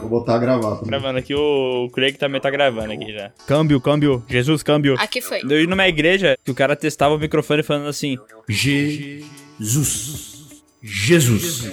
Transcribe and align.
Vou 0.00 0.08
botar 0.08 0.36
a 0.36 0.38
gravar 0.38 0.76
também. 0.76 0.86
Gravando 0.86 1.18
aqui, 1.18 1.34
o 1.34 1.90
Craig 1.92 2.16
também 2.16 2.40
tá 2.40 2.50
gravando 2.50 2.92
aqui 2.92 3.12
já. 3.12 3.32
Câmbio, 3.46 3.80
câmbio. 3.80 4.22
Jesus, 4.28 4.62
câmbio. 4.62 4.94
Aqui 4.98 5.20
foi. 5.20 5.40
Eu 5.42 5.60
ia 5.60 5.66
numa 5.66 5.88
igreja 5.88 6.38
que 6.44 6.50
o 6.50 6.54
cara 6.54 6.76
testava 6.76 7.14
o 7.14 7.18
microfone 7.18 7.62
falando 7.62 7.88
assim: 7.88 8.16
Jesus. 8.48 10.36
Jesus. 10.82 11.64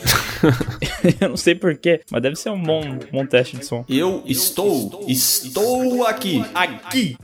eu 1.21 1.29
não 1.29 1.37
sei 1.37 1.53
porquê, 1.53 2.01
mas 2.09 2.21
deve 2.21 2.35
ser 2.35 2.49
um 2.49 2.61
bom, 2.61 2.97
bom 3.11 3.25
teste 3.25 3.57
de 3.57 3.65
som. 3.65 3.85
Eu 3.87 4.23
estou, 4.25 5.05
estou 5.07 6.07
aqui. 6.07 6.43
Aqui! 6.55 7.15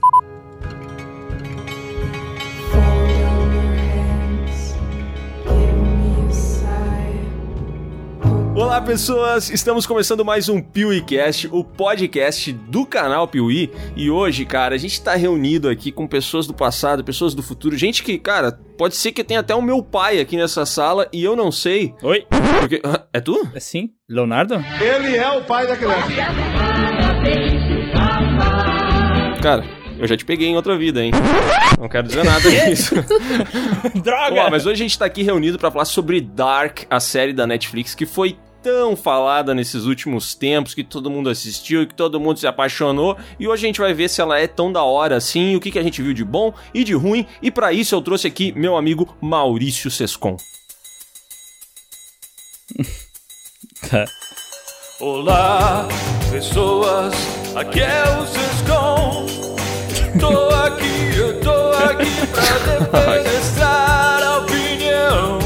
Olá, 8.60 8.78
pessoas! 8.78 9.48
Estamos 9.48 9.86
começando 9.86 10.22
mais 10.22 10.50
um 10.50 10.60
PeeWeeCast, 10.60 11.48
o 11.50 11.64
podcast 11.64 12.52
do 12.52 12.84
canal 12.84 13.26
Piuí. 13.26 13.70
E 13.96 14.10
hoje, 14.10 14.44
cara, 14.44 14.74
a 14.74 14.78
gente 14.78 15.00
tá 15.00 15.14
reunido 15.14 15.66
aqui 15.66 15.90
com 15.90 16.06
pessoas 16.06 16.46
do 16.46 16.52
passado, 16.52 17.02
pessoas 17.02 17.34
do 17.34 17.42
futuro, 17.42 17.74
gente 17.74 18.02
que, 18.02 18.18
cara, 18.18 18.52
pode 18.76 18.96
ser 18.96 19.12
que 19.12 19.24
tenha 19.24 19.40
até 19.40 19.54
o 19.54 19.62
meu 19.62 19.82
pai 19.82 20.20
aqui 20.20 20.36
nessa 20.36 20.66
sala 20.66 21.08
e 21.10 21.24
eu 21.24 21.34
não 21.34 21.50
sei. 21.50 21.94
Oi? 22.02 22.26
Porque. 22.60 22.82
Ah, 22.84 23.02
É 23.14 23.20
tu? 23.20 23.48
É 23.54 23.60
sim? 23.60 23.92
Leonardo? 24.06 24.54
Ele 24.78 25.16
é 25.16 25.30
o 25.30 25.42
pai 25.44 25.66
da 25.66 25.74
criança. 25.74 26.06
Cara, 29.42 29.64
eu 29.98 30.06
já 30.06 30.18
te 30.18 30.24
peguei 30.26 30.48
em 30.48 30.56
outra 30.56 30.76
vida, 30.76 31.02
hein? 31.02 31.12
Não 31.78 31.88
quero 31.88 32.06
dizer 32.08 32.24
nada 32.26 32.42
disso. 32.50 32.94
Droga! 34.04 34.42
Ó, 34.42 34.50
mas 34.50 34.66
hoje 34.66 34.82
a 34.82 34.84
gente 34.84 34.98
tá 34.98 35.06
aqui 35.06 35.22
reunido 35.22 35.58
pra 35.58 35.70
falar 35.70 35.86
sobre 35.86 36.20
Dark, 36.20 36.80
a 36.90 37.00
série 37.00 37.32
da 37.32 37.46
Netflix 37.46 37.94
que 37.94 38.04
foi 38.04 38.36
tão 38.62 38.94
falada 38.96 39.54
nesses 39.54 39.84
últimos 39.84 40.34
tempos, 40.34 40.74
que 40.74 40.84
todo 40.84 41.10
mundo 41.10 41.30
assistiu, 41.30 41.86
que 41.86 41.94
todo 41.94 42.20
mundo 42.20 42.38
se 42.38 42.46
apaixonou, 42.46 43.16
e 43.38 43.48
hoje 43.48 43.64
a 43.64 43.68
gente 43.68 43.80
vai 43.80 43.92
ver 43.94 44.08
se 44.08 44.20
ela 44.20 44.38
é 44.38 44.46
tão 44.46 44.72
da 44.72 44.82
hora 44.82 45.16
assim, 45.16 45.56
o 45.56 45.60
que, 45.60 45.70
que 45.70 45.78
a 45.78 45.82
gente 45.82 46.02
viu 46.02 46.12
de 46.12 46.24
bom 46.24 46.52
e 46.74 46.84
de 46.84 46.94
ruim, 46.94 47.26
e 47.42 47.50
pra 47.50 47.72
isso 47.72 47.94
eu 47.94 48.02
trouxe 48.02 48.26
aqui 48.26 48.52
meu 48.52 48.76
amigo 48.76 49.16
Maurício 49.20 49.90
Sescon. 49.90 50.36
Tá. 53.88 54.04
Olá, 55.00 55.88
pessoas, 56.30 57.14
aqui 57.56 57.80
é 57.80 58.02
o 58.20 58.26
Sescom. 58.26 59.26
Tô 60.20 60.54
aqui, 60.54 61.16
eu 61.16 61.40
tô 61.40 61.50
aqui 61.72 62.26
pra 62.90 63.16
defender 63.22 63.62
a 63.62 64.38
opinião 64.38 65.38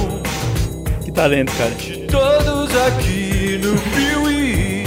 Que 1.05 1.13
talento, 1.13 1.53
cara. 1.57 1.71
de 1.71 2.07
todos 2.09 2.64
aqui 2.87 3.59
no 3.63 3.75
Piuí. 3.93 4.85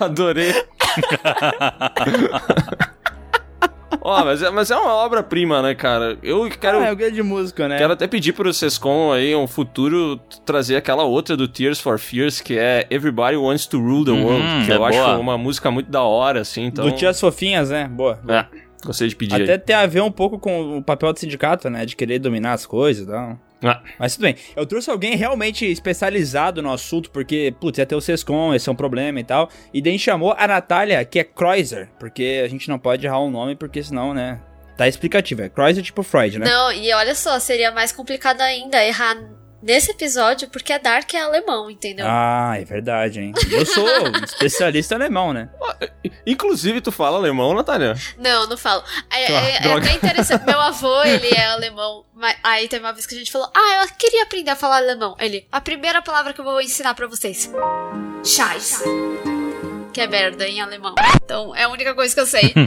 Adorei. 0.00 0.54
Ó, 4.02 4.24
mas, 4.24 4.42
é, 4.42 4.50
mas 4.50 4.70
é 4.70 4.76
uma 4.76 4.94
obra-prima, 4.94 5.60
né, 5.60 5.74
cara? 5.74 6.16
Eu 6.22 6.48
quero. 6.48 6.78
Ah, 6.78 6.86
é 6.86 6.92
o 6.92 6.96
grande 6.96 7.22
músico, 7.22 7.62
né? 7.64 7.76
Quero 7.76 7.92
até 7.92 8.06
pedir 8.06 8.32
pro 8.32 8.52
Sescon 8.54 9.12
aí, 9.12 9.36
um 9.36 9.46
futuro, 9.46 10.18
trazer 10.46 10.76
aquela 10.76 11.02
outra 11.02 11.36
do 11.36 11.46
Tears 11.46 11.78
for 11.78 11.98
Fears, 11.98 12.40
que 12.40 12.58
é 12.58 12.86
Everybody 12.90 13.36
Wants 13.36 13.66
to 13.66 13.78
Rule 13.78 14.06
the 14.06 14.12
World, 14.12 14.64
que 14.64 14.72
é 14.72 14.76
eu 14.76 14.84
acho 14.84 14.98
boa. 14.98 15.18
uma 15.18 15.36
música 15.36 15.70
muito 15.70 15.90
da 15.90 16.02
hora, 16.02 16.40
assim, 16.40 16.64
então... 16.64 16.86
Do 16.86 16.92
Tias 16.92 17.20
Fofinhas, 17.20 17.68
né? 17.68 17.86
Boa. 17.88 18.18
É, 18.26 18.46
gostei 18.84 19.08
de 19.08 19.16
pedir 19.16 19.42
Até 19.42 19.52
aí. 19.52 19.58
tem 19.58 19.76
a 19.76 19.86
ver 19.86 20.02
um 20.02 20.10
pouco 20.10 20.38
com 20.38 20.78
o 20.78 20.82
papel 20.82 21.12
do 21.12 21.18
sindicato, 21.18 21.68
né? 21.68 21.84
De 21.86 21.94
querer 21.96 22.18
dominar 22.18 22.52
as 22.52 22.66
coisas 22.66 23.04
e 23.04 23.10
tal. 23.10 23.38
Ah, 23.62 23.82
Mas 23.98 24.14
tudo 24.14 24.22
bem. 24.22 24.36
Eu 24.56 24.64
trouxe 24.64 24.90
alguém 24.90 25.16
realmente 25.16 25.66
especializado 25.70 26.62
no 26.62 26.72
assunto, 26.72 27.10
porque, 27.10 27.54
putz, 27.60 27.78
ia 27.78 27.84
ter 27.84 27.94
o 27.94 28.00
Sescom, 28.00 28.54
esse 28.54 28.68
é 28.68 28.72
um 28.72 28.76
problema 28.76 29.20
e 29.20 29.24
tal. 29.24 29.50
E 29.72 29.82
daí 29.82 29.98
chamou 29.98 30.34
a 30.36 30.46
Natália, 30.48 31.04
que 31.04 31.18
é 31.18 31.24
Kreuzer, 31.24 31.90
porque 31.98 32.40
a 32.44 32.48
gente 32.48 32.68
não 32.68 32.78
pode 32.78 33.06
errar 33.06 33.18
o 33.18 33.30
nome, 33.30 33.54
porque 33.54 33.82
senão, 33.82 34.14
né? 34.14 34.40
Tá 34.78 34.88
explicativo. 34.88 35.42
É 35.42 35.48
Kreuzer 35.50 35.84
tipo 35.84 36.02
Freud, 36.02 36.38
né? 36.38 36.46
Não, 36.46 36.72
e 36.72 36.90
olha 36.94 37.14
só, 37.14 37.38
seria 37.38 37.70
mais 37.70 37.92
complicado 37.92 38.40
ainda 38.40 38.82
errar 38.82 39.14
nesse 39.62 39.90
episódio, 39.90 40.48
porque 40.48 40.72
a 40.72 40.78
Dark 40.78 41.12
é 41.14 41.20
alemão, 41.20 41.70
entendeu? 41.70 42.06
Ah, 42.08 42.54
é 42.58 42.64
verdade, 42.64 43.20
hein? 43.20 43.32
Eu 43.50 43.64
sou 43.66 43.86
especialista 44.24 44.94
alemão, 44.94 45.32
né? 45.32 45.48
inclusive, 46.26 46.80
tu 46.80 46.90
fala 46.92 47.16
alemão, 47.18 47.54
Natália? 47.54 47.94
Não, 48.18 48.46
não 48.46 48.56
falo. 48.56 48.82
É, 49.10 49.26
Ah, 49.26 49.48
é- 49.48 49.68
é 49.68 49.72
até 49.72 49.92
interessante. 49.92 50.44
Meu 50.46 50.60
avô, 50.60 51.02
ele 51.04 51.28
é 51.28 51.46
alemão. 51.46 52.04
Mas 52.14 52.36
aí 52.42 52.68
teve 52.68 52.84
uma 52.84 52.92
vez 52.92 53.06
que 53.06 53.14
a 53.14 53.18
gente 53.18 53.32
falou: 53.32 53.50
Ah, 53.56 53.82
eu 53.84 53.94
queria 53.96 54.22
aprender 54.22 54.50
a 54.50 54.56
falar 54.56 54.76
alemão. 54.76 55.16
Ele, 55.18 55.46
a 55.50 55.60
primeira 55.60 56.02
palavra 56.02 56.32
que 56.32 56.40
eu 56.40 56.44
vou 56.44 56.60
ensinar 56.60 56.94
pra 56.94 57.06
vocês: 57.06 57.50
Scheiße. 58.24 58.84
Que 59.92 60.02
é 60.02 60.06
merda 60.06 60.46
em 60.46 60.60
alemão. 60.60 60.94
Então 61.24 61.54
é 61.54 61.64
a 61.64 61.68
única 61.68 61.94
coisa 61.94 62.14
que 62.14 62.20
eu 62.20 62.26
sei. 62.26 62.54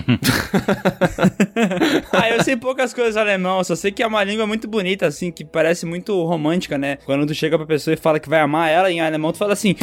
Ah, 2.11 2.29
eu 2.29 2.43
sei 2.43 2.55
poucas 2.55 2.93
coisas 2.93 3.17
alemão, 3.17 3.63
só 3.63 3.75
sei 3.75 3.91
que 3.91 4.03
é 4.03 4.07
uma 4.07 4.23
língua 4.23 4.45
muito 4.45 4.67
bonita, 4.67 5.07
assim, 5.07 5.31
que 5.31 5.43
parece 5.43 5.85
muito 5.85 6.23
romântica, 6.25 6.77
né? 6.77 6.97
Quando 7.05 7.25
tu 7.25 7.33
chega 7.33 7.57
pra 7.57 7.65
pessoa 7.65 7.93
e 7.93 7.97
fala 7.97 8.19
que 8.19 8.29
vai 8.29 8.39
amar 8.39 8.69
ela 8.69 8.91
em 8.91 9.01
alemão, 9.01 9.31
tu 9.31 9.37
fala 9.37 9.53
assim. 9.53 9.75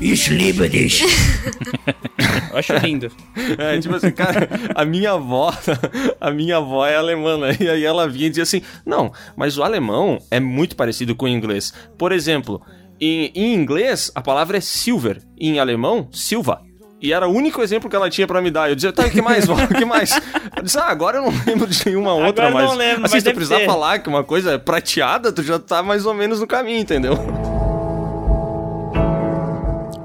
Ich 0.00 0.32
liebe 0.32 0.68
dich. 0.68 1.02
eu 2.52 2.58
acho 2.58 2.72
lindo. 2.76 3.10
É, 3.58 3.78
tipo 3.78 3.96
assim, 3.96 4.12
cara, 4.12 4.48
a 4.74 4.84
minha 4.84 5.12
avó, 5.12 5.52
a 6.20 6.30
minha 6.30 6.58
avó 6.58 6.86
é 6.86 6.96
alemã, 6.96 7.36
né? 7.36 7.56
E 7.58 7.68
aí 7.68 7.84
ela 7.84 8.08
vinha 8.08 8.26
e 8.26 8.30
dizia 8.30 8.44
assim, 8.44 8.62
não, 8.86 9.12
mas 9.36 9.58
o 9.58 9.62
alemão 9.62 10.18
é 10.30 10.38
muito 10.38 10.76
parecido 10.76 11.16
com 11.16 11.26
o 11.26 11.28
inglês. 11.28 11.74
Por 11.96 12.12
exemplo, 12.12 12.62
em, 13.00 13.30
em 13.34 13.54
inglês, 13.54 14.10
a 14.14 14.20
palavra 14.20 14.58
é 14.58 14.60
silver, 14.60 15.22
em 15.38 15.58
alemão, 15.58 16.08
silva. 16.12 16.60
E 17.00 17.12
era 17.12 17.28
o 17.28 17.32
único 17.32 17.62
exemplo 17.62 17.88
que 17.88 17.94
ela 17.94 18.10
tinha 18.10 18.26
pra 18.26 18.42
me 18.42 18.50
dar. 18.50 18.68
Eu 18.68 18.74
dizia, 18.74 18.92
tá, 18.92 19.06
o 19.06 19.10
que 19.10 19.22
mais? 19.22 19.46
O 19.48 19.74
que 19.74 19.84
mais? 19.84 20.20
Eu 20.56 20.62
disse, 20.62 20.78
ah, 20.78 20.86
agora 20.86 21.18
eu 21.18 21.22
não 21.22 21.32
lembro 21.46 21.66
de 21.66 21.86
nenhuma 21.86 22.12
outra, 22.12 22.50
não 22.50 22.58
mas... 22.58 22.76
lembro, 22.76 23.04
assim, 23.04 23.14
mas 23.14 23.22
se 23.22 23.22
tu 23.22 23.34
precisar 23.34 23.58
ter. 23.58 23.66
falar 23.66 24.00
que 24.00 24.08
uma 24.08 24.24
coisa 24.24 24.52
é 24.52 24.58
prateada, 24.58 25.32
tu 25.32 25.42
já 25.42 25.58
tá 25.58 25.82
mais 25.82 26.04
ou 26.06 26.14
menos 26.14 26.40
no 26.40 26.46
caminho, 26.46 26.80
entendeu? 26.80 27.14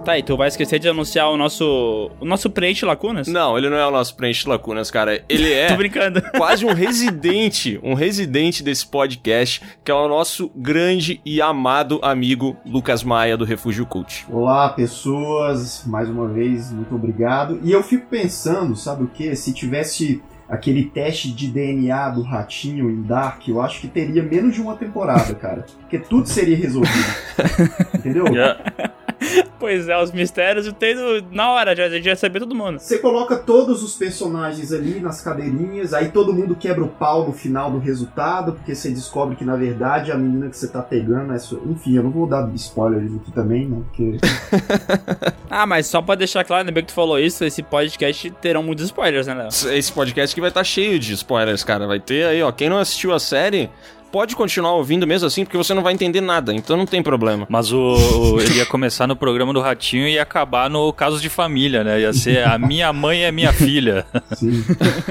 Tá, 0.03 0.19
e 0.19 0.24
tu 0.24 0.36
vai 0.36 0.50
esquecer 0.50 0.80
de 0.80 0.90
anunciar 0.90 1.30
o 1.30 1.38
nosso. 1.38 2.12
O 2.19 2.25
nosso 2.25 2.50
preenche 2.50 2.86
lacunas? 2.86 3.25
Não, 3.28 3.58
ele 3.58 3.69
não 3.69 3.78
é 3.78 3.88
o 3.88 3.91
nosso 3.91 4.14
preenche 4.18 4.47
lacunas, 4.50 4.91
cara. 4.91 5.24
Ele 5.30 5.52
é... 5.53 5.68
Tô 5.68 5.78
brincando. 5.78 6.22
quase 6.36 6.66
um 6.66 6.74
residente, 6.74 7.80
um 7.81 7.94
residente 7.94 8.62
desse 8.62 8.86
podcast, 8.86 9.62
que 9.81 9.90
é 9.90 9.94
o 9.94 10.09
nosso 10.09 10.52
grande 10.53 11.22
e 11.25 11.41
amado 11.41 12.02
amigo 12.03 12.58
Lucas 12.66 13.02
Maia 13.02 13.38
do 13.38 13.46
Refúgio 13.46 13.86
Cult. 13.86 14.25
Olá, 14.30 14.68
pessoas. 14.69 15.86
Mais 15.86 16.09
uma 16.09 16.28
vez, 16.28 16.70
muito 16.70 16.94
obrigado. 16.94 17.62
E 17.64 17.72
eu 17.72 17.81
fico 17.81 18.08
pensando, 18.08 18.75
sabe 18.75 19.06
o 19.06 19.08
que? 19.08 19.34
Se 19.38 19.53
tivesse 19.53 20.22
aquele 20.50 20.84
teste 20.84 21.31
de 21.31 21.47
DNA 21.47 22.09
do 22.09 22.24
ratinho 22.24 22.90
em 22.90 23.02
Dark, 23.03 23.47
eu 23.47 23.62
acho 23.62 23.80
que 23.80 23.88
teria 23.88 24.22
menos 24.22 24.53
de 24.53 24.62
uma 24.62 24.75
temporada, 24.75 25.34
cara. 25.34 25.66
Porque 25.80 25.97
tudo 25.97 26.28
seria 26.28 26.58
resolvido. 26.58 27.16
Entendeu? 27.96 28.25
Pois 29.59 29.88
é, 29.88 29.97
os 30.01 30.11
mistérios 30.11 30.66
eu 30.66 30.73
tenho 30.73 31.23
na 31.31 31.51
hora, 31.51 31.75
já, 31.75 31.88
já 31.89 32.16
saber 32.16 32.39
todo 32.39 32.53
mundo. 32.53 32.79
Você 32.79 32.97
coloca 32.97 33.38
todos 33.38 33.81
os 33.81 33.95
personagens 33.95 34.73
ali 34.73 35.00
nas 35.00 35.22
cadeirinhas, 35.22 35.94
aí 35.94 36.09
todo 36.09 36.34
mundo 36.34 36.56
quebra 36.56 36.84
o 36.84 36.89
pau 36.89 37.25
no 37.25 37.34
final 37.34 37.72
do 37.72 37.79
resultado, 37.79 38.53
porque 38.53 38.75
você 38.75 38.89
descobre 38.89 39.35
que 39.35 39.45
na 39.45 39.56
verdade 39.56 40.11
a 40.11 40.17
menina 40.17 40.50
que 40.50 40.57
você 40.57 40.67
tá 40.67 40.81
pegando 40.81 41.34
é 41.34 41.39
sua. 41.39 41.61
Enfim, 41.66 41.95
eu 41.95 42.03
não 42.03 42.11
vou 42.11 42.28
dar 42.28 42.50
spoilers 42.56 43.16
aqui 43.16 43.31
também, 43.31 43.67
né? 43.67 43.81
Porque. 43.88 44.17
Ah, 45.55 45.67
mas 45.67 45.85
só 45.85 46.01
pra 46.01 46.16
deixar 46.16 46.44
claro, 46.44 46.61
ainda 46.61 46.72
bem 46.72 46.84
que 46.84 46.91
tu 46.91 46.95
falou 46.95 47.19
isso, 47.19 47.45
esse 47.45 47.61
podcast 47.61 48.31
terão 48.41 48.63
muitos 48.63 48.85
spoilers, 48.85 49.28
né, 49.28 49.35
Léo? 49.35 49.50
Esse 49.72 49.91
podcast 49.91 50.34
aqui 50.34 50.41
vai 50.41 50.50
estar 50.50 50.63
cheio 50.63 50.97
de 50.97 51.13
spoilers, 51.13 51.63
cara. 51.63 51.85
Vai 51.85 52.00
ter 52.00 52.25
aí, 52.25 52.41
ó. 52.41 52.51
Quem 52.51 52.69
não 52.69 52.79
assistiu 52.79 53.13
a 53.13 53.19
série, 53.19 53.69
pode 54.13 54.35
continuar 54.35 54.74
ouvindo 54.74 55.07
mesmo 55.07 55.25
assim, 55.28 55.44
porque 55.44 55.57
você 55.57 55.74
não 55.74 55.81
vai 55.81 55.91
entender 55.91 56.22
nada, 56.22 56.53
então 56.53 56.78
não 56.78 56.85
tem 56.85 57.01
problema. 57.01 57.47
Mas 57.49 57.72
o, 57.73 57.79
o- 57.79 58.40
ele 58.40 58.58
ia 58.59 58.66
começar 58.67 59.08
no 59.08 59.16
programa 59.16 59.52
do 59.52 59.59
Ratinho 59.59 60.08
e 60.08 60.14
ia 60.14 60.22
acabar 60.22 60.70
no 60.70 60.93
Casos 60.93 61.20
de 61.20 61.29
Família, 61.29 61.84
né? 61.84 61.99
Ia 62.02 62.14
ser 62.14 62.47
a 62.47 62.59
minha 62.59 62.93
mãe 62.93 63.23
é 63.23 63.32
minha 63.32 63.52
filha. 63.52 64.05
Sim. 64.38 64.64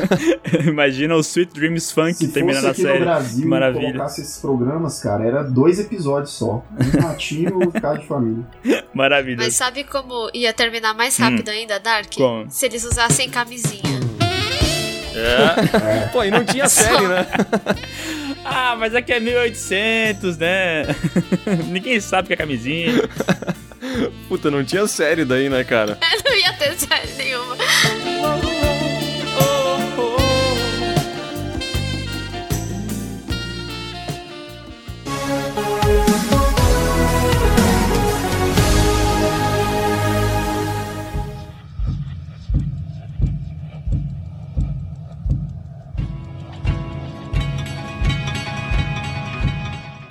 Imagina 0.69 1.17
o 1.17 1.21
Sweet 1.21 1.53
Dreams 1.53 1.91
Funk 1.91 2.15
Se 2.15 2.29
terminando 2.29 2.65
a 2.67 2.69
no 2.69 2.75
série. 2.75 3.01
Brasil 3.01 3.49
Maravilha. 3.49 3.91
colocasse 3.93 4.21
esses 4.21 4.39
programas, 4.39 5.01
cara, 5.03 5.27
era 5.27 5.43
dois 5.43 5.81
episódios 5.81 6.31
só. 6.33 6.63
Um 6.79 7.01
ratinho 7.01 7.61
e 7.61 7.67
um 7.67 7.71
cara 7.73 7.99
de 7.99 8.07
família. 8.07 8.45
Maravilha. 8.95 9.37
Mas 9.39 9.57
sabe 9.57 9.83
como 9.83 10.31
ia 10.33 10.53
terminar 10.53 10.95
mais 10.95 11.17
rápido 11.17 11.49
ainda, 11.49 11.81
Dark? 11.81 12.15
Como? 12.17 12.49
Se 12.49 12.67
eles 12.67 12.85
usassem 12.85 13.29
camisinha. 13.29 13.83
É. 15.15 16.07
Pô, 16.13 16.23
e 16.25 16.31
não 16.31 16.45
tinha 16.45 16.67
série, 16.71 17.07
né? 17.09 17.27
Ah, 18.45 18.77
mas 18.79 18.95
aqui 18.95 19.13
é 19.13 19.21
1800, 19.21 20.37
né? 20.39 20.85
Ninguém 21.69 22.01
sabe 22.01 22.29
que 22.29 22.35
é 22.35 22.37
camisinha. 22.37 23.09
Puta, 24.29 24.51
não 24.51 24.65
tinha 24.65 24.87
série 24.87 25.25
daí, 25.25 25.49
né, 25.49 25.65
cara? 25.65 25.99
Não 26.25 26.35
ia 26.35 26.53
ter 26.55 26.75
série 26.79 27.13
nenhuma. 27.15 27.57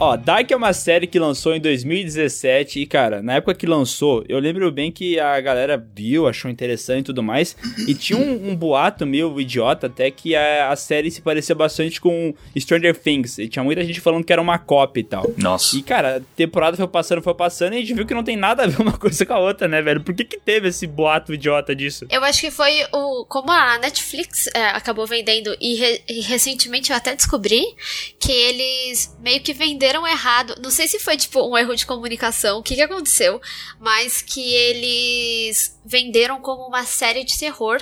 Ó, 0.03 0.17
Dark 0.17 0.49
é 0.49 0.55
uma 0.55 0.73
série 0.73 1.05
que 1.05 1.19
lançou 1.19 1.53
em 1.53 1.61
2017 1.61 2.79
e, 2.79 2.87
cara, 2.87 3.21
na 3.21 3.35
época 3.35 3.53
que 3.53 3.67
lançou, 3.67 4.25
eu 4.27 4.39
lembro 4.39 4.71
bem 4.71 4.91
que 4.91 5.19
a 5.19 5.39
galera 5.39 5.77
viu, 5.77 6.27
achou 6.27 6.49
interessante 6.49 7.01
e 7.01 7.05
tudo 7.05 7.21
mais. 7.21 7.55
E 7.87 7.93
tinha 7.93 8.17
um, 8.17 8.49
um 8.49 8.55
boato 8.55 9.05
meio 9.05 9.39
idiota 9.39 9.85
até 9.85 10.09
que 10.09 10.35
a, 10.35 10.71
a, 10.71 10.75
série 10.75 11.11
se 11.11 11.21
parecia 11.21 11.53
bastante 11.53 12.01
com 12.01 12.33
Stranger 12.57 12.97
Things. 12.97 13.37
E 13.37 13.47
tinha 13.47 13.63
muita 13.63 13.83
gente 13.83 14.01
falando 14.01 14.23
que 14.23 14.33
era 14.33 14.41
uma 14.41 14.57
cópia 14.57 15.01
e 15.01 15.03
tal. 15.03 15.31
Nossa. 15.37 15.77
E, 15.77 15.83
cara, 15.83 16.17
a 16.17 16.21
temporada 16.35 16.75
foi 16.75 16.87
passando, 16.87 17.21
foi 17.21 17.35
passando 17.35 17.73
e 17.73 17.77
a 17.77 17.81
gente 17.81 17.93
viu 17.93 18.03
que 18.03 18.15
não 18.15 18.23
tem 18.23 18.35
nada 18.35 18.63
a 18.63 18.65
ver 18.67 18.81
uma 18.81 18.97
coisa 18.97 19.23
com 19.23 19.33
a 19.35 19.39
outra, 19.39 19.67
né, 19.67 19.83
velho? 19.83 20.01
Por 20.01 20.15
que 20.15 20.23
que 20.23 20.39
teve 20.39 20.69
esse 20.69 20.87
boato 20.87 21.31
idiota 21.31 21.75
disso? 21.75 22.07
Eu 22.09 22.23
acho 22.23 22.41
que 22.41 22.49
foi 22.49 22.73
o. 22.91 23.23
Como 23.25 23.51
a 23.51 23.77
Netflix 23.77 24.47
é, 24.55 24.69
acabou 24.69 25.05
vendendo 25.05 25.55
e, 25.61 25.75
re, 25.75 26.01
e 26.09 26.21
recentemente 26.21 26.89
eu 26.89 26.97
até 26.97 27.15
descobri 27.15 27.63
que 28.19 28.31
eles 28.31 29.15
meio 29.21 29.39
que 29.41 29.53
venderam 29.53 29.90
errado. 30.07 30.55
Não 30.61 30.69
sei 30.71 30.87
se 30.87 30.99
foi, 30.99 31.17
tipo, 31.17 31.41
um 31.41 31.57
erro 31.57 31.75
de 31.75 31.85
comunicação, 31.85 32.59
o 32.59 32.63
que, 32.63 32.75
que 32.75 32.81
aconteceu, 32.81 33.41
mas 33.79 34.21
que 34.21 34.53
eles 34.53 35.79
venderam 35.85 36.39
como 36.41 36.67
uma 36.67 36.83
série 36.85 37.23
de 37.23 37.37
terror. 37.37 37.81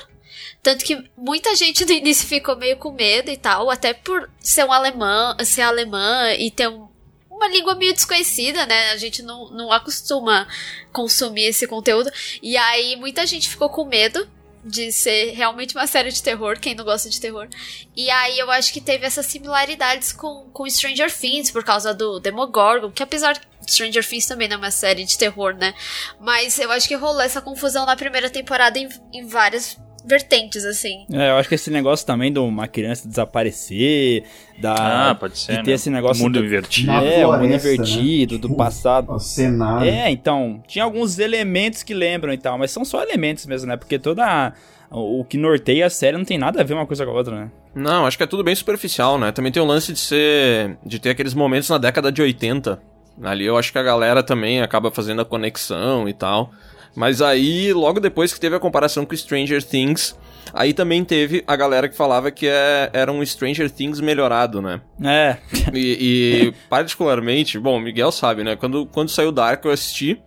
Tanto 0.61 0.83
que 0.83 1.09
muita 1.17 1.55
gente 1.55 1.85
no 1.85 1.91
início 1.91 2.27
ficou 2.27 2.55
meio 2.55 2.77
com 2.77 2.91
medo 2.91 3.29
e 3.29 3.37
tal, 3.37 3.69
até 3.69 3.93
por 3.93 4.29
ser 4.39 4.65
um 4.65 4.71
alemão, 4.71 5.35
ser 5.43 5.61
alemã 5.61 6.33
e 6.33 6.51
ter 6.51 6.67
um, 6.67 6.87
uma 7.29 7.47
língua 7.47 7.75
meio 7.75 7.93
desconhecida, 7.93 8.65
né? 8.65 8.91
A 8.91 8.97
gente 8.97 9.21
não, 9.21 9.49
não 9.51 9.71
acostuma 9.71 10.47
consumir 10.91 11.45
esse 11.45 11.65
conteúdo. 11.67 12.11
E 12.41 12.57
aí 12.57 12.95
muita 12.95 13.25
gente 13.25 13.49
ficou 13.49 13.69
com 13.69 13.85
medo 13.85 14.29
de 14.63 14.91
ser 14.91 15.31
realmente 15.31 15.75
uma 15.75 15.87
série 15.87 16.11
de 16.11 16.21
terror, 16.21 16.59
quem 16.59 16.75
não 16.75 16.83
gosta 16.83 17.09
de 17.09 17.19
terror. 17.19 17.47
E 17.95 18.09
aí 18.09 18.37
eu 18.37 18.49
acho 18.51 18.73
que 18.73 18.81
teve 18.81 19.05
essas 19.05 19.25
similaridades 19.25 20.11
com, 20.11 20.49
com 20.51 20.69
Stranger 20.69 21.11
Things, 21.11 21.51
por 21.51 21.63
causa 21.63 21.93
do 21.93 22.19
Demogorgon, 22.19 22.91
que 22.91 23.03
apesar 23.03 23.39
Stranger 23.67 24.07
Things 24.07 24.25
também 24.25 24.47
não 24.47 24.55
é 24.55 24.59
uma 24.59 24.71
série 24.71 25.05
de 25.05 25.17
terror, 25.17 25.53
né? 25.53 25.73
Mas 26.19 26.59
eu 26.59 26.71
acho 26.71 26.87
que 26.87 26.95
rolou 26.95 27.21
essa 27.21 27.41
confusão 27.41 27.85
na 27.85 27.95
primeira 27.95 28.29
temporada 28.29 28.77
em, 28.77 28.89
em 29.13 29.25
várias 29.25 29.77
vertentes, 30.09 30.65
assim. 30.65 31.05
É, 31.13 31.29
eu 31.29 31.35
acho 31.37 31.47
que 31.47 31.55
esse 31.55 31.69
negócio 31.71 32.05
também 32.05 32.33
de 32.33 32.39
uma 32.39 32.67
criança 32.67 33.07
desaparecer, 33.07 34.23
da, 34.59 35.11
ah, 35.11 35.15
pode 35.15 35.37
ser, 35.37 35.57
de 35.57 35.63
ter 35.63 35.69
né? 35.71 35.75
esse 35.75 35.89
negócio... 35.89 36.21
O 36.21 36.25
mundo 36.25 36.39
do, 36.39 36.45
invertido. 36.45 36.91
É, 36.91 37.25
o 37.25 37.31
mundo 37.31 37.39
floresta, 37.39 37.67
invertido, 37.69 38.33
né? 38.35 38.39
do 38.41 38.47
Tipo, 38.47 38.57
passado. 38.57 39.11
O 39.13 39.19
cenário. 39.19 39.87
É, 39.89 40.09
então, 40.11 40.61
tinha 40.67 40.83
alguns 40.83 41.19
elementos 41.19 41.83
que 41.83 41.93
lembram 41.93 42.33
e 42.33 42.37
tal, 42.37 42.57
mas 42.57 42.71
são 42.71 42.83
só 42.83 43.01
elementos 43.01 43.45
mesmo, 43.45 43.67
né? 43.67 43.77
Porque 43.77 43.97
toda 43.97 44.25
a- 44.25 44.53
o 44.91 45.19
o 45.21 45.23
que 45.23 45.37
norteia 45.37 45.85
a 45.85 45.89
série 45.89 46.17
não 46.17 46.25
tem 46.25 46.37
nada 46.37 46.59
a 46.59 46.63
ver 46.63 46.73
uma 46.73 46.85
coisa 46.87 47.05
com 47.05 47.11
a 47.11 47.13
outra, 47.13 47.35
né? 47.35 47.51
Não, 47.75 48.05
acho 48.07 48.17
que 48.17 48.23
é 48.23 48.27
tudo 48.27 48.43
bem 48.43 48.55
superficial, 48.55 49.19
né? 49.19 49.31
Também 49.31 49.51
tem 49.51 49.61
o 49.61 49.65
lance 49.65 49.93
de 49.93 49.99
ser. 49.99 50.77
de 50.83 50.97
ter 50.99 51.11
aqueles 51.11 51.35
momentos 51.35 51.69
na 51.69 51.77
década 51.77 52.11
de 52.11 52.21
80. 52.21 52.81
Ali 53.21 53.45
eu 53.45 53.55
acho 53.57 53.71
que 53.71 53.77
a 53.77 53.83
galera 53.83 54.23
também 54.23 54.61
acaba 54.61 54.89
fazendo 54.89 55.21
a 55.21 55.25
conexão 55.25 56.09
e 56.09 56.13
tal. 56.13 56.51
Mas 56.95 57.21
aí, 57.21 57.71
logo 57.73 57.99
depois 57.99 58.33
que 58.33 58.39
teve 58.39 58.55
a 58.55 58.59
comparação 58.59 59.05
com 59.05 59.15
Stranger 59.15 59.63
Things, 59.63 60.17
aí 60.53 60.73
também 60.73 61.03
teve 61.03 61.43
a 61.47 61.55
galera 61.55 61.87
que 61.87 61.95
falava 61.95 62.31
que 62.31 62.47
é, 62.47 62.89
era 62.93 63.11
um 63.11 63.25
Stranger 63.25 63.69
Things 63.69 63.99
melhorado, 63.99 64.61
né? 64.61 64.81
É, 65.03 65.37
E, 65.73 66.47
e, 66.49 66.53
particularmente, 66.69 67.59
bom, 67.59 67.77
o 67.77 67.79
Miguel 67.79 68.11
sabe, 68.11 68.43
né? 68.43 68.55
Quando, 68.55 68.85
quando 68.87 69.09
saiu 69.09 69.31
Dark 69.31 69.63
eu 69.65 69.71
assisti 69.71 70.21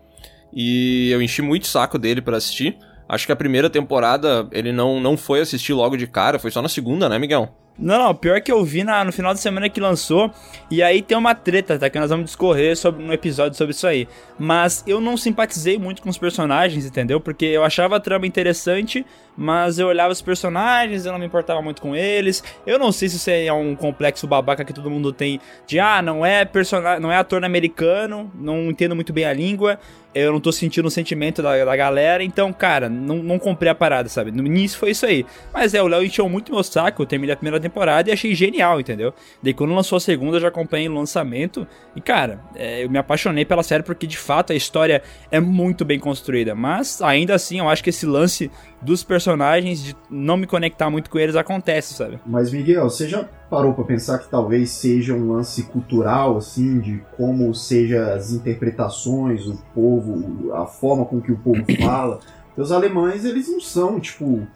e 0.52 1.10
eu 1.10 1.20
enchi 1.20 1.42
muito 1.42 1.64
o 1.64 1.68
saco 1.68 1.98
dele 1.98 2.20
pra 2.20 2.36
assistir. 2.36 2.76
Acho 3.08 3.26
que 3.26 3.32
a 3.32 3.36
primeira 3.36 3.68
temporada 3.68 4.48
ele 4.52 4.72
não, 4.72 5.00
não 5.00 5.16
foi 5.16 5.40
assistir 5.40 5.74
logo 5.74 5.96
de 5.96 6.06
cara, 6.06 6.38
foi 6.38 6.50
só 6.50 6.62
na 6.62 6.68
segunda, 6.68 7.08
né, 7.08 7.18
Miguel? 7.18 7.54
Não, 7.82 7.98
não, 7.98 8.14
pior 8.14 8.40
que 8.40 8.52
eu 8.52 8.64
vi 8.64 8.84
na- 8.84 9.04
no 9.04 9.12
final 9.12 9.34
de 9.34 9.40
semana 9.40 9.68
que 9.68 9.80
lançou, 9.80 10.30
e 10.70 10.82
aí 10.82 11.02
tem 11.02 11.18
uma 11.18 11.34
treta, 11.34 11.76
tá? 11.78 11.90
Que 11.90 11.98
nós 11.98 12.10
vamos 12.10 12.26
discorrer 12.26 12.76
sobre 12.76 13.02
um 13.04 13.12
episódio 13.12 13.58
sobre 13.58 13.72
isso 13.72 13.86
aí. 13.86 14.06
Mas 14.38 14.84
eu 14.86 15.00
não 15.00 15.16
simpatizei 15.16 15.78
muito 15.78 16.00
com 16.00 16.08
os 16.08 16.16
personagens, 16.16 16.86
entendeu? 16.86 17.20
Porque 17.20 17.44
eu 17.44 17.64
achava 17.64 17.96
a 17.96 18.00
trama 18.00 18.26
interessante, 18.26 19.04
mas 19.36 19.78
eu 19.78 19.88
olhava 19.88 20.12
os 20.12 20.22
personagens, 20.22 21.04
eu 21.06 21.12
não 21.12 21.18
me 21.18 21.26
importava 21.26 21.60
muito 21.60 21.82
com 21.82 21.96
eles. 21.96 22.42
Eu 22.66 22.78
não 22.78 22.92
sei 22.92 23.08
se 23.08 23.16
isso 23.16 23.30
é 23.30 23.52
um 23.52 23.74
complexo 23.74 24.26
babaca 24.28 24.64
que 24.64 24.72
todo 24.72 24.90
mundo 24.90 25.12
tem 25.12 25.40
de 25.66 25.80
ah, 25.80 26.00
não 26.00 26.24
é 26.24 26.44
personagem, 26.44 27.00
não 27.00 27.10
é 27.10 27.16
ator 27.16 27.44
americano, 27.44 28.30
não 28.34 28.70
entendo 28.70 28.94
muito 28.94 29.12
bem 29.12 29.24
a 29.24 29.32
língua. 29.32 29.78
Eu 30.14 30.30
não 30.30 30.40
tô 30.40 30.52
sentindo 30.52 30.86
o 30.86 30.90
sentimento 30.90 31.40
da, 31.42 31.64
da 31.64 31.74
galera, 31.74 32.22
então, 32.22 32.52
cara, 32.52 32.86
não, 32.86 33.16
não 33.22 33.38
comprei 33.38 33.70
a 33.72 33.74
parada, 33.74 34.10
sabe? 34.10 34.30
No 34.30 34.44
início 34.44 34.78
foi 34.78 34.90
isso 34.90 35.06
aí. 35.06 35.24
Mas 35.54 35.72
é, 35.72 35.82
o 35.82 35.86
Léo 35.88 36.04
encheu 36.04 36.28
muito 36.28 36.52
meu 36.52 36.62
saco, 36.62 37.00
eu 37.00 37.06
terminei 37.06 37.32
a 37.32 37.36
primeira 37.36 37.58
temporada 37.58 37.71
e 38.08 38.12
achei 38.12 38.34
genial, 38.34 38.80
entendeu? 38.80 39.12
Daí 39.42 39.54
quando 39.54 39.74
lançou 39.74 39.96
a 39.96 40.00
segunda, 40.00 40.36
eu 40.36 40.40
já 40.40 40.48
acompanhei 40.48 40.88
o 40.88 40.94
lançamento. 40.94 41.66
E, 41.96 42.00
cara, 42.00 42.40
é, 42.54 42.84
eu 42.84 42.90
me 42.90 42.98
apaixonei 42.98 43.44
pela 43.44 43.62
série 43.62 43.82
porque 43.82 44.06
de 44.06 44.16
fato 44.16 44.52
a 44.52 44.56
história 44.56 45.02
é 45.30 45.40
muito 45.40 45.84
bem 45.84 45.98
construída. 45.98 46.54
Mas 46.54 47.00
ainda 47.02 47.34
assim, 47.34 47.58
eu 47.58 47.68
acho 47.68 47.82
que 47.82 47.90
esse 47.90 48.06
lance 48.06 48.50
dos 48.80 49.04
personagens, 49.04 49.82
de 49.82 49.96
não 50.10 50.36
me 50.36 50.46
conectar 50.46 50.90
muito 50.90 51.08
com 51.08 51.18
eles, 51.18 51.36
acontece, 51.36 51.94
sabe? 51.94 52.18
Mas, 52.26 52.52
Miguel, 52.52 52.90
você 52.90 53.08
já 53.08 53.24
parou 53.48 53.74
pra 53.74 53.84
pensar 53.84 54.18
que 54.18 54.28
talvez 54.28 54.70
seja 54.70 55.14
um 55.14 55.32
lance 55.32 55.62
cultural, 55.64 56.36
assim, 56.36 56.80
de 56.80 57.02
como 57.16 57.54
seja 57.54 58.14
as 58.14 58.32
interpretações, 58.32 59.46
o 59.46 59.56
povo, 59.74 60.52
a 60.54 60.66
forma 60.66 61.04
com 61.04 61.20
que 61.20 61.30
o 61.30 61.38
povo 61.38 61.62
fala? 61.80 62.18
Os 62.56 62.72
alemães, 62.72 63.24
eles 63.24 63.48
não 63.48 63.60
são, 63.60 63.98
tipo. 64.00 64.46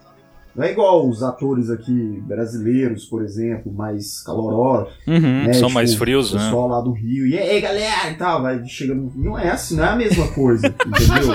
Não 0.56 0.64
é 0.64 0.70
igual 0.72 1.08
os 1.08 1.22
atores 1.22 1.70
aqui 1.70 1.92
brasileiros, 2.26 3.04
por 3.04 3.22
exemplo, 3.22 3.72
mais 3.72 4.22
calorosos. 4.22 4.92
Uhum. 5.06 5.44
né? 5.44 5.52
São 5.52 5.68
Tipo, 5.68 5.74
mais 5.74 5.94
frios, 5.94 6.32
o 6.32 6.36
né? 6.36 6.44
pessoal 6.44 6.68
lá 6.68 6.80
do 6.80 6.92
Rio. 6.92 7.26
E 7.26 7.38
aí, 7.38 7.60
galera, 7.60 8.10
e 8.10 8.14
tal, 8.14 8.42
vai 8.42 8.64
chegando. 8.66 9.12
Não 9.14 9.38
é 9.38 9.50
assim, 9.50 9.76
não 9.76 9.84
é 9.84 9.88
a 9.88 9.96
mesma 9.96 10.26
coisa, 10.28 10.66
entendeu? 10.86 11.34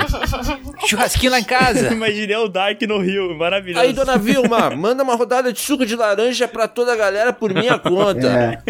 Churrasquinho 0.88 1.32
lá 1.32 1.40
em 1.40 1.44
casa. 1.44 1.90
Imaginei 1.94 2.36
o 2.36 2.48
Dark 2.48 2.82
no 2.84 3.00
Rio, 3.00 3.38
maravilhoso. 3.38 3.86
Aí, 3.86 3.94
dona 3.94 4.18
Vilma, 4.18 4.72
manda 4.72 5.04
uma 5.04 5.16
rodada 5.16 5.54
de 5.54 5.60
suco 5.60 5.86
de 5.86 5.96
laranja 5.96 6.48
pra 6.48 6.68
toda 6.68 6.94
a 6.94 6.96
galera 6.96 7.32
por 7.32 7.54
minha 7.54 7.78
conta. 7.78 8.28
É, 8.28 8.62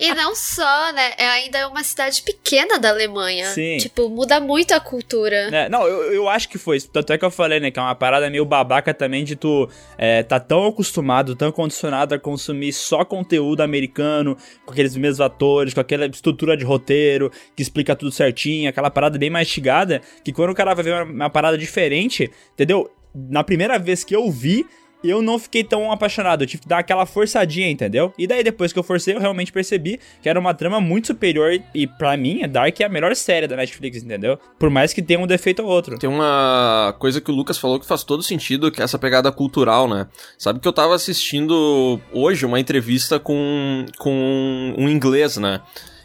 E 0.00 0.12
não 0.14 0.34
só, 0.34 0.92
né? 0.92 1.12
É 1.18 1.28
ainda 1.28 1.58
é 1.58 1.66
uma 1.66 1.84
cidade 1.84 2.22
pequena 2.22 2.78
da 2.78 2.88
Alemanha. 2.90 3.46
Sim. 3.50 3.76
Tipo, 3.78 4.08
muda 4.08 4.40
muito 4.40 4.72
a 4.72 4.80
cultura. 4.80 5.36
É, 5.52 5.68
não, 5.68 5.86
eu, 5.86 6.12
eu 6.12 6.28
acho 6.28 6.48
que 6.48 6.58
foi 6.58 6.76
isso. 6.78 6.88
Tanto 6.90 7.12
é 7.12 7.18
que 7.18 7.24
eu 7.24 7.30
falei, 7.30 7.60
né? 7.60 7.70
Que 7.70 7.78
é 7.78 7.82
uma 7.82 7.94
parada 7.94 8.28
meio 8.28 8.44
babaca 8.44 8.92
também 8.92 9.24
de 9.24 9.36
tu 9.36 9.59
é, 9.98 10.22
tá 10.22 10.38
tão 10.38 10.66
acostumado, 10.66 11.34
tão 11.34 11.50
condicionado 11.50 12.14
a 12.14 12.18
consumir 12.18 12.72
só 12.72 13.04
conteúdo 13.04 13.62
americano, 13.62 14.36
com 14.64 14.72
aqueles 14.72 14.96
mesmos 14.96 15.20
atores, 15.20 15.74
com 15.74 15.80
aquela 15.80 16.06
estrutura 16.06 16.56
de 16.56 16.64
roteiro 16.64 17.30
que 17.56 17.62
explica 17.62 17.96
tudo 17.96 18.12
certinho, 18.12 18.68
aquela 18.68 18.90
parada 18.90 19.18
bem 19.18 19.30
mastigada, 19.30 20.00
que 20.24 20.32
quando 20.32 20.50
o 20.50 20.54
cara 20.54 20.74
vai 20.74 20.84
ver 20.84 20.94
uma, 20.94 21.04
uma 21.04 21.30
parada 21.30 21.58
diferente, 21.58 22.30
entendeu? 22.54 22.90
Na 23.14 23.42
primeira 23.42 23.78
vez 23.78 24.04
que 24.04 24.14
eu 24.14 24.30
vi, 24.30 24.64
eu 25.02 25.22
não 25.22 25.38
fiquei 25.38 25.64
tão 25.64 25.90
apaixonado. 25.90 26.42
Eu 26.42 26.46
tive 26.46 26.62
que 26.62 26.68
dar 26.68 26.78
aquela 26.78 27.06
forçadinha, 27.06 27.70
entendeu? 27.70 28.12
E 28.18 28.26
daí, 28.26 28.42
depois 28.42 28.72
que 28.72 28.78
eu 28.78 28.82
forcei, 28.82 29.14
eu 29.14 29.20
realmente 29.20 29.52
percebi 29.52 29.98
que 30.22 30.28
era 30.28 30.38
uma 30.38 30.54
trama 30.54 30.80
muito 30.80 31.08
superior. 31.08 31.58
E 31.74 31.86
pra 31.86 32.16
mim, 32.16 32.46
Dark 32.48 32.78
é 32.80 32.84
a 32.84 32.88
melhor 32.88 33.14
série 33.16 33.46
da 33.46 33.56
Netflix, 33.56 34.02
entendeu? 34.02 34.38
Por 34.58 34.70
mais 34.70 34.92
que 34.92 35.02
tenha 35.02 35.20
um 35.20 35.26
defeito 35.26 35.62
ou 35.62 35.68
outro. 35.68 35.98
Tem 35.98 36.08
uma 36.08 36.94
coisa 36.98 37.20
que 37.20 37.30
o 37.30 37.34
Lucas 37.34 37.58
falou 37.58 37.80
que 37.80 37.86
faz 37.86 38.04
todo 38.04 38.22
sentido, 38.22 38.70
que 38.70 38.80
é 38.80 38.84
essa 38.84 38.98
pegada 38.98 39.30
cultural, 39.32 39.88
né? 39.88 40.06
Sabe 40.38 40.60
que 40.60 40.68
eu 40.68 40.72
tava 40.72 40.94
assistindo 40.94 42.00
hoje 42.12 42.44
uma 42.44 42.60
entrevista 42.60 43.18
com, 43.18 43.86
com 43.98 44.74
um 44.76 44.88
inglês, 44.88 45.36
né? 45.36 45.60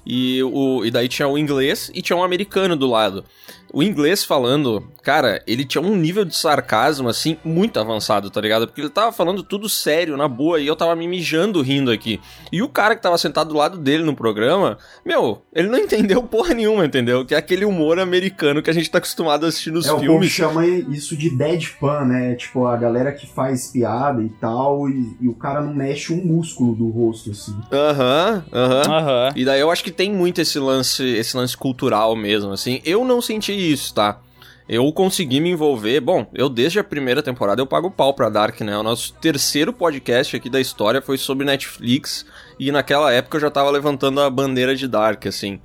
E, 0.06 0.44
o, 0.44 0.86
e 0.86 0.92
daí 0.92 1.08
tinha 1.08 1.28
o 1.28 1.38
inglês 1.38 1.92
e 1.94 2.02
tinha 2.02 2.16
um 2.16 2.24
americano 2.24 2.76
do 2.76 2.88
lado. 2.88 3.26
O 3.74 3.84
inglês 3.84 4.24
falando, 4.24 4.84
cara, 5.04 5.42
ele 5.46 5.66
tinha 5.66 5.82
um 5.82 5.96
nível 5.96 6.24
de 6.24 6.36
sarcasmo, 6.36 7.10
assim, 7.10 7.38
muito 7.44 7.80
avançado, 7.80 8.30
tá 8.30 8.40
ligado? 8.40 8.68
Porque 8.68 8.82
ele 8.82 8.90
tava 8.90 9.12
falando 9.12 9.44
tudo 9.44 9.68
sério, 9.68 10.16
na 10.16 10.28
boa, 10.28 10.60
e 10.60 10.68
eu 10.68 10.76
tava 10.76 10.96
me 10.96 11.08
mijando 11.08 11.62
rindo 11.62 11.92
aqui. 11.92 12.20
E 12.52 12.62
o 12.62 12.70
cara 12.70 12.96
que 12.96 13.02
tava 13.02 13.18
sentado 13.18 13.50
do 13.50 13.56
lado 13.56 13.78
dele 13.78 14.04
no 14.04 14.16
programa, 14.16 14.78
meu, 15.06 15.42
ele 15.54 15.68
não 15.68 15.78
entendeu 15.80 16.24
porra 16.24 16.54
nenhuma, 16.54 16.86
entendeu? 16.86 17.26
Que 17.26 17.36
é 17.36 17.38
aquele 17.38 17.66
humor 17.66 18.00
americano 18.00 18.62
que 18.62 18.70
a 18.70 18.74
gente 18.74 18.90
tá 18.90 18.98
acostumado 18.98 19.46
a 19.46 19.50
assistir 19.50 19.72
nos 19.72 19.86
é 19.86 19.92
o 19.92 19.96
povo 19.96 20.06
filmes. 20.06 20.32
chama 20.32 20.66
isso 20.66 21.16
de 21.18 21.30
deadpan, 21.36 22.06
né? 22.06 22.36
Tipo, 22.36 22.66
a 22.68 22.78
galera 22.78 23.12
que 23.12 23.28
faz 23.28 23.72
piada 23.72 24.22
e 24.22 24.30
tal, 24.30 24.88
e, 24.90 25.18
e 25.22 25.28
o 25.28 25.34
cara 25.34 25.62
não 25.62 25.74
mexe 25.74 26.14
um 26.14 26.24
músculo 26.24 26.76
do 26.76 26.90
rosto, 26.90 27.32
assim. 27.32 27.56
Aham, 27.72 28.44
aham. 28.54 28.82
Aham. 28.88 29.34
E 29.36 29.46
daí 29.46 29.60
eu 29.60 29.70
acho 29.72 29.84
que 29.84 29.92
tem 29.92 30.12
muito 30.12 30.40
esse 30.40 30.60
lance, 30.60 31.04
esse 31.04 31.36
lance 31.36 31.56
cultural 31.56 32.16
mesmo, 32.16 32.52
assim. 32.52 32.82
Eu 32.86 33.04
não 33.04 33.22
senti 33.22 33.55
isso, 33.56 33.94
tá? 33.94 34.20
Eu 34.68 34.92
consegui 34.92 35.40
me 35.40 35.52
envolver. 35.52 36.00
Bom, 36.00 36.28
eu 36.34 36.50
desde 36.50 36.80
a 36.80 36.84
primeira 36.84 37.22
temporada 37.22 37.62
eu 37.62 37.68
pago 37.68 37.92
pau 37.92 38.14
pra 38.14 38.30
Dark, 38.30 38.60
né? 38.62 38.76
O 38.78 38.84
nosso 38.84 39.14
terceiro 39.14 39.72
podcast 39.72 40.36
aqui 40.36 40.50
da 40.50 40.60
história 40.60 41.02
foi 41.02 41.18
sobre 41.18 41.46
Netflix 41.46 42.26
e 42.60 42.72
naquela 42.72 43.14
época 43.14 43.38
eu 43.38 43.42
já 43.42 43.52
tava 43.52 43.70
levantando 43.70 44.20
a 44.22 44.30
bandeira 44.30 44.76
de 44.76 44.88
Dark, 44.88 45.28
assim. 45.28 45.60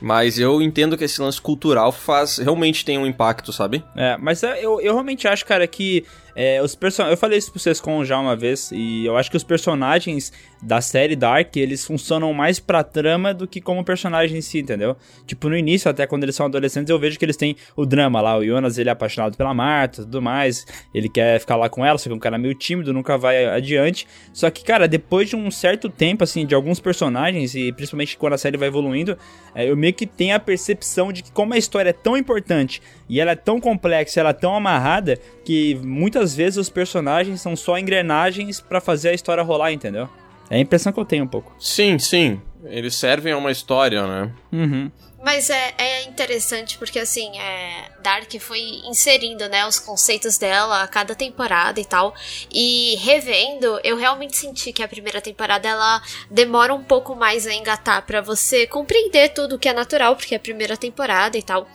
Mas 0.00 0.38
eu 0.38 0.62
entendo 0.62 0.96
que 0.96 1.04
esse 1.04 1.20
lance 1.20 1.40
cultural 1.40 1.90
faz 1.90 2.38
realmente 2.38 2.84
tem 2.84 2.96
um 2.96 3.06
impacto, 3.06 3.52
sabe? 3.52 3.84
É, 3.96 4.16
mas 4.18 4.42
é, 4.42 4.64
eu, 4.64 4.80
eu 4.80 4.92
realmente 4.92 5.26
acho, 5.26 5.44
cara, 5.44 5.66
que 5.66 6.04
É, 6.36 6.62
os 6.62 6.74
person... 6.74 7.04
Eu 7.04 7.16
falei 7.16 7.38
isso 7.38 7.50
pro 7.50 7.60
Sescon 7.60 8.04
já 8.04 8.18
uma 8.18 8.34
vez, 8.34 8.70
e 8.72 9.06
eu 9.06 9.16
acho 9.16 9.30
que 9.30 9.36
os 9.36 9.44
personagens 9.44 10.32
da 10.62 10.80
série 10.80 11.14
Dark, 11.14 11.54
eles 11.56 11.84
funcionam 11.84 12.32
mais 12.32 12.58
pra 12.58 12.82
trama 12.82 13.34
do 13.34 13.46
que 13.46 13.60
como 13.60 13.84
personagem 13.84 14.38
em 14.38 14.40
si, 14.40 14.60
entendeu? 14.60 14.96
Tipo, 15.26 15.48
no 15.48 15.56
início, 15.56 15.90
até 15.90 16.06
quando 16.06 16.22
eles 16.22 16.34
são 16.34 16.46
adolescentes, 16.46 16.90
eu 16.90 16.98
vejo 16.98 17.18
que 17.18 17.24
eles 17.24 17.36
têm 17.36 17.56
o 17.76 17.84
drama 17.84 18.20
lá. 18.20 18.38
O 18.38 18.44
Jonas, 18.44 18.78
ele 18.78 18.88
é 18.88 18.92
apaixonado 18.92 19.36
pela 19.36 19.52
Marta 19.52 20.02
tudo 20.02 20.22
mais. 20.22 20.66
Ele 20.94 21.08
quer 21.08 21.38
ficar 21.38 21.56
lá 21.56 21.68
com 21.68 21.84
ela, 21.84 21.98
só 21.98 22.04
que 22.04 22.12
é 22.12 22.14
um 22.14 22.18
cara 22.18 22.38
meio 22.38 22.54
tímido, 22.54 22.92
nunca 22.92 23.18
vai 23.18 23.44
adiante. 23.46 24.06
Só 24.32 24.50
que, 24.50 24.64
cara, 24.64 24.88
depois 24.88 25.28
de 25.28 25.36
um 25.36 25.50
certo 25.50 25.88
tempo, 25.88 26.24
assim, 26.24 26.46
de 26.46 26.54
alguns 26.54 26.80
personagens, 26.80 27.54
e 27.54 27.72
principalmente 27.72 28.16
quando 28.16 28.32
a 28.32 28.38
série 28.38 28.56
vai 28.56 28.68
evoluindo, 28.68 29.18
é, 29.54 29.68
eu 29.68 29.76
meio 29.76 29.92
que 29.92 30.06
tenho 30.06 30.34
a 30.34 30.38
percepção 30.38 31.12
de 31.12 31.22
que 31.22 31.30
como 31.30 31.54
a 31.54 31.58
história 31.58 31.90
é 31.90 31.92
tão 31.92 32.16
importante 32.16 32.80
e 33.08 33.20
ela 33.20 33.32
é 33.32 33.36
tão 33.36 33.60
complexa, 33.60 34.20
ela 34.20 34.30
é 34.30 34.32
tão 34.34 34.54
amarrada, 34.54 35.18
que 35.44 35.74
muitas 35.76 36.23
vezes 36.32 36.58
os 36.58 36.70
personagens 36.70 37.40
são 37.40 37.56
só 37.56 37.76
engrenagens 37.76 38.60
para 38.60 38.80
fazer 38.80 39.08
a 39.08 39.12
história 39.12 39.42
rolar, 39.42 39.72
entendeu? 39.72 40.08
É 40.48 40.56
a 40.56 40.60
impressão 40.60 40.92
que 40.92 41.00
eu 41.00 41.04
tenho 41.04 41.24
um 41.24 41.28
pouco. 41.28 41.52
Sim, 41.58 41.98
sim. 41.98 42.40
Eles 42.64 42.94
servem 42.94 43.32
a 43.32 43.36
uma 43.36 43.50
história, 43.50 44.06
né? 44.06 44.32
Uhum. 44.52 44.90
Mas 45.24 45.48
é, 45.48 45.74
é 45.78 46.02
interessante 46.04 46.76
porque, 46.76 46.98
assim, 46.98 47.38
é, 47.38 47.90
Dark 48.02 48.30
foi 48.40 48.60
inserindo, 48.84 49.48
né, 49.48 49.66
os 49.66 49.78
conceitos 49.78 50.36
dela 50.36 50.82
a 50.82 50.86
cada 50.86 51.14
temporada 51.14 51.80
e 51.80 51.84
tal. 51.84 52.14
E 52.52 52.96
revendo, 52.96 53.80
eu 53.82 53.96
realmente 53.96 54.36
senti 54.36 54.70
que 54.70 54.82
a 54.82 54.88
primeira 54.88 55.22
temporada, 55.22 55.66
ela 55.66 56.02
demora 56.30 56.74
um 56.74 56.84
pouco 56.84 57.16
mais 57.16 57.46
a 57.46 57.54
engatar 57.54 58.04
para 58.04 58.20
você 58.20 58.66
compreender 58.66 59.30
tudo 59.30 59.56
o 59.56 59.58
que 59.58 59.66
é 59.66 59.72
natural, 59.72 60.14
porque 60.14 60.34
é 60.34 60.36
a 60.36 60.40
primeira 60.40 60.76
temporada 60.76 61.38
e 61.38 61.42
tal. 61.42 61.66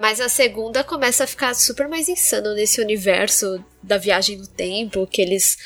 Mas 0.00 0.20
a 0.20 0.28
segunda 0.28 0.84
começa 0.84 1.24
a 1.24 1.26
ficar 1.26 1.54
super 1.54 1.88
mais 1.88 2.08
insano 2.08 2.54
nesse 2.54 2.80
universo 2.80 3.64
da 3.82 3.96
viagem 3.96 4.38
no 4.38 4.46
tempo 4.46 5.06
que 5.06 5.22
eles 5.22 5.56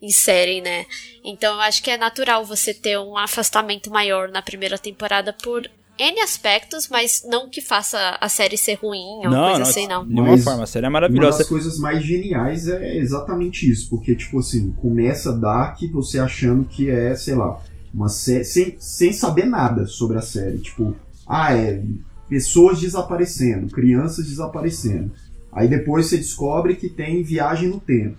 inserem, 0.00 0.60
né? 0.60 0.84
Então 1.24 1.54
eu 1.54 1.60
acho 1.60 1.82
que 1.82 1.90
é 1.90 1.96
natural 1.96 2.44
você 2.44 2.74
ter 2.74 2.98
um 2.98 3.16
afastamento 3.16 3.90
maior 3.90 4.28
na 4.28 4.42
primeira 4.42 4.78
temporada 4.78 5.32
por 5.32 5.68
N 5.98 6.20
aspectos, 6.20 6.88
mas 6.88 7.24
não 7.24 7.48
que 7.48 7.60
faça 7.60 8.18
a 8.20 8.28
série 8.28 8.56
ser 8.56 8.74
ruim 8.74 9.24
ou 9.24 9.30
Não, 9.30 9.44
coisa 9.44 9.58
não, 9.60 9.66
assim, 9.66 9.86
não. 9.86 10.04
De 10.06 10.12
nenhuma 10.12 10.38
forma, 10.38 10.64
a 10.64 10.66
série 10.66 10.86
é 10.86 10.88
Uma 10.88 10.94
maravilhosa. 10.94 11.38
das 11.38 11.48
coisas 11.48 11.78
mais 11.78 12.02
geniais 12.02 12.66
é 12.66 12.96
exatamente 12.96 13.70
isso, 13.70 13.88
porque, 13.88 14.14
tipo 14.16 14.40
assim, 14.40 14.72
começa 14.72 15.32
Dark 15.32 15.78
você 15.92 16.18
achando 16.18 16.64
que 16.64 16.90
é, 16.90 17.14
sei 17.14 17.36
lá, 17.36 17.62
uma 17.92 18.08
série. 18.08 18.44
Sem, 18.44 18.76
sem 18.80 19.12
saber 19.12 19.44
nada 19.44 19.86
sobre 19.86 20.18
a 20.18 20.22
série. 20.22 20.58
Tipo, 20.58 20.96
ah, 21.28 21.56
é 21.56 21.80
pessoas 22.28 22.80
desaparecendo, 22.80 23.72
crianças 23.72 24.26
desaparecendo. 24.26 25.12
Aí 25.52 25.68
depois 25.68 26.06
você 26.06 26.16
descobre 26.16 26.74
que 26.74 26.88
tem 26.88 27.22
viagem 27.22 27.68
no 27.68 27.80
tempo. 27.80 28.16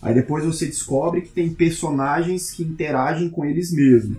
Aí 0.00 0.14
depois 0.14 0.44
você 0.44 0.66
descobre 0.66 1.22
que 1.22 1.32
tem 1.32 1.52
personagens 1.52 2.52
que 2.52 2.62
interagem 2.62 3.28
com 3.28 3.44
eles 3.44 3.72
mesmos. 3.72 4.18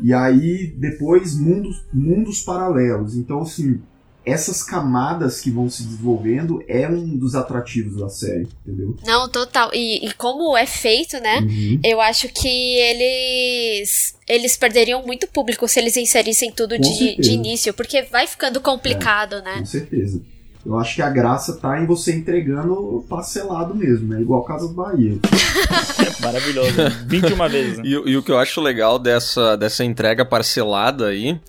E 0.00 0.12
aí 0.12 0.66
depois 0.76 1.36
mundos, 1.36 1.84
mundos 1.92 2.40
paralelos. 2.42 3.16
Então, 3.16 3.42
assim, 3.42 3.80
essas 4.28 4.62
camadas 4.62 5.40
que 5.40 5.50
vão 5.50 5.68
se 5.70 5.82
desenvolvendo 5.82 6.62
é 6.68 6.88
um 6.88 7.16
dos 7.16 7.34
atrativos 7.34 7.96
da 7.96 8.08
série, 8.08 8.48
entendeu? 8.66 8.96
Não, 9.04 9.28
total. 9.28 9.70
E, 9.72 10.06
e 10.06 10.12
como 10.14 10.56
é 10.56 10.66
feito, 10.66 11.18
né? 11.20 11.40
Uhum. 11.40 11.80
Eu 11.84 12.00
acho 12.00 12.28
que 12.28 12.48
eles 12.48 14.14
eles 14.26 14.56
perderiam 14.56 15.04
muito 15.06 15.26
público 15.26 15.66
se 15.66 15.80
eles 15.80 15.96
inserissem 15.96 16.52
tudo 16.52 16.78
de, 16.78 17.16
de 17.16 17.32
início, 17.32 17.72
porque 17.72 18.02
vai 18.02 18.26
ficando 18.26 18.60
complicado, 18.60 19.40
né? 19.42 19.58
Com 19.58 19.66
certeza. 19.66 20.20
Eu 20.66 20.76
acho 20.76 20.96
que 20.96 21.02
a 21.02 21.08
graça 21.08 21.56
tá 21.56 21.80
em 21.80 21.86
você 21.86 22.14
entregando 22.14 23.02
parcelado 23.08 23.74
mesmo, 23.74 24.08
né? 24.08 24.20
Igual 24.20 24.44
Casas 24.44 24.70
Bahia. 24.70 25.18
Maravilhoso. 26.20 26.72
21 27.06 27.48
vezes. 27.48 27.78
Né? 27.78 27.84
E, 27.86 27.92
e 27.92 28.16
o 28.16 28.22
que 28.22 28.30
eu 28.30 28.38
acho 28.38 28.60
legal 28.60 28.98
dessa, 28.98 29.56
dessa 29.56 29.82
entrega 29.82 30.26
parcelada 30.26 31.06
aí 31.06 31.40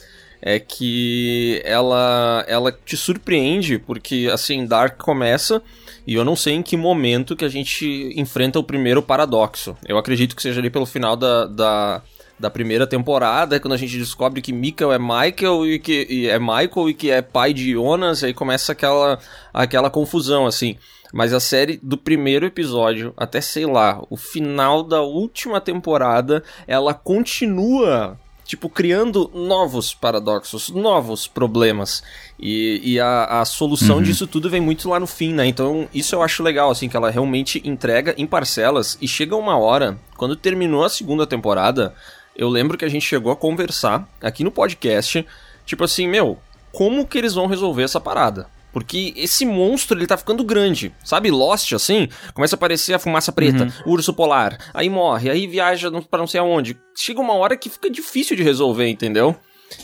é 0.41 0.59
que 0.59 1.61
ela, 1.65 2.45
ela 2.47 2.71
te 2.71 2.95
surpreende, 2.95 3.77
porque 3.77 4.29
assim, 4.31 4.65
Dark 4.65 4.97
começa 4.97 5.61
e 6.07 6.15
eu 6.15 6.25
não 6.25 6.35
sei 6.35 6.55
em 6.55 6.63
que 6.63 6.77
momento 6.77 7.35
que 7.35 7.45
a 7.45 7.49
gente 7.49 8.13
enfrenta 8.15 8.57
o 8.57 8.63
primeiro 8.63 9.01
paradoxo. 9.01 9.77
Eu 9.87 9.97
acredito 9.97 10.35
que 10.35 10.41
seja 10.41 10.59
ali 10.59 10.69
pelo 10.69 10.85
final 10.85 11.15
da, 11.15 11.45
da, 11.45 12.01
da 12.39 12.49
primeira 12.49 12.87
temporada, 12.87 13.59
quando 13.59 13.73
a 13.73 13.77
gente 13.77 13.97
descobre 13.97 14.41
que 14.41 14.53
Michael 14.53 14.93
é 14.93 14.97
Michael 14.97 15.67
e 15.67 15.79
que 15.79 16.07
e 16.09 16.27
é 16.27 16.39
Michael 16.39 16.89
e 16.89 16.93
que 16.93 17.11
é 17.11 17.21
pai 17.21 17.53
de 17.53 17.73
Jonas, 17.73 18.23
aí 18.23 18.33
começa 18.33 18.71
aquela, 18.71 19.19
aquela 19.53 19.89
confusão, 19.89 20.47
assim. 20.47 20.77
Mas 21.11 21.33
a 21.33 21.39
série 21.39 21.79
do 21.81 21.97
primeiro 21.97 22.45
episódio 22.45 23.13
até, 23.17 23.41
sei 23.41 23.65
lá, 23.65 24.01
o 24.09 24.15
final 24.15 24.83
da 24.83 25.01
última 25.01 25.59
temporada, 25.59 26.43
ela 26.67 26.93
continua, 26.93 28.17
tipo, 28.49 28.67
criando 28.67 29.29
novos 29.31 29.93
paradoxos, 29.93 30.69
novos 30.71 31.27
problemas. 31.27 32.01
E, 32.39 32.81
e 32.83 32.99
a, 32.99 33.41
a 33.41 33.45
solução 33.45 34.01
disso 34.01 34.25
tudo 34.25 34.49
vem 34.49 34.59
muito 34.59 34.89
lá 34.89 34.99
no 34.99 35.05
fim, 35.05 35.35
né? 35.35 35.45
Então, 35.45 35.87
isso 35.93 36.15
eu 36.15 36.23
acho 36.23 36.41
legal, 36.41 36.71
assim, 36.71 36.89
que 36.89 36.97
ela 36.97 37.11
realmente 37.11 37.61
entrega 37.63 38.15
em 38.17 38.25
parcelas 38.25 38.97
e 38.99 39.07
chega 39.07 39.35
uma 39.35 39.55
hora, 39.55 39.99
quando 40.17 40.35
terminou 40.35 40.83
a 40.83 40.89
segunda 40.89 41.27
temporada, 41.27 41.93
eu 42.35 42.49
lembro 42.49 42.75
que 42.75 42.83
a 42.83 42.89
gente 42.89 43.05
chegou 43.05 43.31
a 43.31 43.35
conversar 43.35 44.09
aqui 44.19 44.43
no 44.43 44.49
podcast, 44.49 45.23
tipo 45.63 45.83
assim, 45.83 46.07
meu, 46.07 46.39
como 46.71 47.05
que 47.05 47.19
eles 47.19 47.35
vão 47.35 47.45
resolver 47.45 47.83
essa 47.83 48.01
parada? 48.01 48.47
Porque 48.71 49.13
esse 49.15 49.45
monstro, 49.45 49.97
ele 49.97 50.07
tá 50.07 50.17
ficando 50.17 50.43
grande. 50.43 50.93
Sabe, 51.03 51.31
Lost, 51.31 51.73
assim? 51.73 52.07
Começa 52.33 52.55
a 52.55 52.57
aparecer 52.57 52.93
a 52.93 52.99
fumaça 52.99 53.31
preta, 53.31 53.67
o 53.85 53.91
urso 53.91 54.13
polar. 54.13 54.57
Aí 54.73 54.89
morre, 54.89 55.29
aí 55.29 55.47
viaja 55.47 55.89
pra 56.09 56.19
não 56.19 56.27
sei 56.27 56.39
aonde. 56.39 56.77
Chega 56.95 57.19
uma 57.19 57.33
hora 57.33 57.57
que 57.57 57.69
fica 57.69 57.89
difícil 57.89 58.35
de 58.35 58.43
resolver, 58.43 58.87
entendeu? 58.87 59.35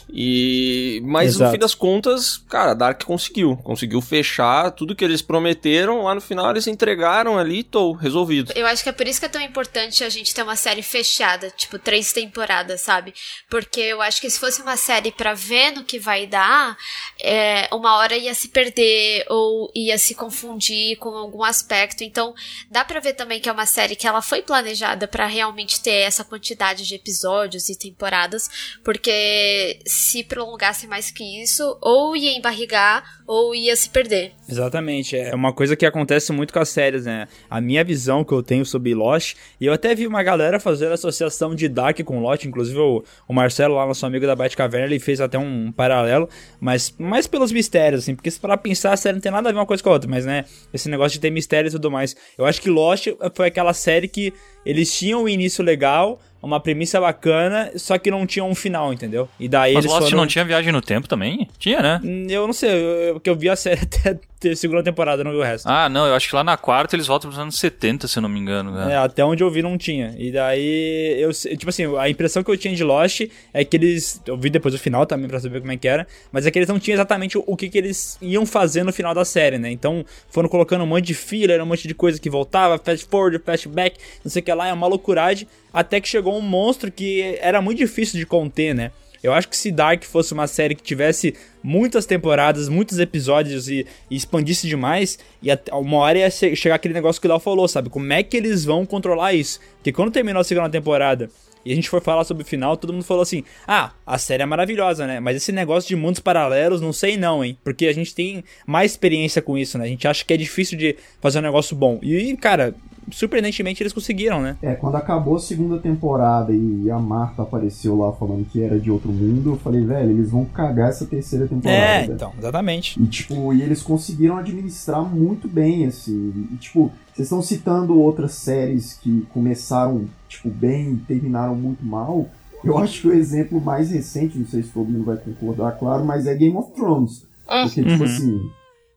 E... 0.10 1.02
Mas 1.04 1.36
no 1.36 1.40
Exato. 1.40 1.52
fim 1.52 1.60
das 1.60 1.76
contas, 1.76 2.38
cara, 2.50 2.72
a 2.72 2.74
Dark 2.74 3.04
conseguiu. 3.04 3.58
Conseguiu 3.58 4.02
fechar 4.02 4.72
tudo 4.72 4.96
que 4.96 5.04
eles 5.04 5.22
prometeram. 5.22 6.04
Lá 6.04 6.16
no 6.16 6.22
final 6.22 6.50
eles 6.52 6.68
entregaram 6.68 7.38
ali 7.38 7.60
e 7.60 7.64
tô 7.64 7.92
resolvido. 7.94 8.54
Eu 8.56 8.66
acho 8.66 8.82
que 8.82 8.90
é 8.90 8.94
por 8.94 9.08
isso 9.08 9.20
que 9.20 9.26
é 9.26 9.30
tão 9.30 9.42
importante 9.42 10.04
a 10.04 10.10
gente 10.10 10.34
ter 10.34 10.44
uma 10.44 10.56
série 10.56 10.82
fechada, 10.82 11.52
tipo, 11.52 11.78
três 11.78 12.14
temporadas, 12.14 12.82
sabe? 12.82 13.14
Porque 13.50 13.82
eu 13.82 14.02
acho 14.02 14.22
que 14.22 14.30
se 14.30 14.40
fosse 14.40 14.62
uma 14.62 14.78
série 14.78 15.12
pra 15.12 15.34
ver 15.34 15.72
no 15.72 15.84
que 15.84 16.00
vai 16.00 16.26
dar, 16.26 16.78
é, 17.22 17.68
uma 17.74 17.98
hora 17.98 18.16
ia 18.16 18.34
se 18.34 18.50
perder 18.50 19.26
ou 19.30 19.72
ia 19.76 19.98
se 19.98 20.16
confundir 20.16 20.98
com 20.98 21.10
algum 21.10 21.44
aspecto. 21.44 22.04
Então, 22.04 22.34
dá 22.70 22.86
pra 22.86 23.00
ver 23.00 23.14
também 23.14 23.40
que 23.40 23.50
é 23.50 23.52
uma 23.52 23.66
série 23.66 23.96
que 23.96 24.08
ela 24.08 24.22
foi 24.22 24.42
planejada 24.42 25.08
pra 25.08 25.26
realmente 25.26 25.82
ter 25.82 26.02
essa 26.02 26.24
quantidade 26.24 26.86
de 26.86 26.96
episódios 26.96 27.70
e 27.70 27.78
temporadas, 27.78 28.50
porque 28.84 29.75
se 29.86 30.24
prolongasse 30.24 30.88
mais 30.88 31.12
que 31.12 31.24
isso, 31.42 31.78
ou 31.82 32.16
ia 32.16 32.38
embarrigar 32.38 33.04
ou 33.28 33.56
ia 33.56 33.76
se 33.76 33.90
perder. 33.90 34.34
Exatamente, 34.48 35.18
é 35.18 35.34
uma 35.34 35.52
coisa 35.52 35.76
que 35.76 35.86
acontece 35.86 36.32
muito 36.32 36.54
com 36.54 36.60
as 36.60 36.70
séries, 36.70 37.06
né? 37.06 37.28
A 37.50 37.60
minha 37.60 37.84
visão 37.84 38.24
que 38.24 38.34
eu 38.34 38.44
tenho 38.44 38.66
sobre 38.66 38.94
Lost, 38.94 39.36
e 39.60 39.66
eu 39.66 39.74
até 39.74 39.96
vi 39.96 40.06
uma 40.06 40.22
galera 40.22 40.60
fazendo 40.60 40.94
associação 40.94 41.56
de 41.56 41.68
Dark 41.68 42.00
com 42.04 42.20
Lost, 42.20 42.46
inclusive 42.46 42.78
o, 42.80 43.04
o 43.28 43.34
Marcelo, 43.34 43.76
lá 43.76 43.86
nosso 43.86 44.06
amigo 44.06 44.26
da 44.26 44.36
Batcaverna, 44.36 44.86
ele 44.86 45.00
fez 45.00 45.20
até 45.20 45.38
um 45.38 45.72
paralelo, 45.72 46.30
mas 46.60 46.94
mais 47.00 47.26
pelos 47.28 47.52
mistérios, 47.52 48.04
assim, 48.04 48.16
porque 48.16 48.30
se 48.30 48.40
para 48.40 48.58
pensar, 48.58 48.94
a 48.94 48.98
série 48.98 49.16
não 49.16 49.22
tem 49.22 49.32
nada 49.32 49.50
a 49.50 49.52
ver 49.52 49.58
uma 49.58 49.66
coisa 49.66 49.82
com 49.82 49.90
a 49.90 49.94
outra, 49.94 50.10
mas 50.10 50.26
né, 50.26 50.46
esse 50.74 50.90
negócio 50.90 51.14
de 51.14 51.20
ter 51.20 51.32
mistério 51.32 51.68
e 51.68 51.72
tudo 51.72 51.90
mais. 51.90 52.16
Eu 52.38 52.46
acho 52.46 52.62
que 52.62 52.70
Lost 52.70 53.08
foi 53.34 53.48
aquela 53.48 53.74
série 53.74 54.08
que 54.08 54.34
eles 54.66 54.92
tinham 54.94 55.24
um 55.24 55.30
início 55.30 55.64
legal, 55.64 56.20
uma 56.46 56.60
premissa 56.60 57.02
bacana, 57.02 57.72
só 57.76 57.98
que 57.98 58.12
não 58.12 58.26
tinha 58.26 58.46
um 58.46 58.54
final, 58.54 58.94
entendeu? 58.94 59.28
E 59.40 59.50
daí 59.50 59.74
Mas 59.74 59.86
eles 59.86 59.94
Lost 59.96 60.10
foram... 60.10 60.22
não 60.22 60.28
tinha 60.28 60.46
viagem 60.46 60.72
no 60.72 60.82
tempo 60.82 61.08
também? 61.08 61.48
Tinha, 61.58 61.82
né? 61.82 62.02
Hum, 62.04 62.28
Eu 62.30 62.46
não 62.46 62.54
sei, 62.54 62.70
eu, 62.70 62.76
eu, 62.76 63.14
porque 63.16 63.30
eu 63.30 63.36
vi 63.36 63.50
a 63.50 63.56
série 63.56 63.82
até 63.84 64.20
segunda 64.56 64.84
temporada, 64.84 65.24
não 65.24 65.32
vi 65.32 65.38
o 65.38 65.44
resto. 65.44 65.68
Ah, 65.68 65.90
não, 65.90 66.06
eu 66.06 66.14
acho 66.14 66.30
que 66.30 66.36
lá 66.36 66.44
na 66.44 66.58
quarta 66.58 66.96
eles 66.96 67.08
voltam 67.08 67.30
pros 67.30 67.40
anos 67.42 67.58
70, 67.58 68.08
se 68.08 68.18
eu 68.18 68.22
não 68.22 68.30
me 68.30 68.40
engano. 68.40 68.72
né? 68.72 68.94
É, 68.94 68.98
até 68.98 69.24
onde 69.24 69.44
eu 69.44 69.50
vi 69.50 69.62
não 69.62 69.78
tinha. 69.78 70.14
E 70.18 70.32
daí, 70.32 71.16
eu, 71.20 71.32
tipo 71.32 71.70
assim, 71.70 71.84
a 71.98 72.10
impressão 72.10 72.44
que 72.44 72.52
eu 72.52 72.58
tinha 72.58 72.76
de 72.76 72.84
Lost 72.84 73.22
é 73.54 73.66
que 73.66 73.78
eles. 73.78 74.22
Eu 74.26 74.38
vi 74.38 74.50
depois 74.50 74.74
o 74.74 74.78
final 74.78 75.06
também 75.06 75.28
pra 75.28 75.40
saber 75.40 75.60
como 75.60 75.72
é 75.72 75.78
que 75.78 75.88
era. 75.88 76.06
Mas 76.32 76.46
é 76.46 76.52
que 76.52 76.60
eles 76.60 76.70
não 76.70 76.80
tinham 76.80 76.96
exatamente 76.96 77.38
o, 77.38 77.44
o 77.48 77.56
que, 77.56 77.70
que 77.70 77.78
eles 77.78 78.18
iam 78.22 78.46
fazer 78.46 78.84
no 78.84 78.94
final 78.94 79.14
da 79.14 79.26
série, 79.26 79.58
né? 79.58 79.72
Então 79.72 80.06
foram 80.30 80.50
colocando 80.50 80.84
um 80.84 80.88
monte 80.88 81.06
de 81.06 81.14
filler, 81.14 81.62
um 81.62 81.66
monte 81.66 81.88
de 81.88 81.94
coisa 81.96 82.20
que 82.20 82.30
voltava, 82.30 82.78
fast 82.78 83.06
forward, 83.06 83.40
flashback, 83.44 83.98
não 84.24 84.30
sei 84.32 84.42
o 84.42 84.46
que 84.46 84.54
lá, 84.54 84.68
é 84.68 84.74
uma 84.74 84.88
loucuragem. 84.88 85.48
Até 85.74 86.00
que 86.00 86.08
chegou 86.08 86.38
um 86.38 86.42
monstro 86.42 86.92
que 86.92 87.38
era 87.42 87.62
muito 87.62 87.78
difícil 87.80 88.20
de 88.20 88.26
conter, 88.26 88.74
né? 88.74 88.92
Eu 89.26 89.34
acho 89.34 89.50
que 89.50 89.58
se 89.58 89.72
Dark 89.72 90.04
fosse 90.04 90.34
uma 90.34 90.46
série 90.46 90.76
que 90.76 90.84
tivesse 90.84 91.34
muitas 91.64 92.06
temporadas, 92.06 92.70
muitos 92.70 93.00
episódios 93.00 93.68
e, 93.68 93.86
e 94.10 94.16
expandisse 94.16 94.68
demais, 94.68 95.18
e 95.42 95.50
uma 95.72 95.98
hora 95.98 96.20
ia 96.20 96.30
che- 96.30 96.56
chegar 96.56 96.76
aquele 96.76 96.94
negócio 96.94 97.20
que 97.20 97.26
o 97.28 97.30
Léo 97.32 97.40
falou, 97.40 97.68
sabe? 97.68 97.90
Como 97.90 98.14
é 98.14 98.22
que 98.22 98.38
eles 98.38 98.64
vão 98.64 98.86
controlar 98.86 99.34
isso? 99.34 99.60
Porque 99.78 99.92
quando 99.92 100.12
terminou 100.12 100.42
a 100.42 100.44
segunda 100.44 100.70
temporada 100.70 101.30
e 101.66 101.72
a 101.72 101.76
gente 101.76 101.90
foi 101.90 102.00
falar 102.00 102.24
sobre 102.24 102.44
o 102.44 102.46
final, 102.46 102.78
todo 102.78 102.94
mundo 102.94 103.04
falou 103.04 103.24
assim: 103.24 103.44
ah, 103.68 103.92
a 104.06 104.18
série 104.18 104.44
é 104.44 104.46
maravilhosa, 104.46 105.08
né? 105.08 105.20
Mas 105.20 105.38
esse 105.38 105.52
negócio 105.52 105.88
de 105.88 105.96
mundos 105.96 106.20
paralelos, 106.20 106.80
não 106.80 106.94
sei 106.94 107.18
não, 107.18 107.44
hein? 107.44 107.58
Porque 107.64 107.88
a 107.88 107.94
gente 107.94 108.14
tem 108.14 108.44
mais 108.68 108.92
experiência 108.92 109.42
com 109.42 109.58
isso, 109.58 109.78
né? 109.78 109.86
A 109.86 109.88
gente 109.88 110.08
acha 110.08 110.24
que 110.24 110.34
é 110.34 110.38
difícil 110.38 110.78
de 110.78 110.96
fazer 111.20 111.40
um 111.40 111.44
negócio 111.44 111.76
bom. 111.76 112.00
E, 112.04 112.38
cara, 112.38 112.76
surpreendentemente 113.12 113.82
eles 113.82 113.94
conseguiram, 113.94 114.42
né? 114.42 114.58
É, 114.62 114.76
quando 114.76 114.96
acabou 114.96 115.36
a 115.36 115.40
segunda 115.40 115.78
temporada 115.78 116.54
e 116.54 116.90
a 116.90 117.00
Marta 117.00 117.44
apareceu 117.44 117.98
lá 117.98 118.12
falando 118.14 118.46
que 118.46 118.62
era 118.62 118.80
de 118.80 118.90
outro 118.90 119.12
mundo, 119.12 119.52
eu 119.52 119.58
falei, 119.58 119.84
velho, 119.84 120.12
eles 120.12 120.30
vão 120.30 120.46
cagar 120.46 120.90
essa 120.90 121.06
terceira 121.06 121.48
temporada. 121.48 121.80
É, 121.80 122.06
então, 122.06 122.34
exatamente. 122.38 123.02
E, 123.02 123.08
tipo, 123.08 123.54
e 123.54 123.62
eles 123.62 123.82
conseguiram 123.82 124.38
administrar 124.38 125.04
muito 125.04 125.48
bem 125.48 125.84
esse. 125.84 126.12
E, 126.12 126.58
tipo, 126.58 126.92
vocês 127.14 127.28
estão 127.28 127.42
citando 127.42 128.00
outras 128.00 128.34
séries 128.34 128.94
que 128.94 129.26
começaram, 129.34 130.06
tipo, 130.36 130.50
bem 130.50 130.94
e 130.94 130.98
terminaram 130.98 131.56
muito 131.56 131.84
mal. 131.86 132.28
Eu 132.64 132.78
acho 132.80 133.02
que 133.02 133.08
o 133.10 133.14
exemplo 133.14 133.62
mais 133.62 133.92
recente, 133.92 134.40
não 134.40 134.48
sei 134.48 134.64
se 134.64 134.70
todo 134.70 134.90
mundo 134.90 135.06
vai 135.06 135.18
concordar, 135.18 135.74
claro, 135.74 136.04
mas 136.04 136.26
é 136.26 136.34
Game 136.34 136.56
of 136.58 136.72
Thrones. 136.74 137.28
Porque, 137.46 137.84
tipo 137.84 138.00
Uhum. 138.00 138.04
assim, 138.04 138.50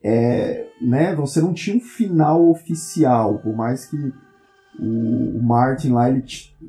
é, 0.03 0.67
né, 0.81 1.15
você 1.15 1.41
não 1.41 1.53
tinha 1.53 1.77
um 1.77 1.81
final 1.81 2.49
oficial, 2.49 3.39
por 3.39 3.55
mais 3.55 3.85
que 3.85 3.97
o, 4.79 5.39
o 5.39 5.43
Martin 5.43 5.91
lá 5.91 6.09
ele 6.09 6.25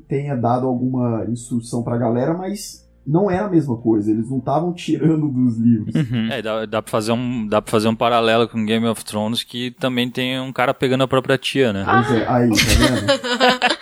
tenha 0.08 0.34
dado 0.36 0.66
alguma 0.66 1.24
instrução 1.28 1.82
pra 1.82 1.96
galera, 1.96 2.34
mas 2.34 2.86
não 3.06 3.30
era 3.30 3.46
a 3.46 3.50
mesma 3.50 3.76
coisa, 3.78 4.10
eles 4.10 4.28
não 4.28 4.38
estavam 4.38 4.72
tirando 4.74 5.26
dos 5.28 5.56
livros. 5.56 5.94
Uhum. 5.94 6.28
É, 6.30 6.42
dá, 6.42 6.66
dá, 6.66 6.82
pra 6.82 6.90
fazer 6.90 7.12
um, 7.12 7.46
dá 7.46 7.62
pra 7.62 7.70
fazer 7.70 7.88
um 7.88 7.96
paralelo 7.96 8.46
com 8.46 8.64
Game 8.66 8.86
of 8.86 9.02
Thrones 9.04 9.42
que 9.42 9.70
também 9.70 10.10
tem 10.10 10.38
um 10.38 10.52
cara 10.52 10.74
pegando 10.74 11.02
a 11.04 11.08
própria 11.08 11.38
tia, 11.38 11.72
né? 11.72 11.84
Pois 11.88 12.10
é, 12.20 12.28
aí, 12.28 12.50
tá 12.50 12.56
vendo? 12.78 13.70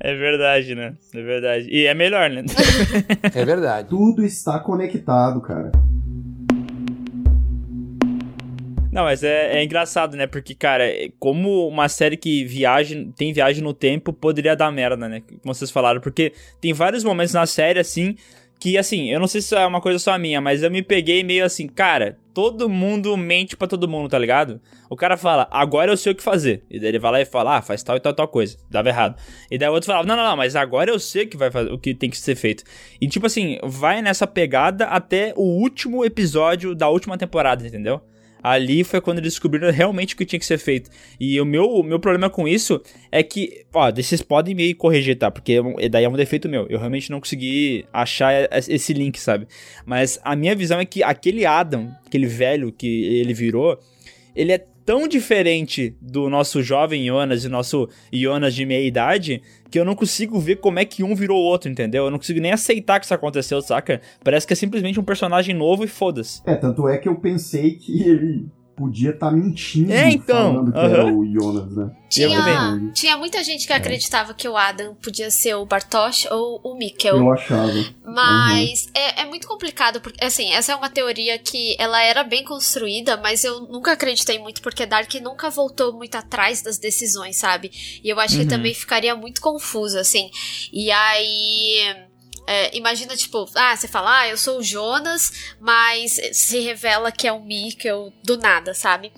É 0.00 0.14
verdade, 0.14 0.74
né? 0.74 0.94
É 1.14 1.22
verdade. 1.22 1.68
E 1.70 1.86
é 1.86 1.94
melhor, 1.94 2.30
né? 2.30 2.42
É 3.34 3.44
verdade. 3.44 3.88
Tudo 3.88 4.24
está 4.24 4.58
conectado, 4.58 5.40
cara. 5.40 5.70
Não, 8.90 9.02
mas 9.02 9.24
é, 9.24 9.58
é 9.58 9.64
engraçado, 9.64 10.16
né? 10.16 10.26
Porque, 10.26 10.54
cara, 10.54 10.86
é 10.86 11.10
como 11.18 11.66
uma 11.66 11.88
série 11.88 12.16
que 12.16 12.44
viaja, 12.44 12.94
tem 13.16 13.32
viagem 13.32 13.62
no 13.62 13.74
tempo 13.74 14.12
poderia 14.12 14.54
dar 14.54 14.70
merda, 14.70 15.08
né? 15.08 15.20
Como 15.42 15.52
vocês 15.52 15.70
falaram. 15.70 16.00
Porque 16.00 16.32
tem 16.60 16.72
vários 16.72 17.02
momentos 17.02 17.34
na 17.34 17.44
série, 17.44 17.80
assim, 17.80 18.14
que, 18.60 18.78
assim, 18.78 19.10
eu 19.10 19.18
não 19.18 19.26
sei 19.26 19.42
se 19.42 19.54
é 19.54 19.66
uma 19.66 19.80
coisa 19.80 19.98
só 19.98 20.16
minha, 20.16 20.40
mas 20.40 20.62
eu 20.62 20.70
me 20.70 20.80
peguei 20.80 21.24
meio 21.24 21.44
assim, 21.44 21.66
cara, 21.66 22.16
todo 22.34 22.68
mundo 22.68 23.16
mente 23.16 23.56
pra 23.56 23.68
todo 23.68 23.88
mundo, 23.88 24.08
tá 24.08 24.18
ligado? 24.18 24.60
O 24.90 24.96
cara 24.96 25.16
fala, 25.16 25.48
agora 25.50 25.92
eu 25.92 25.96
sei 25.96 26.12
o 26.12 26.14
que 26.16 26.22
fazer. 26.22 26.64
E 26.68 26.80
daí 26.80 26.88
ele 26.88 26.98
vai 26.98 27.12
lá 27.12 27.20
e 27.20 27.24
fala, 27.24 27.56
ah, 27.56 27.62
faz 27.62 27.82
tal 27.82 27.96
e 27.96 28.00
tal 28.00 28.12
tal 28.12 28.26
coisa. 28.26 28.58
Dava 28.68 28.88
errado. 28.88 29.16
E 29.50 29.56
daí 29.56 29.68
o 29.68 29.72
outro 29.72 29.86
falava, 29.86 30.06
não, 30.06 30.16
não, 30.16 30.24
não, 30.24 30.36
mas 30.36 30.56
agora 30.56 30.90
eu 30.90 30.98
sei 30.98 31.24
o 31.24 31.28
que 31.28 31.36
vai 31.36 31.50
fazer, 31.50 31.72
o 31.72 31.78
que 31.78 31.94
tem 31.94 32.10
que 32.10 32.18
ser 32.18 32.34
feito. 32.34 32.64
E 33.00 33.06
tipo 33.06 33.24
assim, 33.24 33.58
vai 33.62 34.02
nessa 34.02 34.26
pegada 34.26 34.86
até 34.86 35.32
o 35.36 35.42
último 35.42 36.04
episódio 36.04 36.74
da 36.74 36.88
última 36.88 37.16
temporada, 37.16 37.64
entendeu? 37.64 38.02
Ali 38.44 38.84
foi 38.84 39.00
quando 39.00 39.18
eles 39.20 39.32
descobriram 39.32 39.70
realmente 39.72 40.14
o 40.14 40.18
que 40.18 40.26
tinha 40.26 40.38
que 40.38 40.44
ser 40.44 40.58
feito. 40.58 40.90
E 41.18 41.40
o 41.40 41.46
meu, 41.46 41.82
meu 41.82 41.98
problema 41.98 42.28
com 42.28 42.46
isso 42.46 42.78
é 43.10 43.22
que, 43.22 43.64
ó, 43.72 43.90
vocês 43.90 44.20
podem 44.20 44.54
me 44.54 44.74
corrigir, 44.74 45.16
tá? 45.16 45.30
Porque 45.30 45.54
é 45.54 45.62
um- 45.62 45.76
daí 45.90 46.04
é 46.04 46.08
um 46.08 46.12
defeito 46.12 46.46
meu. 46.46 46.66
Eu 46.68 46.78
realmente 46.78 47.10
não 47.10 47.20
consegui 47.20 47.86
achar 47.90 48.46
es- 48.52 48.68
esse 48.68 48.92
link, 48.92 49.18
sabe? 49.18 49.46
Mas 49.86 50.20
a 50.22 50.36
minha 50.36 50.54
visão 50.54 50.78
é 50.78 50.84
que 50.84 51.02
aquele 51.02 51.46
Adam, 51.46 51.90
aquele 52.06 52.26
velho 52.26 52.70
que 52.70 52.86
ele 52.86 53.32
virou, 53.32 53.78
ele 54.36 54.52
é 54.52 54.66
tão 54.84 55.08
diferente 55.08 55.96
do 56.00 56.28
nosso 56.28 56.62
jovem 56.62 57.06
Jonas 57.06 57.44
e 57.44 57.48
nosso 57.48 57.88
Jonas 58.12 58.54
de 58.54 58.66
meia 58.66 58.86
idade 58.86 59.42
que 59.70 59.78
eu 59.78 59.84
não 59.84 59.94
consigo 59.94 60.38
ver 60.38 60.56
como 60.56 60.78
é 60.78 60.84
que 60.84 61.02
um 61.02 61.14
virou 61.14 61.38
o 61.38 61.44
outro, 61.44 61.70
entendeu? 61.70 62.04
Eu 62.04 62.10
não 62.10 62.18
consigo 62.18 62.40
nem 62.40 62.52
aceitar 62.52 63.00
que 63.00 63.06
isso 63.06 63.14
aconteceu, 63.14 63.60
saca? 63.60 64.00
Parece 64.22 64.46
que 64.46 64.52
é 64.52 64.56
simplesmente 64.56 65.00
um 65.00 65.04
personagem 65.04 65.54
novo 65.54 65.82
e 65.84 65.88
foda-se. 65.88 66.42
É, 66.46 66.54
tanto 66.54 66.86
é 66.88 66.98
que 66.98 67.08
eu 67.08 67.16
pensei 67.16 67.72
que 67.72 68.02
ele 68.02 68.46
podia 68.76 69.10
estar 69.10 69.30
mentindo 69.30 69.92
É, 69.92 70.08
então, 70.10 70.52
falando 70.54 70.72
que 70.72 70.78
aham. 70.78 70.88
era 70.88 71.06
o 71.06 71.24
Jonas, 71.32 71.70
né? 71.76 71.84
Eu 72.16 72.28
Tinha, 72.28 72.44
também. 72.44 72.92
tinha 72.92 73.16
muita 73.16 73.42
gente 73.42 73.66
que 73.66 73.72
acreditava 73.72 74.34
que 74.34 74.48
o 74.48 74.56
Adam 74.56 74.94
podia 74.94 75.30
ser 75.32 75.54
o 75.56 75.66
Bartosz 75.66 76.26
ou 76.30 76.60
o 76.62 76.76
Mikkel. 76.78 77.16
Eu 77.16 77.32
achava. 77.32 77.72
Mas 78.04 78.88
é, 78.94 79.22
é 79.22 79.24
muito 79.26 79.48
complicado, 79.48 80.00
porque, 80.00 80.24
assim, 80.24 80.52
essa 80.52 80.72
é 80.72 80.76
uma 80.76 80.88
teoria 80.88 81.36
que 81.38 81.74
ela 81.78 82.00
era 82.02 82.22
bem 82.22 82.44
construída, 82.44 83.16
mas 83.16 83.42
eu 83.42 83.62
nunca 83.62 83.92
acreditei 83.92 84.38
muito, 84.38 84.62
porque 84.62 84.86
Dark 84.86 85.12
nunca 85.14 85.50
voltou 85.50 85.92
muito 85.92 86.14
atrás 86.14 86.62
das 86.62 86.78
decisões, 86.78 87.36
sabe? 87.36 87.70
E 88.02 88.08
eu 88.08 88.20
acho 88.20 88.36
que 88.36 88.42
Uhum. 88.42 88.48
também 88.48 88.74
ficaria 88.74 89.14
muito 89.16 89.40
confuso, 89.40 89.98
assim. 89.98 90.30
E 90.72 90.90
aí. 90.92 91.96
É, 92.46 92.76
imagina, 92.76 93.16
tipo, 93.16 93.48
ah, 93.54 93.76
você 93.76 93.88
fala, 93.88 94.20
ah, 94.20 94.28
eu 94.28 94.36
sou 94.36 94.58
o 94.58 94.62
Jonas, 94.62 95.54
mas 95.60 96.12
se 96.32 96.60
revela 96.60 97.10
que 97.10 97.26
é 97.26 97.32
o 97.32 97.40
Mikkel 97.40 98.12
do 98.22 98.36
nada, 98.36 98.74
sabe? 98.74 99.12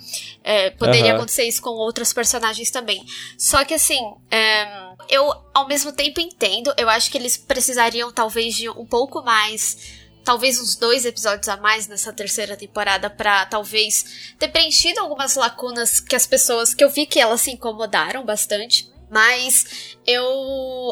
É, 0.45 0.71
poderia 0.71 1.15
acontecer 1.15 1.45
isso 1.45 1.61
com 1.61 1.71
outros 1.71 2.13
personagens 2.13 2.71
também. 2.71 3.05
Só 3.37 3.65
que 3.65 3.75
assim, 3.75 4.01
é, 4.31 4.67
eu 5.09 5.33
ao 5.53 5.67
mesmo 5.67 5.93
tempo 5.93 6.21
entendo, 6.21 6.73
eu 6.77 6.89
acho 6.89 7.11
que 7.11 7.19
eles 7.19 7.37
precisariam 7.37 8.13
talvez 8.13 8.55
de 8.55 8.69
um 8.69 8.87
pouco 8.87 9.23
mais. 9.23 10.07
Talvez 10.23 10.61
uns 10.61 10.75
dois 10.75 11.05
episódios 11.05 11.49
a 11.49 11.57
mais 11.57 11.87
nessa 11.87 12.13
terceira 12.13 12.57
temporada 12.57 13.09
pra 13.09 13.47
talvez 13.47 14.35
ter 14.37 14.49
preenchido 14.49 14.99
algumas 14.99 15.37
lacunas 15.37 16.01
que 16.01 16.17
as 16.17 16.27
pessoas. 16.27 16.75
que 16.75 16.83
eu 16.83 16.91
vi 16.91 17.07
que 17.07 17.21
elas 17.21 17.41
se 17.43 17.53
incomodaram 17.53 18.25
bastante. 18.25 18.91
Mas 19.09 19.97
eu, 20.07 20.25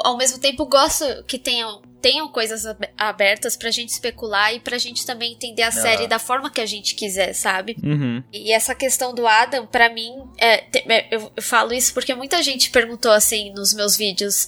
ao 0.05 0.17
mesmo 0.17 0.39
tempo, 0.39 0.65
gosto 0.67 1.05
que 1.25 1.39
tenham, 1.39 1.83
tenham 2.05 2.29
coisas 2.29 2.67
ab- 2.67 2.87
abertas 2.99 3.57
pra 3.57 3.71
gente 3.71 3.89
especular 3.89 4.53
e 4.55 4.61
pra 4.61 4.77
gente 4.77 5.07
também 5.07 5.33
entender 5.33 5.63
a 5.63 5.71
série 5.71 6.07
da 6.07 6.19
forma 6.19 6.51
que 6.51 6.61
a 6.61 6.67
gente 6.67 6.95
quiser, 6.95 7.33
sabe? 7.33 7.79
Uhum. 7.83 8.23
E 8.31 8.53
essa 8.53 8.75
questão 8.75 9.15
do 9.15 9.27
Adam, 9.27 9.67
pra 9.67 9.89
mim, 9.89 10.13
é, 10.37 10.65
é, 10.87 11.07
eu, 11.11 11.33
eu 11.35 11.43
falo 11.43 11.73
isso 11.73 11.95
porque 11.95 12.15
muita 12.15 12.43
gente 12.43 12.69
perguntou 12.69 13.11
assim 13.11 13.55
nos 13.55 13.73
meus 13.73 13.97
vídeos 13.97 14.47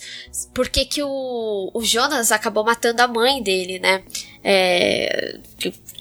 por 0.53 0.69
que, 0.69 0.85
que 0.85 1.03
o, 1.03 1.71
o 1.73 1.83
Jonas 1.83 2.31
acabou 2.31 2.63
matando 2.63 3.01
a 3.01 3.09
mãe 3.09 3.43
dele, 3.43 3.79
né? 3.79 4.03
É, 4.45 5.39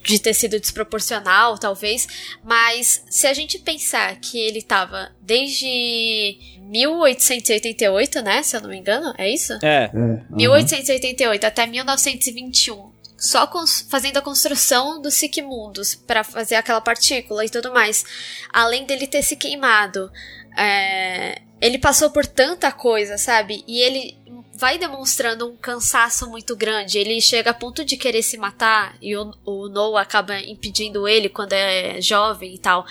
de 0.05 0.19
ter 0.19 0.33
sido 0.33 0.59
desproporcional, 0.59 1.57
talvez. 1.57 2.07
Mas 2.43 3.03
se 3.09 3.27
a 3.27 3.33
gente 3.33 3.59
pensar 3.59 4.15
que 4.17 4.39
ele 4.39 4.61
tava 4.61 5.11
desde 5.21 6.37
1888, 6.59 8.21
né? 8.21 8.43
Se 8.43 8.55
eu 8.55 8.61
não 8.61 8.69
me 8.69 8.77
engano, 8.77 9.13
é 9.17 9.29
isso? 9.29 9.53
É. 9.63 9.85
É. 9.85 9.91
aham. 9.93 10.25
1888 10.31 11.43
até 11.45 11.65
1921. 11.65 12.93
Só 13.17 13.49
fazendo 13.89 14.17
a 14.17 14.21
construção 14.21 15.01
dos 15.01 15.13
Sigmundos 15.15 15.95
para 15.95 16.23
fazer 16.23 16.55
aquela 16.55 16.81
partícula 16.81 17.45
e 17.45 17.49
tudo 17.49 17.73
mais. 17.73 18.03
Além 18.51 18.85
dele 18.85 19.07
ter 19.07 19.23
se 19.23 19.35
queimado. 19.35 20.11
é, 20.57 21.41
ele 21.61 21.77
passou 21.77 22.09
por 22.09 22.25
tanta 22.25 22.71
coisa, 22.71 23.17
sabe? 23.17 23.63
E 23.67 23.79
ele 23.81 24.17
vai 24.57 24.77
demonstrando 24.77 25.47
um 25.47 25.55
cansaço 25.55 26.29
muito 26.29 26.55
grande. 26.55 26.97
Ele 26.97 27.19
chega 27.19 27.51
a 27.51 27.53
ponto 27.53 27.83
de 27.83 27.97
querer 27.97 28.21
se 28.21 28.37
matar 28.37 28.95
e 29.01 29.15
o, 29.15 29.33
o 29.45 29.67
Noah 29.67 30.01
acaba 30.01 30.39
impedindo 30.39 31.07
ele 31.07 31.27
quando 31.27 31.53
é 31.53 31.99
jovem 32.01 32.55
e 32.55 32.57
tal. 32.57 32.85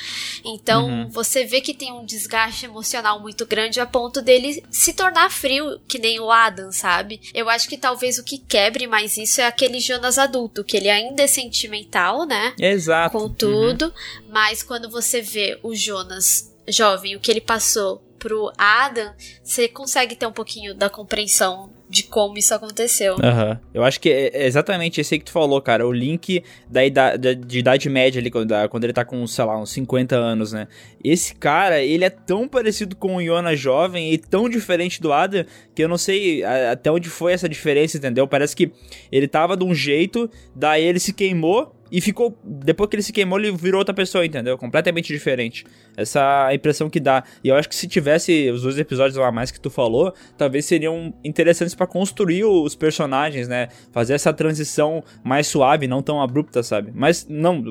Então 0.44 0.84
Uhum. 0.84 1.08
você 1.08 1.44
vê 1.44 1.60
que 1.60 1.72
tem 1.72 1.92
um 1.92 2.04
desgaste 2.04 2.66
emocional 2.66 3.18
muito 3.20 3.46
grande 3.46 3.80
a 3.80 3.86
ponto 3.86 4.20
dele 4.20 4.62
se 4.70 4.92
tornar 4.92 5.30
frio, 5.30 5.80
que 5.88 5.98
nem 5.98 6.20
o 6.20 6.30
Adam, 6.30 6.70
sabe? 6.70 7.20
Eu 7.32 7.48
acho 7.48 7.68
que 7.68 7.78
talvez 7.78 8.18
o 8.18 8.24
que 8.24 8.38
quebre 8.38 8.86
mais 8.86 9.16
isso 9.16 9.40
é 9.40 9.46
aquele 9.46 9.80
Jonas 9.80 10.18
adulto, 10.18 10.62
que 10.64 10.76
ele 10.76 10.90
ainda 10.90 11.22
é 11.22 11.26
sentimental, 11.26 12.26
né? 12.26 12.54
Exato. 12.58 13.16
com 13.16 13.28
tudo, 13.32 13.92
mas 14.28 14.62
quando 14.62 14.90
você 14.90 15.22
vê 15.22 15.58
o 15.62 15.74
Jonas 15.74 16.52
jovem, 16.68 17.16
o 17.16 17.20
que 17.20 17.30
ele 17.30 17.40
passou 17.40 18.02
pro 18.24 18.50
Adam, 18.56 19.12
você 19.42 19.68
consegue 19.68 20.16
ter 20.16 20.26
um 20.26 20.32
pouquinho 20.32 20.74
da 20.74 20.88
compreensão 20.88 21.70
de 21.90 22.04
como 22.04 22.38
isso 22.38 22.54
aconteceu. 22.54 23.16
Aham. 23.22 23.60
Eu 23.74 23.84
acho 23.84 24.00
que 24.00 24.08
é 24.08 24.30
é 24.32 24.46
exatamente 24.46 24.98
esse 24.98 25.14
aí 25.14 25.18
que 25.18 25.26
tu 25.26 25.30
falou, 25.32 25.60
cara. 25.60 25.86
O 25.86 25.92
link 25.92 26.42
da 26.66 26.82
idade, 26.82 27.18
da- 27.18 27.34
de 27.34 27.58
idade 27.58 27.90
média 27.90 28.18
ali, 28.18 28.30
quando, 28.30 28.50
ele 28.82 28.92
tá 28.94 29.04
com, 29.04 29.26
sei 29.26 29.44
lá, 29.44 29.60
uns 29.60 29.70
50 29.72 30.16
anos, 30.16 30.52
né? 30.54 30.66
Esse 31.04 31.34
cara, 31.34 31.82
ele 31.82 32.02
é 32.06 32.08
tão 32.10 32.48
parecido 32.48 32.96
com 32.96 33.16
o 33.16 33.20
Iona 33.20 33.54
jovem 33.54 34.10
e 34.10 34.16
tão 34.16 34.48
diferente 34.48 35.02
do 35.02 35.12
Adam 35.12 35.44
que 35.74 35.84
eu 35.84 35.88
não 35.88 35.98
sei 35.98 36.42
até 36.42 36.90
onde 36.90 37.10
foi 37.10 37.34
essa 37.34 37.46
diferença, 37.48 37.98
entendeu? 37.98 38.26
Parece 38.26 38.56
que 38.56 38.72
ele 39.12 39.28
tava 39.28 39.54
de 39.54 39.64
um 39.64 39.74
jeito, 39.74 40.30
daí 40.56 40.82
ele 40.82 40.98
se 40.98 41.12
queimou 41.12 41.74
e 41.94 42.00
ficou. 42.00 42.36
Depois 42.42 42.90
que 42.90 42.96
ele 42.96 43.04
se 43.04 43.12
queimou, 43.12 43.38
ele 43.38 43.52
virou 43.52 43.78
outra 43.78 43.94
pessoa, 43.94 44.26
entendeu? 44.26 44.58
Completamente 44.58 45.12
diferente. 45.12 45.64
Essa 45.96 46.48
é 46.50 46.54
impressão 46.56 46.90
que 46.90 46.98
dá. 46.98 47.22
E 47.42 47.46
eu 47.46 47.54
acho 47.54 47.68
que 47.68 47.76
se 47.76 47.86
tivesse 47.86 48.50
os 48.50 48.62
dois 48.62 48.76
episódios 48.76 49.16
a 49.16 49.30
mais 49.30 49.52
que 49.52 49.60
tu 49.60 49.70
falou, 49.70 50.12
talvez 50.36 50.64
seriam 50.64 51.14
interessantes 51.22 51.72
pra 51.72 51.86
construir 51.86 52.42
os 52.46 52.74
personagens, 52.74 53.46
né? 53.46 53.68
Fazer 53.92 54.14
essa 54.14 54.32
transição 54.32 55.04
mais 55.22 55.46
suave, 55.46 55.86
não 55.86 56.02
tão 56.02 56.20
abrupta, 56.20 56.64
sabe? 56.64 56.90
Mas 56.92 57.28
não, 57.28 57.62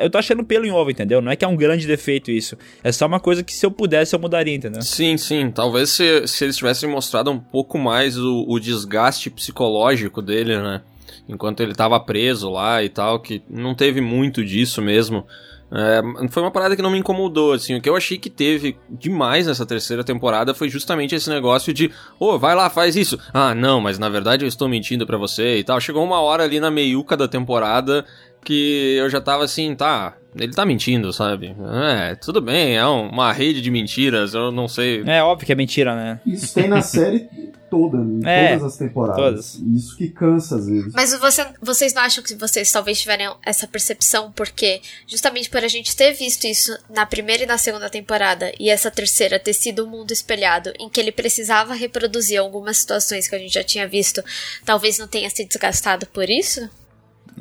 eu 0.00 0.10
tô 0.10 0.18
achando 0.18 0.42
pelo 0.42 0.66
em 0.66 0.72
ovo, 0.72 0.90
entendeu? 0.90 1.22
Não 1.22 1.30
é 1.30 1.36
que 1.36 1.44
é 1.44 1.48
um 1.48 1.56
grande 1.56 1.86
defeito 1.86 2.28
isso. 2.32 2.58
É 2.82 2.90
só 2.90 3.06
uma 3.06 3.20
coisa 3.20 3.44
que 3.44 3.54
se 3.54 3.64
eu 3.64 3.70
pudesse 3.70 4.16
eu 4.16 4.18
mudaria, 4.18 4.56
entendeu? 4.56 4.82
Sim, 4.82 5.16
sim. 5.16 5.48
Talvez 5.48 5.90
se, 5.90 6.26
se 6.26 6.42
eles 6.42 6.56
tivessem 6.56 6.90
mostrado 6.90 7.30
um 7.30 7.38
pouco 7.38 7.78
mais 7.78 8.18
o, 8.18 8.44
o 8.48 8.58
desgaste 8.58 9.30
psicológico 9.30 10.20
dele, 10.20 10.58
né? 10.58 10.82
Enquanto 11.28 11.60
ele 11.60 11.74
tava 11.74 11.98
preso 12.00 12.50
lá 12.50 12.82
e 12.82 12.88
tal, 12.88 13.20
que 13.20 13.42
não 13.48 13.74
teve 13.74 14.00
muito 14.00 14.44
disso 14.44 14.80
mesmo. 14.82 15.24
É, 15.72 16.28
foi 16.28 16.42
uma 16.42 16.50
parada 16.50 16.74
que 16.74 16.82
não 16.82 16.90
me 16.90 16.98
incomodou, 16.98 17.52
assim. 17.52 17.76
O 17.76 17.80
que 17.80 17.88
eu 17.88 17.94
achei 17.94 18.18
que 18.18 18.28
teve 18.28 18.76
demais 18.88 19.46
nessa 19.46 19.64
terceira 19.64 20.02
temporada 20.02 20.52
foi 20.52 20.68
justamente 20.68 21.14
esse 21.14 21.30
negócio 21.30 21.72
de, 21.72 21.86
ô, 22.18 22.32
oh, 22.32 22.38
vai 22.38 22.56
lá, 22.56 22.68
faz 22.68 22.96
isso. 22.96 23.18
Ah, 23.32 23.54
não, 23.54 23.80
mas 23.80 23.98
na 23.98 24.08
verdade 24.08 24.44
eu 24.44 24.48
estou 24.48 24.68
mentindo 24.68 25.06
para 25.06 25.16
você 25.16 25.58
e 25.58 25.64
tal. 25.64 25.80
Chegou 25.80 26.04
uma 26.04 26.20
hora 26.20 26.42
ali 26.42 26.58
na 26.58 26.70
meiuca 26.70 27.16
da 27.16 27.28
temporada 27.28 28.04
que 28.44 28.96
eu 28.98 29.08
já 29.08 29.20
tava 29.20 29.44
assim, 29.44 29.74
tá, 29.74 30.16
ele 30.34 30.52
tá 30.52 30.64
mentindo, 30.64 31.12
sabe? 31.12 31.54
É, 31.84 32.14
tudo 32.14 32.40
bem, 32.40 32.76
é 32.76 32.86
uma 32.86 33.32
rede 33.32 33.60
de 33.60 33.70
mentiras, 33.70 34.34
eu 34.34 34.50
não 34.50 34.66
sei. 34.66 35.02
É 35.06 35.22
óbvio 35.22 35.46
que 35.46 35.52
é 35.52 35.54
mentira, 35.54 35.94
né? 35.94 36.20
Isso 36.26 36.54
tem 36.54 36.66
na 36.66 36.80
série 36.80 37.28
toda, 37.70 37.96
em 37.98 38.20
é, 38.28 38.48
todas 38.48 38.72
as 38.72 38.76
temporadas. 38.76 39.16
Todas. 39.16 39.54
Isso 39.54 39.96
que 39.96 40.08
cansa 40.08 40.56
às 40.56 40.66
vezes. 40.66 40.92
Mas 40.92 41.16
você, 41.18 41.46
vocês 41.62 41.94
não 41.94 42.02
acham 42.02 42.22
que 42.22 42.34
vocês 42.34 42.70
talvez 42.70 43.00
tiverem 43.00 43.32
essa 43.44 43.66
percepção 43.66 44.32
porque 44.32 44.82
justamente 45.06 45.48
por 45.48 45.62
a 45.62 45.68
gente 45.68 45.94
ter 45.94 46.12
visto 46.12 46.44
isso 46.46 46.76
na 46.88 47.06
primeira 47.06 47.44
e 47.44 47.46
na 47.46 47.56
segunda 47.56 47.88
temporada 47.88 48.52
e 48.58 48.68
essa 48.68 48.90
terceira 48.90 49.38
ter 49.38 49.54
sido 49.54 49.84
um 49.84 49.88
mundo 49.88 50.10
espelhado 50.12 50.72
em 50.78 50.88
que 50.88 51.00
ele 51.00 51.12
precisava 51.12 51.74
reproduzir 51.74 52.40
algumas 52.40 52.78
situações 52.78 53.28
que 53.28 53.34
a 53.34 53.38
gente 53.38 53.54
já 53.54 53.64
tinha 53.64 53.86
visto, 53.86 54.22
talvez 54.64 54.98
não 54.98 55.06
tenha 55.06 55.30
se 55.30 55.44
desgastado 55.44 56.06
por 56.06 56.28
isso? 56.28 56.68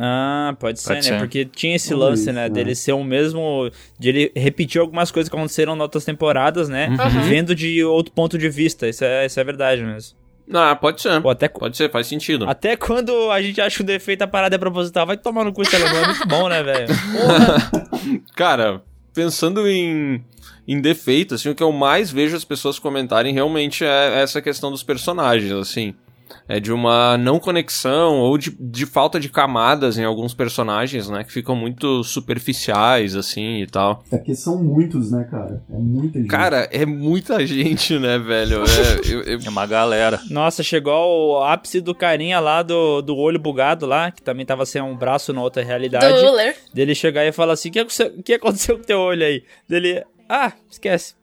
Ah, 0.01 0.55
pode, 0.57 0.81
pode 0.81 1.03
ser, 1.03 1.11
né? 1.11 1.19
Porque 1.19 1.43
tinha 1.43 1.75
esse 1.75 1.93
lance, 1.93 2.21
isso, 2.21 2.31
né? 2.31 2.43
né? 2.43 2.49
Dele 2.49 2.73
ser 2.73 2.93
o 2.93 3.03
mesmo. 3.03 3.69
De 3.99 4.07
ele 4.07 4.31
repetir 4.33 4.79
algumas 4.79 5.11
coisas 5.11 5.29
que 5.29 5.35
aconteceram 5.35 5.75
em 5.75 5.81
outras 5.81 6.05
temporadas, 6.05 6.69
né? 6.69 6.87
Uhum. 6.87 7.21
Vendo 7.23 7.53
de 7.53 7.83
outro 7.83 8.13
ponto 8.13 8.37
de 8.37 8.47
vista. 8.47 8.87
Isso 8.87 9.03
é, 9.03 9.25
isso 9.25 9.37
é 9.37 9.43
verdade 9.43 9.83
mesmo. 9.83 10.17
Ah, 10.53 10.73
pode 10.73 11.01
ser. 11.01 11.21
Pô, 11.21 11.29
até, 11.29 11.49
pode 11.49 11.75
ser, 11.75 11.91
faz 11.91 12.07
sentido. 12.07 12.49
Até 12.49 12.77
quando 12.77 13.29
a 13.29 13.41
gente 13.41 13.59
acha 13.59 13.75
que 13.75 13.83
o 13.83 13.85
defeito 13.85 14.19
da 14.19 14.27
parada 14.27 14.55
é 14.55 14.57
proposital, 14.57 15.05
vai 15.05 15.17
tomar 15.17 15.43
no 15.43 15.51
cu 15.51 15.63
esse 15.63 15.75
alemão, 15.75 16.01
é 16.01 16.05
muito 16.07 16.27
bom, 16.27 16.47
né, 16.47 16.63
velho? 16.63 16.87
Cara, 18.35 18.81
pensando 19.13 19.67
em, 19.67 20.23
em 20.65 20.79
defeito, 20.79 21.35
assim, 21.35 21.49
o 21.49 21.55
que 21.55 21.61
eu 21.61 21.73
mais 21.73 22.09
vejo 22.09 22.37
as 22.37 22.45
pessoas 22.45 22.79
comentarem 22.79 23.33
realmente 23.33 23.83
é 23.83 24.21
essa 24.21 24.41
questão 24.41 24.71
dos 24.71 24.81
personagens, 24.81 25.51
assim 25.51 25.93
é 26.47 26.59
de 26.59 26.71
uma 26.71 27.17
não 27.17 27.39
conexão 27.39 28.19
ou 28.19 28.37
de, 28.37 28.55
de 28.59 28.85
falta 28.85 29.19
de 29.19 29.29
camadas 29.29 29.97
em 29.97 30.03
alguns 30.03 30.33
personagens, 30.33 31.09
né? 31.09 31.23
Que 31.23 31.31
ficam 31.31 31.55
muito 31.55 32.03
superficiais, 32.03 33.15
assim, 33.15 33.61
e 33.61 33.67
tal. 33.67 34.03
É 34.11 34.17
que 34.17 34.35
são 34.35 34.61
muitos, 34.61 35.11
né, 35.11 35.27
cara? 35.29 35.63
É 35.69 35.77
muita 35.77 36.19
gente. 36.19 36.29
Cara, 36.29 36.69
é 36.71 36.85
muita 36.85 37.45
gente, 37.45 37.97
né, 37.99 38.17
velho? 38.17 38.63
É, 38.63 39.11
eu, 39.11 39.21
eu... 39.23 39.39
é 39.45 39.49
uma 39.49 39.65
galera. 39.65 40.19
Nossa, 40.29 40.63
chegou 40.63 40.93
ao 40.93 41.43
ápice 41.43 41.81
do 41.81 41.93
carinha 41.95 42.39
lá 42.39 42.63
do, 42.63 43.01
do 43.01 43.15
olho 43.15 43.39
bugado 43.39 43.85
lá, 43.85 44.11
que 44.11 44.21
também 44.21 44.45
tava 44.45 44.65
sem 44.65 44.81
um 44.81 44.95
braço 44.95 45.33
na 45.33 45.41
outra 45.41 45.63
realidade. 45.63 46.21
Do 46.21 46.29
Dele 46.73 46.95
chegar 46.95 47.25
e 47.25 47.31
falar 47.31 47.53
assim, 47.53 47.69
o 47.69 47.71
que, 47.71 47.85
que 48.23 48.33
aconteceu 48.33 48.77
com 48.77 48.83
teu 48.83 48.99
olho 48.99 49.25
aí? 49.25 49.43
Dele, 49.67 50.03
ah, 50.31 50.53
esquece. 50.69 51.15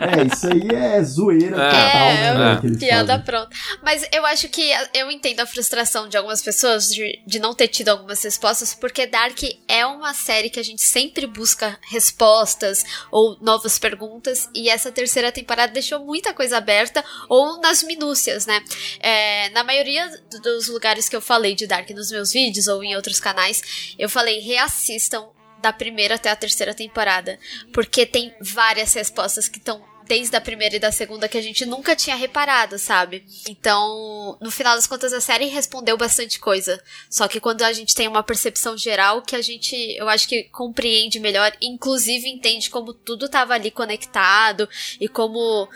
é, 0.00 0.24
isso 0.24 0.46
aí 0.46 0.66
é 0.74 1.02
zoeira 1.02 1.56
é, 1.56 1.68
total, 1.68 2.38
né? 2.38 2.60
É, 2.64 2.78
piada 2.78 3.18
pronta. 3.18 3.54
Mas 3.82 4.08
eu 4.10 4.24
acho 4.24 4.48
que 4.48 4.72
eu 4.94 5.10
entendo 5.10 5.40
a 5.40 5.46
frustração 5.46 6.08
de 6.08 6.16
algumas 6.16 6.40
pessoas 6.40 6.88
de, 6.88 7.20
de 7.26 7.38
não 7.38 7.52
ter 7.52 7.68
tido 7.68 7.90
algumas 7.90 8.22
respostas, 8.22 8.74
porque 8.74 9.06
Dark 9.06 9.38
é 9.68 9.84
uma 9.84 10.14
série 10.14 10.48
que 10.48 10.58
a 10.58 10.62
gente 10.62 10.80
sempre 10.80 11.26
busca 11.26 11.78
respostas 11.90 12.82
ou 13.10 13.36
novas 13.42 13.78
perguntas, 13.78 14.48
e 14.54 14.70
essa 14.70 14.90
terceira 14.90 15.30
temporada 15.30 15.74
deixou 15.74 16.02
muita 16.02 16.32
coisa 16.32 16.56
aberta, 16.56 17.04
ou 17.28 17.60
nas 17.60 17.82
minúcias, 17.82 18.46
né? 18.46 18.64
É, 19.00 19.50
na 19.50 19.62
maioria 19.62 20.10
dos 20.42 20.66
lugares 20.68 21.10
que 21.10 21.16
eu 21.16 21.20
falei 21.20 21.54
de 21.54 21.66
Dark 21.66 21.90
nos 21.90 22.10
meus 22.10 22.32
vídeos 22.32 22.68
ou 22.68 22.82
em 22.82 22.96
outros 22.96 23.20
canais, 23.20 23.94
eu 23.98 24.08
falei 24.08 24.40
reassistam 24.40 25.28
da 25.62 25.72
primeira 25.72 26.16
até 26.16 26.30
a 26.30 26.36
terceira 26.36 26.74
temporada. 26.74 27.38
Porque 27.72 28.04
tem 28.04 28.34
várias 28.40 28.92
respostas 28.92 29.48
que 29.48 29.58
estão 29.58 29.92
desde 30.06 30.36
a 30.36 30.40
primeira 30.40 30.76
e 30.76 30.80
da 30.80 30.92
segunda 30.92 31.28
que 31.28 31.38
a 31.38 31.42
gente 31.42 31.64
nunca 31.64 31.96
tinha 31.96 32.16
reparado, 32.16 32.78
sabe? 32.78 33.24
Então, 33.48 34.36
no 34.40 34.50
final 34.50 34.74
das 34.74 34.86
contas, 34.86 35.12
a 35.12 35.20
série 35.20 35.46
respondeu 35.46 35.96
bastante 35.96 36.38
coisa. 36.38 36.82
Só 37.08 37.28
que 37.28 37.40
quando 37.40 37.62
a 37.62 37.72
gente 37.72 37.94
tem 37.94 38.08
uma 38.08 38.22
percepção 38.22 38.76
geral 38.76 39.22
que 39.22 39.36
a 39.36 39.40
gente, 39.40 39.74
eu 39.96 40.08
acho 40.08 40.28
que 40.28 40.44
compreende 40.44 41.20
melhor, 41.20 41.52
inclusive 41.62 42.28
entende 42.28 42.68
como 42.68 42.92
tudo 42.92 43.26
estava 43.26 43.54
ali 43.54 43.70
conectado 43.70 44.68
e 45.00 45.08
como 45.08 45.68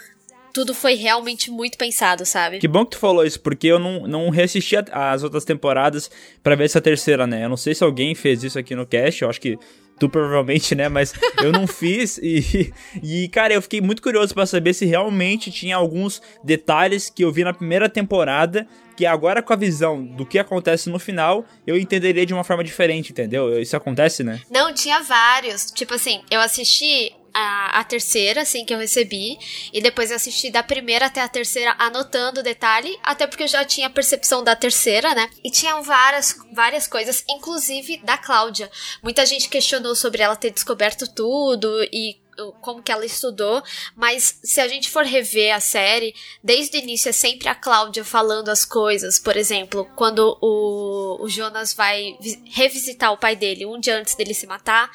tudo 0.57 0.73
foi 0.73 0.95
realmente 0.95 1.51
muito 1.51 1.77
pensado, 1.77 2.25
sabe? 2.25 2.59
Que 2.59 2.67
bom 2.67 2.83
que 2.83 2.93
tu 2.93 2.99
falou 2.99 3.27
isso, 3.27 3.39
porque 3.39 3.67
eu 3.67 3.79
não, 3.79 4.07
não 4.07 4.31
reassisti 4.31 4.75
as 4.91 5.23
outras 5.23 5.45
temporadas 5.45 6.11
para 6.43 6.55
ver 6.55 6.65
essa 6.65 6.81
terceira, 6.81 7.27
né? 7.27 7.45
Eu 7.45 7.51
não 7.51 7.59
sei 7.59 7.75
se 7.75 7.85
alguém 7.85 8.15
fez 8.15 8.43
isso 8.43 8.59
aqui 8.59 8.75
no 8.75 8.87
cast, 8.87 9.21
eu 9.21 9.29
acho 9.29 9.39
que 9.39 9.59
tu 10.01 10.09
provavelmente, 10.09 10.75
né? 10.75 10.89
Mas 10.89 11.13
eu 11.43 11.53
não 11.53 11.67
fiz 11.67 12.17
e, 12.23 12.73
e 13.05 13.29
cara, 13.29 13.53
eu 13.53 13.61
fiquei 13.61 13.83
muito 13.83 14.01
curioso 14.01 14.33
para 14.33 14.47
saber 14.47 14.73
se 14.73 14.87
realmente 14.87 15.51
tinha 15.51 15.77
alguns 15.77 16.23
detalhes 16.43 17.11
que 17.11 17.23
eu 17.23 17.31
vi 17.31 17.45
na 17.45 17.53
primeira 17.53 17.87
temporada 17.87 18.67
que 18.97 19.05
agora 19.05 19.43
com 19.43 19.53
a 19.53 19.57
visão 19.57 20.03
do 20.03 20.25
que 20.25 20.39
acontece 20.39 20.89
no 20.89 20.99
final, 20.99 21.45
eu 21.67 21.77
entenderia 21.77 22.25
de 22.25 22.33
uma 22.33 22.43
forma 22.43 22.65
diferente, 22.65 23.13
entendeu? 23.13 23.61
Isso 23.61 23.77
acontece, 23.77 24.25
né? 24.25 24.41
Não, 24.51 24.73
tinha 24.73 25.03
vários. 25.03 25.71
Tipo 25.71 25.93
assim, 25.93 26.23
eu 26.31 26.41
assisti 26.41 27.13
a, 27.37 27.81
a, 27.81 27.85
terceira, 27.85 28.41
assim, 28.41 28.65
que 28.65 28.73
eu 28.73 28.79
recebi. 28.79 29.39
E 29.71 29.83
depois 29.83 30.11
eu 30.11 30.17
assisti 30.17 30.51
da 30.51 30.63
primeira 30.63 31.05
até 31.07 31.21
a 31.21 31.29
terceira, 31.29 31.77
anotando 31.79 32.41
o 32.41 32.43
detalhe. 32.43 32.99
Até 33.03 33.27
porque 33.27 33.43
eu 33.43 33.49
já 33.49 33.63
tinha 33.63 33.91
percepção 33.91 34.43
da 34.43 34.57
terceira, 34.57 35.15
né? 35.15 35.29
E 35.45 35.51
tinham 35.51 35.83
várias, 35.83 36.35
várias 36.51 36.87
coisas, 36.87 37.23
inclusive 37.29 37.99
da 37.99 38.17
Cláudia. 38.17 38.71
Muita 39.03 39.27
gente 39.27 39.51
questionou 39.51 39.95
sobre 39.95 40.23
ela 40.23 40.35
ter 40.35 40.51
descoberto 40.51 41.07
tudo 41.07 41.69
e 41.93 42.17
como 42.61 42.83
que 42.83 42.93
ela 42.93 43.05
estudou, 43.05 43.63
mas 43.95 44.39
se 44.43 44.61
a 44.61 44.69
gente 44.69 44.91
for 44.91 45.05
rever 45.05 45.55
a 45.55 45.61
série, 45.61 46.15
desde 46.43 46.77
o 46.77 46.81
início 46.81 47.09
é 47.09 47.13
sempre 47.13 47.49
a 47.49 47.55
Cláudia 47.55 48.05
falando 48.05 48.49
as 48.49 48.65
coisas. 48.65 49.19
Por 49.19 49.37
exemplo, 49.37 49.89
quando 49.97 50.37
o, 50.41 51.23
o 51.23 51.29
Jonas 51.29 51.73
vai 51.73 52.17
revisitar 52.45 53.13
o 53.13 53.19
pai 53.19 53.37
dele 53.37 53.67
um 53.67 53.79
dia 53.79 53.99
antes 53.99 54.15
dele 54.15 54.35
se 54.35 54.47
matar, 54.47 54.91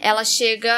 ela 0.00 0.24
chega 0.24 0.72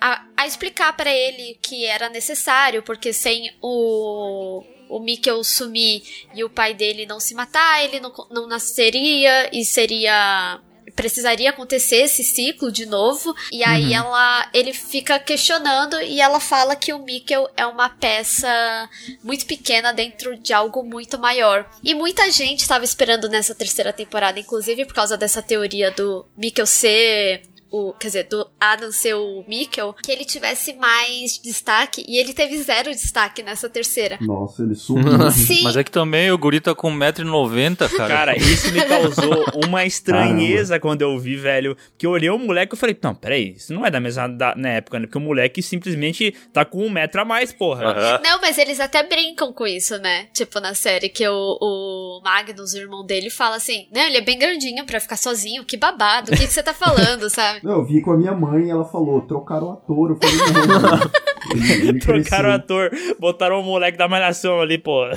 a, 0.00 0.26
a 0.36 0.46
explicar 0.46 0.94
para 0.96 1.12
ele 1.12 1.58
que 1.62 1.84
era 1.84 2.08
necessário, 2.08 2.82
porque 2.82 3.12
sem 3.12 3.54
o 3.62 4.62
o 4.88 5.00
Mikkel 5.00 5.42
sumir 5.42 6.02
e 6.34 6.44
o 6.44 6.50
pai 6.50 6.74
dele 6.74 7.06
não 7.06 7.18
se 7.18 7.34
matar, 7.34 7.82
ele 7.82 7.98
não, 8.00 8.12
não 8.30 8.46
nasceria 8.46 9.48
e 9.52 9.64
seria 9.64 10.60
precisaria 10.94 11.50
acontecer 11.50 11.96
esse 11.96 12.22
ciclo 12.22 12.70
de 12.70 12.86
novo. 12.86 13.34
E 13.52 13.64
aí 13.64 13.86
uhum. 13.86 13.94
ela 13.94 14.50
ele 14.52 14.72
fica 14.72 15.18
questionando 15.18 16.00
e 16.00 16.20
ela 16.20 16.40
fala 16.40 16.76
que 16.76 16.92
o 16.92 16.98
Mikkel 16.98 17.48
é 17.56 17.66
uma 17.66 17.88
peça 17.88 18.88
muito 19.22 19.46
pequena 19.46 19.92
dentro 19.92 20.36
de 20.36 20.52
algo 20.52 20.82
muito 20.82 21.18
maior. 21.18 21.68
E 21.82 21.94
muita 21.94 22.30
gente 22.30 22.60
estava 22.60 22.84
esperando 22.84 23.28
nessa 23.28 23.54
terceira 23.54 23.92
temporada, 23.92 24.38
inclusive 24.38 24.84
por 24.84 24.94
causa 24.94 25.16
dessa 25.16 25.42
teoria 25.42 25.90
do 25.90 26.26
Mikkel 26.36 26.66
ser 26.66 27.42
o, 27.74 27.92
quer 27.94 28.06
dizer, 28.06 28.28
do 28.28 28.48
Adam 28.60 28.92
ser 28.92 29.14
o 29.14 29.44
Mikkel, 29.48 29.92
que 29.94 30.12
ele 30.12 30.24
tivesse 30.24 30.74
mais 30.74 31.38
destaque, 31.42 32.04
e 32.06 32.18
ele 32.18 32.32
teve 32.32 32.56
zero 32.62 32.90
destaque 32.90 33.42
nessa 33.42 33.68
terceira. 33.68 34.16
Nossa, 34.20 34.62
ele 34.62 34.76
sumiu. 34.76 35.30
Sim. 35.32 35.64
Mas 35.64 35.76
é 35.76 35.82
que 35.82 35.90
também 35.90 36.30
o 36.30 36.38
guri 36.38 36.60
tá 36.60 36.72
com 36.72 36.88
1,90m, 36.90 37.90
cara. 37.96 38.14
Cara, 38.14 38.36
isso 38.36 38.70
me 38.72 38.84
causou 38.84 39.44
uma 39.66 39.84
estranheza 39.84 40.74
Caramba. 40.74 40.80
quando 40.80 41.02
eu 41.02 41.18
vi, 41.18 41.34
velho, 41.36 41.76
que 41.98 42.06
eu 42.06 42.12
olhei 42.12 42.30
o 42.30 42.38
moleque 42.38 42.74
e 42.74 42.78
falei, 42.78 42.96
não, 43.02 43.14
peraí, 43.14 43.54
isso 43.56 43.74
não 43.74 43.84
é 43.84 43.90
da 43.90 43.98
mesma 43.98 44.28
da, 44.28 44.54
na 44.54 44.68
época, 44.68 45.00
né? 45.00 45.06
Porque 45.06 45.18
o 45.18 45.20
moleque 45.20 45.60
simplesmente 45.60 46.32
tá 46.52 46.64
com 46.64 46.86
um 46.86 46.90
metro 46.90 47.22
a 47.22 47.24
mais, 47.24 47.52
porra. 47.52 47.86
Uhum. 47.86 48.22
Não, 48.22 48.40
mas 48.40 48.56
eles 48.56 48.78
até 48.78 49.02
brincam 49.02 49.52
com 49.52 49.66
isso, 49.66 49.98
né? 49.98 50.28
Tipo, 50.32 50.60
na 50.60 50.74
série, 50.74 51.08
que 51.08 51.26
o, 51.26 51.58
o 51.60 52.20
Magnus, 52.22 52.72
o 52.72 52.78
irmão 52.78 53.04
dele, 53.04 53.30
fala 53.30 53.56
assim, 53.56 53.88
não, 53.92 54.02
ele 54.02 54.18
é 54.18 54.20
bem 54.20 54.38
grandinho 54.38 54.84
pra 54.84 55.00
ficar 55.00 55.16
sozinho, 55.16 55.64
que 55.64 55.76
babado, 55.76 56.30
o 56.30 56.36
que, 56.36 56.46
que 56.46 56.52
você 56.52 56.62
tá 56.62 56.72
falando, 56.72 57.28
sabe? 57.34 57.63
Não, 57.64 57.72
eu 57.78 57.84
vi 57.84 58.02
com 58.02 58.12
a 58.12 58.16
minha 58.16 58.34
mãe 58.34 58.66
e 58.66 58.70
ela 58.70 58.84
falou, 58.84 59.22
trocaram 59.22 59.68
o 59.68 59.72
ator. 59.72 60.10
Eu 60.10 60.16
falei, 60.16 60.36
não, 60.68 61.88
ele 61.88 61.98
Trocaram 61.98 62.50
o 62.50 62.52
ator, 62.52 62.90
botaram 63.18 63.58
o 63.58 63.62
moleque 63.62 63.96
da 63.96 64.06
malhação 64.06 64.60
ali, 64.60 64.76
pô. 64.76 65.06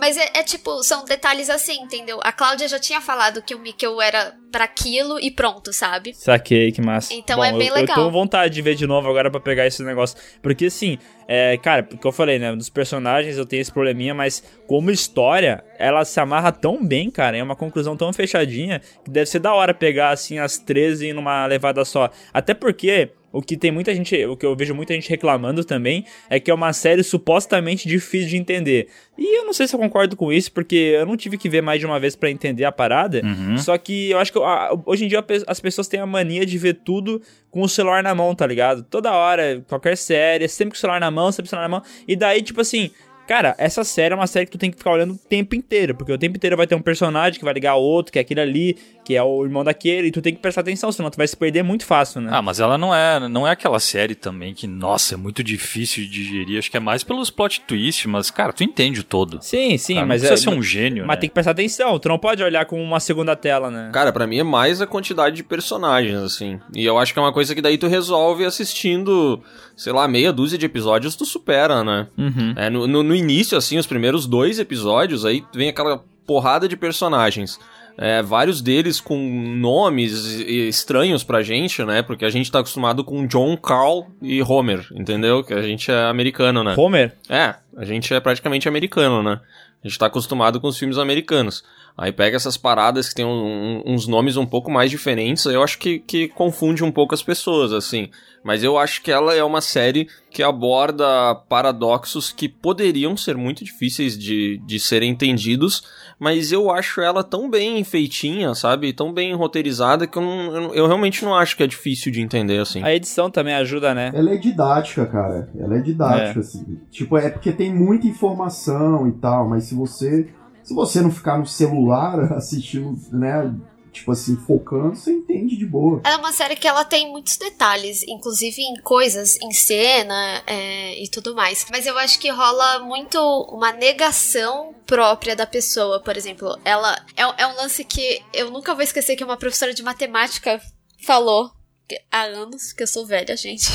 Mas 0.00 0.16
é, 0.16 0.30
é, 0.34 0.42
tipo, 0.42 0.82
são 0.82 1.04
detalhes 1.04 1.48
assim, 1.48 1.80
entendeu? 1.80 2.18
A 2.22 2.32
Cláudia 2.32 2.66
já 2.66 2.78
tinha 2.78 3.00
falado 3.00 3.40
que 3.40 3.54
o 3.54 3.58
Mikkel 3.58 4.02
era 4.02 4.34
para 4.50 4.64
aquilo 4.64 5.18
e 5.20 5.30
pronto, 5.30 5.72
sabe? 5.72 6.12
Saquei, 6.12 6.72
que 6.72 6.82
massa. 6.82 7.14
Então 7.14 7.36
Bom, 7.36 7.44
é 7.44 7.52
bem 7.52 7.68
eu, 7.68 7.74
legal. 7.74 7.96
Eu 7.96 8.02
tô 8.02 8.06
com 8.06 8.12
vontade 8.12 8.52
de 8.52 8.60
ver 8.60 8.74
de 8.74 8.86
novo 8.86 9.08
agora 9.08 9.30
para 9.30 9.40
pegar 9.40 9.66
esse 9.66 9.82
negócio. 9.82 10.18
Porque 10.42 10.66
assim, 10.66 10.98
é, 11.26 11.56
cara, 11.56 11.82
porque 11.82 12.06
eu 12.06 12.12
falei, 12.12 12.38
né? 12.38 12.54
Dos 12.54 12.68
personagens 12.68 13.36
eu 13.36 13.46
tenho 13.46 13.60
esse 13.60 13.72
probleminha, 13.72 14.14
mas 14.14 14.42
como 14.66 14.90
história, 14.90 15.64
ela 15.78 16.04
se 16.04 16.18
amarra 16.20 16.52
tão 16.52 16.84
bem, 16.84 17.10
cara. 17.10 17.36
É 17.36 17.42
uma 17.42 17.56
conclusão 17.56 17.96
tão 17.96 18.12
fechadinha 18.12 18.80
que 19.04 19.10
deve 19.10 19.26
ser 19.26 19.38
da 19.38 19.54
hora 19.54 19.72
pegar 19.72 20.10
assim 20.10 20.38
as 20.38 20.58
13 20.58 21.12
numa 21.12 21.46
levada 21.46 21.84
só. 21.84 22.10
Até 22.32 22.54
porque 22.54 23.10
o 23.34 23.42
que 23.42 23.56
tem 23.56 23.72
muita 23.72 23.92
gente, 23.92 24.24
o 24.26 24.36
que 24.36 24.46
eu 24.46 24.54
vejo 24.54 24.72
muita 24.76 24.94
gente 24.94 25.10
reclamando 25.10 25.64
também, 25.64 26.04
é 26.30 26.38
que 26.38 26.52
é 26.52 26.54
uma 26.54 26.72
série 26.72 27.02
supostamente 27.02 27.88
difícil 27.88 28.28
de 28.28 28.36
entender. 28.36 28.86
E 29.18 29.38
eu 29.38 29.44
não 29.44 29.52
sei 29.52 29.66
se 29.66 29.74
eu 29.74 29.80
concordo 29.80 30.14
com 30.16 30.32
isso, 30.32 30.52
porque 30.52 30.76
eu 30.76 31.04
não 31.04 31.16
tive 31.16 31.36
que 31.36 31.48
ver 31.48 31.60
mais 31.60 31.80
de 31.80 31.86
uma 31.86 31.98
vez 31.98 32.14
pra 32.14 32.30
entender 32.30 32.64
a 32.64 32.70
parada. 32.70 33.20
Uhum. 33.24 33.58
Só 33.58 33.76
que 33.76 34.10
eu 34.10 34.18
acho 34.18 34.32
que 34.32 34.38
hoje 34.86 35.04
em 35.04 35.08
dia 35.08 35.24
as 35.48 35.58
pessoas 35.58 35.88
têm 35.88 35.98
a 35.98 36.06
mania 36.06 36.46
de 36.46 36.56
ver 36.56 36.74
tudo 36.84 37.20
com 37.50 37.62
o 37.62 37.68
celular 37.68 38.02
na 38.04 38.14
mão, 38.14 38.34
tá 38.34 38.46
ligado? 38.46 38.84
Toda 38.84 39.12
hora, 39.12 39.64
qualquer 39.68 39.96
série, 39.96 40.46
sempre 40.46 40.70
com 40.70 40.76
o 40.76 40.80
celular 40.80 41.00
na 41.00 41.10
mão, 41.10 41.32
sempre 41.32 41.48
com 41.50 41.56
o 41.56 41.58
celular 41.58 41.68
na 41.68 41.76
mão. 41.76 41.82
E 42.06 42.14
daí, 42.14 42.40
tipo 42.40 42.60
assim, 42.60 42.90
cara, 43.26 43.54
essa 43.58 43.84
série 43.84 44.12
é 44.12 44.16
uma 44.16 44.26
série 44.26 44.46
que 44.46 44.52
tu 44.52 44.58
tem 44.58 44.70
que 44.70 44.76
ficar 44.76 44.90
olhando 44.92 45.14
o 45.14 45.18
tempo 45.18 45.54
inteiro, 45.54 45.94
porque 45.94 46.12
o 46.12 46.18
tempo 46.18 46.36
inteiro 46.36 46.56
vai 46.56 46.66
ter 46.66 46.74
um 46.74 46.80
personagem 46.82 47.38
que 47.38 47.44
vai 47.44 47.54
ligar 47.54 47.74
outro, 47.74 48.12
que 48.12 48.18
é 48.18 48.22
aquele 48.22 48.40
ali, 48.40 48.76
que 49.04 49.14
é 49.14 49.22
o 49.22 49.44
irmão 49.44 49.62
daquele, 49.64 50.08
e 50.08 50.10
tu 50.10 50.22
tem 50.22 50.34
que 50.34 50.40
prestar 50.40 50.60
atenção, 50.62 50.90
senão 50.92 51.10
tu 51.10 51.16
vai 51.16 51.26
se 51.28 51.36
perder 51.36 51.62
muito 51.62 51.84
fácil, 51.84 52.20
né? 52.20 52.30
Ah, 52.32 52.40
mas 52.42 52.60
ela 52.60 52.78
não 52.78 52.94
é, 52.94 53.28
não 53.28 53.46
é 53.46 53.50
aquela 53.50 53.78
série 53.80 54.14
também 54.14 54.54
que, 54.54 54.66
nossa, 54.66 55.14
é 55.14 55.16
muito 55.16 55.42
difícil 55.42 56.04
de 56.04 56.10
digerir. 56.10 56.58
Acho 56.58 56.70
que 56.70 56.76
é 56.76 56.80
mais 56.80 57.02
pelos 57.04 57.30
plot 57.30 57.60
twists, 57.62 58.06
mas, 58.06 58.30
cara, 58.30 58.52
tu 58.52 58.64
entende 58.64 59.00
o 59.00 59.04
todo. 59.04 59.38
sim, 59.42 59.76
sim, 59.78 59.94
Cara, 59.94 60.06
mas 60.06 60.22
não 60.22 60.26
é. 60.26 60.30
precisa 60.32 60.50
ser 60.50 60.56
um 60.56 60.62
gênio, 60.62 61.06
Mas 61.06 61.16
né? 61.16 61.20
tem 61.20 61.28
que 61.28 61.34
prestar 61.34 61.50
atenção, 61.52 61.98
tu 61.98 62.08
não 62.08 62.18
pode 62.18 62.42
olhar 62.42 62.64
com 62.66 62.82
uma 62.82 63.00
segunda 63.00 63.34
tela, 63.36 63.70
né? 63.70 63.90
Cara, 63.92 64.12
pra 64.12 64.26
mim 64.26 64.38
é 64.38 64.42
mais 64.44 64.80
a 64.80 64.86
quantidade 64.86 65.36
de 65.36 65.42
personagens, 65.42 66.18
assim. 66.18 66.58
E 66.74 66.84
eu 66.84 66.98
acho 66.98 67.12
que 67.12 67.18
é 67.18 67.22
uma 67.22 67.32
coisa 67.32 67.54
que 67.54 67.60
daí 67.62 67.76
tu 67.78 67.86
resolve 67.86 68.44
assistindo, 68.44 69.42
sei 69.76 69.92
lá, 69.92 70.06
meia 70.06 70.32
dúzia 70.32 70.58
de 70.58 70.66
episódios, 70.66 71.16
tu 71.16 71.24
supera, 71.24 71.82
né? 71.82 72.06
Uhum. 72.16 72.54
É, 72.56 72.70
no, 72.70 72.86
no, 72.86 73.02
no 73.02 73.14
início, 73.14 73.56
assim, 73.56 73.78
os 73.78 73.86
primeiros 73.86 74.26
dois 74.26 74.58
episódios, 74.58 75.24
aí 75.24 75.44
vem 75.54 75.68
aquela 75.68 76.02
porrada 76.26 76.68
de 76.68 76.76
personagens. 76.76 77.58
É, 77.96 78.22
vários 78.22 78.60
deles 78.60 79.00
com 79.00 79.16
nomes 79.56 80.24
estranhos 80.24 81.22
pra 81.22 81.42
gente, 81.42 81.84
né? 81.84 82.02
Porque 82.02 82.24
a 82.24 82.30
gente 82.30 82.50
tá 82.50 82.58
acostumado 82.58 83.04
com 83.04 83.26
John, 83.26 83.56
Carl 83.56 84.06
e 84.20 84.42
Homer, 84.42 84.84
entendeu? 84.92 85.44
Que 85.44 85.54
a 85.54 85.62
gente 85.62 85.90
é 85.90 86.04
americano, 86.06 86.64
né? 86.64 86.74
Homer? 86.76 87.14
É, 87.28 87.54
a 87.76 87.84
gente 87.84 88.12
é 88.12 88.18
praticamente 88.18 88.68
americano, 88.68 89.22
né? 89.22 89.40
A 89.82 89.88
gente 89.88 89.98
tá 89.98 90.06
acostumado 90.06 90.60
com 90.60 90.66
os 90.66 90.78
filmes 90.78 90.98
americanos. 90.98 91.62
Aí 91.96 92.10
pega 92.10 92.34
essas 92.36 92.56
paradas 92.56 93.08
que 93.08 93.14
tem 93.14 93.24
um- 93.24 93.82
um- 93.86 93.94
uns 93.94 94.08
nomes 94.08 94.36
um 94.36 94.44
pouco 94.44 94.68
mais 94.70 94.90
diferentes, 94.90 95.44
eu 95.46 95.62
acho 95.62 95.78
que, 95.78 96.00
que 96.00 96.26
confunde 96.28 96.82
um 96.82 96.90
pouco 96.90 97.14
as 97.14 97.22
pessoas, 97.22 97.72
assim. 97.72 98.08
Mas 98.42 98.62
eu 98.64 98.76
acho 98.76 99.00
que 99.00 99.12
ela 99.12 99.32
é 99.34 99.42
uma 99.44 99.60
série 99.60 100.08
que 100.30 100.42
aborda 100.42 101.04
paradoxos 101.48 102.32
que 102.32 102.48
poderiam 102.48 103.16
ser 103.16 103.36
muito 103.36 103.64
difíceis 103.64 104.18
de, 104.18 104.60
de 104.66 104.78
serem 104.80 105.10
entendidos, 105.12 105.82
mas 106.18 106.50
eu 106.52 106.70
acho 106.70 107.00
ela 107.00 107.22
tão 107.24 107.48
bem 107.48 107.82
feitinha, 107.84 108.54
sabe? 108.54 108.92
Tão 108.92 109.12
bem 109.12 109.32
roteirizada 109.34 110.06
que 110.06 110.18
eu, 110.18 110.22
não- 110.22 110.52
eu, 110.52 110.74
eu 110.74 110.86
realmente 110.86 111.24
não 111.24 111.34
acho 111.34 111.56
que 111.56 111.62
é 111.62 111.66
difícil 111.66 112.10
de 112.12 112.20
entender, 112.20 112.58
assim. 112.58 112.82
A 112.82 112.92
edição 112.92 113.30
também 113.30 113.54
ajuda, 113.54 113.94
né? 113.94 114.10
Ela 114.14 114.32
é 114.32 114.36
didática, 114.36 115.06
cara. 115.06 115.48
Ela 115.58 115.76
é 115.76 115.80
didática, 115.80 116.40
assim. 116.40 116.76
Tipo, 116.90 117.16
é 117.16 117.30
porque 117.30 117.52
tem 117.52 117.72
muita 117.72 118.06
informação 118.06 119.08
e 119.08 119.12
tal, 119.12 119.48
mas 119.48 119.64
se 119.64 119.74
você. 119.74 120.28
Se 120.64 120.74
você 120.74 121.00
não 121.00 121.10
ficar 121.12 121.38
no 121.38 121.46
celular 121.46 122.32
assistindo, 122.34 122.98
né? 123.12 123.54
Tipo 123.92 124.10
assim, 124.10 124.36
focando, 124.36 124.96
você 124.96 125.12
entende 125.12 125.56
de 125.56 125.64
boa. 125.64 126.00
Ela 126.02 126.16
é 126.16 126.18
uma 126.18 126.32
série 126.32 126.56
que 126.56 126.66
ela 126.66 126.84
tem 126.84 127.12
muitos 127.12 127.36
detalhes, 127.36 128.02
inclusive 128.08 128.60
em 128.60 128.74
coisas, 128.82 129.36
em 129.40 129.52
cena 129.52 130.42
é, 130.48 131.00
e 131.00 131.08
tudo 131.08 131.32
mais. 131.32 131.64
Mas 131.70 131.86
eu 131.86 131.96
acho 131.96 132.18
que 132.18 132.28
rola 132.28 132.80
muito 132.80 133.16
uma 133.52 133.70
negação 133.72 134.74
própria 134.84 135.36
da 135.36 135.46
pessoa. 135.46 136.00
Por 136.00 136.16
exemplo, 136.16 136.58
ela 136.64 136.92
é, 137.16 137.22
é 137.42 137.46
um 137.46 137.54
lance 137.54 137.84
que 137.84 138.20
eu 138.32 138.50
nunca 138.50 138.74
vou 138.74 138.82
esquecer 138.82 139.14
que 139.14 139.22
uma 139.22 139.36
professora 139.36 139.72
de 139.72 139.82
matemática 139.84 140.60
falou 141.06 141.52
que- 141.88 142.00
há 142.10 142.22
anos, 142.22 142.72
que 142.72 142.82
eu 142.82 142.88
sou 142.88 143.06
velha, 143.06 143.36
gente. 143.36 143.70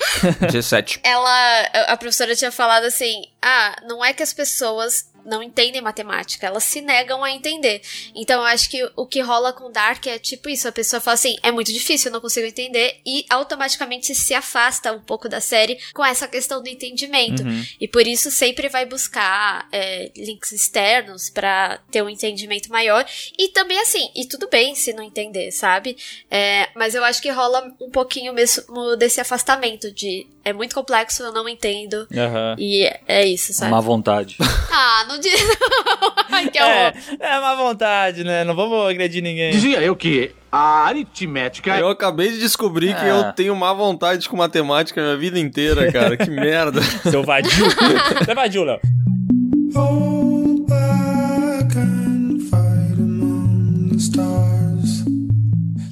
17. 0.50 1.00
ela, 1.02 1.60
a 1.88 1.96
professora 1.98 2.34
tinha 2.34 2.50
falado 2.52 2.84
assim: 2.84 3.24
ah, 3.42 3.76
não 3.86 4.02
é 4.02 4.12
que 4.14 4.22
as 4.22 4.32
pessoas 4.32 5.09
não 5.24 5.42
entendem 5.42 5.80
matemática, 5.80 6.46
elas 6.46 6.64
se 6.64 6.80
negam 6.80 7.22
a 7.24 7.30
entender. 7.30 7.82
Então 8.14 8.40
eu 8.40 8.46
acho 8.46 8.68
que 8.70 8.88
o 8.96 9.06
que 9.06 9.20
rola 9.20 9.52
com 9.52 9.70
Dark 9.70 10.06
é 10.06 10.18
tipo 10.18 10.48
isso: 10.48 10.66
a 10.68 10.72
pessoa 10.72 11.00
fala 11.00 11.14
assim, 11.14 11.36
é 11.42 11.50
muito 11.50 11.72
difícil, 11.72 12.08
eu 12.08 12.12
não 12.12 12.20
consigo 12.20 12.46
entender, 12.46 13.00
e 13.04 13.24
automaticamente 13.30 14.14
se 14.14 14.34
afasta 14.34 14.92
um 14.92 15.00
pouco 15.00 15.28
da 15.28 15.40
série 15.40 15.78
com 15.94 16.04
essa 16.04 16.26
questão 16.28 16.62
do 16.62 16.68
entendimento. 16.68 17.42
Uhum. 17.42 17.64
E 17.80 17.88
por 17.88 18.06
isso 18.06 18.30
sempre 18.30 18.68
vai 18.68 18.86
buscar 18.86 19.66
é, 19.72 20.10
links 20.16 20.52
externos 20.52 21.28
pra 21.30 21.78
ter 21.90 22.02
um 22.02 22.08
entendimento 22.08 22.70
maior. 22.70 23.04
E 23.38 23.48
também 23.48 23.78
assim, 23.80 24.10
e 24.14 24.26
tudo 24.26 24.48
bem 24.48 24.74
se 24.74 24.92
não 24.92 25.02
entender, 25.02 25.50
sabe? 25.52 25.96
É, 26.30 26.68
mas 26.74 26.94
eu 26.94 27.04
acho 27.04 27.20
que 27.20 27.30
rola 27.30 27.72
um 27.80 27.90
pouquinho 27.90 28.32
mesmo 28.32 28.96
desse 28.96 29.20
afastamento 29.20 29.90
de 29.92 30.26
é 30.44 30.52
muito 30.52 30.74
complexo, 30.74 31.22
eu 31.22 31.32
não 31.32 31.48
entendo. 31.48 32.08
Aham. 32.16 32.56
E 32.58 32.84
é- 32.84 33.00
é 33.06 33.26
isso, 33.26 33.52
sabe? 33.52 33.70
Má 33.70 33.80
vontade. 33.80 34.36
Ah, 34.72 35.04
não 35.10 35.18
diz. 35.18 35.40
Que 36.52 36.58
É, 36.58 36.94
é 37.20 37.40
má 37.40 37.54
vontade, 37.54 38.24
né? 38.24 38.44
Não 38.44 38.54
vamos 38.54 38.88
agredir 38.88 39.22
ninguém. 39.22 39.50
Dizia 39.50 39.80
eu 39.82 39.94
que 39.94 40.30
a 40.50 40.86
aritmética 40.86 41.78
Eu 41.78 41.88
acabei 41.88 42.30
de 42.30 42.38
descobrir 42.38 42.96
que 42.96 43.04
eu 43.04 43.32
tenho 43.34 43.54
má 43.54 43.72
vontade 43.74 44.26
com 44.28 44.36
matemática 44.36 45.00
a 45.00 45.04
minha 45.04 45.16
vida 45.18 45.38
inteira, 45.38 45.92
cara. 45.92 46.16
Que 46.16 46.30
merda. 46.30 46.80
Seu 47.10 47.22
vadio. 47.22 47.66
Você 47.66 48.30
é 48.30 48.34
vadio, 48.34 48.64
Léo. 48.64 48.80
Hold 49.74 50.66
back 50.66 51.76
and 51.76 52.40
fight 52.48 52.98
among 52.98 53.90
the 53.90 53.96
stars. 53.98 54.59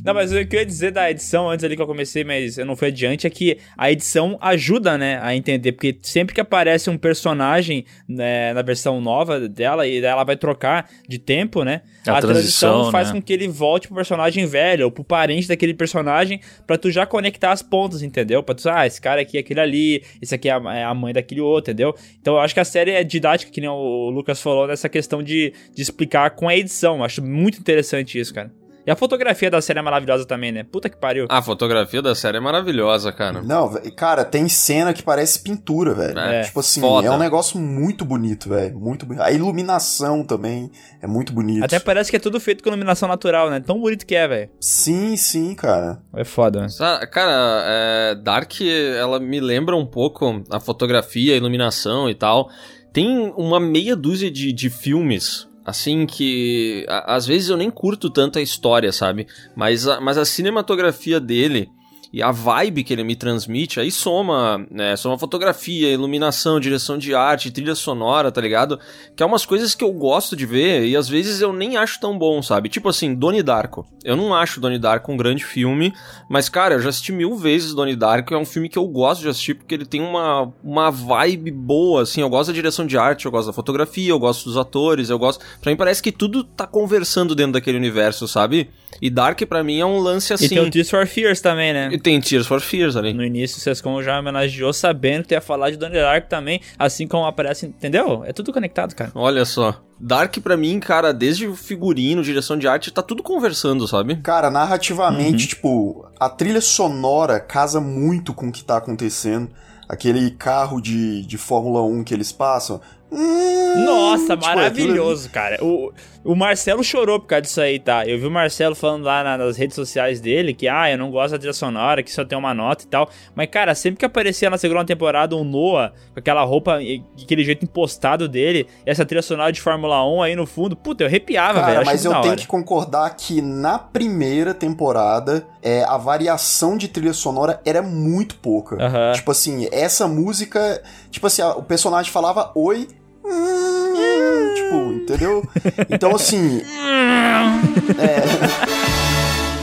Não, 0.08 0.14
mas 0.14 0.32
o 0.32 0.46
que 0.46 0.56
eu 0.56 0.60
ia 0.60 0.64
dizer 0.64 0.90
da 0.90 1.10
edição 1.10 1.50
antes 1.50 1.62
ali 1.62 1.76
que 1.76 1.82
eu 1.82 1.86
comecei, 1.86 2.24
mas 2.24 2.56
eu 2.56 2.64
não 2.64 2.74
fui 2.74 2.88
adiante, 2.88 3.26
é 3.26 3.30
que 3.30 3.58
a 3.76 3.92
edição 3.92 4.38
ajuda, 4.40 4.96
né, 4.96 5.20
a 5.22 5.36
entender, 5.36 5.72
porque 5.72 5.98
sempre 6.00 6.34
que 6.34 6.40
aparece 6.40 6.88
um 6.88 6.96
personagem 6.96 7.84
né, 8.08 8.54
na 8.54 8.62
versão 8.62 9.02
nova 9.02 9.46
dela, 9.46 9.86
e 9.86 10.02
ela 10.02 10.24
vai 10.24 10.34
trocar 10.34 10.88
de 11.06 11.18
tempo, 11.18 11.62
né, 11.62 11.82
A 12.06 12.16
a, 12.16 12.20
transição, 12.22 12.70
transição, 12.70 12.90
faz 12.90 13.08
né? 13.08 13.14
com 13.16 13.22
que 13.22 13.34
ele 13.34 13.48
volte 13.48 13.86
pro 13.86 13.96
personagem 13.96 14.46
velho, 14.46 14.86
ou 14.86 14.90
pro 14.90 15.04
parente 15.04 15.46
daquele 15.46 15.74
personagem, 15.74 16.40
pra 16.66 16.78
tu 16.78 16.90
já 16.90 17.04
conectar 17.04 17.52
as 17.52 17.60
pontas, 17.60 18.02
entendeu? 18.02 18.42
Pra 18.42 18.54
tu, 18.54 18.66
ah, 18.70 18.86
esse 18.86 18.98
cara 18.98 19.20
aqui 19.20 19.36
é 19.36 19.40
aquele 19.40 19.60
ali, 19.60 20.02
esse 20.22 20.34
aqui 20.34 20.48
é 20.48 20.52
a, 20.52 20.74
é 20.74 20.94
mãe 20.94 21.12
daquele 21.12 21.42
outro, 21.42 21.70
entendeu? 21.70 21.94
Então 22.18 22.36
eu 22.36 22.40
acho 22.40 22.54
que 22.54 22.60
a 22.60 22.64
série 22.64 22.92
é 22.92 23.04
didática, 23.04 23.52
que 23.52 23.60
nem 23.60 23.68
o 23.68 24.08
Lucas 24.08 24.40
falou, 24.40 24.66
nessa 24.66 24.88
questão 24.88 25.22
de, 25.22 25.52
de 25.74 25.82
explicar 25.82 26.30
com 26.30 26.48
a 26.48 26.56
edição. 26.56 26.96
Eu 26.96 27.04
acho 27.04 27.22
muito 27.22 27.58
interessante 27.58 28.18
isso, 28.18 28.32
cara. 28.32 28.50
E 28.88 28.90
a 28.90 28.96
fotografia 28.96 29.50
da 29.50 29.60
série 29.60 29.80
é 29.80 29.82
maravilhosa 29.82 30.24
também, 30.24 30.50
né? 30.50 30.64
Puta 30.64 30.88
que 30.88 30.96
pariu. 30.96 31.26
A 31.28 31.42
fotografia 31.42 32.00
da 32.00 32.14
série 32.14 32.38
é 32.38 32.40
maravilhosa, 32.40 33.12
cara. 33.12 33.42
Não, 33.42 33.70
cara, 33.94 34.24
tem 34.24 34.48
cena 34.48 34.94
que 34.94 35.02
parece 35.02 35.40
pintura, 35.40 35.92
velho. 35.92 36.18
É, 36.18 36.44
tipo 36.44 36.60
assim, 36.60 36.80
foda. 36.80 37.06
é 37.06 37.10
um 37.10 37.18
negócio 37.18 37.60
muito 37.60 38.02
bonito, 38.02 38.48
velho. 38.48 38.80
Muito 38.80 39.04
bonito. 39.04 39.22
A 39.22 39.30
iluminação 39.30 40.24
também 40.24 40.70
é 41.02 41.06
muito 41.06 41.34
bonito. 41.34 41.62
Até 41.62 41.78
parece 41.78 42.10
que 42.10 42.16
é 42.16 42.18
tudo 42.18 42.40
feito 42.40 42.64
com 42.64 42.70
iluminação 42.70 43.06
natural, 43.06 43.50
né? 43.50 43.60
Tão 43.60 43.78
bonito 43.78 44.06
que 44.06 44.14
é, 44.14 44.26
velho. 44.26 44.50
Sim, 44.58 45.18
sim, 45.18 45.54
cara. 45.54 46.00
É 46.16 46.24
foda, 46.24 46.62
né? 46.62 46.68
Cara, 47.12 47.64
é, 47.66 48.14
Dark, 48.14 48.52
ela 48.98 49.20
me 49.20 49.38
lembra 49.38 49.76
um 49.76 49.84
pouco 49.84 50.42
a 50.50 50.58
fotografia, 50.58 51.34
a 51.34 51.36
iluminação 51.36 52.08
e 52.08 52.14
tal. 52.14 52.48
Tem 52.90 53.34
uma 53.36 53.60
meia 53.60 53.94
dúzia 53.94 54.30
de, 54.30 54.50
de 54.50 54.70
filmes, 54.70 55.46
assim, 55.68 56.06
que 56.06 56.86
às 56.88 57.26
vezes 57.26 57.50
eu 57.50 57.56
nem 57.56 57.70
curto 57.70 58.08
tanto 58.08 58.38
a 58.38 58.42
história, 58.42 58.90
sabe? 58.90 59.26
Mas 59.54 59.86
a, 59.86 60.00
mas 60.00 60.16
a 60.16 60.24
cinematografia 60.24 61.20
dele 61.20 61.70
e 62.12 62.22
a 62.22 62.30
vibe 62.30 62.84
que 62.84 62.92
ele 62.92 63.04
me 63.04 63.14
transmite, 63.14 63.80
aí 63.80 63.90
soma, 63.90 64.66
né, 64.70 64.96
soma 64.96 65.18
fotografia, 65.18 65.92
iluminação, 65.92 66.58
direção 66.58 66.96
de 66.96 67.14
arte, 67.14 67.50
trilha 67.50 67.74
sonora, 67.74 68.32
tá 68.32 68.40
ligado? 68.40 68.78
Que 69.14 69.22
é 69.22 69.26
umas 69.26 69.44
coisas 69.44 69.74
que 69.74 69.84
eu 69.84 69.92
gosto 69.92 70.34
de 70.34 70.46
ver 70.46 70.86
e 70.86 70.96
às 70.96 71.08
vezes 71.08 71.40
eu 71.40 71.52
nem 71.52 71.76
acho 71.76 72.00
tão 72.00 72.18
bom, 72.18 72.40
sabe? 72.42 72.68
Tipo 72.68 72.88
assim, 72.88 73.14
Donnie 73.14 73.42
Darko. 73.42 73.86
Eu 74.02 74.16
não 74.16 74.34
acho 74.34 74.60
Donnie 74.60 74.78
Darko 74.78 75.12
um 75.12 75.16
grande 75.16 75.44
filme, 75.44 75.92
mas 76.30 76.48
cara, 76.48 76.76
eu 76.76 76.80
já 76.80 76.88
assisti 76.88 77.12
mil 77.12 77.36
vezes 77.36 77.74
Donnie 77.74 77.96
Darko, 77.96 78.34
é 78.34 78.38
um 78.38 78.46
filme 78.46 78.68
que 78.68 78.78
eu 78.78 78.86
gosto 78.86 79.20
de 79.20 79.28
assistir 79.28 79.54
porque 79.54 79.74
ele 79.74 79.84
tem 79.84 80.00
uma, 80.00 80.52
uma 80.64 80.90
vibe 80.90 81.50
boa, 81.50 82.02
assim, 82.02 82.20
eu 82.20 82.30
gosto 82.30 82.48
da 82.48 82.54
direção 82.54 82.86
de 82.86 82.96
arte, 82.96 83.26
eu 83.26 83.30
gosto 83.30 83.48
da 83.48 83.52
fotografia, 83.52 84.10
eu 84.10 84.18
gosto 84.18 84.44
dos 84.44 84.56
atores, 84.56 85.10
eu 85.10 85.18
gosto... 85.18 85.44
Pra 85.60 85.70
mim 85.70 85.76
parece 85.76 86.02
que 86.02 86.10
tudo 86.10 86.42
tá 86.42 86.66
conversando 86.66 87.34
dentro 87.34 87.52
daquele 87.52 87.76
universo, 87.76 88.26
sabe? 88.26 88.70
E 89.00 89.10
Dark 89.10 89.40
pra 89.42 89.62
mim 89.62 89.78
é 89.78 89.86
um 89.86 89.98
lance 89.98 90.32
assim... 90.32 90.46
E 90.46 90.48
tem 90.48 90.60
o 90.60 90.70
Tears 90.70 90.90
for 90.90 91.06
Fears 91.06 91.40
também, 91.40 91.72
né? 91.72 91.97
E 91.98 92.00
tem 92.00 92.20
Tears 92.20 92.46
for 92.46 92.60
Fears 92.60 92.94
ali. 92.94 93.12
No 93.12 93.24
início, 93.24 93.58
o 93.58 93.60
Sescom 93.60 94.00
já 94.00 94.20
homenageou 94.20 94.72
sabendo 94.72 95.26
que 95.26 95.34
ia 95.34 95.40
falar 95.40 95.70
de 95.70 95.76
Donnie 95.76 95.98
Darko 95.98 96.28
também, 96.28 96.60
assim 96.78 97.08
como 97.08 97.26
aparece, 97.26 97.66
entendeu? 97.66 98.22
É 98.24 98.32
tudo 98.32 98.52
conectado, 98.52 98.94
cara. 98.94 99.10
Olha 99.16 99.44
só. 99.44 99.82
Dark 99.98 100.38
pra 100.38 100.56
mim, 100.56 100.78
cara, 100.78 101.12
desde 101.12 101.48
o 101.48 101.56
figurino, 101.56 102.22
direção 102.22 102.56
de 102.56 102.68
arte, 102.68 102.92
tá 102.92 103.02
tudo 103.02 103.20
conversando, 103.20 103.88
sabe? 103.88 104.14
Cara, 104.22 104.48
narrativamente, 104.48 105.48
tipo, 105.48 106.08
a 106.20 106.28
trilha 106.28 106.60
sonora 106.60 107.40
casa 107.40 107.80
muito 107.80 108.32
com 108.32 108.46
o 108.46 108.52
que 108.52 108.62
tá 108.62 108.76
acontecendo. 108.76 109.50
Aquele 109.88 110.30
carro 110.30 110.80
de, 110.80 111.26
de 111.26 111.36
Fórmula 111.36 111.82
1 111.82 112.04
que 112.04 112.14
eles 112.14 112.30
passam. 112.30 112.80
Hum, 113.10 113.84
Nossa, 113.84 114.36
tipo, 114.36 114.46
maravilhoso, 114.46 115.30
cara. 115.30 115.58
O, 115.64 115.90
O 116.30 116.36
Marcelo 116.36 116.84
chorou 116.84 117.18
por 117.18 117.26
causa 117.26 117.40
disso 117.40 117.58
aí, 117.58 117.78
tá? 117.78 118.06
Eu 118.06 118.18
vi 118.18 118.26
o 118.26 118.30
Marcelo 118.30 118.74
falando 118.74 119.04
lá 119.04 119.24
na- 119.24 119.38
nas 119.38 119.56
redes 119.56 119.74
sociais 119.74 120.20
dele 120.20 120.52
que, 120.52 120.68
ah, 120.68 120.90
eu 120.90 120.98
não 120.98 121.10
gosto 121.10 121.32
da 121.32 121.38
trilha 121.38 121.54
sonora, 121.54 122.02
que 122.02 122.12
só 122.12 122.22
tem 122.22 122.36
uma 122.36 122.52
nota 122.52 122.84
e 122.84 122.86
tal. 122.86 123.08
Mas, 123.34 123.48
cara, 123.50 123.74
sempre 123.74 123.98
que 124.00 124.04
aparecia 124.04 124.50
na 124.50 124.58
segunda 124.58 124.84
temporada 124.84 125.34
o 125.34 125.42
Noah, 125.42 125.92
com 126.12 126.20
aquela 126.20 126.42
roupa 126.44 126.80
aquele 127.22 127.42
jeito 127.44 127.64
impostado 127.64 128.28
dele, 128.28 128.66
e 128.86 128.90
essa 128.90 129.06
trilha 129.06 129.22
sonora 129.22 129.50
de 129.50 129.60
Fórmula 129.62 130.04
1 130.06 130.22
aí 130.22 130.36
no 130.36 130.46
fundo, 130.46 130.76
puta, 130.76 131.02
eu 131.02 131.06
arrepiava, 131.08 131.60
velho. 131.60 131.72
Cara, 131.76 131.84
mas 131.86 132.04
eu 132.04 132.10
tenho 132.22 132.36
que 132.36 132.46
concordar 132.46 133.08
que 133.16 133.40
na 133.40 133.78
primeira 133.78 134.52
temporada 134.52 135.46
é, 135.62 135.82
a 135.84 135.96
variação 135.96 136.76
de 136.76 136.88
trilha 136.88 137.14
sonora 137.14 137.58
era 137.64 137.80
muito 137.80 138.36
pouca. 138.36 138.76
Tipo 139.12 139.30
assim, 139.30 139.66
essa 139.72 140.06
música. 140.06 140.82
Tipo 141.10 141.26
assim, 141.26 141.40
a- 141.40 141.56
o 141.56 141.62
personagem 141.62 142.12
falava 142.12 142.52
oi. 142.54 142.86
Hum, 143.28 144.54
tipo, 144.54 144.92
entendeu? 144.92 145.48
Então 145.90 146.14
assim. 146.14 146.62
é. 147.98 148.22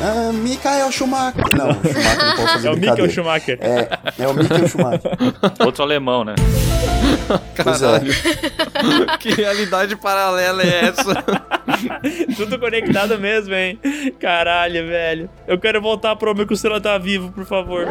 Ah, 0.01 0.31
Michael 0.31 0.91
Schumacher. 0.91 1.43
Não, 1.57 1.73
Schumacher 1.73 2.17
não 2.17 2.35
pode 2.35 2.51
fazer 2.51 2.67
É 2.67 2.71
o 2.71 2.75
Michael 2.75 2.95
brincadeira. 2.95 3.11
Schumacher. 3.11 3.57
É, 3.61 4.23
é 4.23 4.27
o 4.27 4.33
Michael 4.33 4.67
Schumacher. 4.67 5.11
Outro 5.65 5.83
alemão, 5.83 6.23
né? 6.23 6.35
Pois 7.63 7.81
é. 7.81 7.99
que 9.19 9.29
realidade 9.33 9.95
paralela 9.95 10.61
é 10.61 10.85
essa? 10.85 11.23
Tudo 12.35 12.59
conectado 12.59 13.17
mesmo, 13.17 13.53
hein? 13.53 13.79
Caralho, 14.19 14.87
velho. 14.87 15.29
Eu 15.47 15.57
quero 15.57 15.81
voltar 15.81 16.15
pro 16.15 16.31
homem 16.31 16.45
que 16.45 16.53
o 16.53 16.57
Senhor 16.57 16.79
tá 16.79 16.97
vivo, 16.97 17.31
por 17.31 17.45
favor. 17.45 17.87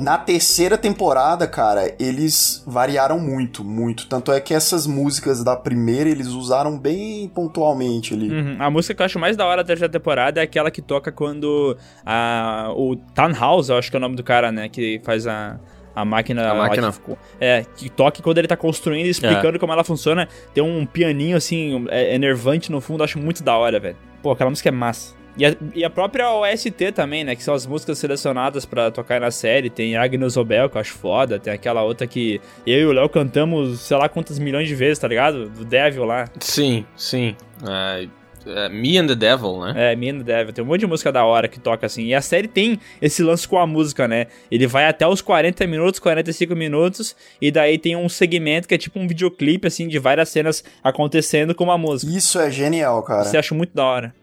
Na 0.00 0.16
terceira 0.18 0.78
temporada, 0.78 1.46
cara, 1.46 1.94
eles 1.98 2.62
variaram 2.66 3.18
muito, 3.20 3.62
muito. 3.62 4.06
Tanto 4.08 4.32
é 4.32 4.40
que 4.40 4.54
essas 4.54 4.86
músicas 4.86 5.44
da 5.44 5.54
primeira 5.56 6.08
eles 6.08 6.28
usaram 6.28 6.78
bem 6.78 7.28
pontualmente 7.28 8.14
ali. 8.14 8.30
Uhum. 8.30 8.56
A 8.58 8.70
música 8.70 8.94
que 8.94 9.02
eu 9.02 9.06
acho 9.06 9.18
mais 9.18 9.36
da 9.36 9.44
hora 9.46 9.62
da 9.62 9.66
terceira 9.66 9.92
temporada 9.92 10.40
é 10.40 10.44
aquela 10.44 10.70
que 10.70 10.80
toca 10.80 11.12
quando 11.12 11.76
a, 12.04 12.72
o 12.74 12.96
Tannhaus, 13.14 13.68
eu 13.68 13.76
acho 13.76 13.90
que 13.90 13.96
é 13.96 13.98
o 13.98 14.00
nome 14.00 14.16
do 14.16 14.22
cara, 14.24 14.50
né? 14.50 14.68
Que 14.68 15.00
faz 15.04 15.26
a, 15.26 15.60
a 15.94 16.04
máquina. 16.04 16.48
A 16.48 16.52
lá 16.52 16.58
máquina. 16.68 16.86
que 16.88 16.92
ficou- 16.94 17.18
é, 17.38 17.64
que 17.76 17.90
toca 17.90 18.22
quando 18.22 18.38
ele 18.38 18.48
tá 18.48 18.56
construindo 18.56 19.06
e 19.06 19.10
explicando 19.10 19.58
como 19.58 19.72
ela 19.72 19.84
funciona. 19.84 20.26
Tem 20.54 20.64
um 20.64 20.86
pianinho, 20.86 21.36
assim, 21.36 21.84
é, 21.90 22.14
enervante 22.14 22.72
no 22.72 22.80
fundo, 22.80 23.04
acho 23.04 23.18
muito 23.18 23.42
da 23.42 23.56
hora, 23.56 23.78
velho. 23.78 23.96
Pô, 24.22 24.32
aquela 24.32 24.50
música 24.50 24.68
é 24.68 24.72
massa. 24.72 25.19
E 25.36 25.46
a, 25.46 25.54
e 25.74 25.84
a 25.84 25.90
própria 25.90 26.30
OST 26.30 26.92
também, 26.92 27.24
né? 27.24 27.34
Que 27.34 27.42
são 27.42 27.54
as 27.54 27.66
músicas 27.66 27.98
selecionadas 27.98 28.64
pra 28.64 28.90
tocar 28.90 29.20
na 29.20 29.30
série. 29.30 29.70
Tem 29.70 29.96
Agnes 29.96 30.36
Obel, 30.36 30.68
que 30.68 30.76
eu 30.76 30.80
acho 30.80 30.92
foda. 30.92 31.38
Tem 31.38 31.52
aquela 31.52 31.82
outra 31.82 32.06
que 32.06 32.40
eu 32.66 32.80
e 32.80 32.86
o 32.86 32.92
Léo 32.92 33.08
cantamos, 33.08 33.80
sei 33.80 33.96
lá 33.96 34.08
quantas 34.08 34.38
milhões 34.38 34.68
de 34.68 34.74
vezes, 34.74 34.98
tá 34.98 35.08
ligado? 35.08 35.48
Do 35.48 35.64
Devil 35.64 36.04
lá. 36.04 36.28
sim, 36.40 36.84
sim. 36.96 37.36
É, 37.66 38.08
é, 38.46 38.68
Me 38.68 38.98
and 38.98 39.06
the 39.06 39.14
Devil, 39.14 39.60
né? 39.60 39.92
É, 39.92 39.96
Me 39.96 40.10
and 40.10 40.18
the 40.18 40.24
Devil. 40.24 40.52
Tem 40.52 40.64
um 40.64 40.66
monte 40.66 40.80
de 40.80 40.86
música 40.86 41.12
da 41.12 41.24
hora 41.24 41.48
que 41.48 41.60
toca 41.60 41.86
assim. 41.86 42.06
E 42.06 42.14
a 42.14 42.22
série 42.22 42.48
tem 42.48 42.78
esse 43.00 43.22
lance 43.22 43.46
com 43.46 43.58
a 43.58 43.66
música, 43.66 44.08
né? 44.08 44.26
Ele 44.50 44.66
vai 44.66 44.86
até 44.86 45.06
os 45.06 45.20
40 45.20 45.66
minutos, 45.66 46.00
45 46.00 46.54
minutos. 46.56 47.14
E 47.40 47.50
daí 47.50 47.78
tem 47.78 47.96
um 47.96 48.08
segmento 48.08 48.66
que 48.66 48.74
é 48.74 48.78
tipo 48.78 48.98
um 48.98 49.06
videoclipe, 49.06 49.66
assim, 49.66 49.88
de 49.88 49.98
várias 49.98 50.28
cenas 50.28 50.64
acontecendo 50.82 51.54
com 51.54 51.64
uma 51.64 51.78
música. 51.78 52.12
Isso 52.12 52.38
é 52.38 52.50
genial, 52.50 53.02
cara. 53.02 53.24
Você 53.24 53.36
acha 53.36 53.54
muito 53.54 53.74
da 53.74 53.84
hora. 53.84 54.19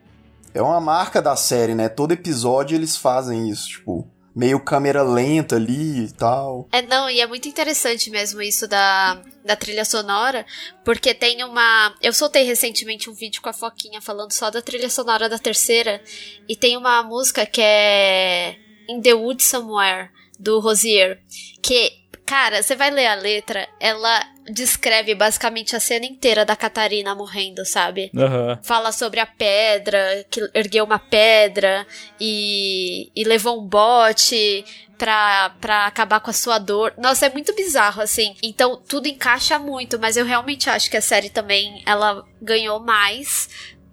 É 0.54 0.62
uma 0.62 0.80
marca 0.80 1.22
da 1.22 1.36
série, 1.36 1.76
né? 1.76 1.90
Todo 1.90 2.12
episódio 2.12 2.76
eles 2.76 2.98
fazem 2.98 3.50
isso, 3.50 3.68
tipo, 3.68 4.08
meio 4.38 4.60
câmera 4.60 5.02
lenta 5.02 5.56
ali 5.56 6.06
e 6.06 6.12
tal. 6.12 6.68
É, 6.72 6.82
não, 6.84 7.10
e 7.10 7.20
é 7.20 7.26
muito 7.26 7.48
interessante 7.48 8.12
mesmo 8.12 8.40
isso 8.40 8.68
da, 8.68 9.20
da 9.44 9.56
trilha 9.56 9.84
sonora, 9.84 10.46
porque 10.86 11.12
tem 11.14 11.44
uma. 11.44 11.96
Eu 12.02 12.14
soltei 12.14 12.44
recentemente 12.44 13.10
um 13.10 13.14
vídeo 13.14 13.42
com 13.42 13.50
a 13.50 13.54
Foquinha 13.54 14.00
falando 14.00 14.32
só 14.32 14.52
da 14.52 14.62
trilha 14.62 14.92
sonora 14.92 15.28
da 15.28 15.40
terceira, 15.40 16.00
e 16.48 16.56
tem 16.56 16.78
uma 16.78 17.02
música 17.02 17.48
que 17.48 17.62
é 17.62 18.56
In 18.88 19.02
the 19.02 19.16
Wood 19.16 19.42
Somewhere, 19.42 20.12
do 20.40 20.60
Rosier, 20.60 21.20
que, 21.62 21.92
cara, 22.28 22.62
você 22.62 22.76
vai 22.76 22.92
ler 22.92 23.08
a 23.08 23.16
letra, 23.16 23.68
ela 23.80 24.22
descreve 24.52 25.16
basicamente 25.16 25.76
a 25.76 25.80
cena 25.80 26.06
inteira 26.06 26.44
da 26.46 26.56
Catarina 26.56 27.16
morrendo, 27.16 27.66
sabe? 27.66 28.12
Aham. 28.16 28.60
fala 28.62 28.92
sobre 28.92 29.22
a 29.22 29.26
pedra, 29.26 30.26
que 30.30 30.42
ergueu 30.54 30.84
uma 30.84 31.00
pedra 31.00 31.88
e, 32.20 33.10
e 33.16 33.24
levou 33.24 33.62
um 33.62 33.66
bote 33.66 34.64
pra, 34.98 35.56
pra 35.62 35.86
acabar 35.86 36.20
com 36.20 36.30
a 36.30 36.34
sua 36.34 36.58
dor. 36.58 36.94
Nossa, 36.98 37.28
é 37.28 37.30
muito 37.30 37.56
bizarro, 37.56 38.02
assim. 38.02 38.36
Então, 38.44 38.82
tudo 38.88 39.08
encaixa 39.08 39.58
muito, 39.58 39.98
mas 39.98 40.18
eu 40.18 40.26
realmente 40.26 40.70
acho 40.70 40.90
que 40.90 40.98
a 40.98 41.02
série 41.02 41.30
também, 41.30 41.82
ela 41.86 42.26
ganhou 42.42 42.80
mais 42.80 43.50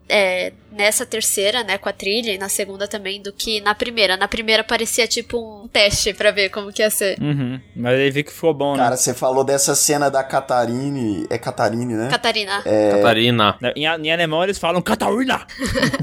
é, 0.08 0.52
nessa 0.70 1.06
terceira, 1.06 1.64
né, 1.64 1.78
com 1.78 1.88
a 1.88 1.92
trilha, 1.92 2.32
e 2.32 2.38
na 2.38 2.48
segunda 2.48 2.86
também, 2.86 3.22
do 3.22 3.32
que 3.32 3.60
na 3.60 3.74
primeira. 3.74 4.16
Na 4.16 4.28
primeira 4.28 4.62
parecia 4.62 5.06
tipo 5.06 5.38
um 5.38 5.68
teste 5.68 6.12
pra 6.12 6.30
ver 6.30 6.50
como 6.50 6.72
que 6.72 6.82
ia 6.82 6.90
ser. 6.90 7.18
Uhum. 7.20 7.60
Mas 7.74 7.98
aí 7.98 8.10
vi 8.10 8.22
que 8.22 8.32
ficou 8.32 8.52
bom, 8.52 8.76
né? 8.76 8.82
Cara, 8.82 8.96
você 8.96 9.14
falou 9.14 9.44
dessa 9.44 9.74
cena 9.74 10.10
da 10.10 10.22
Catarine. 10.22 11.26
É 11.30 11.38
Catarine, 11.38 11.94
né? 11.94 12.08
Catarina. 12.10 12.62
Catarina. 12.92 13.58
Em, 13.74 13.84
em 13.84 14.12
alemão 14.12 14.44
eles 14.44 14.58
falam 14.58 14.82
Catarina! 14.82 15.46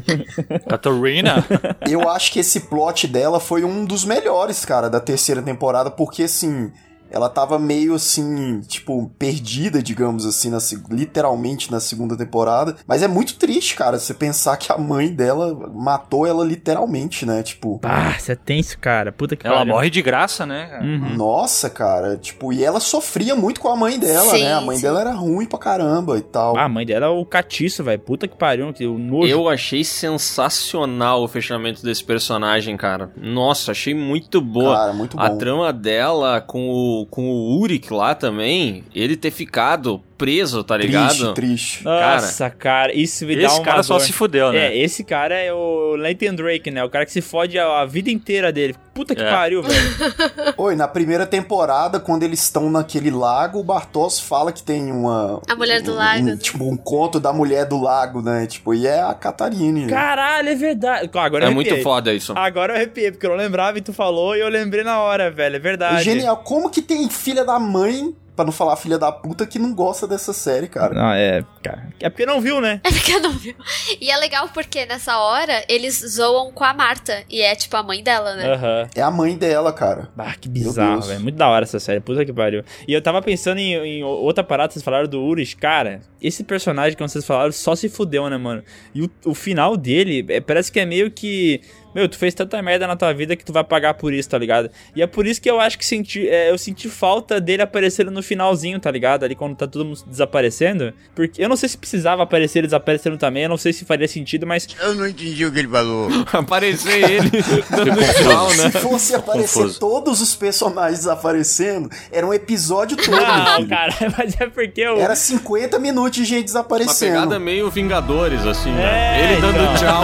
Catarina? 0.68 1.46
Eu 1.90 2.10
acho 2.10 2.32
que 2.32 2.40
esse 2.40 2.62
plot 2.62 3.08
dela 3.08 3.40
foi 3.40 3.64
um 3.64 3.86
dos 3.86 4.04
melhores, 4.04 4.66
cara, 4.66 4.90
da 4.90 5.00
terceira 5.00 5.42
temporada, 5.42 5.92
porque 5.92 6.24
assim. 6.24 6.72
Ela 7.12 7.30
tava 7.30 7.60
meio 7.60 7.93
assim, 7.93 8.62
tipo, 8.62 9.12
perdida, 9.19 9.82
digamos 9.84 10.26
assim, 10.26 10.50
na, 10.50 10.58
literalmente 10.89 11.71
na 11.71 11.80
segunda 11.80 12.17
temporada. 12.17 12.76
Mas 12.88 13.04
é 13.04 13.08
muito 13.08 13.36
triste, 13.36 13.76
cara, 13.76 14.00
você 14.00 14.13
pensar 14.13 14.58
que 14.58 14.71
a 14.71 14.78
mãe 14.78 15.10
dela 15.13 15.69
matou 15.74 16.26
ela 16.26 16.43
literalmente, 16.45 17.26
né? 17.26 17.43
Tipo, 17.43 17.80
Ah, 17.84 18.13
você 18.17 18.32
é 18.32 18.36
tenso, 18.36 18.78
cara. 18.80 19.12
Puta 19.12 19.36
que 19.36 19.45
Ela 19.45 19.58
pariu. 19.58 19.74
morre 19.74 19.89
de 19.89 20.02
graça, 20.02 20.45
né? 20.45 20.80
Uhum. 20.82 21.15
nossa, 21.15 21.69
cara. 21.69 22.17
Tipo, 22.17 22.54
e 22.54 22.63
ela 22.63 22.80
sofria 22.80 23.36
muito 23.36 23.60
com 23.60 23.67
a 23.69 23.76
mãe 23.76 24.00
dela, 24.00 24.32
Sim, 24.32 24.43
né? 24.43 24.54
A 24.54 24.62
mãe 24.62 24.78
sim. 24.78 24.84
dela 24.84 25.02
era 25.02 25.12
ruim 25.12 25.45
pra 25.45 25.60
caramba 25.60 26.17
e 26.17 26.21
tal. 26.21 26.58
Ah, 26.58 26.63
a 26.65 26.69
mãe 26.69 26.86
dela 26.86 27.08
é 27.08 27.10
o 27.10 27.26
catiço, 27.26 27.84
velho. 27.84 28.00
Puta 28.00 28.28
que 28.28 28.38
pariu. 28.38 28.71
Que 28.74 28.86
o 28.88 28.97
nojo. 28.97 29.28
Eu 29.28 29.50
achei 29.50 29.84
sensacional 29.84 31.24
o 31.24 31.28
fechamento 31.28 31.84
desse 31.84 32.04
personagem, 32.04 32.76
cara. 32.78 33.12
Nossa, 33.17 33.71
achei 33.71 33.93
muito 33.93 34.39
boa. 34.41 34.76
Cara, 34.76 34.93
muito 34.93 35.17
bom. 35.17 35.24
A 35.24 35.30
trama 35.32 35.74
dela 35.74 36.41
com 36.41 36.69
o, 36.69 37.01
com 37.06 37.30
o 37.30 37.60
Urik 37.60 37.92
lá 37.94 38.16
também, 38.16 38.84
ele 38.94 39.16
ter 39.16 39.32
ficado 39.32 40.02
preso, 40.22 40.64
tá 40.64 40.78
ligado? 40.78 41.34
Triste, 41.34 41.34
triste. 41.34 41.84
Nossa, 41.84 42.48
cara, 42.52 42.94
isso 42.94 43.26
me 43.26 43.36
dá 43.36 43.44
Esse 43.48 43.56
uma 43.56 43.64
cara 43.66 43.82
só 43.82 43.96
dor. 43.98 44.02
se 44.06 44.14
fudeu, 44.14 44.52
né? 44.52 44.68
É, 44.68 44.78
esse 44.78 45.04
cara 45.04 45.34
é 45.36 45.52
o 45.52 45.96
Nathan 45.98 46.36
Drake, 46.36 46.70
né? 46.70 46.84
O 46.84 46.90
cara 46.92 47.06
que 47.08 47.12
se 47.12 47.22
fode 47.22 47.58
a, 47.58 47.80
a 47.82 47.86
vida 47.86 48.12
inteira 48.12 48.52
dele. 48.52 48.76
Puta 48.94 49.16
que 49.16 49.22
É. 49.24 49.32
pariu, 49.32 49.64
velho. 49.64 49.82
Oi, 50.58 50.76
na 50.76 50.88
primeira 50.88 51.26
temporada, 51.26 52.00
quando 52.00 52.22
eles 52.24 52.44
estão 52.44 52.70
naquele 52.70 53.10
lago, 53.10 53.60
o 53.60 53.64
Bartos 53.64 54.20
fala 54.20 54.52
que 54.52 54.62
tem 54.62 54.92
uma. 54.92 55.42
A 55.50 55.56
mulher 55.56 55.82
do 55.82 55.94
um- 55.94 55.96
lago. 55.96 56.24
um- 56.30 56.38
tipo, 56.38 56.64
um 56.70 56.78
conto 56.78 57.20
da 57.20 57.34
mulher 57.34 57.66
do 57.66 57.82
lago, 57.82 58.22
né? 58.22 58.46
Tipo, 58.46 58.74
e 58.76 58.86
é 58.86 59.02
a 59.02 59.14
Catarine. 59.14 59.88
Caralho, 59.88 60.50
é 60.50 60.56
verdade. 60.56 61.10
Agora 61.14 61.46
É 61.46 61.48
eu 61.48 61.52
muito 61.54 61.76
foda 61.82 62.14
isso. 62.14 62.34
Agora 62.36 62.74
eu 62.74 62.78
arrepiei, 62.78 63.12
porque 63.12 63.26
eu 63.26 63.32
não 63.32 63.38
lembrava 63.38 63.78
e 63.78 63.82
tu 63.82 63.92
falou 63.94 64.36
e 64.36 64.40
eu 64.42 64.50
lembrei 64.50 64.84
na 64.84 65.00
hora, 65.00 65.32
velho. 65.32 65.56
É 65.56 65.60
verdade. 65.60 66.04
Genial. 66.04 66.38
Como 66.38 66.70
que 66.70 66.82
tem 66.82 67.10
filha 67.10 67.44
da 67.46 67.58
mãe, 67.58 68.14
pra 68.41 68.45
não 68.45 68.51
falar 68.51 68.75
filha 68.75 68.97
da 68.97 69.12
puta, 69.12 69.45
que 69.45 69.60
não 69.60 69.73
gosta 69.73 70.08
dessa 70.08 70.34
série, 70.34 70.67
cara? 70.67 70.95
Não, 70.95 71.13
é, 71.13 71.43
cara. 71.62 71.88
É 71.99 72.10
porque 72.10 72.25
não 72.25 72.41
viu, 72.41 72.60
né? 72.60 72.82
É 72.84 72.91
porque 72.91 73.19
não 73.19 73.32
viu. 73.32 73.56
E 73.99 74.10
é 74.10 74.17
legal 74.17 74.49
porque 74.49 74.86
nessa 74.86 75.19
hora 75.19 75.63
eles 75.69 76.04
zoam 76.08 76.51
com 76.51 76.63
a 76.63 76.73
Marta. 76.73 77.23
E 77.30 77.41
é 77.41 77.56
tipo 77.56 77.75
a 77.77 77.84
mãe 77.84 78.04
dela, 78.04 78.36
né? 78.36 78.54
Aham. 78.54 78.89
É 78.95 79.01
a 79.01 79.12
mãe 79.12 79.38
dela, 79.38 79.71
cara. 79.71 80.10
Ah, 80.17 80.34
que 80.39 80.49
bizarro, 80.49 81.01
velho. 81.01 81.19
Muito 81.19 81.36
da 81.36 81.47
hora 81.47 81.63
essa 81.63 81.80
série. 81.80 81.99
Puta 81.99 82.25
que 82.25 82.34
pariu. 82.34 82.63
E 82.88 82.93
eu 82.93 83.01
tava 83.01 83.21
pensando 83.21 83.60
em, 83.60 83.73
em 83.75 84.04
outra 84.04 84.43
parada, 84.43 84.73
vocês 84.73 84.84
falaram 84.84 85.08
do 85.08 85.21
Urus. 85.21 85.54
Cara, 85.54 86.01
esse 86.21 86.43
personagem 86.43 86.95
que 86.95 87.04
vocês 87.04 87.25
falaram 87.25 87.51
só 87.51 87.75
se 87.75 87.89
fudeu, 87.89 88.30
né, 88.30 88.38
mano? 88.38 88.63
E 88.93 89.04
o, 89.04 89.10
o 89.25 89.36
final 89.36 89.77
dele, 89.77 90.25
é, 90.30 90.39
parece 90.41 90.71
que 90.71 90.80
é 90.80 90.86
meio 90.86 91.12
que. 91.12 91.62
Meu, 91.93 92.08
tu 92.08 92.17
fez 92.17 92.34
tanta 92.34 92.62
merda 92.62 92.88
na 92.88 92.95
tua 92.95 93.13
vida 93.13 93.36
que 93.36 93.43
tu 93.43 93.51
vai 93.54 93.63
pagar 93.63 93.93
por 93.95 94.13
isso, 94.13 94.30
tá 94.30 94.38
ligado? 94.38 94.69
E 94.95 95.01
é 95.01 95.08
por 95.08 95.25
isso 95.27 95.42
que 95.42 95.50
eu 95.50 95.60
acho 95.60 95.77
que 95.77 95.85
senti, 95.85 96.27
é, 96.27 96.50
eu 96.52 96.58
senti 96.58 96.87
falta 96.89 97.39
dele 97.39 97.62
aparecendo 97.62 98.10
no 98.12 98.23
finalzinho, 98.23 98.79
tá 98.79 98.89
ligado? 98.89 99.23
Ali 99.23 99.35
quando 99.35 99.56
tá 99.56 99.67
todo 99.67 99.83
mundo 99.85 100.00
desaparecendo. 100.08 100.94
Porque 101.15 101.44
eu 101.44 101.50
não 101.50 101.56
sei 101.56 101.69
se 101.69 101.77
precisava 101.77 102.23
aparecer 102.23 102.60
ele 102.60 102.67
desaparecendo 102.67 103.17
também, 103.17 103.44
eu 103.44 103.50
não 103.50 103.58
sei 103.58 103.73
se 103.73 103.83
faria 103.85 104.08
sentido, 104.08 104.46
mas 104.48 104.67
Eu 104.79 104.96
não 104.96 105.08
entendi 105.08 105.46
o 105.46 105.52
que 105.52 105.60
ele 105.60 105.67
falou. 105.67 106.10
Aparecer 106.31 107.04
ele 107.12 107.29
dando 107.69 108.13
tchau, 108.23 108.48
né? 108.56 108.71
Se 108.71 108.79
fosse 108.79 109.15
aparecer 109.15 109.54
Confuso. 109.60 109.79
todos 109.79 110.21
os 110.21 110.35
personagens 110.35 111.08
aparecendo, 111.08 111.89
era 112.12 112.25
um 112.25 112.33
episódio 112.33 112.96
todo, 112.98 113.12
Não, 113.12 113.56
filho. 113.58 113.69
cara, 113.69 113.94
mas 114.17 114.39
é 114.39 114.48
porque 114.48 114.81
eu. 114.81 114.98
Era 114.98 115.15
50 115.15 115.77
minutos 115.79 116.13
de 116.17 116.25
gente 116.25 116.39
Uma 116.39 116.46
desaparecendo. 116.46 117.13
pegada 117.13 117.39
meio 117.39 117.69
Vingadores, 117.69 118.46
assim, 118.46 118.69
É, 118.71 118.73
né? 118.73 119.23
Ele 119.33 119.42
dando 119.42 119.58
então. 119.62 119.75
tchau, 119.75 120.04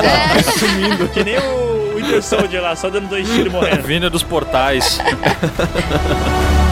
sumindo. 0.58 1.08
Que 1.10 1.24
nem 1.24 1.38
o 1.38 1.77
Winter 2.08 2.24
Soldier 2.24 2.62
lá, 2.62 2.76
só 2.76 2.90
dando 2.90 3.10
dois 3.10 3.28
tiros 3.28 3.48
e 3.48 3.50
morrendo. 3.50 3.84
Vinda 3.84 4.10
dos 4.10 4.24
portais. 4.24 5.00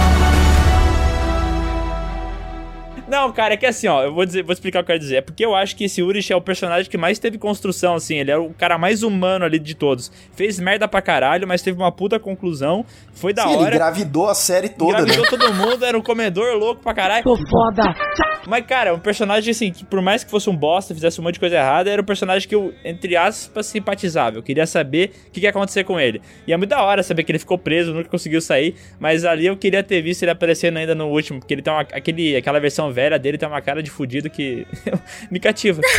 Não, 3.08 3.32
cara, 3.32 3.54
é 3.54 3.58
que 3.58 3.66
assim, 3.66 3.88
ó, 3.88 4.04
eu 4.04 4.14
vou 4.14 4.26
dizer, 4.26 4.44
vou 4.44 4.52
explicar 4.54 4.80
o 4.80 4.84
que 4.84 4.92
eu 4.92 4.96
quero 4.96 5.00
dizer. 5.00 5.16
É 5.18 5.22
porque 5.22 5.46
eu 5.46 5.54
acho 5.56 5.76
que 5.76 5.84
esse 5.84 6.02
Urich 6.02 6.32
é 6.34 6.36
o 6.36 6.42
personagem 6.42 6.90
que 6.90 6.98
mais 6.98 7.20
teve 7.20 7.38
construção, 7.38 7.94
assim. 7.96 8.18
Ele 8.18 8.32
é 8.32 8.38
o 8.38 8.50
cara 8.50 8.78
mais 8.78 9.04
humano 9.04 9.46
ali 9.46 9.60
de 9.60 9.76
todos. 9.76 10.12
Fez 10.36 10.60
merda 10.60 10.88
pra 10.88 11.02
caralho, 11.02 11.48
mas 11.48 11.62
teve 11.62 11.78
uma 11.78 11.92
puta 11.92 12.20
conclusão. 12.20 12.86
Foi 13.14 13.32
da 13.32 13.44
Sim, 13.44 13.54
ele 13.54 13.64
hora. 13.64 13.76
engravidou 13.76 14.28
a 14.28 14.34
série 14.34 14.70
toda, 14.70 15.04
né? 15.04 15.14
Engravidou 15.14 15.26
todo 15.38 15.54
mundo, 15.54 15.86
era 15.86 15.98
um 15.98 16.02
comedor 16.02 16.58
louco 16.58 16.82
pra 16.82 16.94
caralho. 16.94 17.24
Tô 17.24 17.38
foda. 17.38 17.96
Mas, 18.48 18.66
cara, 18.66 18.94
um 18.94 19.00
personagem 19.00 19.52
assim, 19.52 19.72
que 19.72 19.86
por 19.86 20.02
mais 20.02 20.24
que 20.24 20.32
fosse 20.32 20.50
um 20.50 20.56
bosta, 20.56 20.94
fizesse 20.94 21.20
um 21.20 21.24
monte 21.24 21.36
de 21.36 21.40
coisa 21.40 21.56
errada, 21.58 21.90
era 21.90 22.02
um 22.02 22.06
personagem 22.06 22.48
que 22.48 22.56
eu, 22.56 22.74
entre 22.84 23.16
aspas, 23.16 23.68
simpatizava. 23.68 24.38
Eu 24.38 24.44
queria 24.44 24.66
saber 24.66 25.12
o 25.28 25.32
que, 25.32 25.40
que 25.40 25.46
ia 25.46 25.50
acontecer 25.52 25.84
com 25.84 26.00
ele. 26.00 26.22
E 26.48 26.54
é 26.54 26.58
muito 26.58 26.70
da 26.70 26.82
hora 26.84 27.04
saber 27.04 27.24
que 27.24 27.32
ele 27.32 27.40
ficou 27.40 27.58
preso, 27.58 27.94
nunca 27.94 28.10
conseguiu 28.10 28.42
sair. 28.42 28.76
Mas 29.00 29.26
ali 29.26 29.46
eu 29.46 29.56
queria 29.58 29.84
ter 29.84 30.02
visto 30.02 30.24
ele 30.24 30.32
aparecendo 30.32 30.78
ainda 30.78 30.94
no 30.96 31.08
último, 31.08 31.40
porque 31.40 31.54
ele 31.54 31.62
tem 31.62 31.72
uma, 31.74 31.82
aquele, 31.82 32.36
aquela 32.36 32.60
versão 32.60 32.92
velha 32.96 33.20
dele 33.20 33.38
tem 33.38 33.48
uma 33.48 33.62
cara 33.62 33.84
de 33.84 33.92
fudido 33.92 34.30
que 34.30 34.66
me 35.30 35.40
cativa. 35.40 35.82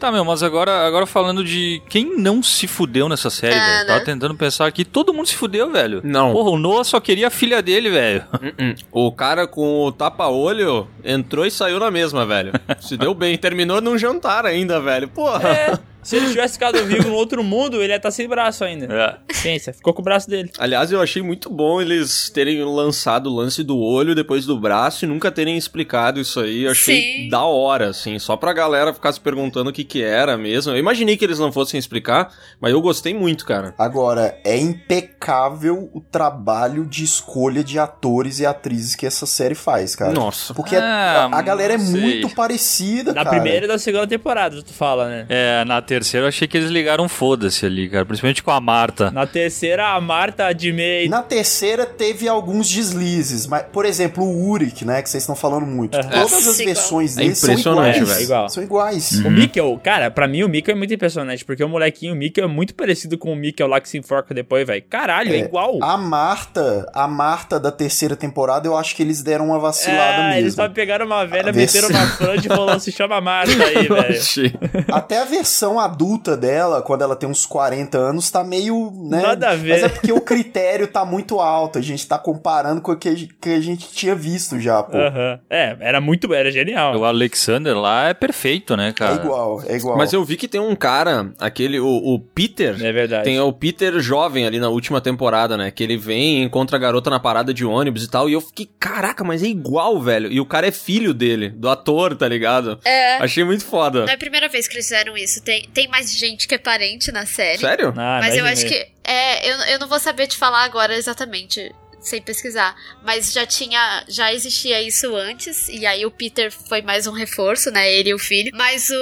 Tá, 0.00 0.10
meu, 0.10 0.24
mas 0.24 0.42
agora, 0.42 0.86
agora 0.86 1.06
falando 1.06 1.44
de 1.44 1.80
quem 1.88 2.16
não 2.18 2.42
se 2.42 2.66
fudeu 2.66 3.08
nessa 3.08 3.30
série, 3.30 3.54
É, 3.54 3.58
velho. 3.58 3.78
né? 3.80 3.84
Tava 3.86 4.04
tentando 4.04 4.34
pensar 4.34 4.66
aqui, 4.66 4.84
todo 4.84 5.14
mundo 5.14 5.26
se 5.28 5.34
fudeu, 5.36 5.70
velho. 5.70 6.00
Não. 6.02 6.32
Porra, 6.32 6.50
o 6.50 6.58
Noah 6.58 6.84
só 6.84 6.98
queria 7.00 7.28
a 7.28 7.30
filha 7.30 7.62
dele, 7.62 7.90
velho. 7.90 8.24
Uh-uh. 8.32 8.74
O 8.90 9.12
cara 9.12 9.46
com 9.46 9.82
o 9.84 9.92
tapa-olho 9.92 10.88
entrou 11.04 11.46
e 11.46 11.50
saiu 11.50 11.78
na 11.78 11.90
mesma, 11.90 12.26
velho. 12.26 12.52
Se 12.80 12.96
deu 12.96 13.14
bem. 13.14 13.38
Terminou 13.38 13.80
num 13.80 13.96
jantar 13.96 14.44
ainda, 14.46 14.80
velho. 14.80 15.06
Porra. 15.08 15.48
É, 15.48 15.78
se 16.04 16.16
ele 16.16 16.28
tivesse 16.28 16.54
ficado 16.54 16.84
vivo 16.86 17.08
no 17.08 17.14
outro 17.14 17.42
mundo, 17.42 17.82
ele 17.82 17.92
ia 17.92 17.96
estar 17.96 18.10
sem 18.10 18.28
braço 18.28 18.62
ainda. 18.64 18.86
É. 18.94 19.32
Pensa, 19.42 19.72
ficou 19.72 19.92
com 19.92 20.00
o 20.02 20.04
braço 20.04 20.28
dele. 20.30 20.50
Aliás, 20.58 20.92
eu 20.92 21.00
achei 21.00 21.22
muito 21.22 21.50
bom 21.50 21.80
eles 21.80 22.30
terem 22.30 22.62
lançado 22.64 23.28
o 23.30 23.34
lance 23.34 23.62
do 23.62 23.78
olho 23.78 24.14
depois 24.14 24.46
do 24.46 24.58
braço 24.58 25.04
e 25.04 25.08
nunca 25.08 25.30
terem 25.32 25.56
explicado 25.56 26.20
isso 26.20 26.40
aí. 26.40 26.64
Eu 26.64 26.70
achei 26.70 27.22
Sim. 27.22 27.28
da 27.28 27.42
hora, 27.44 27.88
assim, 27.88 28.18
só 28.18 28.36
pra 28.36 28.52
galera 28.52 28.92
ficar 28.94 29.12
se 29.12 29.20
perguntando 29.20 29.70
o 29.70 29.72
que 29.72 29.82
que 29.84 30.02
era 30.02 30.36
mesmo. 30.36 30.72
Eu 30.72 30.78
imaginei 30.78 31.16
que 31.16 31.24
eles 31.24 31.38
não 31.38 31.50
fossem 31.52 31.78
explicar, 31.78 32.32
mas 32.60 32.72
eu 32.72 32.80
gostei 32.80 33.14
muito, 33.14 33.44
cara. 33.46 33.74
Agora, 33.78 34.38
é 34.44 34.56
impecável 34.58 35.90
o 35.92 36.00
trabalho 36.00 36.84
de 36.86 37.04
escolha 37.04 37.62
de 37.64 37.78
atores 37.78 38.40
e 38.40 38.46
atrizes 38.46 38.94
que 38.94 39.06
essa 39.06 39.26
série 39.26 39.54
faz, 39.54 39.94
cara. 39.96 40.12
Nossa. 40.12 40.52
Porque 40.54 40.76
Ah, 40.76 41.28
a, 41.32 41.38
a 41.38 41.42
galera 41.42 41.74
é 41.74 41.78
sei. 41.78 42.00
muito 42.00 42.28
parecida, 42.34 43.12
Na 43.12 43.24
cara. 43.24 43.30
primeira 43.40 43.64
e 43.66 43.68
na 43.68 43.78
segunda 43.78 44.06
temporada, 44.06 44.62
tu 44.62 44.72
fala, 44.72 45.08
né? 45.08 45.26
É, 45.28 45.64
na 45.64 45.80
terceira 45.80 45.93
eu 46.24 46.26
achei 46.28 46.46
que 46.48 46.56
eles 46.56 46.70
ligaram 46.70 47.08
foda-se 47.08 47.64
ali, 47.66 47.88
cara. 47.88 48.04
Principalmente 48.04 48.42
com 48.42 48.50
a 48.50 48.60
Marta. 48.60 49.10
Na 49.10 49.26
terceira, 49.26 49.88
a 49.94 50.00
Marta 50.00 50.52
de 50.52 50.72
meio. 50.72 51.08
Na 51.10 51.22
terceira 51.22 51.86
teve 51.86 52.28
alguns 52.28 52.68
deslizes, 52.68 53.46
mas, 53.46 53.64
por 53.72 53.84
exemplo, 53.84 54.24
o 54.24 54.48
Uric, 54.50 54.84
né, 54.84 55.02
que 55.02 55.08
vocês 55.10 55.22
estão 55.22 55.36
falando 55.36 55.66
muito. 55.66 55.96
Aham. 55.96 56.08
Todas 56.10 56.48
as 56.48 56.58
versões 56.58 57.16
É 57.16 57.20
dele 57.22 57.34
são 57.34 57.50
impressionante, 57.50 57.96
iguais. 57.98 58.08
velho. 58.14 58.24
Igual. 58.24 58.48
São 58.48 58.62
iguais. 58.62 59.12
O 59.24 59.30
Mikkel, 59.30 59.80
cara, 59.82 60.10
pra 60.10 60.26
mim 60.28 60.42
o 60.42 60.48
Mikkel 60.48 60.74
é 60.74 60.78
muito 60.78 60.92
impressionante, 60.94 61.44
porque 61.44 61.62
o 61.62 61.68
molequinho, 61.68 62.14
o 62.14 62.16
Mikkel 62.16 62.44
é 62.44 62.48
muito 62.48 62.74
parecido 62.74 63.16
com 63.18 63.32
o 63.32 63.36
Mikkel 63.36 63.66
lá 63.66 63.80
que 63.80 63.88
se 63.88 63.98
enforca 63.98 64.34
depois, 64.34 64.66
velho. 64.66 64.82
Caralho, 64.88 65.32
é, 65.32 65.36
É, 65.36 65.38
igual. 65.40 65.78
A 65.82 65.96
Marta, 65.96 66.90
a 66.94 67.06
Marta 67.08 67.58
da 67.60 67.70
terceira 67.70 68.16
temporada, 68.16 68.66
eu 68.66 68.76
acho 68.76 68.94
que 68.96 69.02
eles 69.02 69.22
deram 69.22 69.46
uma 69.46 69.58
vacilada 69.58 70.22
é, 70.34 70.38
eles 70.38 70.56
mesmo. 70.56 70.62
só 70.62 70.68
pegaram 70.68 71.06
uma 71.06 71.24
velha, 71.26 71.50
A 71.50 71.52
meteram 71.52 71.88
uma 71.88 72.06
franja 72.06 72.46
e 72.46 72.48
falou, 72.48 72.78
se 72.80 72.90
chama 72.92 73.20
Marta 73.20 73.52
aí, 73.52 73.86
velho. 73.88 74.84
Até 74.92 75.20
a 75.20 75.24
versão 75.24 75.78
adulta 75.84 76.36
dela, 76.36 76.82
quando 76.82 77.02
ela 77.02 77.16
tem 77.16 77.28
uns 77.28 77.46
40 77.46 77.96
anos, 77.96 78.30
tá 78.30 78.42
meio, 78.42 78.92
né? 79.08 79.22
Nada 79.22 79.50
a 79.50 79.54
ver. 79.54 79.72
Mas 79.72 79.82
é 79.82 79.88
porque 79.88 80.12
o 80.12 80.20
critério 80.20 80.86
tá 80.86 81.04
muito 81.04 81.40
alto. 81.40 81.78
A 81.78 81.82
gente 81.82 82.06
tá 82.06 82.18
comparando 82.18 82.80
com 82.80 82.92
o 82.92 82.96
que 82.96 83.08
a 83.08 83.14
gente, 83.14 83.34
que 83.34 83.50
a 83.50 83.60
gente 83.60 83.88
tinha 83.92 84.14
visto 84.14 84.58
já, 84.60 84.82
pô. 84.82 84.96
Aham. 84.96 85.38
É, 85.48 85.76
era 85.80 86.00
muito, 86.00 86.32
era 86.32 86.50
genial. 86.50 86.96
O 86.96 87.04
Alexander 87.04 87.76
lá 87.78 88.08
é 88.08 88.14
perfeito, 88.14 88.76
né, 88.76 88.92
cara? 88.92 89.14
É 89.14 89.24
igual, 89.24 89.62
é 89.66 89.76
igual. 89.76 89.96
Mas 89.96 90.12
eu 90.12 90.24
vi 90.24 90.36
que 90.36 90.48
tem 90.48 90.60
um 90.60 90.74
cara, 90.74 91.32
aquele, 91.38 91.78
o, 91.80 91.86
o 91.86 92.18
Peter. 92.18 92.74
É 92.82 92.92
verdade. 92.92 93.24
Tem 93.24 93.38
o 93.40 93.52
Peter 93.52 93.98
jovem 94.00 94.46
ali 94.46 94.58
na 94.58 94.68
última 94.68 95.00
temporada, 95.00 95.56
né? 95.56 95.70
Que 95.70 95.82
ele 95.82 95.96
vem 95.96 96.40
e 96.40 96.42
encontra 96.42 96.76
a 96.76 96.80
garota 96.80 97.10
na 97.10 97.20
parada 97.20 97.52
de 97.52 97.64
ônibus 97.64 98.04
e 98.04 98.10
tal. 98.10 98.28
E 98.28 98.32
eu 98.32 98.40
fiquei, 98.40 98.68
caraca, 98.78 99.24
mas 99.24 99.42
é 99.42 99.46
igual, 99.46 100.00
velho. 100.00 100.30
E 100.30 100.40
o 100.40 100.46
cara 100.46 100.66
é 100.66 100.72
filho 100.72 101.12
dele, 101.12 101.50
do 101.50 101.68
ator, 101.68 102.16
tá 102.16 102.28
ligado? 102.28 102.78
É. 102.84 103.16
Achei 103.16 103.44
muito 103.44 103.64
foda. 103.64 104.00
Não 104.00 104.08
é 104.08 104.14
a 104.14 104.18
primeira 104.18 104.48
vez 104.48 104.68
que 104.68 104.74
eles 104.74 104.86
fizeram 104.86 105.16
isso. 105.16 105.42
Tem, 105.42 105.68
tem 105.74 105.88
mais 105.88 106.16
gente 106.16 106.46
que 106.46 106.54
é 106.54 106.58
parente 106.58 107.10
na 107.12 107.26
série. 107.26 107.58
Sério? 107.58 107.88
Ah, 107.96 108.20
Mas 108.20 108.36
eu 108.36 108.46
acho 108.46 108.64
que. 108.66 108.86
É, 109.02 109.50
eu, 109.50 109.56
eu 109.72 109.78
não 109.80 109.88
vou 109.88 109.98
saber 110.00 110.26
te 110.28 110.36
falar 110.36 110.62
agora 110.62 110.96
exatamente, 110.96 111.74
sem 112.00 112.22
pesquisar. 112.22 112.74
Mas 113.02 113.32
já 113.32 113.44
tinha. 113.44 114.04
Já 114.08 114.32
existia 114.32 114.80
isso 114.80 115.14
antes. 115.14 115.68
E 115.68 115.84
aí 115.84 116.06
o 116.06 116.10
Peter 116.10 116.50
foi 116.50 116.80
mais 116.80 117.06
um 117.06 117.12
reforço, 117.12 117.70
né? 117.70 117.92
Ele 117.92 118.10
e 118.10 118.14
o 118.14 118.18
filho. 118.18 118.52
Mas 118.54 118.88
o. 118.88 118.94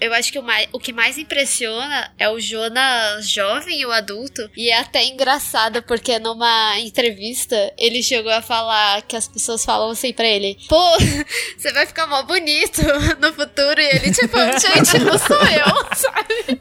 Eu 0.00 0.12
acho 0.14 0.30
que 0.32 0.38
o, 0.38 0.42
mais, 0.42 0.68
o 0.72 0.78
que 0.78 0.92
mais 0.92 1.18
impressiona 1.18 2.10
é 2.18 2.28
o 2.28 2.38
Jonas 2.40 3.28
jovem 3.28 3.80
e 3.80 3.86
o 3.86 3.92
adulto. 3.92 4.48
E 4.56 4.68
é 4.70 4.78
até 4.78 5.04
engraçado, 5.04 5.82
porque 5.82 6.18
numa 6.18 6.78
entrevista 6.78 7.56
ele 7.78 8.02
chegou 8.02 8.32
a 8.32 8.42
falar 8.42 9.02
que 9.02 9.16
as 9.16 9.26
pessoas 9.28 9.64
falam 9.64 9.90
assim 9.90 10.12
pra 10.12 10.26
ele: 10.26 10.56
Pô, 10.68 10.80
você 11.58 11.72
vai 11.72 11.86
ficar 11.86 12.06
mó 12.06 12.22
bonito 12.22 12.80
no 13.20 13.32
futuro. 13.32 13.80
E 13.80 13.86
ele, 13.86 14.12
tipo, 14.12 14.36
gente, 14.60 14.98
não 15.04 15.18
sou 15.18 15.36
eu, 15.36 15.86
sabe? 15.96 16.58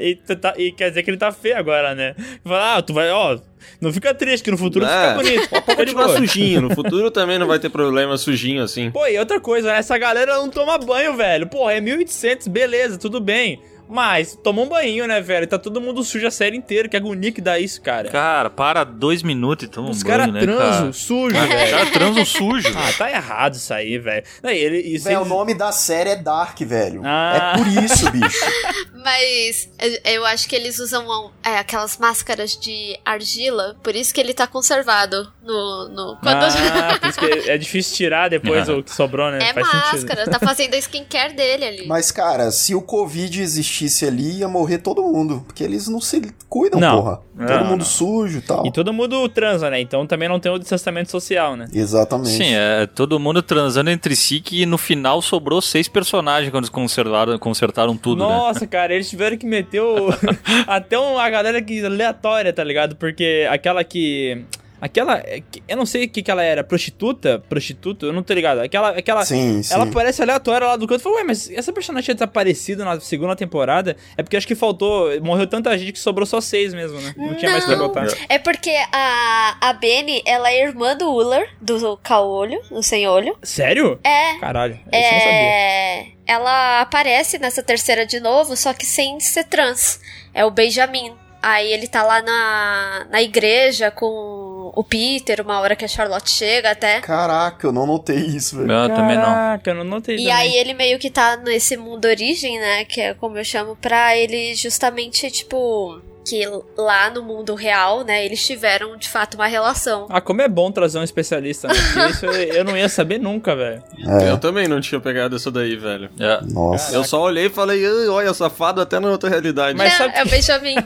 e, 0.00 0.16
tá- 0.36 0.54
e 0.56 0.72
quer 0.72 0.88
dizer 0.90 1.02
que 1.02 1.10
ele 1.10 1.16
tá 1.18 1.32
feio 1.32 1.56
agora, 1.56 1.94
né? 1.94 2.14
Fala, 2.44 2.76
ah, 2.76 2.82
tu 2.82 2.92
vai, 2.94 3.10
ó, 3.10 3.38
não 3.80 3.92
fica 3.92 4.14
triste, 4.14 4.44
que 4.44 4.50
no 4.50 4.58
futuro 4.58 4.84
tu 4.86 4.90
É, 4.90 5.08
fica 5.10 5.14
bonito. 5.14 5.48
Pode 5.48 5.64
de 5.90 5.94
Continuar 5.94 6.16
sujinho. 6.16 6.60
No 6.62 6.74
futuro 6.74 7.10
também 7.10 7.38
não 7.38 7.46
vai 7.46 7.58
ter 7.58 7.68
problema 7.70 8.16
sujinho 8.16 8.62
assim. 8.62 8.90
Pô, 8.90 9.06
e 9.06 9.18
outra 9.18 9.40
coisa, 9.40 9.72
essa 9.72 9.96
galera 9.98 10.36
não 10.36 10.48
toma 10.48 10.78
banho, 10.78 11.16
velho. 11.16 11.46
Porra, 11.46 11.74
é 11.74 11.80
1800, 11.80 12.48
beleza, 12.48 12.98
tudo 12.98 13.20
bem. 13.20 13.60
Mas 13.88 14.36
toma 14.42 14.62
um 14.62 14.68
banho, 14.68 15.06
né, 15.06 15.20
velho? 15.20 15.46
Tá 15.46 15.58
todo 15.58 15.80
mundo 15.80 16.02
sujo 16.04 16.26
a 16.26 16.30
série 16.30 16.56
inteira. 16.56 16.88
Que 16.88 16.96
agonia 16.96 17.32
que 17.32 17.40
dá 17.40 17.58
isso, 17.58 17.80
cara. 17.80 18.08
Cara, 18.10 18.50
para 18.50 18.84
dois 18.84 19.22
minutos 19.22 19.66
e 19.66 19.68
toma 19.68 19.90
Os 19.90 20.02
um 20.02 20.06
caras 20.06 20.26
banho, 20.26 20.46
né, 20.46 20.52
transam 20.54 20.78
cara? 20.80 20.92
sujo, 20.92 21.36
Os 21.36 21.48
velho. 21.48 21.70
caras 21.70 21.90
transam 21.90 22.24
sujo. 22.24 22.68
Ah, 22.76 22.92
tá 22.96 23.10
errado 23.10 23.54
isso 23.54 23.72
aí, 23.72 23.98
velho. 23.98 24.24
Ele, 24.44 24.78
isso 24.78 25.08
o 25.08 25.24
nome 25.24 25.54
da 25.54 25.72
série 25.72 26.10
é 26.10 26.16
Dark, 26.16 26.58
velho. 26.60 27.02
Ah. 27.04 27.54
É 27.54 27.58
por 27.58 27.66
isso, 27.84 28.10
bicho. 28.10 28.38
Mas 29.04 29.68
eu- 29.78 30.12
eu 30.14 30.26
acho 30.26 30.48
que 30.48 30.54
eles 30.56 30.78
usam 30.78 31.30
é, 31.44 31.58
aquelas 31.58 31.96
máscaras 31.98 32.56
de 32.56 32.98
argila, 33.04 33.76
por 33.82 33.94
isso 33.94 34.12
que 34.12 34.20
ele 34.20 34.34
tá 34.34 34.46
conservado 34.46 35.32
no. 35.42 35.88
no 35.88 36.16
quando 36.20 36.42
Ah, 36.44 36.98
por 37.00 37.08
isso 37.08 37.18
que 37.18 37.50
é 37.50 37.56
difícil 37.56 37.96
tirar 37.96 38.28
depois 38.28 38.68
o 38.68 38.82
que 38.82 38.90
sobrou, 38.90 39.30
né? 39.30 39.38
é 39.40 39.54
Faz 39.54 39.66
máscara, 39.66 40.24
sentido. 40.24 40.30
tá 40.38 40.46
fazendo 40.46 40.74
a 40.74 40.78
skincare 40.78 41.32
dele 41.34 41.64
ali. 41.64 41.86
Mas, 41.86 42.10
cara, 42.10 42.50
se 42.50 42.74
o 42.74 42.82
Covid 42.82 43.42
existisse 43.84 44.06
ali, 44.06 44.38
ia 44.38 44.48
morrer 44.48 44.78
todo 44.78 45.02
mundo. 45.02 45.42
Porque 45.46 45.62
eles 45.62 45.88
não 45.88 46.00
se 46.00 46.20
cuidam, 46.48 46.80
Não. 46.80 47.02
porra. 47.02 47.20
Não, 47.34 47.46
todo 47.46 47.64
mundo 47.66 47.78
não. 47.78 47.84
sujo 47.86 48.38
e 48.38 48.40
tal. 48.40 48.66
E 48.66 48.72
todo 48.72 48.92
mundo 48.92 49.28
transa, 49.28 49.70
né? 49.70 49.80
Então 49.80 50.06
também 50.06 50.28
não 50.28 50.40
tem 50.40 50.50
o 50.50 50.58
distanciamento 50.58 51.10
social, 51.10 51.56
né? 51.56 51.66
Exatamente. 51.72 52.30
Sim, 52.30 52.54
é 52.54 52.86
todo 52.86 53.18
mundo 53.20 53.40
transando 53.42 53.90
entre 53.90 54.16
si 54.16 54.40
que 54.40 54.66
no 54.66 54.76
final 54.76 55.22
sobrou 55.22 55.62
seis 55.62 55.86
personagens 55.86 56.50
quando 56.50 56.64
eles 56.64 56.70
conservaram, 56.70 57.38
consertaram 57.38 57.96
tudo, 57.96 58.26
né? 58.26 58.34
Nossa, 58.34 58.66
cara, 58.66 58.92
eles 58.92 59.08
tiveram 59.08 59.36
que 59.36 59.46
meter 59.46 59.80
o... 59.80 60.08
até 60.66 60.98
uma 60.98 61.28
galera 61.30 61.62
que 61.62 61.84
aleatória, 61.84 62.52
tá 62.52 62.64
ligado? 62.64 62.96
Porque 62.96 63.46
aquela 63.50 63.84
que. 63.84 64.44
Aquela. 64.80 65.18
é 65.18 65.40
que- 65.40 65.62
Eu 65.68 65.76
não 65.76 65.84
sei 65.86 66.04
o 66.04 66.08
que, 66.08 66.22
que 66.22 66.30
ela 66.30 66.42
era. 66.42 66.62
Prostituta? 66.64 67.42
Prostituta? 67.48 68.06
Eu 68.06 68.12
não 68.12 68.22
tô 68.22 68.32
ligado. 68.32 68.60
Aquela. 68.60 68.90
aquela 68.90 69.24
Sim, 69.24 69.62
sim. 69.62 69.74
Ela 69.74 69.86
parece 69.86 70.22
aleatória 70.22 70.66
lá 70.66 70.76
do 70.76 70.86
canto. 70.86 71.02
Falei, 71.02 71.18
ué, 71.18 71.24
mas 71.24 71.50
essa 71.50 71.72
personagem 71.72 72.04
tinha 72.04 72.14
desaparecido 72.14 72.84
na 72.84 72.98
segunda 73.00 73.34
temporada? 73.34 73.96
É 74.16 74.22
porque 74.22 74.36
acho 74.36 74.46
que 74.46 74.54
faltou. 74.54 75.08
Morreu 75.20 75.46
tanta 75.46 75.76
gente 75.76 75.92
que 75.92 75.98
sobrou 75.98 76.24
só 76.26 76.40
seis 76.40 76.72
mesmo, 76.72 77.00
né? 77.00 77.14
Não, 77.16 77.34
tinha 77.34 77.50
mais 77.50 77.64
pra 77.64 77.76
Não. 77.76 77.86
botar. 77.88 78.06
É 78.28 78.38
porque 78.38 78.70
a, 78.92 79.56
a 79.60 79.72
Benny, 79.72 80.22
ela 80.24 80.50
é 80.50 80.62
irmã 80.62 80.96
do 80.96 81.10
Uller, 81.10 81.48
do 81.60 81.96
caolho, 81.98 82.60
do 82.70 82.82
sem 82.82 83.06
olho. 83.08 83.36
Sério? 83.42 83.98
É. 84.04 84.38
Caralho, 84.38 84.74
isso 84.74 84.84
eu 84.92 85.00
não 85.12 85.18
sabia. 85.20 85.32
É, 85.32 86.06
ela 86.26 86.80
aparece 86.80 87.38
nessa 87.38 87.62
terceira 87.62 88.06
de 88.06 88.20
novo, 88.20 88.56
só 88.56 88.72
que 88.72 88.86
sem 88.86 89.18
ser 89.20 89.44
trans. 89.44 90.00
É 90.32 90.44
o 90.44 90.50
Benjamin. 90.50 91.12
Aí 91.40 91.72
ele 91.72 91.86
tá 91.86 92.02
lá 92.02 92.20
na, 92.20 93.06
na 93.10 93.22
igreja 93.22 93.90
com 93.92 94.47
o 94.74 94.84
Peter, 94.84 95.40
uma 95.40 95.60
hora 95.60 95.74
que 95.76 95.84
a 95.84 95.88
Charlotte 95.88 96.30
chega 96.30 96.70
até. 96.70 97.00
Caraca, 97.00 97.66
eu 97.66 97.72
não 97.72 97.86
notei 97.86 98.16
isso, 98.18 98.56
velho. 98.58 98.70
Eu 98.72 98.88
também 98.88 99.16
não. 99.16 99.24
Caraca, 99.24 99.70
eu 99.70 99.74
não 99.74 99.84
notei 99.84 100.14
E 100.16 100.18
também. 100.18 100.32
aí 100.32 100.56
ele 100.56 100.74
meio 100.74 100.98
que 100.98 101.10
tá 101.10 101.36
nesse 101.36 101.76
mundo 101.76 102.04
origem, 102.06 102.58
né? 102.58 102.84
Que 102.84 103.00
é 103.00 103.14
como 103.14 103.38
eu 103.38 103.44
chamo, 103.44 103.76
pra 103.76 104.16
ele 104.16 104.54
justamente, 104.54 105.30
tipo. 105.30 106.00
Que 106.28 106.42
lá 106.76 107.10
no 107.10 107.22
mundo 107.22 107.54
real, 107.54 108.04
né, 108.04 108.24
eles 108.24 108.44
tiveram 108.44 108.96
de 108.96 109.08
fato 109.08 109.34
uma 109.34 109.46
relação. 109.46 110.06
Ah, 110.10 110.20
como 110.20 110.42
é 110.42 110.48
bom 110.48 110.70
trazer 110.70 110.98
um 110.98 111.02
especialista, 111.02 111.68
né? 111.68 111.74
Porque 111.74 112.10
isso 112.10 112.26
eu 112.26 112.64
não 112.64 112.76
ia 112.76 112.88
saber 112.88 113.18
nunca, 113.18 113.54
velho. 113.56 113.82
É. 114.20 114.30
Eu 114.30 114.38
também 114.38 114.68
não 114.68 114.80
tinha 114.80 115.00
pegado 115.00 115.36
essa 115.36 115.50
daí, 115.50 115.76
velho. 115.76 116.10
É. 116.18 116.40
Nossa. 116.52 116.94
Eu 116.94 117.04
só 117.04 117.22
olhei 117.22 117.46
e 117.46 117.50
falei, 117.50 117.84
"Ai, 117.84 118.08
olha, 118.08 118.34
safado 118.34 118.80
até 118.80 118.98
na 119.00 119.08
outra 119.10 119.28
realidade. 119.30 119.76
Mas 119.76 119.90
Não, 119.92 119.98
sabe 119.98 120.14
é 120.16 120.22
o 120.24 120.28
Benjamin. 120.28 120.76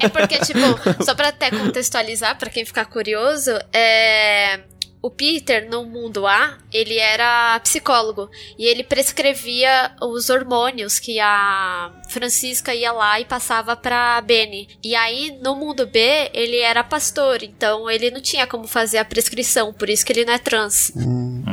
é 0.00 0.08
porque, 0.08 0.38
tipo, 0.40 1.04
só 1.04 1.14
pra 1.14 1.28
até 1.28 1.50
contextualizar, 1.50 2.36
pra 2.38 2.50
quem 2.50 2.64
ficar 2.64 2.84
curioso, 2.86 3.50
é. 3.72 4.60
O 5.04 5.10
Peter, 5.10 5.68
no 5.68 5.84
mundo 5.84 6.26
A, 6.26 6.56
ele 6.72 6.96
era 6.96 7.60
psicólogo 7.60 8.30
e 8.58 8.64
ele 8.64 8.82
prescrevia 8.82 9.90
os 10.00 10.30
hormônios 10.30 10.98
que 10.98 11.20
a 11.20 11.92
Francisca 12.08 12.74
ia 12.74 12.90
lá 12.90 13.20
e 13.20 13.26
passava 13.26 13.76
pra 13.76 14.18
Benny. 14.22 14.66
E 14.82 14.94
aí, 14.96 15.38
no 15.42 15.54
mundo 15.56 15.86
B, 15.86 16.30
ele 16.32 16.56
era 16.56 16.82
pastor, 16.82 17.42
então 17.42 17.90
ele 17.90 18.10
não 18.10 18.22
tinha 18.22 18.46
como 18.46 18.66
fazer 18.66 18.96
a 18.96 19.04
prescrição, 19.04 19.74
por 19.74 19.90
isso 19.90 20.06
que 20.06 20.12
ele 20.14 20.24
não 20.24 20.32
é 20.32 20.38
trans. 20.38 20.90
Hum, 20.96 21.44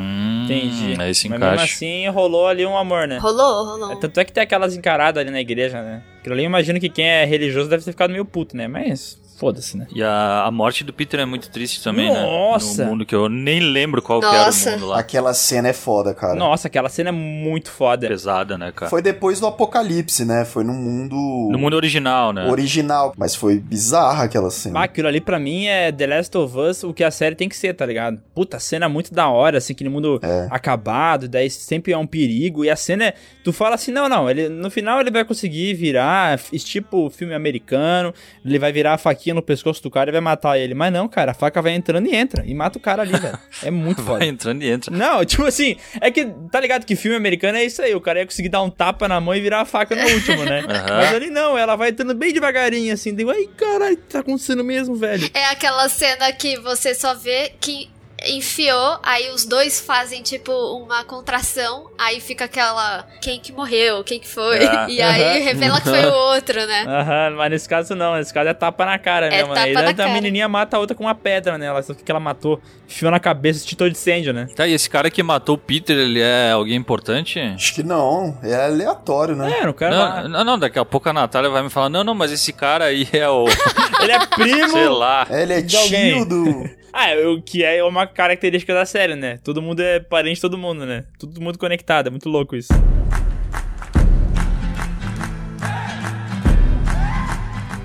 Entendi. 0.45 0.95
Mas 0.97 1.21
mesmo 1.21 1.45
assim 1.45 2.07
rolou 2.07 2.47
ali 2.47 2.65
um 2.65 2.77
amor, 2.77 3.05
né? 3.05 3.17
Rolou, 3.17 3.65
rolou. 3.65 3.95
Tanto 3.97 4.17
é 4.17 4.23
que 4.23 4.31
tem 4.31 4.43
aquelas 4.43 4.77
encaradas 4.77 5.19
ali 5.19 5.29
na 5.29 5.41
igreja, 5.41 5.81
né? 5.81 6.03
Aquilo 6.19 6.35
ali 6.35 6.43
eu 6.43 6.47
imagino 6.47 6.79
que 6.79 6.87
quem 6.87 7.05
é 7.05 7.25
religioso 7.25 7.69
deve 7.69 7.83
ter 7.83 7.91
ficado 7.91 8.11
meio 8.11 8.23
puto, 8.23 8.55
né? 8.55 8.67
Mas 8.67 9.19
foda-se, 9.41 9.75
né? 9.75 9.87
E 9.95 10.03
a, 10.03 10.43
a 10.45 10.51
morte 10.51 10.83
do 10.83 10.93
Peter 10.93 11.19
é 11.19 11.25
muito 11.25 11.49
triste 11.49 11.83
também, 11.83 12.07
Nossa! 12.13 12.77
né? 12.77 12.83
No 12.85 12.91
mundo 12.91 13.05
que 13.07 13.15
eu 13.15 13.27
nem 13.27 13.59
lembro 13.59 13.99
qual 13.99 14.19
que 14.19 14.25
era 14.27 14.45
Nossa. 14.45 14.69
o 14.69 14.73
mundo 14.73 14.85
lá. 14.85 14.99
Aquela 14.99 15.33
cena 15.33 15.69
é 15.69 15.73
foda, 15.73 16.13
cara. 16.13 16.35
Nossa, 16.35 16.67
aquela 16.67 16.89
cena 16.89 17.09
é 17.09 17.11
muito 17.11 17.71
foda. 17.71 18.07
Pesada, 18.07 18.55
né, 18.55 18.71
cara? 18.71 18.87
Foi 18.89 19.01
depois 19.01 19.39
do 19.39 19.47
apocalipse, 19.47 20.23
né? 20.25 20.45
Foi 20.45 20.63
no 20.63 20.73
mundo, 20.73 21.15
No 21.51 21.57
mundo 21.57 21.73
original, 21.75 22.31
né? 22.31 22.47
original. 22.47 23.13
Mas 23.17 23.33
foi 23.33 23.57
bizarra 23.57 24.25
aquela 24.25 24.51
cena. 24.51 24.79
Ah, 24.79 24.83
aquilo 24.83 25.07
ali 25.07 25.19
pra 25.19 25.39
mim 25.39 25.65
é 25.65 25.91
The 25.91 26.05
Last 26.05 26.37
of 26.37 26.55
Us, 26.57 26.83
o 26.83 26.93
que 26.93 27.03
a 27.03 27.09
série 27.09 27.33
tem 27.35 27.49
que 27.49 27.55
ser, 27.55 27.73
tá 27.73 27.85
ligado? 27.85 28.19
Puta, 28.35 28.57
a 28.57 28.59
cena 28.59 28.85
é 28.85 28.89
muito 28.89 29.11
da 29.11 29.27
hora, 29.27 29.57
assim, 29.57 29.73
aquele 29.73 29.89
mundo 29.89 30.19
É. 30.21 30.47
acabado, 30.51 31.27
daí 31.27 31.49
sempre 31.49 31.91
é 31.93 31.97
um 31.97 32.05
perigo, 32.05 32.63
e 32.63 32.69
a 32.69 32.75
cena 32.75 33.05
é. 33.05 33.13
Tu 33.43 33.51
fala 33.51 33.73
assim, 33.75 33.91
não, 33.91 34.07
não, 34.07 34.29
ele, 34.29 34.49
no 34.49 34.69
final 34.69 34.99
ele 35.01 35.09
vai 35.09 35.25
conseguir 35.25 35.73
virar, 35.73 36.37
tipo 36.63 37.09
filme 37.09 37.33
americano, 37.33 38.13
ele 38.45 38.59
vai 38.59 38.71
virar 38.71 38.93
a 38.93 38.97
faquinha 38.97 39.30
no 39.33 39.41
pescoço 39.41 39.81
do 39.81 39.89
cara 39.89 40.09
e 40.09 40.11
vai 40.11 40.21
matar 40.21 40.57
ele. 40.57 40.73
Mas 40.73 40.91
não, 40.91 41.07
cara, 41.07 41.31
a 41.31 41.33
faca 41.33 41.61
vai 41.61 41.73
entrando 41.73 42.07
e 42.07 42.15
entra, 42.15 42.43
e 42.45 42.53
mata 42.53 42.77
o 42.77 42.81
cara 42.81 43.01
ali, 43.01 43.11
velho. 43.17 43.37
É 43.63 43.71
muito 43.71 44.01
foda. 44.03 44.19
Vai 44.19 44.27
entrando 44.27 44.61
e 44.63 44.69
entra. 44.69 44.95
Não, 44.95 45.23
tipo 45.25 45.45
assim, 45.45 45.75
é 45.99 46.11
que, 46.11 46.25
tá 46.51 46.59
ligado 46.59 46.85
que 46.85 46.95
filme 46.95 47.15
americano 47.17 47.57
é 47.57 47.65
isso 47.65 47.81
aí, 47.81 47.93
o 47.95 48.01
cara 48.01 48.19
ia 48.19 48.25
conseguir 48.25 48.49
dar 48.49 48.61
um 48.61 48.69
tapa 48.69 49.07
na 49.07 49.19
mão 49.19 49.35
e 49.35 49.39
virar 49.41 49.61
a 49.61 49.65
faca 49.65 49.95
no 49.95 50.03
último, 50.03 50.43
né? 50.43 50.61
Aham. 50.69 50.97
Mas 50.97 51.13
ali 51.15 51.29
não, 51.29 51.57
ela 51.57 51.75
vai 51.75 51.89
entrando 51.89 52.13
bem 52.13 52.33
devagarinho, 52.33 52.93
assim, 52.93 53.13
digo, 53.15 53.29
ai, 53.31 53.47
caralho, 53.57 53.97
tá 53.97 54.19
acontecendo 54.19 54.63
mesmo, 54.63 54.95
velho. 54.95 55.29
É 55.33 55.45
aquela 55.45 55.87
cena 55.89 56.31
que 56.31 56.59
você 56.59 56.93
só 56.93 57.13
vê 57.13 57.51
que 57.59 57.89
enfiou, 58.27 58.99
aí 59.03 59.29
os 59.31 59.45
dois 59.45 59.79
fazem 59.79 60.21
tipo 60.21 60.51
uma 60.51 61.03
contração, 61.03 61.89
aí 61.97 62.19
fica 62.19 62.45
aquela 62.45 63.05
quem 63.21 63.39
que 63.39 63.51
morreu, 63.51 64.03
quem 64.03 64.19
que 64.19 64.27
foi, 64.27 64.63
Ah, 64.65 64.85
e 64.89 65.01
aí 65.01 65.37
aham. 65.37 65.43
revela 65.43 65.81
que 65.81 65.89
foi 65.89 66.05
o 66.05 66.13
outro, 66.13 66.65
né? 66.67 66.85
Aham, 66.87 67.35
mas 67.37 67.51
nesse 67.51 67.67
caso 67.69 67.95
não, 67.95 68.15
nesse 68.15 68.33
caso 68.33 68.49
é 68.49 68.53
tapa 68.53 68.85
na 68.85 68.99
cara 68.99 69.27
É 69.27 69.29
mesmo, 69.31 69.53
né? 69.53 69.73
tapa 69.73 69.85
E 69.85 69.87
a 69.89 69.93
cara. 69.93 70.09
menininha 70.13 70.47
mata 70.47 70.77
a 70.77 70.79
outra 70.79 70.95
com 70.95 71.03
uma 71.05 71.15
pedra, 71.15 71.57
né? 71.57 71.65
Ela, 71.65 71.81
só 71.81 71.93
que 71.93 72.09
ela 72.11 72.19
matou, 72.19 72.61
enfiou 72.87 73.11
na 73.11 73.19
cabeça, 73.19 73.65
titou 73.65 73.87
de 73.89 73.95
incêndio, 73.95 74.33
né? 74.33 74.47
Tá, 74.55 74.67
e 74.67 74.73
esse 74.73 74.89
cara 74.89 75.09
que 75.09 75.23
matou 75.23 75.55
o 75.55 75.57
Peter, 75.57 75.97
ele 75.97 76.21
é 76.21 76.51
alguém 76.51 76.75
importante? 76.75 77.39
Acho 77.39 77.73
que 77.73 77.83
não. 77.83 78.37
É 78.43 78.65
aleatório, 78.65 79.35
né? 79.35 79.59
É, 79.61 79.65
não 79.65 79.73
quero 79.73 79.91
Não, 79.95 79.99
lá. 79.99 80.27
não, 80.27 80.43
não, 80.43 80.59
daqui 80.59 80.77
a 80.79 80.85
pouco 80.85 81.09
a 81.09 81.13
Natália 81.13 81.49
vai 81.49 81.63
me 81.63 81.69
falar, 81.69 81.89
não, 81.89 82.03
não, 82.03 82.13
mas 82.13 82.31
esse 82.31 82.53
cara 82.53 82.85
aí 82.85 83.07
é 83.13 83.27
o, 83.27 83.45
Ele 84.01 84.11
é 84.11 84.25
primo... 84.27 84.69
sei 84.73 84.87
lá. 84.89 85.25
Ele 85.29 85.53
é 85.53 85.61
tio 85.61 86.25
do. 86.25 86.81
Ah, 86.93 87.09
é, 87.11 87.25
o 87.25 87.41
que 87.41 87.63
é 87.63 87.81
uma 87.83 88.05
característica 88.11 88.73
da 88.73 88.85
série, 88.85 89.15
né? 89.15 89.39
Todo 89.43 89.61
mundo 89.61 89.81
é 89.81 89.99
parente 89.99 90.35
de 90.35 90.41
todo 90.41 90.57
mundo, 90.57 90.85
né? 90.85 91.05
Todo 91.19 91.41
mundo 91.41 91.57
conectado, 91.57 92.07
é 92.07 92.09
muito 92.09 92.29
louco 92.29 92.55
isso. 92.55 92.73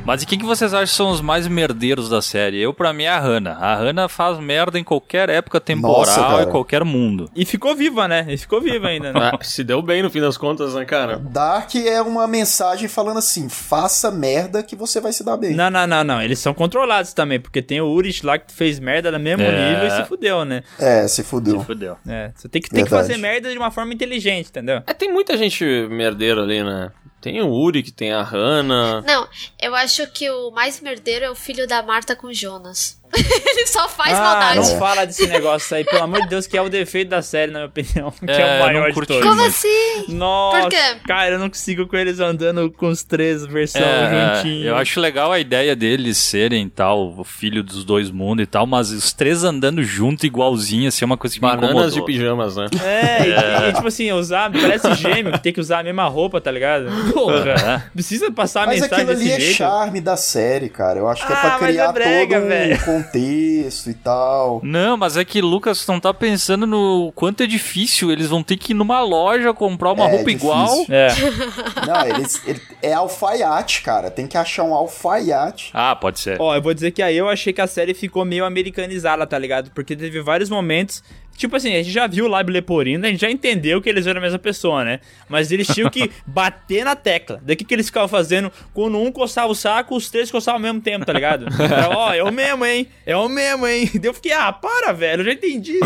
Mas 0.06 0.22
e 0.22 0.26
quem 0.26 0.38
que 0.38 0.44
vocês 0.44 0.72
acham 0.72 0.86
que 0.86 0.94
são 0.94 1.10
os 1.10 1.20
mais 1.20 1.48
merdeiros 1.48 2.08
da 2.08 2.22
série? 2.22 2.60
Eu, 2.62 2.72
pra 2.72 2.92
mim, 2.92 3.02
é 3.02 3.08
a 3.08 3.18
Hannah. 3.18 3.56
A 3.56 3.74
Hannah 3.74 4.08
faz 4.08 4.38
merda 4.38 4.78
em 4.78 4.84
qualquer 4.84 5.28
época 5.28 5.60
temporal 5.60 5.98
Nossa, 5.98 6.42
e 6.42 6.46
qualquer 6.46 6.84
mundo. 6.84 7.28
E 7.34 7.44
ficou 7.44 7.74
viva, 7.74 8.06
né? 8.06 8.24
E 8.28 8.38
ficou 8.38 8.60
viva 8.60 8.86
ainda, 8.86 9.12
né? 9.12 9.16
Ah, 9.26 9.38
se 9.42 9.64
deu 9.64 9.82
bem 9.82 10.04
no 10.04 10.10
fim 10.10 10.20
das 10.20 10.36
contas, 10.36 10.74
né, 10.74 10.84
cara? 10.84 11.18
Dark 11.18 11.74
é 11.74 12.00
uma 12.00 12.28
mensagem 12.28 12.86
falando 12.86 13.18
assim: 13.18 13.48
faça 13.48 14.08
merda 14.08 14.62
que 14.62 14.76
você 14.76 15.00
vai 15.00 15.12
se 15.12 15.24
dar 15.24 15.36
bem. 15.36 15.52
Não, 15.56 15.68
não, 15.68 15.84
não, 15.84 16.04
não. 16.04 16.22
Eles 16.22 16.38
são 16.38 16.54
controlados 16.54 17.12
também, 17.12 17.40
porque 17.40 17.60
tem 17.60 17.80
o 17.80 17.86
Urich 17.88 18.24
lá 18.24 18.38
que 18.38 18.52
fez 18.52 18.78
merda 18.78 19.10
no 19.10 19.18
mesmo 19.18 19.42
É. 19.42 19.72
nível 19.72 19.88
e 19.88 19.90
se 19.90 20.04
fudeu, 20.04 20.44
né? 20.44 20.62
É, 20.78 21.08
se 21.08 21.24
fudeu. 21.24 21.60
Fudeu. 21.62 21.96
É, 22.06 22.30
você 22.36 22.48
tem 22.48 22.62
que, 22.62 22.70
tem 22.70 22.84
que 22.84 22.90
fazer 22.90 23.16
merda 23.16 23.50
de 23.50 23.58
uma 23.58 23.72
forma 23.72 23.92
inteligente, 23.92 24.50
entendeu? 24.50 24.82
É, 24.86 24.94
tem 24.94 25.12
muita 25.12 25.36
gente 25.36 25.64
merdeira 25.90 26.42
ali, 26.42 26.62
né? 26.62 26.92
Tem 27.20 27.40
o 27.42 27.50
Uri, 27.50 27.82
que 27.82 27.90
tem 27.90 28.12
a 28.12 28.22
Hannah. 28.22 29.02
Não, 29.02 29.28
eu 29.60 29.74
acho 29.74 30.06
que 30.08 30.30
o 30.30 30.50
mais 30.50 30.80
merdeiro 30.80 31.24
é 31.24 31.30
o 31.30 31.34
filho 31.34 31.66
da 31.66 31.82
Marta 31.82 32.14
com 32.14 32.32
Jonas. 32.32 33.00
Ele 33.16 33.66
só 33.66 33.88
faz 33.88 34.12
ah, 34.16 34.20
maldade. 34.22 34.56
não 34.56 34.78
fala 34.78 35.04
desse 35.06 35.26
negócio 35.26 35.76
aí, 35.76 35.84
pelo 35.84 36.02
amor 36.02 36.22
de 36.22 36.28
Deus, 36.28 36.46
que 36.46 36.56
é 36.56 36.62
o 36.62 36.68
defeito 36.68 37.08
da 37.08 37.22
série, 37.22 37.50
na 37.52 37.60
minha 37.60 37.68
opinião. 37.68 38.12
Que 38.26 38.30
é, 38.30 38.40
É, 38.40 38.60
o 38.60 38.64
maior 38.64 38.90
de 38.92 39.06
todos. 39.06 39.22
Como 39.22 39.42
assim? 39.44 40.04
Nossa, 40.08 40.60
Por 40.62 40.70
quê? 40.70 40.96
cara, 41.06 41.30
eu 41.34 41.38
não 41.38 41.48
consigo 41.48 41.86
com 41.86 41.96
eles 41.96 42.20
andando 42.20 42.70
com 42.70 42.88
os 42.88 43.02
três 43.02 43.44
versão 43.46 43.80
É, 43.82 44.34
juntinhos. 44.36 44.66
eu 44.66 44.76
acho 44.76 45.00
legal 45.00 45.32
a 45.32 45.38
ideia 45.38 45.74
deles 45.76 46.18
serem 46.18 46.68
tal, 46.68 47.14
o 47.18 47.24
filho 47.24 47.62
dos 47.62 47.84
dois 47.84 48.10
mundos 48.10 48.42
e 48.44 48.46
tal, 48.46 48.66
mas 48.66 48.90
os 48.90 49.12
três 49.12 49.44
andando 49.44 49.82
junto 49.82 50.26
igualzinho, 50.26 50.88
assim, 50.88 51.04
é 51.04 51.06
uma 51.06 51.16
coisa 51.16 51.34
que 51.34 51.40
me 51.40 51.48
Bananas 51.48 51.92
de 51.94 52.00
incomodou. 52.00 52.04
pijamas, 52.04 52.56
né? 52.56 52.66
É, 52.84 53.26
e- 53.26 53.70
E, 53.70 53.72
tipo 53.72 53.86
assim, 53.88 54.10
usar, 54.12 54.50
parece 54.50 54.94
gêmeo, 54.94 55.32
que 55.32 55.38
tem 55.42 55.52
que 55.52 55.60
usar 55.60 55.80
a 55.80 55.82
mesma 55.82 56.04
roupa, 56.06 56.40
tá 56.40 56.50
ligado? 56.50 56.86
Porra, 57.12 57.50
É. 57.50 57.82
precisa 57.92 58.30
passar 58.30 58.64
a 58.64 58.66
Mas 58.66 58.80
mensagem 58.80 59.04
aquilo 59.04 59.10
ali 59.18 59.24
desse 59.28 59.36
é 59.36 59.40
jeito. 59.40 59.56
charme 59.56 60.00
da 60.00 60.16
série, 60.16 60.68
cara. 60.68 60.98
Eu 60.98 61.08
acho 61.08 61.26
que 61.26 61.32
é 61.32 61.36
Ah, 61.36 61.40
pra 61.40 61.50
mas 61.52 61.62
é 61.62 61.66
criar 61.68 61.92
brega, 61.92 62.36
todo 62.36 62.44
um 62.44 62.48
velho. 62.48 62.78
Contexto 63.02 63.90
e 63.90 63.94
tal. 63.94 64.60
Não, 64.62 64.96
mas 64.96 65.16
é 65.16 65.24
que 65.24 65.40
Lucas 65.40 65.86
não 65.86 66.00
tá 66.00 66.12
pensando 66.12 66.66
no 66.66 67.12
quanto 67.14 67.42
é 67.42 67.46
difícil. 67.46 68.10
Eles 68.10 68.28
vão 68.28 68.42
ter 68.42 68.56
que 68.56 68.72
ir 68.72 68.74
numa 68.74 69.00
loja 69.02 69.52
comprar 69.52 69.92
uma 69.92 70.04
É, 70.06 70.10
roupa 70.16 70.24
difícil. 70.24 70.48
igual. 70.48 70.86
É. 70.88 71.08
Não, 71.86 72.06
eles, 72.06 72.42
ele- 72.46 72.60
é 72.82 72.92
alfaiate, 72.92 73.82
cara. 73.82 74.10
Tem 74.10 74.26
que 74.26 74.36
achar 74.36 74.64
um 74.64 74.74
alfaiate. 74.74 75.70
Ah, 75.72 75.94
pode 75.94 76.18
ser. 76.20 76.40
Ó, 76.40 76.54
eu 76.54 76.62
vou 76.62 76.74
dizer 76.74 76.90
que 76.90 77.02
aí 77.02 77.16
eu 77.16 77.28
achei 77.28 77.52
que 77.52 77.60
a 77.60 77.66
série 77.66 77.94
ficou 77.94 78.24
meio 78.24 78.44
americanizada, 78.44 79.26
tá 79.26 79.38
ligado? 79.38 79.70
Porque 79.72 79.94
teve 79.96 80.20
vários 80.20 80.50
momentos. 80.50 81.02
Tipo 81.36 81.56
assim, 81.56 81.74
a 81.74 81.82
gente 81.82 81.90
já 81.90 82.06
viu 82.06 82.24
o 82.24 82.28
Lábio 82.28 82.52
Leporino, 82.52 83.04
a 83.06 83.08
gente 83.08 83.20
já 83.20 83.30
entendeu 83.30 83.80
que 83.80 83.88
eles 83.88 84.06
eram 84.06 84.18
a 84.18 84.22
mesma 84.22 84.38
pessoa, 84.38 84.84
né? 84.84 85.00
Mas 85.28 85.52
eles 85.52 85.66
tinham 85.66 85.90
que 85.90 86.10
bater 86.26 86.84
na 86.84 86.96
tecla. 86.96 87.40
O 87.46 87.56
que, 87.56 87.74
eles 87.74 87.86
ficavam 87.86 88.08
fazendo? 88.08 88.50
Quando 88.72 88.98
um 88.98 89.12
coçava 89.12 89.50
o 89.50 89.54
saco, 89.54 89.96
os 89.96 90.10
três 90.10 90.30
coçavam 90.30 90.58
ao 90.58 90.62
mesmo 90.62 90.80
tempo, 90.80 91.04
tá 91.04 91.12
ligado? 91.12 91.46
Era, 91.60 91.90
Ó, 91.90 92.12
é 92.12 92.22
o 92.22 92.32
mesmo, 92.32 92.64
hein? 92.64 92.88
É 93.04 93.16
o 93.16 93.28
mesmo, 93.28 93.66
hein? 93.66 93.90
Daí 93.94 94.08
eu 94.08 94.14
fiquei, 94.14 94.32
ah, 94.32 94.52
para, 94.52 94.92
velho, 94.92 95.20
eu 95.20 95.26
já 95.26 95.32
entendi. 95.32 95.78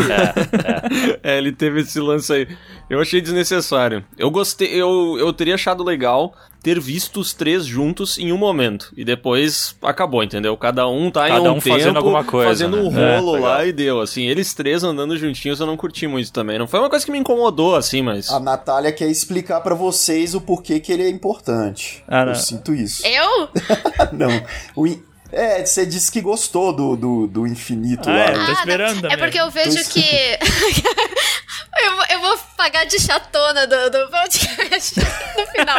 É, 1.23 1.37
ele 1.37 1.51
teve 1.51 1.81
esse 1.81 1.99
lance 1.99 2.31
aí. 2.31 2.47
Eu 2.89 2.99
achei 2.99 3.21
desnecessário. 3.21 4.03
Eu 4.17 4.29
gostei, 4.31 4.69
eu, 4.69 5.17
eu 5.19 5.31
teria 5.33 5.55
achado 5.55 5.83
legal 5.83 6.35
ter 6.63 6.79
visto 6.79 7.19
os 7.19 7.33
três 7.33 7.65
juntos 7.65 8.17
em 8.17 8.31
um 8.31 8.37
momento. 8.37 8.91
E 8.95 9.03
depois 9.03 9.75
acabou, 9.81 10.23
entendeu? 10.23 10.55
Cada 10.57 10.87
um 10.87 11.09
tá 11.09 11.27
em 11.27 11.31
Cada 11.33 11.51
um, 11.53 11.57
um 11.57 11.61
fazendo 11.61 11.85
tempo, 11.85 11.97
alguma 11.97 12.23
coisa, 12.23 12.49
Fazendo 12.49 12.77
um 12.77 12.91
né? 12.91 13.17
rolo 13.17 13.37
É, 13.37 13.39
lá 13.39 13.47
legal. 13.57 13.67
e 13.67 13.71
deu. 13.73 14.01
Assim, 14.01 14.27
eles 14.27 14.53
três 14.53 14.83
andando 14.83 15.17
juntinhos 15.17 15.59
eu 15.59 15.65
não 15.65 15.75
curti 15.77 16.05
muito 16.07 16.31
também. 16.31 16.59
Não 16.59 16.67
foi 16.67 16.79
uma 16.79 16.89
coisa 16.89 17.05
que 17.05 17.11
me 17.11 17.17
incomodou, 17.17 17.75
assim, 17.75 18.01
mas. 18.01 18.29
A 18.29 18.39
Natália 18.39 18.91
quer 18.91 19.07
explicar 19.09 19.61
pra 19.61 19.73
vocês 19.75 20.35
o 20.35 20.41
porquê 20.41 20.79
que 20.79 20.91
ele 20.91 21.03
é 21.03 21.09
importante. 21.09 22.03
Ah, 22.07 22.23
não. 22.25 22.33
Eu 22.33 22.35
sinto 22.39 22.73
isso. 22.73 23.03
Eu? 23.07 23.49
não. 24.13 24.29
O 24.75 24.87
É, 25.33 25.65
você 25.65 25.85
disse 25.85 26.11
que 26.11 26.19
gostou 26.19 26.73
do, 26.73 26.95
do, 26.97 27.25
do 27.27 27.47
infinito 27.47 28.09
Ah, 28.09 28.13
lá. 28.13 28.19
é, 28.25 28.45
tô 28.47 28.51
esperando 28.51 28.95
não. 28.95 29.01
também. 29.03 29.13
É 29.15 29.17
porque 29.17 29.39
eu 29.39 29.49
vejo 29.49 29.77
que. 29.89 30.03
eu, 31.79 31.95
vou- 31.95 32.05
eu 32.09 32.19
vou 32.21 32.37
pagar 32.57 32.85
de 32.85 32.99
chatona 32.99 33.65
do, 33.67 33.89
do 33.89 34.07
podcast 34.09 34.99
no 35.37 35.47
final. 35.47 35.77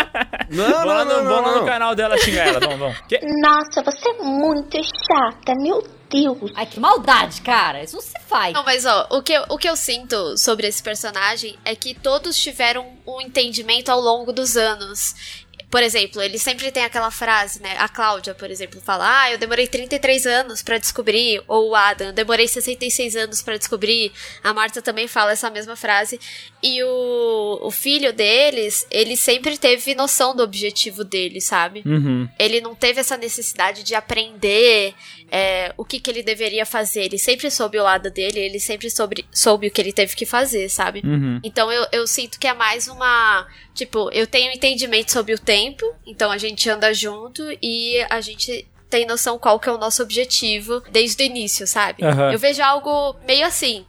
Não, 0.50 0.84
lá, 0.86 1.04
no, 1.04 1.14
vamos 1.24 1.52
lá 1.52 1.60
no 1.60 1.66
canal 1.66 1.94
dela 1.94 2.16
xingar 2.18 2.48
ela, 2.48 2.60
vamos, 2.60 2.78
vamos. 2.78 2.98
Que? 3.08 3.20
Nossa, 3.40 3.82
você 3.82 4.08
é 4.08 4.12
muito 4.22 4.78
chata, 4.78 5.54
meu 5.56 5.82
Deus. 6.10 6.52
Ai, 6.54 6.66
que 6.66 6.78
maldade, 6.78 7.40
cara. 7.40 7.82
Isso 7.82 7.96
não 7.96 8.02
se 8.02 8.12
faz. 8.28 8.52
Não, 8.52 8.64
mas 8.64 8.84
ó, 8.84 9.06
o 9.10 9.22
que, 9.22 9.32
eu- 9.32 9.44
o 9.48 9.56
que 9.58 9.68
eu 9.68 9.76
sinto 9.76 10.36
sobre 10.36 10.66
esse 10.66 10.82
personagem 10.82 11.56
é 11.64 11.74
que 11.74 11.94
todos 11.94 12.36
tiveram 12.36 12.86
um 13.06 13.20
entendimento 13.20 13.90
ao 13.90 14.00
longo 14.00 14.32
dos 14.32 14.56
anos. 14.56 15.41
Por 15.72 15.82
exemplo, 15.82 16.20
ele 16.20 16.38
sempre 16.38 16.70
tem 16.70 16.84
aquela 16.84 17.10
frase, 17.10 17.62
né? 17.62 17.74
A 17.78 17.88
Cláudia, 17.88 18.34
por 18.34 18.50
exemplo, 18.50 18.78
fala: 18.78 19.22
Ah, 19.22 19.32
eu 19.32 19.38
demorei 19.38 19.66
33 19.66 20.26
anos 20.26 20.62
pra 20.62 20.76
descobrir. 20.76 21.42
Ou 21.48 21.70
o 21.70 21.74
Adam, 21.74 22.08
eu 22.08 22.12
demorei 22.12 22.46
66 22.46 23.16
anos 23.16 23.40
pra 23.40 23.56
descobrir. 23.56 24.12
A 24.44 24.52
Marta 24.52 24.82
também 24.82 25.08
fala 25.08 25.32
essa 25.32 25.48
mesma 25.48 25.74
frase. 25.74 26.20
E 26.62 26.84
o, 26.84 27.58
o 27.62 27.70
filho 27.70 28.12
deles, 28.12 28.86
ele 28.90 29.16
sempre 29.16 29.56
teve 29.56 29.94
noção 29.94 30.36
do 30.36 30.42
objetivo 30.42 31.04
dele, 31.04 31.40
sabe? 31.40 31.82
Uhum. 31.86 32.28
Ele 32.38 32.60
não 32.60 32.74
teve 32.74 33.00
essa 33.00 33.16
necessidade 33.16 33.82
de 33.82 33.94
aprender 33.94 34.94
é, 35.34 35.72
o 35.78 35.84
que, 35.84 35.98
que 35.98 36.10
ele 36.10 36.22
deveria 36.22 36.66
fazer. 36.66 37.04
Ele 37.04 37.16
sempre 37.16 37.50
soube 37.50 37.78
o 37.78 37.82
lado 37.82 38.10
dele, 38.10 38.38
ele 38.38 38.60
sempre 38.60 38.90
soube, 38.90 39.24
soube 39.32 39.68
o 39.68 39.70
que 39.70 39.80
ele 39.80 39.92
teve 39.92 40.14
que 40.14 40.26
fazer, 40.26 40.68
sabe? 40.68 41.00
Uhum. 41.02 41.40
Então 41.42 41.72
eu, 41.72 41.86
eu 41.90 42.06
sinto 42.06 42.38
que 42.38 42.46
é 42.46 42.52
mais 42.52 42.86
uma. 42.86 43.46
Tipo, 43.74 44.10
eu 44.12 44.26
tenho 44.26 44.52
entendimento 44.52 45.10
sobre 45.10 45.32
o 45.32 45.38
tempo, 45.38 45.86
então 46.06 46.30
a 46.30 46.36
gente 46.36 46.68
anda 46.68 46.92
junto 46.92 47.42
e 47.62 48.04
a 48.10 48.20
gente 48.20 48.68
tem 48.90 49.06
noção 49.06 49.38
qual 49.38 49.58
que 49.58 49.70
é 49.70 49.72
o 49.72 49.78
nosso 49.78 50.02
objetivo 50.02 50.82
desde 50.92 51.22
o 51.22 51.24
início, 51.24 51.66
sabe? 51.66 52.04
Aham. 52.04 52.30
Eu 52.30 52.38
vejo 52.38 52.62
algo 52.62 53.16
meio 53.26 53.46
assim. 53.46 53.86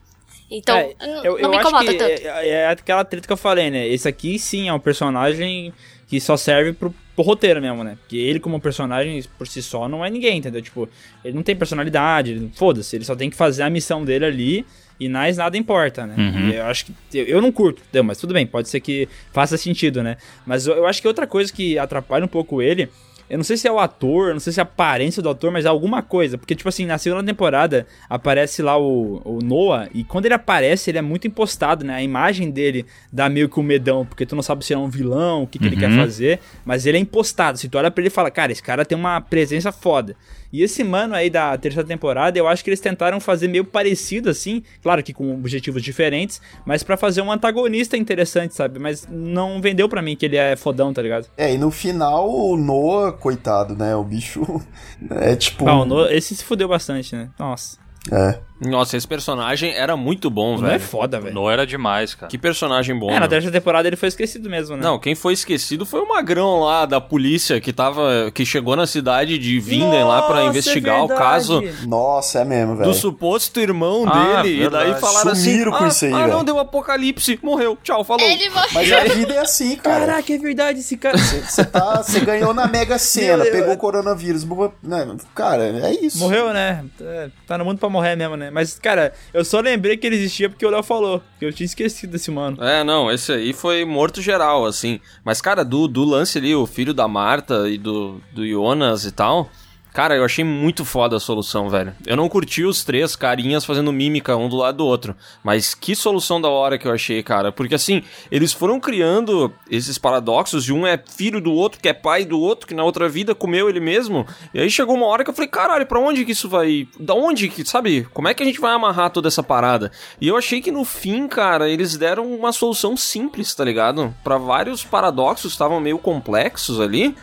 Então, 0.50 0.78
É, 0.78 0.96
eu, 1.26 1.40
não 1.40 1.50
me 1.50 1.58
incomoda 1.58 1.94
tanto. 1.98 2.26
é, 2.26 2.48
é 2.48 2.68
aquela 2.68 3.04
treta 3.04 3.28
que 3.28 3.34
eu 3.34 3.38
falei, 3.38 3.70
né? 3.70 3.86
Esse 3.86 4.08
aqui 4.08 4.40
sim 4.40 4.70
é 4.70 4.74
um 4.74 4.80
personagem 4.80 5.74
que 6.08 6.22
só 6.22 6.38
serve 6.38 6.72
pro, 6.72 6.94
pro 7.16 7.24
roteiro 7.24 7.62
mesmo, 7.62 7.84
né? 7.84 7.98
Porque 8.00 8.18
ele, 8.18 8.40
como 8.40 8.60
personagem 8.60 9.24
por 9.38 9.48
si 9.48 9.62
só, 9.62 9.88
não 9.88 10.04
é 10.04 10.10
ninguém, 10.10 10.38
entendeu? 10.38 10.62
Tipo, 10.62 10.90
ele 11.24 11.36
não 11.36 11.44
tem 11.44 11.56
personalidade, 11.56 12.50
foda-se, 12.56 12.96
ele 12.96 13.06
só 13.06 13.16
tem 13.16 13.30
que 13.30 13.36
fazer 13.36 13.64
a 13.64 13.70
missão 13.70 14.04
dele 14.04 14.26
ali 14.26 14.66
e 15.00 15.10
mais 15.10 15.38
nada 15.38 15.58
importa, 15.58 16.06
né? 16.06 16.16
Uhum. 16.18 16.50
Eu 16.50 16.66
acho 16.66 16.86
que. 16.86 16.94
Eu, 17.14 17.26
eu 17.26 17.42
não 17.42 17.52
curto? 17.52 17.82
Mas 18.04 18.18
tudo 18.18 18.34
bem, 18.34 18.46
pode 18.46 18.70
ser 18.70 18.80
que 18.80 19.08
faça 19.32 19.58
sentido, 19.58 20.02
né? 20.04 20.18
Mas 20.46 20.68
eu, 20.68 20.76
eu 20.76 20.86
acho 20.86 21.02
que 21.02 21.08
outra 21.08 21.28
coisa 21.28 21.52
que 21.52 21.78
atrapalha 21.78 22.26
um 22.26 22.28
pouco 22.28 22.62
ele. 22.62 22.90
Eu 23.30 23.38
não 23.38 23.44
sei 23.44 23.58
se 23.58 23.68
é 23.68 23.72
o 23.72 23.80
ator, 23.80 24.34
não 24.34 24.40
sei 24.40 24.54
se 24.54 24.60
é 24.60 24.62
a 24.62 24.64
aparência 24.64 25.22
do 25.22 25.30
ator, 25.30 25.52
mas 25.52 25.66
é 25.66 25.68
alguma 25.68 26.02
coisa. 26.02 26.38
Porque, 26.38 26.56
tipo 26.56 26.70
assim, 26.70 26.86
na 26.86 26.98
segunda 26.98 27.24
temporada 27.24 27.88
aparece 28.10 28.62
lá 28.62 28.78
o, 28.78 29.22
o 29.26 29.40
Noah, 29.44 29.90
e 29.94 30.04
quando 30.04 30.26
ele 30.26 30.34
aparece, 30.36 30.92
ele 30.92 30.98
é 30.98 31.02
muito 31.02 31.26
impostado, 31.28 31.84
né? 31.86 31.96
A 31.96 32.04
imagem 32.04 32.52
dele 32.52 32.86
dá 33.12 33.30
meio 33.30 33.50
que 33.50 33.60
um 33.60 33.64
medão, 33.64 34.06
porque 34.06 34.26
tu 34.26 34.36
não 34.36 34.44
sabe 34.44 34.64
se 34.66 34.74
ele 34.74 34.82
é 34.82 34.84
um 34.84 34.90
vilão, 34.90 35.44
o 35.44 35.48
que, 35.48 35.58
que 35.58 35.66
ele 35.66 35.78
quer 35.78 35.90
Uhum. 35.90 35.98
fazer, 35.98 36.40
mas 36.66 36.86
ele 36.86 36.98
é 36.98 37.02
impostado. 37.02 37.58
Se 37.58 37.68
tu 37.70 37.78
olha 37.78 37.90
pra 37.90 38.02
ele 38.02 38.08
e 38.08 38.12
fala, 38.12 38.30
cara, 38.30 38.52
esse 38.52 38.62
cara 38.64 38.86
tem 38.86 38.98
uma 38.98 39.20
presença 39.22 39.72
foda. 39.72 40.16
E 40.54 40.62
esse 40.62 40.84
mano 40.84 41.16
aí 41.16 41.32
da 41.32 41.58
terceira 41.58 41.88
temporada, 41.88 42.38
eu 42.38 42.48
acho 42.48 42.64
que 42.64 42.70
eles 42.70 42.80
tentaram 42.80 43.20
fazer 43.20 43.48
meio 43.48 43.66
parecido 43.66 44.30
assim, 44.30 44.62
claro 44.84 45.02
que 45.02 45.12
com 45.12 45.34
objetivos 45.34 45.82
diferentes, 45.82 46.40
mas 46.64 46.84
pra 46.84 46.96
fazer 46.96 47.22
um 47.24 47.32
antagonista 47.32 47.98
interessante, 47.98 48.54
sabe? 48.54 48.78
Mas 48.78 49.08
não 49.10 49.60
vendeu 49.60 49.90
pra 49.90 50.00
mim 50.00 50.16
que 50.16 50.28
ele 50.28 50.38
é 50.38 50.56
fodão, 50.56 50.94
tá 50.94 51.02
ligado? 51.02 51.28
É, 51.36 51.52
e 51.52 51.58
no 51.58 51.72
final 51.72 52.30
o 52.30 52.56
Noah, 52.56 53.12
coitado, 53.14 53.76
né? 53.76 53.96
O 53.96 54.04
bicho 54.04 54.62
é 55.10 55.36
tipo. 55.36 55.68
Ah, 55.68 55.82
o 55.82 55.86
No- 55.86 56.06
esse 56.06 56.36
se 56.36 56.44
fudeu 56.44 56.68
bastante, 56.68 57.16
né? 57.16 57.30
Nossa. 57.40 57.82
É. 58.12 58.40
Nossa, 58.62 58.96
esse 58.96 59.06
personagem 59.08 59.74
era 59.74 59.98
muito 59.98 60.30
bom, 60.30 60.58
Não 60.58 60.66
é 60.68 60.72
velho. 60.72 60.80
foda, 60.84 61.20
velho. 61.20 61.36
Não 61.36 61.52
era 61.52 61.68
demais, 61.68 62.16
cara. 62.16 62.30
Que 62.30 62.38
personagem 62.38 62.98
bom. 62.98 63.10
É, 63.12 63.20
na 63.20 63.28
terceira 63.28 63.52
temporada 63.52 63.90
ele 63.90 63.98
foi 63.98 64.08
esquecido 64.08 64.50
mesmo, 64.50 64.78
né? 64.78 64.84
Não, 64.84 64.98
quem 64.98 65.16
foi 65.16 65.34
esquecido 65.34 65.86
foi 65.86 66.00
o 66.00 66.08
magrão 66.08 66.62
lá 66.62 66.86
da 66.86 67.02
polícia 67.02 67.60
que 67.60 67.74
tava. 67.74 68.32
que 68.34 68.46
chegou 68.46 68.76
na 68.78 68.88
cidade 68.88 69.38
de 69.38 69.60
Vinden 69.60 70.06
lá 70.06 70.22
pra 70.22 70.36
Nossa, 70.38 70.48
investigar 70.48 70.98
é 71.00 71.02
o 71.02 71.08
caso. 71.10 71.62
Nossa, 71.86 72.40
é 72.40 72.46
mesmo, 72.46 72.78
velho. 72.78 72.90
do 72.90 72.96
suposto 72.96 73.60
irmão 73.60 74.06
Ah, 74.08 74.42
dele. 74.42 74.56
E 74.56 74.60
verdade. 74.62 74.92
daí 74.92 75.02
falaram 75.02 75.36
Sumiram 75.36 75.72
assim: 75.74 75.80
com 75.80 75.84
ah, 75.84 75.88
isso 75.90 76.06
aí, 76.06 76.14
ah, 76.14 76.18
velho." 76.20 76.32
não, 76.34 76.44
deu 76.46 76.60
apocalipse, 76.60 77.40
morreu, 77.44 77.78
tchau, 77.84 78.04
falou. 78.06 78.26
Ele 78.26 78.50
morreu. 78.50 78.70
Mas 78.74 78.92
a 78.94 79.04
vida 79.14 79.34
é 79.34 79.40
assim, 79.40 79.76
cara. 79.76 80.06
Caraca, 80.06 80.34
é 80.34 80.38
verdade, 80.38 80.80
esse 80.80 80.96
cara. 80.96 81.18
Você 81.18 81.66
tá, 81.66 82.02
você 82.02 82.22
ganhou 82.22 82.54
na 82.54 82.68
Mega 82.68 82.98
Sena, 82.98 83.44
pegou 83.46 83.74
o 83.74 83.78
coronavírus. 83.78 84.46
né, 84.82 85.16
Cara, 85.36 85.64
é 85.66 85.92
isso. 86.02 86.20
Morreu, 86.20 86.54
né? 86.54 86.86
É, 87.02 87.30
Tá 87.46 87.58
no 87.58 87.66
mundo 87.66 87.78
pra 87.80 87.90
morrer 87.94 88.16
mesmo, 88.16 88.36
né? 88.36 88.50
Mas, 88.52 88.78
cara, 88.78 89.14
eu 89.34 89.46
só 89.46 89.60
lembrei 89.62 89.96
que 89.96 90.06
ele 90.06 90.18
existia 90.18 90.50
porque 90.50 90.66
o 90.66 90.70
Léo 90.70 90.84
falou. 90.84 91.22
Que 91.40 91.46
eu 91.46 91.54
tinha 91.54 91.66
esquecido 91.66 92.12
desse 92.12 92.30
mano. 92.30 92.62
É, 92.62 92.84
não, 92.84 93.10
esse 93.12 93.32
aí 93.32 93.54
foi 93.54 93.86
morto 93.86 94.22
geral, 94.22 94.66
assim. 94.66 95.00
Mas, 95.24 95.40
cara, 95.40 95.64
do, 95.64 95.88
do 95.88 96.04
lance 96.04 96.38
ali, 96.38 96.54
o 96.54 96.66
filho 96.66 96.94
da 96.94 97.08
Marta 97.08 97.70
e 97.70 97.78
do, 97.78 98.20
do 98.34 98.46
Jonas 98.46 99.06
e 99.06 99.12
tal. 99.12 99.50
Cara, 99.94 100.16
eu 100.16 100.26
achei 100.26 100.44
muito 100.44 100.84
foda 100.84 101.18
a 101.18 101.20
solução, 101.20 101.70
velho. 101.70 101.94
Eu 102.04 102.18
não 102.18 102.28
curti 102.28 102.64
os 102.64 102.84
três 102.84 103.16
carinhas 103.16 103.64
fazendo 103.64 103.94
mímica 103.94 104.36
um 104.36 104.50
do 104.50 104.56
lado 104.56 104.78
do 104.78 104.86
outro. 104.88 105.16
Mas 105.44 105.76
que 105.76 105.96
solução 105.96 106.42
da 106.42 106.50
hora 106.50 106.80
que 106.80 106.88
eu 106.88 106.92
achei, 106.92 107.22
cara. 107.22 107.52
Porque 107.52 107.76
assim, 107.76 108.02
eles 108.32 108.52
foram 108.52 108.80
criando 108.80 109.54
esses 109.70 110.00
paradoxos 110.00 110.64
de 110.64 110.74
um 110.74 110.88
é 110.88 110.98
filho 110.98 111.40
do 111.40 111.52
outro, 111.52 111.80
que 111.80 111.88
é 111.88 111.94
pai 111.94 112.26
do 112.26 112.40
outro, 112.40 112.68
que 112.68 112.74
na 112.74 112.84
outra 112.84 113.08
vida 113.08 113.36
comeu 113.36 113.70
ele 113.70 113.80
mesmo. 113.80 114.26
E 114.52 114.62
aí 114.62 114.70
chegou 114.70 114.96
uma 114.96 115.06
hora 115.06 115.24
que 115.24 115.30
eu 115.30 115.34
falei, 115.34 115.50
caralho, 115.50 115.86
pra 115.86 116.00
onde 116.00 116.26
que 116.26 116.32
isso 116.32 116.50
vai. 116.50 116.88
Da 117.00 117.14
onde 117.14 117.48
que, 117.48 117.64
sabe? 117.64 118.08
Como 118.14 118.28
é 118.28 118.34
que 118.34 118.42
a 118.42 118.46
gente 118.48 118.60
vai 118.60 118.74
amarrar 118.74 119.12
toda 119.12 119.28
essa 119.28 119.44
parada? 119.44 119.92
E 120.20 120.28
eu 120.28 120.36
achei 120.36 120.60
que 120.60 120.72
no 120.72 120.84
fim, 120.84 121.28
cara, 121.28 121.70
eles 121.70 121.96
deram 121.96 122.26
uma 122.34 122.52
solução 122.52 122.98
simples, 122.98 123.54
tá 123.54 123.64
ligado? 123.64 124.12
Pra 124.24 124.40
vários 124.40 124.84
paradoxos 124.84 125.52
estavam 125.52 125.80
meio 125.80 126.00
complexos 126.00 126.82
ali. 126.82 127.16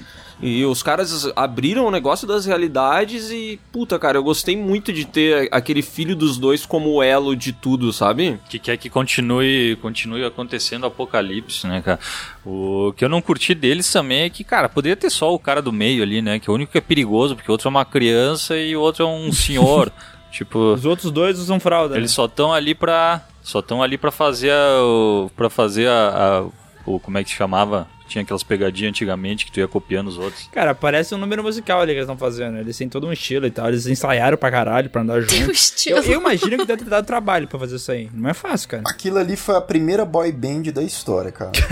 E 0.43 0.65
os 0.65 0.83
caras 0.83 1.31
abriram 1.37 1.85
o 1.87 1.91
negócio 1.91 2.27
das 2.27 2.47
realidades 2.47 3.31
e, 3.31 3.61
puta, 3.71 3.99
cara, 3.99 4.17
eu 4.17 4.23
gostei 4.25 4.57
muito 4.57 4.91
de 4.93 5.05
ter 5.05 5.49
aquele 5.53 5.83
filho 5.83 6.17
dos 6.17 6.39
dois 6.39 6.65
como 6.65 7.03
elo 7.03 7.37
de 7.37 7.53
tudo, 7.53 7.93
sabe? 7.93 8.39
que 8.49 8.59
quer 8.59 8.77
que 8.79 8.89
continue, 8.89 9.77
continue 9.83 10.25
acontecendo 10.25 10.85
o 10.85 10.87
apocalipse, 10.87 11.67
né, 11.67 11.83
cara? 11.83 11.99
O 12.45 12.93
que 12.97 13.05
eu 13.05 13.09
não 13.09 13.21
curti 13.21 13.55
deles 13.55 13.93
também 13.93 14.23
é 14.23 14.31
que, 14.31 14.43
cara, 14.43 14.69
poderia 14.69 14.97
ter 14.97 15.11
só 15.11 15.35
o 15.35 15.39
cara 15.39 15.61
do 15.61 15.73
meio 15.73 16.03
ali, 16.03 16.23
né? 16.23 16.39
Que 16.39 16.49
é 16.49 16.51
o 16.51 16.55
único 16.55 16.73
que 16.73 16.79
é 16.79 16.81
perigoso, 16.81 17.35
porque 17.37 17.51
o 17.51 17.53
outro 17.53 17.69
é 17.69 17.71
uma 17.71 17.85
criança 17.85 18.57
e 18.57 18.75
o 18.75 18.81
outro 18.81 19.05
é 19.05 19.07
um 19.09 19.31
senhor. 19.33 19.93
tipo, 20.33 20.59
Os 20.73 20.87
outros 20.87 21.11
dois 21.13 21.39
usam 21.39 21.61
fralda. 21.61 21.97
eles 21.97 22.11
né? 22.11 22.15
só 22.15 22.25
estão 22.25 22.53
ali 22.53 22.75
pra. 22.75 23.23
Só 23.43 23.59
estão 23.61 23.83
ali 23.83 23.99
pra 23.99 24.11
fazer 24.11 24.53
a. 24.53 24.83
o- 24.83 25.31
pra 25.37 25.51
fazer 25.51 25.87
a. 25.89 26.43
a- 26.45 26.47
o, 26.87 26.99
como 26.99 27.19
é 27.19 27.25
que 27.25 27.29
se 27.31 27.37
chamava? 27.37 27.87
Tinha 28.11 28.23
aquelas 28.23 28.43
pegadinhas 28.43 28.91
antigamente 28.91 29.47
que 29.47 29.53
tu 29.53 29.61
ia 29.61 29.69
copiando 29.69 30.09
os 30.09 30.19
outros. 30.19 30.49
Cara, 30.53 30.75
parece 30.75 31.15
um 31.15 31.19
número 31.19 31.43
musical 31.45 31.81
ali 31.81 31.93
que 31.93 31.99
eles 31.99 32.03
estão 32.05 32.17
fazendo. 32.19 32.59
Eles 32.59 32.77
têm 32.77 32.89
todo 32.89 33.07
um 33.07 33.13
estilo 33.13 33.47
e 33.47 33.51
tal. 33.53 33.69
Eles 33.69 33.87
ensaiaram 33.87 34.37
pra 34.37 34.51
caralho 34.51 34.91
pra 34.91 35.03
andar 35.03 35.21
junto. 35.23 35.53
estilo. 35.53 35.99
Eu, 35.99 36.05
eu 36.15 36.21
imagino 36.21 36.59
que 36.59 36.67
deve 36.67 36.83
ter 36.83 36.91
dado 36.91 37.07
trabalho 37.07 37.47
pra 37.47 37.59
fazer 37.59 37.77
isso 37.77 37.93
aí. 37.93 38.11
Não 38.13 38.29
é 38.29 38.35
fácil, 38.35 38.69
cara. 38.69 38.83
Aquilo 38.87 39.17
ali 39.19 39.37
foi 39.37 39.55
a 39.57 39.61
primeira 39.61 40.05
boy 40.05 40.33
band 40.33 40.63
da 40.75 40.83
história, 40.83 41.31
cara. 41.31 41.53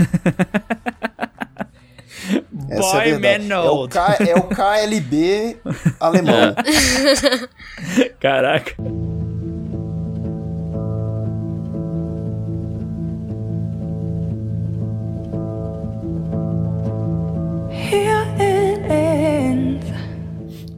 Essa 2.69 3.03
é 3.03 3.17
Boy. 3.17 3.25
É 3.25 3.39
Manold. 3.39 3.93
K- 3.93 4.17
é 4.19 4.35
o 4.35 4.43
KLB 4.43 5.57
alemão. 5.99 6.53
Caraca. 8.19 8.75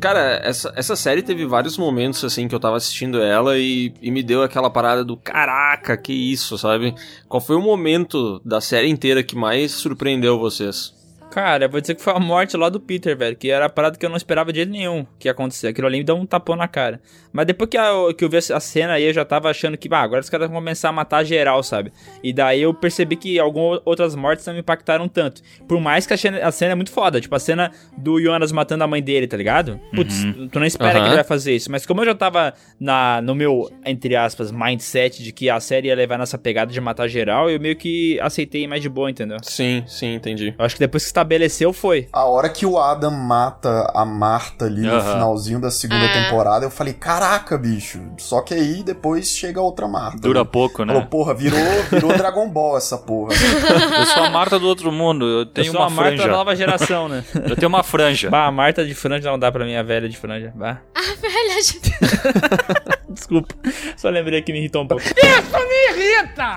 Cara, 0.01 0.41
essa, 0.43 0.74
essa 0.76 0.95
série 0.95 1.22
teve 1.22 1.45
vários 1.45 1.78
momentos, 1.78 2.24
assim, 2.24 2.47
que 2.47 2.55
eu 2.55 2.59
tava 2.59 2.76
assistindo 2.76 3.22
ela 3.22 3.59
e, 3.59 3.93
e 4.01 4.09
me 4.09 4.24
deu 4.24 4.41
aquela 4.41 4.68
parada 4.68 5.05
do 5.05 5.16
caraca, 5.16 5.95
que 5.95 6.12
isso, 6.12 6.57
sabe? 6.57 6.95
Qual 7.30 7.39
foi 7.39 7.55
o 7.55 7.62
momento 7.62 8.41
da 8.43 8.59
série 8.59 8.89
inteira 8.89 9.22
que 9.22 9.36
mais 9.36 9.72
surpreendeu 9.74 10.39
vocês? 10.39 10.91
Cara, 11.32 11.63
eu 11.65 11.69
vou 11.69 11.79
dizer 11.79 11.95
que 11.95 12.01
foi 12.01 12.13
a 12.13 12.19
morte 12.19 12.57
lá 12.57 12.67
do 12.67 12.77
Peter, 12.77 13.17
velho. 13.17 13.38
Que 13.38 13.49
era 13.49 13.65
a 13.65 13.69
parada 13.69 13.97
que 13.97 14.05
eu 14.05 14.09
não 14.09 14.17
esperava 14.17 14.51
de 14.51 14.57
jeito 14.59 14.71
nenhum 14.71 15.05
que 15.17 15.29
ia 15.29 15.32
acontecer. 15.32 15.69
Aquilo 15.69 15.88
ali 15.88 15.99
me 15.99 16.03
deu 16.03 16.15
um 16.17 16.25
tapão 16.25 16.57
na 16.57 16.67
cara. 16.67 17.01
Mas 17.32 17.45
depois 17.45 17.69
que 17.69 17.77
eu, 17.77 18.13
que 18.13 18.25
eu 18.25 18.29
vi 18.29 18.38
a 18.38 18.59
cena 18.59 18.93
aí, 18.93 19.05
eu 19.05 19.13
já 19.13 19.23
tava 19.23 19.49
achando 19.49 19.77
que, 19.77 19.88
ah, 19.91 20.01
agora 20.01 20.19
os 20.19 20.29
caras 20.29 20.47
vão 20.49 20.57
começar 20.57 20.89
a 20.89 20.91
matar 20.91 21.23
geral, 21.23 21.63
sabe? 21.63 21.93
E 22.21 22.34
daí 22.34 22.61
eu 22.61 22.73
percebi 22.73 23.15
que 23.15 23.39
algumas 23.39 23.79
outras 23.86 24.13
mortes 24.13 24.45
não 24.45 24.53
me 24.53 24.59
impactaram 24.59 25.07
tanto. 25.07 25.41
Por 25.67 25.79
mais 25.79 26.05
que 26.05 26.13
a 26.13 26.17
cena, 26.17 26.45
a 26.45 26.51
cena 26.51 26.73
é 26.73 26.75
muito 26.75 26.91
foda. 26.91 27.21
Tipo, 27.21 27.34
a 27.34 27.39
cena 27.39 27.71
do 27.97 28.21
Jonas 28.21 28.51
matando 28.51 28.84
a 28.84 28.88
mãe 28.88 29.01
dele, 29.01 29.25
tá 29.25 29.38
ligado? 29.38 29.79
Putz, 29.95 30.25
tu 30.51 30.59
não 30.59 30.65
espera 30.65 30.91
Aham. 30.91 31.01
que 31.01 31.07
ele 31.07 31.15
vai 31.15 31.23
fazer 31.23 31.55
isso. 31.55 31.71
Mas 31.71 31.86
como 31.86 32.01
eu 32.01 32.05
já 32.07 32.15
tava 32.15 32.53
na, 32.77 33.21
no 33.21 33.34
meu, 33.34 33.71
entre 33.86 34.17
aspas, 34.17 34.51
mindset 34.51 35.23
de 35.23 35.32
que 35.32 35.49
a 35.49 35.61
série 35.61 35.88
ia 35.88 35.95
levar 35.95 36.19
nessa 36.19 36.38
pegada 36.38 36.73
de 36.73 36.82
matar 36.82 37.07
geral, 37.07 37.49
eu 37.49 37.57
meio 37.57 37.77
que 37.77 38.19
aceitei 38.19 38.67
mais 38.67 38.82
de 38.82 38.89
boa, 38.89 39.09
entendeu? 39.09 39.38
Sim, 39.43 39.84
sim, 39.88 40.13
entendi. 40.15 40.53
Eu 40.59 40.65
acho 40.65 40.75
que 40.75 40.79
depois 40.79 41.03
que 41.03 41.20
estabeleceu, 41.22 41.72
foi. 41.72 42.07
A 42.11 42.26
hora 42.26 42.49
que 42.49 42.65
o 42.65 42.78
Adam 42.78 43.11
mata 43.11 43.89
a 43.93 44.03
Marta 44.05 44.65
ali 44.65 44.82
no 44.82 44.93
Aham. 44.95 45.13
finalzinho 45.13 45.59
da 45.61 45.69
segunda 45.72 46.05
É. 46.05 46.24
temporada, 46.24 46.65
eu 46.65 46.72
falei, 46.72 46.93
caraca, 46.93 47.57
bicho. 47.57 48.01
Só 48.17 48.41
que 48.41 48.53
aí 48.53 48.84
depois 48.84 49.28
chega 49.30 49.61
outra 49.61 49.88
Marta. 49.88 50.17
Dura 50.19 50.39
né? 50.43 50.49
pouco, 50.51 50.84
né? 50.84 50.93
Falou, 50.93 51.07
porra, 51.07 51.34
virou, 51.34 51.59
virou 51.91 52.13
Dragon 52.17 52.49
Ball 52.49 52.78
essa 52.78 52.97
porra. 52.97 53.32
Eu 54.01 54.05
sou 54.07 54.24
a 54.24 54.30
Marta 54.30 54.59
do 54.59 54.67
outro 54.67 54.91
mundo, 54.91 55.26
eu 55.26 55.45
tenho 55.45 55.67
eu 55.67 55.72
sou 55.72 55.82
uma 55.82 55.88
a 55.88 55.89
Marta 55.89 56.11
franja. 56.11 56.24
da 56.28 56.32
nova 56.38 56.55
geração, 56.55 57.07
né? 57.07 57.24
Eu 57.47 57.55
tenho 57.55 57.67
uma 57.69 57.84
franja. 57.84 58.30
bah, 58.30 58.47
a 58.47 58.51
Marta 58.51 58.86
de 58.86 58.93
franja 58.93 59.30
não 59.30 59.38
dá 59.39 59.51
pra 59.51 59.63
mim, 59.65 59.76
a 59.76 59.84
velha 59.84 60.09
de 60.09 60.17
franja. 60.17 60.51
Bah. 60.55 60.80
Velha 61.22 61.61
de- 61.61 63.01
Desculpa. 63.14 63.55
Só 63.97 64.09
lembrei 64.09 64.41
que 64.41 64.51
me 64.51 64.59
irritou 64.59 64.84
um 64.84 64.88
pouco. 64.88 65.03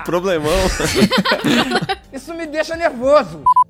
Problemão. 0.04 0.52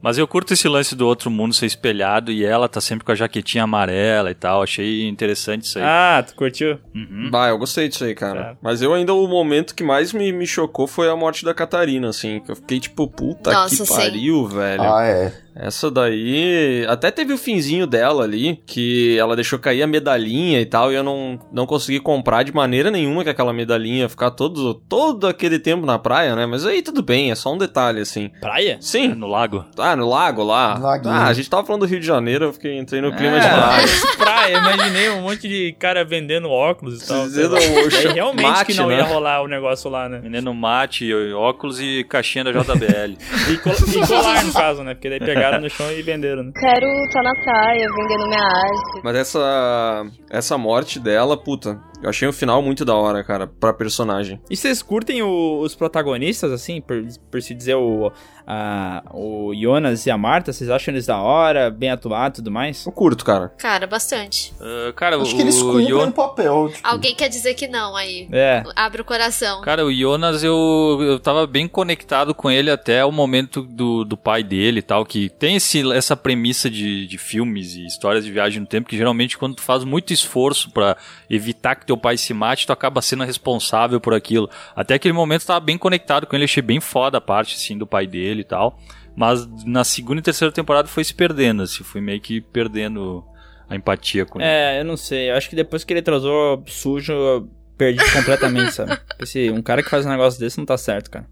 Mas 0.03 0.19
eu 0.19 0.29
curto 0.29 0.53
esse 0.53 0.69
lance 0.69 0.95
do 0.95 1.07
outro 1.07 1.31
mundo 1.31 1.55
ser 1.55 1.65
espelhado 1.67 2.31
e 2.31 2.45
ela 2.45 2.69
tá 2.69 2.81
sempre 2.81 3.05
com 3.05 3.13
a 3.13 3.15
jaquetinha 3.15 3.65
amarela 3.65 4.31
e 4.31 4.35
tal. 4.35 4.63
Achei 4.63 5.09
interessante 5.09 5.65
isso 5.65 5.79
aí. 5.79 5.85
Ah, 5.87 6.23
tu 6.27 6.35
curtiu? 6.35 6.79
Uhum. 6.95 7.31
Bah, 7.31 7.49
eu 7.49 7.59
gostei 7.59 7.89
disso 7.89 8.05
aí, 8.05 8.15
cara. 8.15 8.45
Tá. 8.45 8.57
Mas 8.61 8.83
eu 8.83 8.93
ainda, 8.93 9.15
o 9.15 9.27
momento 9.27 9.75
que 9.75 9.83
mais 9.83 10.13
me, 10.13 10.31
me 10.31 10.47
chocou 10.47 10.87
foi 10.87 11.09
a 11.09 11.17
morte 11.17 11.45
da 11.45 11.55
Catarina, 11.55 12.11
assim. 12.11 12.41
Que 12.41 12.53
eu 12.53 12.57
fiquei 12.57 12.79
tipo, 12.79 13.09
puta 13.09 13.51
Nossa, 13.51 13.77
que 13.77 13.87
sim. 13.87 13.97
pariu, 13.97 14.47
velho. 14.47 14.83
ah, 14.83 15.05
é. 15.07 15.44
Essa 15.57 15.91
daí. 15.91 16.85
Até 16.89 17.11
teve 17.11 17.33
o 17.33 17.39
finzinho 17.39 17.87
dela 17.87 18.25
ali, 18.25 18.61
que 18.67 19.17
ela 19.19 19.37
deixou 19.37 19.59
cair 19.59 19.83
a 19.83 19.87
medalhinha 19.87 20.61
e 20.61 20.67
tal, 20.67 20.91
e 20.93 20.95
eu 20.97 21.03
não, 21.03 21.39
não 21.53 21.67
consegui 21.67 22.01
comprar 22.01 22.43
de 22.43 22.53
maneira 22.55 22.91
nenhuma 22.91 23.23
que 23.23 23.31
aquela 23.31 23.53
medalhinha 23.53 24.09
ficar 24.09 24.31
todo, 24.31 24.75
todo 24.75 25.27
aquele 25.27 25.59
tempo 25.59 25.87
na 25.87 25.99
praia, 25.99 26.35
né? 26.35 26.47
Mas 26.47 26.67
aí 26.67 26.83
tudo 26.83 27.03
bem, 27.03 27.31
é 27.31 27.35
só 27.35 27.53
um 27.53 27.59
detalhe, 27.59 28.01
assim. 28.01 28.31
Praia? 28.41 28.79
Sim. 28.81 29.09
No 29.15 29.27
lago. 29.29 29.65
Ah, 29.79 29.95
no 29.95 30.09
lago 30.09 30.43
lá. 30.43 30.79
No 30.79 30.87
laguinho. 30.87 31.15
Ah, 31.15 31.27
a 31.27 31.33
gente 31.33 31.49
tava 31.49 31.65
falando 31.65 31.83
do 31.83 31.87
Rio 31.87 32.01
de 32.01 32.07
Janeiro, 32.07 32.47
eu 32.47 32.53
fiquei, 32.53 32.77
entrei 32.79 33.01
no 33.01 33.13
clima 33.15 33.39
de 33.39 33.47
É, 33.47 33.51
praia. 33.51 33.87
praia, 34.19 34.57
imaginei 34.59 35.11
um 35.11 35.23
monte 35.23 35.47
de 35.49 35.73
cara 35.79 36.05
vendendo 36.05 36.49
óculos 36.51 37.03
e 37.03 37.07
tal. 37.07 37.19
sei 37.29 37.29
Dizendo 37.29 37.55
lá. 37.55 37.61
o 37.61 37.91
Daí 37.91 38.13
realmente 38.13 38.47
mate, 38.47 38.65
que 38.73 38.75
não 38.75 38.89
né? 38.89 38.97
ia 38.97 39.05
rolar 39.05 39.43
o 39.43 39.47
negócio 39.49 39.89
lá, 39.91 40.09
né? 40.09 40.19
Vendendo 40.23 40.53
mate, 40.53 41.13
óculos 41.35 41.81
e 41.81 42.05
caixinha 42.09 42.45
da 42.45 42.51
JBL. 42.53 43.17
E, 43.53 43.57
col 43.59 43.73
e 43.73 44.07
colar, 44.07 44.45
no 44.45 44.53
caso, 44.53 44.83
né? 44.83 44.95
Porque 44.95 45.09
daí 45.09 45.21
pegaram 45.45 45.61
no 45.61 45.71
chão 45.71 45.91
e 45.93 46.03
venderam, 46.03 46.43
né? 46.43 46.53
Quero 46.59 46.87
estar 47.05 47.23
na 47.23 47.35
praia 47.43 47.87
vendendo 47.97 48.29
minha 48.29 48.43
arte. 48.43 49.01
Mas 49.03 49.17
essa 49.17 50.07
essa 50.31 50.59
morte 50.59 50.99
dela, 50.99 51.37
puta, 51.37 51.79
eu 52.05 52.11
achei 52.11 52.29
o 52.29 52.33
final 52.33 52.63
muito 52.63 52.85
da 52.85 52.95
hora, 52.95 53.25
cara, 53.25 53.47
pra 53.47 53.73
personagem. 53.73 54.41
E 54.51 54.57
vocês 54.57 54.83
curtem 54.83 55.23
o- 55.23 55.61
os 55.61 55.75
protagonistas, 55.75 56.53
assim, 56.53 56.81
por, 56.81 57.03
por 57.31 57.43
se 57.43 57.55
dizer 57.55 57.75
o, 57.75 58.13
a, 58.47 59.03
o 59.13 59.53
Jonas 59.55 60.07
e 60.07 60.11
a 60.11 60.19
Marta? 60.19 60.53
Vocês 60.53 60.69
acham 60.71 60.93
eles 60.95 61.07
da 61.07 61.21
hora, 61.21 61.71
bem 61.71 61.91
atuados 61.91 62.39
e 62.39 62.43
tudo 62.43 62.51
mais? 62.51 62.85
Eu 62.87 62.93
curto, 62.93 63.25
cara. 63.25 63.49
Cara, 63.59 63.87
bastante. 63.87 64.53
Ah, 64.61 64.93
cara, 64.95 65.17
Acho 65.17 65.33
o, 65.33 65.37
que 65.37 65.43
eles 65.43 65.61
cumprem 65.61 65.89
Yon- 65.89 66.07
um 66.07 66.13
papel. 66.13 66.71
Tipo, 66.73 66.87
Alguém 66.87 67.15
quer 67.15 67.29
dizer 67.29 67.55
que 67.55 67.67
não 67.67 67.97
aí. 67.97 68.29
É. 68.33 68.63
Abre 68.77 69.01
o 69.03 69.05
coração. 69.05 69.61
Cara, 69.63 69.85
o 69.85 69.93
Jonas, 69.93 70.45
eu, 70.45 70.99
eu 71.01 71.19
tava 71.19 71.47
bem 71.47 71.67
conectado 71.67 72.35
com 72.35 72.51
ele 72.51 72.71
até 72.71 73.05
o 73.05 73.11
momento 73.13 73.63
do, 73.63 74.05
do 74.05 74.17
pai 74.17 74.43
dele 74.43 74.81
e 74.81 74.83
tal, 74.83 75.05
que 75.05 75.29
tem 75.31 75.57
esse, 75.57 75.91
essa 75.93 76.17
premissa 76.17 76.69
de, 76.71 77.07
de 77.07 77.19
filmes 77.19 77.75
e 77.77 77.87
histórias 77.87 78.25
de 78.25 78.31
viagem 78.33 78.61
no 78.61 78.67
tempo, 78.67 78.89
que 78.89 78.97
geralmente 78.97 79.39
quando 79.39 79.57
tu 79.57 79.63
faz 79.63 79.85
muito 79.85 80.13
esforço 80.13 80.71
pra 80.71 80.97
evitar 81.31 81.75
que 81.77 81.87
teu 81.87 81.94
pai 81.97 82.17
se 82.17 82.33
mate, 82.35 82.67
tu 82.67 82.73
acaba 82.73 83.03
sendo 83.03 83.25
responsável 83.25 84.01
por 84.01 84.15
aquilo. 84.15 84.49
Até 84.75 84.95
aquele 84.95 85.15
momento 85.15 85.47
tava 85.47 85.61
bem 85.61 85.79
conectado 85.79 86.27
com 86.27 86.35
ele, 86.35 86.45
achei 86.45 86.63
bem 86.63 86.81
foda 86.81 87.19
a 87.19 87.21
parte, 87.21 87.55
assim, 87.55 87.77
do 87.77 87.87
pai 87.87 88.07
dele 88.07 88.43
e 88.43 88.45
tal. 88.45 88.79
Mas 89.17 89.47
na 89.65 89.85
segunda 89.85 90.21
e 90.21 90.23
terceira 90.23 90.53
temporada 90.53 90.89
foi 90.89 91.05
se 91.05 91.15
perdendo, 91.15 91.63
assim, 91.63 91.85
foi 91.85 92.01
meio 92.01 92.21
que 92.21 92.41
perdendo 92.41 93.25
a 93.69 93.77
empatia 93.77 94.27
com 94.27 94.41
ele. 94.41 94.49
É, 94.49 94.81
eu 94.81 94.85
não 94.85 94.97
sei. 94.97 95.31
Eu 95.31 95.37
acho 95.37 95.49
que 95.49 95.57
depois 95.57 95.85
que 95.85 95.93
ele 95.93 96.03
transou 96.03 96.63
sujo, 96.67 97.13
eu 97.13 97.49
perdi 97.77 98.05
completamente, 98.13 98.73
sabe? 98.73 98.99
Esse, 99.21 99.51
um 99.53 99.63
cara 99.63 99.83
que 99.83 99.91
faz 99.91 100.05
um 100.05 100.11
negócio 100.11 100.39
desse 100.41 100.59
não 100.59 100.67
tá 100.67 100.77
certo, 100.77 101.11
cara. 101.11 101.27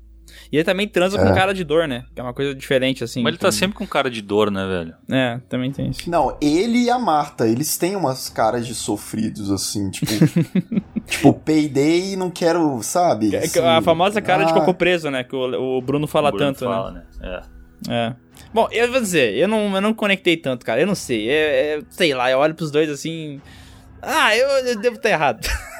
E 0.53 0.57
ele 0.59 0.65
também 0.65 0.87
transa 0.87 1.19
com 1.19 1.27
É. 1.27 1.35
cara 1.35 1.55
de 1.55 1.65
dor, 1.65 1.89
né? 1.89 2.05
Que 2.15 2.21
é 2.21 2.23
uma 2.23 2.35
coisa 2.35 2.55
diferente, 2.55 3.03
assim. 3.03 3.23
Mas 3.23 3.31
ele 3.31 3.39
tá 3.39 3.49
então- 3.49 3.59
sempre 3.59 3.75
com 3.79 3.87
cara 3.87 4.11
de 4.11 4.21
dor, 4.21 4.51
né, 4.51 4.67
velho? 4.67 4.95
É, 5.11 5.41
também 5.49 5.73
tem 5.73 5.89
isso. 5.89 6.11
Não, 6.11 6.37
ele 6.43 6.85
e 6.85 6.91
a 6.91 6.99
Marta, 6.99 7.47
eles 7.49 7.79
têm 7.79 7.97
umas 7.97 8.29
caras 8.29 8.67
de 8.67 8.75
sofridos, 8.75 9.51
assim, 9.51 9.91
tipo. 9.91 10.13
tipo, 11.09 11.33
peidei 11.33 12.13
e 12.13 12.17
não 12.17 12.31
quero, 12.31 12.83
sabe? 12.83 13.35
É 13.35 13.39
Assim, 13.39 13.61
a 13.61 13.81
famosa 13.81 14.21
cara 14.21 14.45
de 14.45 14.51
ah, 14.51 14.55
cocô 14.55 14.75
preso, 14.75 15.11
né? 15.11 15.25
Que 15.25 15.35
o, 15.35 15.79
o 15.79 15.81
Bruno 15.81 16.07
fala 16.07 16.29
O 16.29 16.33
Bruno 16.33 16.53
tanto, 16.53 16.65
fala, 16.67 16.93
né? 16.93 17.03
né? 17.19 17.41
É. 17.49 17.63
É. 17.89 18.15
Bom, 18.53 18.69
eu 18.71 18.93
vou 18.93 19.01
dizer, 19.01 19.35
eu 19.35 19.49
não, 19.49 19.75
eu 19.75 19.81
não 19.81 19.95
conectei 19.95 20.37
tanto, 20.37 20.67
cara. 20.67 20.81
Eu 20.83 20.87
não 20.87 20.95
sei. 20.95 21.31
É, 21.31 21.79
é- 21.79 21.83
sei 21.89 22.13
lá, 22.15 22.31
eu 22.31 22.39
olho 22.39 22.55
pros 22.55 22.71
dois 22.71 22.91
assim. 22.91 23.41
Ah, 24.03 24.37
eu, 24.37 24.49
eu 24.67 24.79
devo 24.81 24.97
estar 24.97 25.09
errado. 25.11 25.41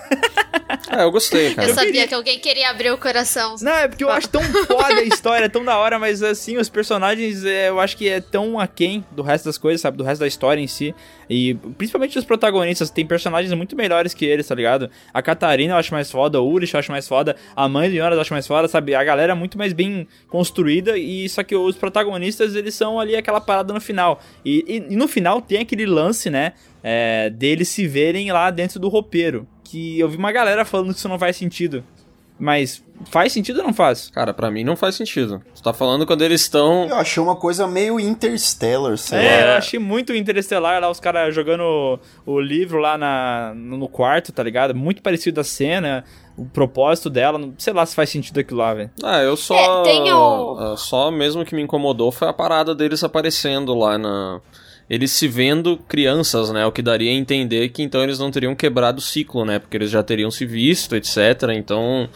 É, 0.91 1.03
eu 1.05 1.11
gostei, 1.11 1.55
cara. 1.55 1.69
Eu 1.69 1.75
sabia 1.75 2.07
que 2.07 2.15
alguém 2.15 2.39
queria 2.39 2.71
abrir 2.71 2.91
o 2.91 2.99
coração. 2.99 3.55
Não, 3.61 3.73
é 3.73 3.89
porque 3.89 4.05
eu 4.05 4.11
acho 4.11 4.29
tão 4.29 4.43
foda 4.43 4.95
a 5.01 5.03
história, 5.05 5.49
tão 5.49 5.65
da 5.65 5.79
hora, 5.79 5.99
mas 5.99 6.23
assim, 6.23 6.57
os 6.59 6.69
personagens 6.69 7.45
é, 7.45 7.69
eu 7.69 7.81
acho 7.81 7.97
que 7.97 8.09
é 8.09 8.21
tão 8.21 8.59
aquém 8.59 9.05
do 9.13 9.23
resto 9.23 9.45
das 9.47 9.59
coisas, 9.59 9.81
sabe? 9.81 9.97
Do 9.97 10.05
resto 10.05 10.21
da 10.21 10.27
história 10.27 10.61
em 10.61 10.67
si. 10.67 10.95
E 11.29 11.55
principalmente 11.79 12.19
os 12.19 12.25
protagonistas, 12.25 12.91
tem 12.91 13.07
personagens 13.07 13.53
muito 13.55 13.75
melhores 13.77 14.13
que 14.13 14.25
eles, 14.25 14.47
tá 14.47 14.55
ligado? 14.55 14.91
A 15.15 15.23
Catarina 15.23 15.75
eu 15.75 15.79
acho 15.79 15.93
mais 15.95 16.11
foda, 16.11 16.41
o 16.41 16.47
Ulrich 16.47 16.75
eu 16.75 16.81
acho 16.81 16.91
mais 16.93 17.09
foda, 17.09 17.37
a 17.57 17.69
mãe 17.69 17.89
do 17.89 17.97
Jonas 17.97 18.15
eu 18.17 18.21
acho 18.21 18.33
mais 18.35 18.47
foda, 18.47 18.69
sabe? 18.69 18.95
A 18.95 19.03
galera 19.05 19.33
é 19.33 19.35
muito 19.35 19.57
mais 19.57 19.73
bem 19.73 20.07
construída 20.29 20.99
e 20.99 21.29
só 21.29 21.43
que 21.43 21.55
os 21.57 21.77
protagonistas, 21.77 22.55
eles 22.55 22.75
são 22.75 23.01
ali 23.01 23.17
aquela 23.17 23.41
parada 23.41 23.73
no 23.73 23.81
final. 23.81 24.21
E, 24.45 24.65
e- 24.69 24.93
e 24.93 24.97
no 24.97 25.09
final 25.09 25.41
tem 25.41 25.59
aquele 25.61 25.87
lance, 25.87 26.29
né? 26.29 26.53
É, 26.85 27.31
deles 27.31 27.69
se 27.69 27.87
verem 27.87 28.31
lá 28.33 28.51
dentro 28.51 28.81
do 28.81 28.89
roupeiro. 28.89 29.47
Que 29.65 29.99
eu 29.99 30.09
vi 30.09 30.17
uma 30.17 30.33
galera 30.33 30.65
falando 30.65 30.93
que 30.93 30.99
isso 30.99 31.09
não 31.09 31.19
faz 31.19 31.37
sentido. 31.37 31.83
Mas 32.39 32.83
faz 33.05 33.33
sentido 33.33 33.59
ou 33.59 33.65
não 33.67 33.73
faz? 33.75 34.11
Cara, 34.11 34.35
pra 34.35 34.51
mim 34.51 34.65
não 34.65 34.75
faz 34.75 34.97
sentido. 34.97 35.41
Tu 35.55 35.63
tá 35.63 35.73
falando 35.73 36.05
quando 36.05 36.23
eles 36.23 36.41
estão. 36.41 36.89
Eu 36.89 36.97
achei 36.97 37.23
uma 37.23 37.37
coisa 37.37 37.69
meio 37.69 38.01
Interstellar, 38.01 38.97
sei 38.99 39.19
lá. 39.19 39.25
É, 39.25 39.43
eu 39.53 39.59
achei 39.59 39.79
muito 39.79 40.13
interestelar 40.13 40.81
lá, 40.81 40.91
os 40.91 40.99
caras 40.99 41.33
jogando 41.33 41.63
o, 42.27 42.33
o 42.33 42.41
livro 42.41 42.79
lá 42.81 42.99
na, 42.99 43.53
no 43.55 43.87
quarto, 43.87 44.33
tá 44.33 44.43
ligado? 44.43 44.75
Muito 44.75 45.03
parecido 45.03 45.41
a 45.41 45.45
cena, 45.45 46.05
o 46.37 46.45
propósito 46.45 47.09
dela, 47.09 47.39
não- 47.39 47.55
sei 47.59 47.73
lá 47.73 47.87
se 47.87 47.95
faz 47.95 48.11
sentido 48.11 48.41
aquilo 48.41 48.59
lá, 48.61 48.75
velho. 48.75 48.91
Ah, 49.05 49.21
eu 49.23 49.37
só. 49.37 49.55
É, 49.55 49.83
tem 49.85 50.13
o- 50.13 50.57
ah, 50.59 50.77
Só 50.77 51.11
mesmo 51.13 51.45
que 51.45 51.55
me 51.55 51.63
incomodou 51.63 52.11
foi 52.11 52.27
a 52.29 52.33
parada 52.33 52.75
deles 52.75 53.05
aparecendo 53.05 53.73
lá 53.75 53.97
na. 53.97 54.41
Eles 54.93 55.11
se 55.11 55.27
vendo 55.27 55.79
crianças, 55.89 56.51
né? 56.51 56.67
O 56.67 56.71
que 56.71 56.83
daria 56.83 57.11
a 57.11 57.15
entender 57.15 57.71
que 57.71 57.83
então 57.83 58.03
eles 58.03 58.19
não 58.19 58.31
teriam 58.31 58.55
quebrado 58.55 58.99
o 58.99 59.03
ciclo, 59.03 59.43
né? 59.43 59.59
Porque 59.59 59.75
eles 59.77 59.89
já 59.91 60.03
teriam 60.03 60.31
se 60.31 60.45
visto, 60.45 60.95
etc. 60.95 61.17
Então, 61.57 62.07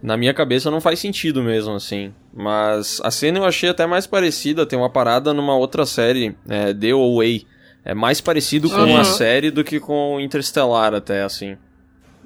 na 0.00 0.16
minha 0.16 0.32
cabeça 0.32 0.70
não 0.70 0.80
faz 0.80 1.00
sentido 1.00 1.42
mesmo, 1.42 1.74
assim. 1.74 2.14
Mas 2.32 3.00
a 3.02 3.10
cena 3.10 3.38
eu 3.38 3.44
achei 3.44 3.68
até 3.68 3.84
mais 3.84 4.06
parecida, 4.06 4.64
tem 4.64 4.78
uma 4.78 4.88
parada 4.88 5.34
numa 5.34 5.56
outra 5.56 5.84
série, 5.84 6.32
é, 6.48 6.72
The 6.72 6.90
Away. 6.90 7.44
É 7.84 7.94
mais 7.94 8.20
parecido 8.20 8.70
com 8.70 8.76
Uhum. 8.76 8.96
a 8.98 9.02
série 9.04 9.50
do 9.50 9.64
que 9.64 9.80
com 9.80 10.20
Interstellar, 10.20 10.94
até, 10.94 11.22
assim. 11.22 11.56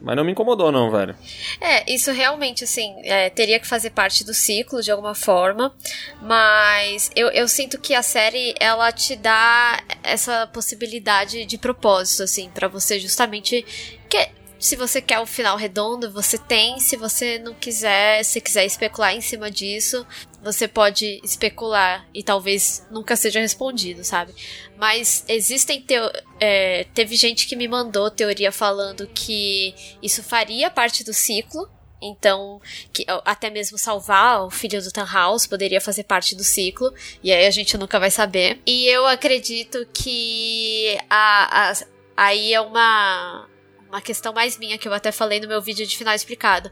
Mas 0.04 0.16
não 0.16 0.24
me 0.24 0.32
incomodou, 0.32 0.70
não, 0.70 0.90
velho. 0.90 1.16
É, 1.58 1.90
isso 1.90 2.12
realmente, 2.12 2.62
assim, 2.62 2.94
é, 3.04 3.30
teria 3.30 3.58
que 3.58 3.66
fazer 3.66 3.88
parte 3.88 4.22
do 4.22 4.34
ciclo 4.34 4.82
de 4.82 4.90
alguma 4.90 5.14
forma, 5.14 5.74
mas 6.20 7.10
eu, 7.16 7.28
eu 7.28 7.48
sinto 7.48 7.80
que 7.80 7.94
a 7.94 8.02
série, 8.02 8.54
ela 8.60 8.92
te 8.92 9.16
dá 9.16 9.82
essa 10.02 10.46
possibilidade 10.48 11.46
de 11.46 11.56
propósito, 11.56 12.22
assim, 12.22 12.50
pra 12.50 12.68
você 12.68 13.00
justamente... 13.00 13.64
Que, 14.10 14.28
se 14.58 14.76
você 14.76 15.00
quer 15.00 15.18
o 15.20 15.26
final 15.26 15.56
redondo, 15.56 16.10
você 16.10 16.38
tem. 16.38 16.80
Se 16.80 16.96
você 16.96 17.38
não 17.38 17.52
quiser, 17.52 18.22
se 18.24 18.40
quiser 18.40 18.64
especular 18.64 19.14
em 19.14 19.20
cima 19.20 19.50
disso, 19.50 20.06
você 20.44 20.68
pode 20.68 21.20
especular 21.24 22.06
e 22.14 22.22
talvez 22.22 22.86
nunca 22.90 23.16
seja 23.16 23.40
respondido, 23.40 24.04
sabe? 24.04 24.34
Mas 24.76 25.24
existem 25.28 25.80
teo 25.80 26.10
é, 26.38 26.84
teve 26.94 27.16
gente 27.16 27.46
que 27.48 27.56
me 27.56 27.66
mandou 27.66 28.10
teoria 28.10 28.52
falando 28.52 29.06
que 29.14 29.74
isso 30.02 30.22
faria 30.22 30.70
parte 30.70 31.02
do 31.02 31.12
ciclo. 31.14 31.68
Então, 32.06 32.60
que 32.92 33.06
até 33.24 33.48
mesmo 33.48 33.78
salvar 33.78 34.44
o 34.44 34.50
filho 34.50 34.82
do 34.82 34.92
Tannhaus 34.92 35.46
poderia 35.46 35.80
fazer 35.80 36.04
parte 36.04 36.36
do 36.36 36.44
ciclo. 36.44 36.92
E 37.22 37.32
aí 37.32 37.46
a 37.46 37.50
gente 37.50 37.78
nunca 37.78 37.98
vai 37.98 38.10
saber. 38.10 38.60
E 38.66 38.84
eu 38.86 39.06
acredito 39.06 39.86
que 39.94 40.98
a, 41.08 41.70
a- 41.70 41.74
aí 42.14 42.52
é 42.52 42.60
uma 42.60 43.48
uma 43.94 44.00
questão 44.00 44.32
mais 44.32 44.58
minha 44.58 44.76
que 44.76 44.88
eu 44.88 44.92
até 44.92 45.12
falei 45.12 45.38
no 45.38 45.46
meu 45.46 45.62
vídeo 45.62 45.86
de 45.86 45.96
final 45.96 46.14
explicado, 46.14 46.68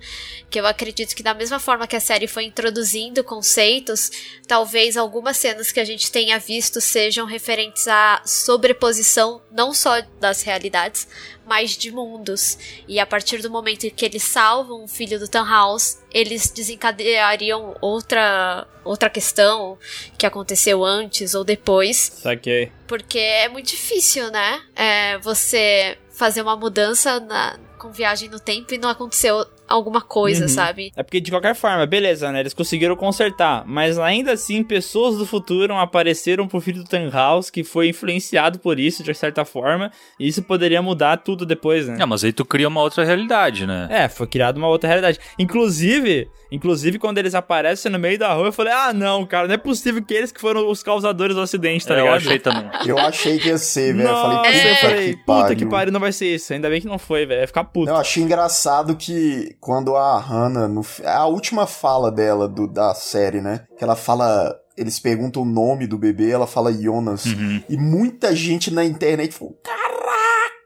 que 0.51 0.59
eu 0.59 0.67
acredito 0.67 1.15
que 1.15 1.23
da 1.23 1.33
mesma 1.33 1.61
forma 1.61 1.87
que 1.87 1.95
a 1.95 2.01
série 2.01 2.27
foi 2.27 2.45
introduzindo 2.45 3.23
conceitos, 3.23 4.11
talvez 4.49 4.97
algumas 4.97 5.37
cenas 5.37 5.71
que 5.71 5.79
a 5.79 5.85
gente 5.85 6.11
tenha 6.11 6.37
visto 6.41 6.81
sejam 6.81 7.25
referentes 7.25 7.87
à 7.87 8.21
sobreposição 8.27 9.41
não 9.53 9.73
só 9.73 10.03
das 10.19 10.43
realidades, 10.43 11.07
mas 11.47 11.77
de 11.77 11.93
mundos. 11.93 12.59
E 12.89 12.99
a 12.99 13.07
partir 13.07 13.41
do 13.41 13.51
momento 13.51 13.85
em 13.85 13.91
que 13.91 14.05
eles 14.05 14.25
salvam 14.25 14.85
o 14.85 14.89
filho 14.89 15.19
do 15.19 15.29
Tannhaus, 15.29 15.99
eles 16.11 16.51
desencadeariam 16.51 17.77
outra 17.81 18.67
outra 18.85 19.09
questão 19.09 19.79
que 20.19 20.27
aconteceu 20.27 20.85
antes 20.85 21.35
ou 21.35 21.45
depois. 21.45 21.97
Saquei. 21.97 22.73
Porque 22.89 23.19
é 23.19 23.49
muito 23.49 23.69
difícil, 23.69 24.29
né? 24.31 24.61
É, 24.75 25.19
você 25.19 25.97
fazer 26.23 26.43
uma 26.43 26.57
mudança 26.57 27.19
na, 27.19 27.59
com 27.77 27.91
viagem 27.91 28.29
no 28.29 28.39
tempo 28.39 28.73
e 28.73 28.79
não 28.79 28.89
aconteceu 28.89 29.45
alguma 29.69 30.01
coisa, 30.01 30.43
Uhum. 30.43 30.49
sabe? 30.49 30.93
É 30.97 31.03
porque 31.03 31.21
de 31.21 31.31
qualquer 31.31 31.55
forma, 31.55 31.87
beleza, 31.87 32.31
né? 32.31 32.41
Eles 32.41 32.53
conseguiram 32.55 32.95
consertar, 32.97 33.65
mas 33.67 33.99
ainda 33.99 34.33
assim, 34.33 34.63
pessoas 34.63 35.17
do 35.17 35.25
futuro 35.25 35.75
apareceram 35.75 36.47
pro 36.47 36.61
filho 36.61 36.83
do 36.83 36.89
Tannhaus 36.89 37.49
que 37.51 37.65
foi 37.65 37.89
influenciado 37.89 38.59
por 38.59 38.79
isso 38.79 39.03
de 39.03 39.15
certa 39.15 39.45
forma, 39.45 39.91
e 40.21 40.29
isso 40.29 40.43
poderia 40.43 40.83
mudar 40.83 41.17
tudo 41.19 41.47
depois, 41.47 41.87
né? 41.89 41.97
É, 42.01 42.05
mas 42.05 42.23
aí 42.25 42.33
tu 42.33 42.45
cria 42.45 42.69
uma 42.69 42.81
outra 42.83 43.05
realidade, 43.05 43.67
né? 43.67 43.89
É, 43.91 44.09
foi 44.09 44.27
criada 44.27 44.59
uma 44.59 44.69
outra 44.69 44.89
realidade. 44.89 45.19
Inclusive, 45.39 46.29
inclusive 46.51 46.99
quando 46.99 47.19
eles 47.19 47.35
aparecem 47.35 47.91
no 47.91 47.99
meio 47.99 48.19
da 48.19 48.33
rua, 48.33 48.47
eu 48.49 48.53
falei: 48.53 48.73
"Ah, 48.73 48.93
não, 48.93 49.25
cara, 49.25 49.47
não 49.47 49.55
é 49.55 49.59
possível 49.59 50.03
que 50.05 50.13
eles 50.13 50.33
que 50.33 50.41
foram 50.41 50.69
os 50.69 50.83
causadores 50.83 51.35
do 51.37 51.43
acidente, 51.43 51.87
tá 51.87 51.95
É, 51.95 52.01
eu 52.01 52.05
ligado?" 52.05 52.17
achei 52.19 52.39
também. 52.39 52.71
Eu 52.87 52.99
achei 52.99 53.39
que 53.39 53.49
ia 53.49 53.59
ser, 53.59 53.95
velho. 53.95 54.09
Eu 54.09 54.15
falei, 54.17 54.37
puta 54.39 54.49
eu 54.69 54.77
falei, 54.77 55.11
que 55.13 55.17
puta 55.19 55.25
pariu. 55.43 55.57
que 55.57 55.67
pariu, 55.67 55.93
não 55.93 56.01
vai 56.01 56.13
ser 56.13 56.35
isso. 56.35 56.53
Ainda 56.53 56.69
bem 56.69 56.81
que 56.81 56.87
não 56.87 56.99
foi, 56.99 57.25
velho. 57.25 57.41
Vai 57.41 57.47
ficar 57.47 57.65
puto. 57.65 57.87
Não, 57.87 57.95
eu 57.95 58.01
achei 58.01 58.23
engraçado 58.23 58.97
que 58.97 59.55
quando 59.63 59.95
a 59.97 60.19
Hannah, 60.19 60.67
no, 60.67 60.83
fi- 60.83 61.07
a 61.07 61.25
última 61.27 61.69
fala 61.69 62.11
dela 62.11 62.49
do, 62.49 62.67
da 62.67 62.93
série, 62.95 63.41
né? 63.41 63.61
Que 63.79 63.85
ela 63.85 63.95
fala. 63.95 64.59
eles 64.77 64.99
perguntam 64.99 65.43
o 65.43 65.47
nome 65.47 65.87
do 65.87 65.97
bebê, 65.97 66.31
ela 66.33 66.49
fala 66.49 66.73
Jonas. 66.73 67.27
Uhum. 67.27 67.63
E 67.69 67.77
muita 67.77 68.35
gente 68.35 68.73
na 68.75 68.85
internet 68.85 69.33
falou: 69.33 69.57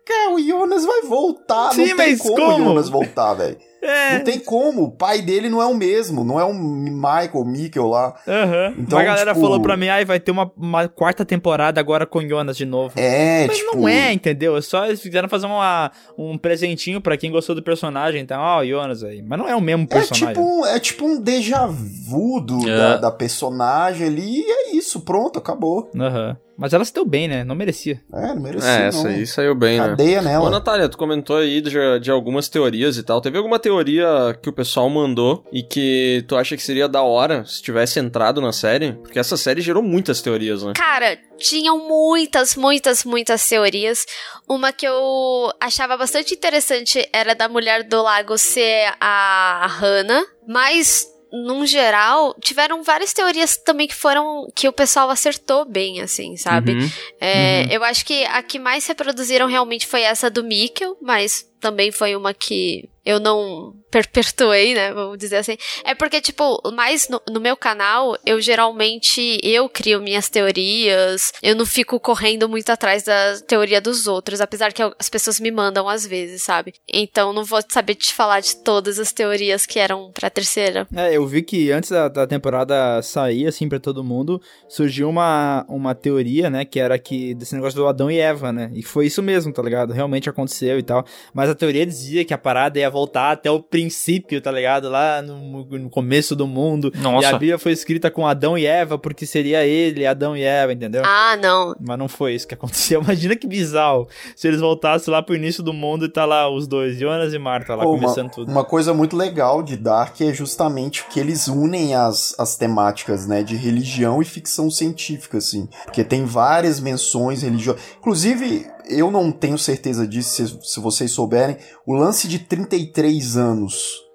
Caraca, 0.07 0.34
o 0.34 0.40
Jonas 0.40 0.84
vai 0.84 1.02
voltar. 1.02 1.72
Sim, 1.72 1.88
não 1.88 1.96
tem 1.96 2.11
mas 2.12 2.20
como, 2.20 2.36
como? 2.36 2.52
o 2.54 2.64
Jonas 2.64 2.88
voltar, 2.88 3.34
velho. 3.34 3.57
É. 3.82 4.16
Não 4.18 4.24
tem 4.24 4.40
como. 4.40 4.84
O 4.84 4.90
pai 4.90 5.22
dele 5.22 5.48
não 5.48 5.62
é 5.62 5.66
o 5.66 5.74
mesmo. 5.74 6.24
Não 6.24 6.40
é 6.40 6.44
o 6.44 6.52
Michael, 6.52 7.44
Mikkel 7.44 7.86
lá. 7.86 8.16
Aham. 8.26 8.74
Então, 8.78 8.98
a 8.98 9.04
galera 9.04 9.30
tipo- 9.32 9.44
falou 9.44 9.61
pra 9.62 9.76
mim, 9.76 9.86
ai, 9.86 10.04
vai 10.04 10.18
ter 10.18 10.32
uma, 10.32 10.50
uma 10.57 10.88
quarta 10.88 11.24
temporada 11.24 11.78
agora 11.78 12.04
com 12.04 12.20
Jonas 12.26 12.57
de 12.57 12.64
novo. 12.64 12.94
É, 12.98 13.46
Mas 13.46 13.59
tipo. 13.59 13.76
não 13.76 13.86
é, 13.88 14.12
entendeu? 14.12 14.57
É 14.57 14.61
só 14.62 14.86
eles 14.86 15.00
fizeram 15.00 15.28
fazer 15.28 15.46
uma, 15.46 15.92
um 16.18 16.36
presentinho 16.36 17.00
pra 17.00 17.16
quem 17.16 17.30
gostou 17.30 17.54
do 17.54 17.62
personagem. 17.62 18.22
Então, 18.22 18.40
ó, 18.40 18.61
o 18.62 18.66
Jonas 18.66 19.04
aí. 19.04 19.22
Mas 19.22 19.38
não 19.38 19.48
é 19.48 19.54
o 19.54 19.61
mesmo 19.61 19.84
É 19.84 19.86
personagem. 19.86 20.28
tipo, 20.28 20.40
um, 20.42 20.66
é 20.66 20.80
tipo 20.80 21.04
um 21.04 21.20
déjà 21.20 21.66
vu 21.66 22.40
do- 22.40 22.68
É. 22.68 22.76
da, 22.76 22.96
da 22.96 23.11
personagem 23.12 24.07
ali. 24.09 24.40
E 24.40 24.50
é 24.50 24.75
isso, 24.87 25.01
pronto, 25.01 25.39
acabou. 25.39 25.91
Aham. 25.99 26.37
Mas 26.59 26.72
ela 26.72 26.84
se 26.84 26.95
deu 26.95 27.05
bem, 27.05 27.28
né? 27.28 27.45
Não 27.45 27.55
merecia. 27.55 28.01
É, 28.14 28.28
não 28.28 28.41
merecia. 28.41 28.70
É, 28.70 28.78
não. 28.78 28.87
essa 28.87 29.09
aí 29.09 29.26
saiu 29.26 29.55
bem, 29.55 29.78
né? 29.78 29.89
Cadeia 29.89 30.20
Ô, 30.20 30.22
nela. 30.22 30.51
Natália, 30.51 30.89
tu 30.89 30.97
comentou 30.97 31.37
aí 31.37 31.61
de, 31.61 32.01
de 32.01 32.11
algumas 32.11 32.49
teorias 32.49 32.97
e 32.97 33.03
tal. 33.03 33.20
Teve 33.20 33.37
alguma 33.37 33.59
teoria 33.59 34.07
que 34.41 34.49
o 34.49 34.53
pessoal 34.53 34.89
mandou 34.89 35.45
e 35.53 35.62
que 35.62 36.24
tu 36.26 36.34
acha 36.34 36.57
que 36.57 36.62
seria 36.62 36.89
da 36.89 37.03
hora 37.03 37.45
se 37.45 37.62
tivesse 37.62 38.01
entrado 38.01 38.41
na 38.41 38.53
série? 38.53 38.95
Porque 38.95 39.18
essa 39.18 39.37
série 39.37 39.61
gerou 39.61 39.82
muitas 39.82 40.22
teorias, 40.22 40.62
né? 40.62 40.72
Cara, 40.74 41.18
tinham 41.37 41.87
muitas, 41.87 42.57
muitas, 42.57 43.05
muitas 43.05 43.47
teorias. 43.47 44.07
Uma 44.49 44.72
que 44.72 44.87
eu 44.87 45.53
achava 45.61 45.95
bastante 45.97 46.32
interessante 46.32 47.07
era 47.12 47.34
da 47.34 47.51
mulher 47.51 47.87
do 47.87 48.03
lago 48.03 48.39
ser 48.39 48.95
a 48.99 49.66
Hannah, 49.68 50.24
mas 50.49 51.07
num 51.32 51.66
geral, 51.66 52.34
tiveram 52.40 52.82
várias 52.82 53.12
teorias 53.12 53.56
também 53.56 53.86
que 53.86 53.94
foram 53.94 54.50
que 54.54 54.68
o 54.68 54.72
pessoal 54.72 55.10
acertou 55.10 55.64
bem, 55.64 56.00
assim, 56.00 56.36
sabe? 56.36 56.72
Uhum. 56.72 56.90
É, 57.20 57.66
Eu 57.70 57.82
acho 57.84 58.04
que 58.04 58.24
a 58.24 58.42
que 58.42 58.58
mais 58.58 58.86
reproduziram 58.86 59.46
realmente 59.46 59.86
foi 59.86 60.02
essa 60.02 60.30
do 60.30 60.44
Mikkel, 60.44 60.96
mas 61.02 61.44
também 61.61 61.90
foi 61.92 62.14
uma 62.16 62.32
que 62.34 62.88
eu 63.04 63.20
não 63.20 63.72
perpetuei, 63.88 64.74
né? 64.74 64.92
Vamos 64.92 65.16
dizer 65.16 65.36
assim. 65.36 65.57
É 65.84 65.94
porque, 65.94 66.20
tipo, 66.20 66.61
mais 66.72 67.09
no, 67.09 67.20
no 67.30 67.40
meu 67.40 67.57
canal, 67.57 68.16
eu 68.26 68.40
geralmente 68.40 69.38
eu 69.44 69.68
crio 69.68 70.00
minhas 70.02 70.28
teorias. 70.28 71.32
Eu 71.42 71.54
não 71.54 71.64
fico 71.64 71.98
correndo 72.00 72.48
muito 72.48 72.68
atrás 72.70 73.04
da 73.04 73.38
teoria 73.46 73.80
dos 73.80 74.07
outros, 74.09 74.40
apesar 74.40 74.72
que 74.72 74.82
eu- 74.82 74.92
as 74.98 75.09
pessoas 75.09 75.38
me 75.38 75.50
mandam 75.50 75.88
às 75.88 76.04
vezes, 76.07 76.42
sabe? 76.42 76.74
Então 76.92 77.32
não 77.32 77.44
vou 77.44 77.61
saber 77.68 77.94
te 77.94 78.12
falar 78.12 78.40
de 78.40 78.57
todas 78.57 78.98
as 78.98 79.12
teorias 79.12 79.66
que 79.66 79.78
eram 79.78 80.11
pra 80.12 80.28
terceira. 80.28 80.86
É, 80.94 81.16
eu 81.16 81.24
vi 81.26 81.42
que 81.42 81.70
antes 81.70 81.90
da, 81.90 82.09
da 82.09 82.26
temporada 82.26 83.00
sair, 83.02 83.46
assim, 83.46 83.68
pra 83.68 83.78
todo 83.78 84.02
mundo, 84.04 84.40
surgiu 84.68 85.09
uma, 85.09 85.64
uma 85.68 85.94
teoria, 85.94 86.50
né, 86.50 86.64
que 86.64 86.80
era 86.80 86.98
que 86.98 87.34
desse 87.34 87.54
negócio 87.54 87.78
do 87.78 87.86
Adão 87.86 88.11
e 88.11 88.18
Eva, 88.18 88.52
né, 88.52 88.70
e 88.74 88.82
foi 88.82 89.07
isso 89.07 89.22
mesmo, 89.22 89.52
tá 89.52 89.62
ligado? 89.62 89.92
Realmente 89.92 90.28
aconteceu 90.28 90.76
e 90.78 90.82
tal, 90.82 91.04
mas 91.32 91.45
a 91.49 91.55
teoria 91.55 91.86
dizia 91.86 92.24
que 92.24 92.34
a 92.34 92.38
parada 92.38 92.78
ia 92.78 92.90
voltar 92.90 93.32
até 93.32 93.51
o 93.51 93.61
princípio, 93.61 94.40
tá 94.40 94.51
ligado? 94.51 94.88
Lá 94.88 95.22
no, 95.22 95.64
no 95.64 95.90
começo 95.90 96.34
do 96.34 96.47
mundo, 96.47 96.92
Nossa. 96.97 97.22
e 97.22 97.26
a 97.26 97.32
Bíblia 97.32 97.59
foi 97.59 97.72
escrita 97.72 98.11
com 98.11 98.26
Adão 98.26 98.57
e 98.57 98.66
Eva, 98.66 98.99
porque 98.99 99.26
seria 99.26 99.64
ele, 99.66 100.07
Adão 100.07 100.36
e 100.36 100.42
Eva, 100.42 100.72
entendeu? 100.72 101.03
Ah, 101.05 101.36
não. 101.40 101.74
Mas 101.80 101.99
não 101.99 102.09
foi 102.09 102.34
isso 102.34 102.47
que 102.47 102.55
aconteceu. 102.55 103.03
Imagina 103.07 103.36
que 103.36 103.47
bizarro 103.47 104.09
se 104.34 104.49
eles 104.49 104.61
voltassem 104.61 105.12
lá 105.12 105.22
pro 105.22 105.34
início 105.34 105.62
do 105.62 105.72
mundo 105.72 106.05
e 106.05 106.09
tá 106.09 106.24
lá 106.24 106.49
os 106.49 106.66
dois, 106.66 106.99
Jonas 106.99 107.32
e 107.32 107.38
Marta, 107.38 107.74
lá 107.74 107.84
Pô, 107.84 107.92
uma, 107.92 108.01
começando 108.01 108.30
tudo. 108.30 108.51
uma 108.51 108.64
coisa 108.64 108.92
muito 108.92 109.16
legal 109.16 109.62
de 109.62 109.76
Dark 109.76 110.20
é 110.20 110.32
justamente 110.32 111.05
que 111.11 111.20
eles 111.20 111.49
unem 111.49 111.94
as, 111.94 112.34
as 112.38 112.57
temáticas, 112.57 113.26
né, 113.26 113.42
de 113.42 113.57
religião 113.57 114.20
e 114.20 114.24
ficção 114.24 114.70
científica, 114.70 115.38
assim. 115.38 115.68
Porque 115.84 116.05
tem 116.05 116.24
várias 116.24 116.80
menções 116.80 117.42
religiosas. 117.42 117.82
Inclusive, 117.99 118.66
eu 118.89 119.11
não 119.11 119.30
tenho 119.30 119.59
certeza 119.59 120.07
disso, 120.07 120.30
se, 120.30 120.72
se 120.74 120.80
vocês 120.80 121.11
souberem, 121.11 121.57
o 121.87 121.95
lance 121.95 122.28
de 122.28 122.39
33 122.39 123.37
anos 123.37 124.07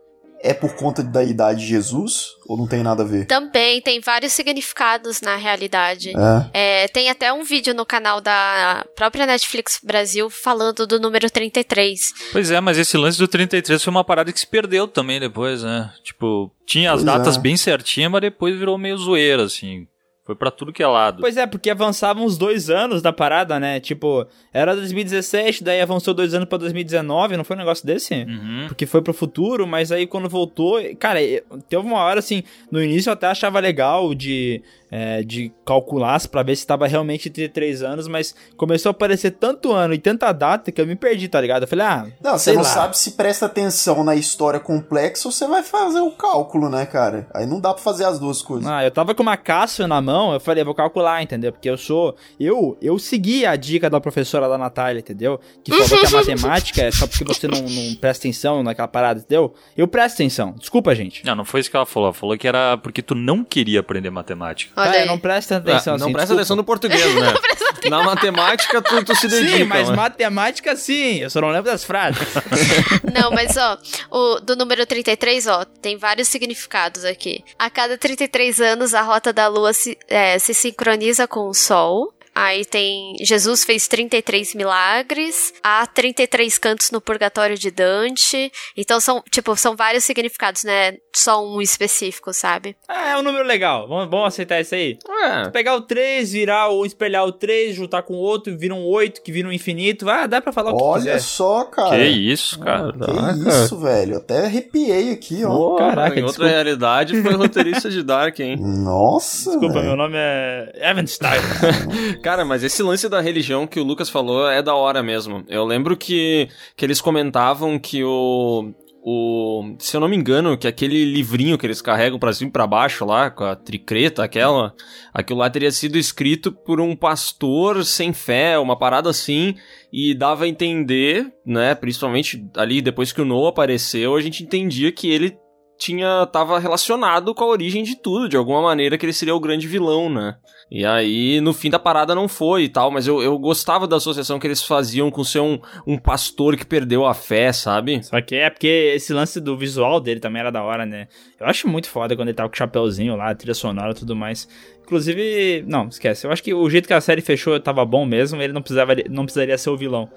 é 0.43 0.53
por 0.53 0.75
conta 0.75 1.03
da 1.03 1.23
idade 1.23 1.61
de 1.61 1.67
Jesus? 1.67 2.29
Ou 2.47 2.57
não 2.57 2.67
tem 2.67 2.83
nada 2.83 3.03
a 3.03 3.05
ver? 3.05 3.25
Também 3.27 3.81
tem 3.81 3.99
vários 3.99 4.33
significados 4.33 5.21
na 5.21 5.35
realidade. 5.35 6.11
É. 6.53 6.83
É, 6.83 6.87
tem 6.87 7.09
até 7.09 7.31
um 7.31 7.43
vídeo 7.43 7.73
no 7.73 7.85
canal 7.85 8.19
da 8.19 8.85
própria 8.95 9.25
Netflix 9.25 9.79
Brasil 9.83 10.29
falando 10.29 10.87
do 10.87 10.99
número 10.99 11.29
33. 11.29 12.11
Pois 12.31 12.51
é, 12.51 12.59
mas 12.59 12.77
esse 12.77 12.97
lance 12.97 13.17
do 13.17 13.27
33 13.27 13.83
foi 13.83 13.91
uma 13.91 14.03
parada 14.03 14.33
que 14.33 14.39
se 14.39 14.47
perdeu 14.47 14.87
também 14.87 15.19
depois, 15.19 15.63
né? 15.63 15.91
Tipo, 16.03 16.51
tinha 16.65 16.91
as 16.91 17.03
Pois 17.03 17.05
datas 17.05 17.37
é. 17.37 17.39
bem 17.39 17.55
certinhas, 17.55 18.11
mas 18.11 18.21
depois 18.21 18.57
virou 18.57 18.77
meio 18.77 18.97
zoeira, 18.97 19.43
assim. 19.43 19.87
Foi 20.31 20.35
pra 20.37 20.49
tudo 20.49 20.71
que 20.71 20.81
é 20.81 20.87
lado. 20.87 21.19
Pois 21.19 21.35
é, 21.35 21.45
porque 21.45 21.69
avançavam 21.69 22.23
uns 22.23 22.37
dois 22.37 22.69
anos 22.69 23.01
da 23.01 23.11
parada, 23.11 23.59
né? 23.59 23.81
Tipo, 23.81 24.25
era 24.53 24.73
2017, 24.73 25.61
daí 25.61 25.81
avançou 25.81 26.13
dois 26.13 26.33
anos 26.33 26.47
pra 26.47 26.57
2019, 26.57 27.35
não 27.35 27.43
foi 27.43 27.57
um 27.57 27.59
negócio 27.59 27.85
desse? 27.85 28.13
Uhum. 28.13 28.65
Porque 28.69 28.85
foi 28.85 29.01
pro 29.01 29.13
futuro, 29.13 29.67
mas 29.67 29.91
aí 29.91 30.07
quando 30.07 30.29
voltou. 30.29 30.79
Cara, 30.97 31.19
teve 31.67 31.85
uma 31.85 31.99
hora 31.99 32.19
assim. 32.19 32.43
No 32.71 32.81
início 32.81 33.09
eu 33.09 33.13
até 33.13 33.27
achava 33.27 33.59
legal 33.59 34.15
de, 34.15 34.61
é, 34.89 35.21
de 35.21 35.51
calcular 35.65 36.25
pra 36.29 36.43
ver 36.43 36.55
se 36.55 36.65
tava 36.65 36.87
realmente 36.87 37.29
33 37.29 37.83
anos, 37.83 38.07
mas 38.07 38.33
começou 38.55 38.89
a 38.89 38.91
aparecer 38.91 39.31
tanto 39.31 39.73
ano 39.73 39.93
e 39.93 39.97
tanta 39.97 40.31
data 40.31 40.71
que 40.71 40.79
eu 40.79 40.87
me 40.87 40.95
perdi, 40.95 41.27
tá 41.27 41.41
ligado? 41.41 41.63
Eu 41.63 41.67
falei, 41.67 41.85
ah. 41.85 42.07
Não, 42.23 42.37
você 42.37 42.45
sei 42.45 42.53
não 42.53 42.63
lá. 42.63 42.69
sabe 42.69 42.97
se 42.97 43.11
presta 43.11 43.47
atenção 43.47 44.01
na 44.03 44.15
história 44.15 44.61
complexa 44.61 45.27
ou 45.27 45.31
você 45.31 45.45
vai 45.45 45.61
fazer 45.63 45.99
o 45.99 46.11
cálculo, 46.11 46.69
né, 46.69 46.85
cara? 46.85 47.27
Aí 47.33 47.45
não 47.45 47.59
dá 47.59 47.73
pra 47.73 47.83
fazer 47.83 48.05
as 48.05 48.17
duas 48.17 48.41
coisas. 48.41 48.69
Ah, 48.69 48.83
eu 48.83 48.91
tava 48.91 49.13
com 49.13 49.23
uma 49.23 49.37
Cássio 49.41 49.87
na 49.87 49.99
mão, 50.01 50.20
eu 50.33 50.39
falei, 50.39 50.63
vou 50.63 50.73
calcular, 50.75 51.21
entendeu? 51.23 51.51
Porque 51.51 51.69
eu 51.69 51.77
sou. 51.77 52.15
Eu 52.39 52.77
eu 52.81 52.99
segui 52.99 53.45
a 53.45 53.55
dica 53.55 53.89
da 53.89 53.99
professora 54.01 54.47
da 54.49 54.57
Natália, 54.57 54.99
entendeu? 54.99 55.39
Que 55.63 55.71
falou 55.71 55.87
que 56.01 56.05
a 56.05 56.17
matemática 56.19 56.81
é 56.81 56.91
só 56.91 57.07
porque 57.07 57.23
você 57.23 57.47
não, 57.47 57.61
não 57.61 57.95
presta 57.95 58.27
atenção 58.27 58.61
naquela 58.61 58.87
parada, 58.87 59.19
entendeu? 59.19 59.53
Eu 59.75 59.87
presto 59.87 60.15
atenção. 60.15 60.53
Desculpa, 60.59 60.93
gente. 60.93 61.25
Não, 61.25 61.35
não 61.35 61.45
foi 61.45 61.61
isso 61.61 61.69
que 61.71 61.75
ela 61.77 61.85
falou. 61.85 62.07
Ela 62.07 62.13
falou 62.13 62.37
que 62.37 62.47
era 62.47 62.77
porque 62.77 63.01
tu 63.01 63.15
não 63.15 63.43
queria 63.43 63.79
aprender 63.79 64.09
matemática. 64.09 64.71
Ah, 64.75 64.95
eu 64.97 65.07
não 65.07 65.17
presta 65.17 65.57
atenção 65.57 65.95
Ah, 65.95 65.97
não 65.97 66.05
assim, 66.07 66.13
presta 66.13 66.35
desculpa. 66.35 66.41
atenção 66.41 66.55
no 66.57 66.63
português, 66.63 67.15
né? 67.15 67.33
Na 67.89 68.03
matemática, 68.03 68.81
tu, 68.81 69.03
tu 69.03 69.15
se 69.15 69.27
dedica. 69.27 69.57
Sim, 69.57 69.63
mas 69.63 69.89
né? 69.89 69.95
matemática 69.95 70.75
sim, 70.75 71.19
eu 71.19 71.29
só 71.29 71.41
não 71.41 71.49
lembro 71.49 71.71
das 71.71 71.83
frases. 71.83 72.21
Não, 73.13 73.31
mas 73.31 73.55
ó, 73.57 73.77
o, 74.09 74.39
do 74.39 74.55
número 74.55 74.85
33, 74.85 75.47
ó, 75.47 75.65
tem 75.65 75.97
vários 75.97 76.27
significados 76.27 77.03
aqui. 77.03 77.43
A 77.57 77.69
cada 77.69 77.97
33 77.97 78.61
anos, 78.61 78.93
a 78.93 79.01
rota 79.01 79.33
da 79.33 79.47
Lua 79.47 79.73
se, 79.73 79.97
é, 80.07 80.37
se 80.39 80.53
sincroniza 80.53 81.27
com 81.27 81.47
o 81.49 81.53
Sol. 81.53 82.13
Aí 82.33 82.63
tem 82.65 83.15
Jesus 83.21 83.63
fez 83.65 83.87
33 83.87 84.55
milagres, 84.55 85.53
há 85.63 85.85
33 85.85 86.57
cantos 86.57 86.89
no 86.91 87.01
purgatório 87.01 87.57
de 87.57 87.69
Dante. 87.69 88.51
Então 88.77 88.99
são, 88.99 89.21
tipo, 89.29 89.55
são 89.55 89.75
vários 89.75 90.03
significados, 90.03 90.63
né? 90.63 90.93
Só 91.13 91.45
um 91.45 91.61
específico, 91.61 92.33
sabe? 92.33 92.75
Ah, 92.87 93.09
é 93.09 93.17
um 93.17 93.21
número 93.21 93.45
legal. 93.45 93.87
Vamos, 93.87 94.09
vamos 94.09 94.27
aceitar 94.27 94.61
isso 94.61 94.73
aí? 94.75 94.97
É. 95.23 95.43
Se 95.45 95.51
pegar 95.51 95.75
o 95.75 95.81
3, 95.81 96.31
virar 96.31 96.67
ou 96.69 96.85
espelhar 96.85 97.25
o 97.25 97.31
3, 97.33 97.75
juntar 97.75 98.01
com 98.03 98.13
o 98.13 98.17
outro, 98.17 98.57
vira 98.57 98.73
um 98.73 98.85
8, 98.85 99.21
que 99.21 99.31
vira 99.31 99.47
um 99.47 99.51
infinito. 99.51 100.09
Ah, 100.09 100.25
dá 100.25 100.39
pra 100.41 100.53
falar 100.53 100.71
o 100.71 100.77
que 100.77 100.83
Olha 100.83 101.01
quiser. 101.03 101.19
só, 101.21 101.65
cara. 101.65 101.97
Que 101.97 102.03
isso, 102.05 102.57
cara. 102.59 102.93
Que 102.93 103.49
isso, 103.49 103.77
velho. 103.77 104.17
Até 104.17 104.45
arrepiei 104.45 105.11
aqui, 105.11 105.43
ó. 105.43 105.49
Pô, 105.49 105.75
Caraca, 105.75 106.17
em 106.17 106.23
outra 106.23 106.45
desculpa. 106.45 106.49
realidade 106.49 107.21
foi 107.21 107.33
roteirista 107.33 107.89
de 107.89 108.01
Dark, 108.03 108.39
hein? 108.39 108.55
Nossa. 108.57 109.51
Desculpa, 109.51 109.73
velho. 109.73 109.85
meu 109.87 109.95
nome 109.97 110.15
é 110.17 110.71
Evan 110.81 111.05
Stein. 111.05 111.41
Cara, 112.21 112.45
mas 112.45 112.63
esse 112.63 112.83
lance 112.83 113.09
da 113.09 113.19
religião 113.19 113.65
que 113.65 113.79
o 113.79 113.83
Lucas 113.83 114.07
falou 114.07 114.47
é 114.47 114.61
da 114.61 114.75
hora 114.75 115.01
mesmo. 115.01 115.43
Eu 115.47 115.65
lembro 115.65 115.97
que, 115.97 116.47
que 116.75 116.85
eles 116.85 117.01
comentavam 117.01 117.79
que 117.79 118.03
o. 118.03 118.71
O, 119.03 119.75
se 119.79 119.97
eu 119.97 119.99
não 119.99 120.07
me 120.07 120.15
engano, 120.15 120.55
que 120.55 120.67
aquele 120.67 121.03
livrinho 121.03 121.57
que 121.57 121.65
eles 121.65 121.81
carregam 121.81 122.19
pra 122.19 122.31
cima 122.31 122.49
e 122.49 122.51
pra 122.51 122.67
baixo 122.67 123.03
lá, 123.03 123.31
com 123.31 123.43
a 123.43 123.55
tricreta 123.55 124.23
aquela, 124.23 124.75
aquilo 125.11 125.39
lá 125.39 125.49
teria 125.49 125.71
sido 125.71 125.97
escrito 125.97 126.51
por 126.51 126.79
um 126.79 126.95
pastor 126.95 127.83
sem 127.83 128.13
fé, 128.13 128.59
uma 128.59 128.77
parada 128.77 129.09
assim, 129.09 129.55
e 129.91 130.13
dava 130.13 130.43
a 130.43 130.47
entender, 130.47 131.33
né, 131.43 131.73
principalmente 131.73 132.47
ali 132.55 132.79
depois 132.79 133.11
que 133.11 133.19
o 133.19 133.25
Noah 133.25 133.49
apareceu, 133.49 134.15
a 134.15 134.21
gente 134.21 134.43
entendia 134.43 134.91
que 134.91 135.09
ele 135.09 135.35
tinha 135.81 136.27
tava 136.27 136.59
relacionado 136.59 137.33
com 137.33 137.43
a 137.43 137.47
origem 137.47 137.81
de 137.81 137.95
tudo, 137.95 138.29
de 138.29 138.37
alguma 138.37 138.61
maneira 138.61 138.99
que 138.99 139.03
ele 139.03 139.11
seria 139.11 139.33
o 139.35 139.39
grande 139.39 139.67
vilão, 139.67 140.11
né? 140.11 140.35
E 140.69 140.85
aí, 140.85 141.41
no 141.41 141.53
fim 141.53 141.71
da 141.71 141.79
parada 141.79 142.13
não 142.13 142.27
foi 142.27 142.65
e 142.65 142.69
tal, 142.69 142.91
mas 142.91 143.07
eu, 143.07 143.19
eu 143.23 143.35
gostava 143.39 143.87
da 143.87 143.95
associação 143.95 144.37
que 144.37 144.45
eles 144.45 144.61
faziam 144.61 145.09
com 145.09 145.23
ser 145.23 145.39
um, 145.39 145.59
um 145.87 145.97
pastor 145.97 146.55
que 146.55 146.63
perdeu 146.63 147.03
a 147.07 147.15
fé, 147.15 147.51
sabe? 147.51 148.03
Só 148.03 148.21
que 148.21 148.35
é 148.35 148.47
porque 148.51 148.93
esse 148.95 149.11
lance 149.11 149.41
do 149.41 149.57
visual 149.57 149.99
dele 149.99 150.19
também 150.19 150.41
era 150.41 150.51
da 150.51 150.61
hora, 150.61 150.85
né? 150.85 151.07
Eu 151.39 151.47
acho 151.47 151.67
muito 151.67 151.89
foda 151.89 152.15
quando 152.15 152.27
ele 152.27 152.37
tava 152.37 152.47
com 152.47 152.53
o 152.53 152.57
chapéuzinho 152.57 153.15
lá, 153.15 153.33
trilha 153.33 153.55
sonora 153.55 153.91
e 153.91 153.95
tudo 153.95 154.15
mais. 154.15 154.47
Inclusive, 154.83 155.65
não, 155.67 155.87
esquece. 155.87 156.27
Eu 156.27 156.31
acho 156.31 156.43
que 156.43 156.53
o 156.53 156.69
jeito 156.69 156.87
que 156.87 156.93
a 156.93 157.01
série 157.01 157.21
fechou 157.21 157.59
tava 157.59 157.83
bom 157.83 158.05
mesmo, 158.05 158.39
ele 158.39 158.53
não, 158.53 158.61
precisava, 158.61 158.93
não 159.09 159.23
precisaria 159.23 159.57
ser 159.57 159.71
o 159.71 159.77
vilão. 159.77 160.07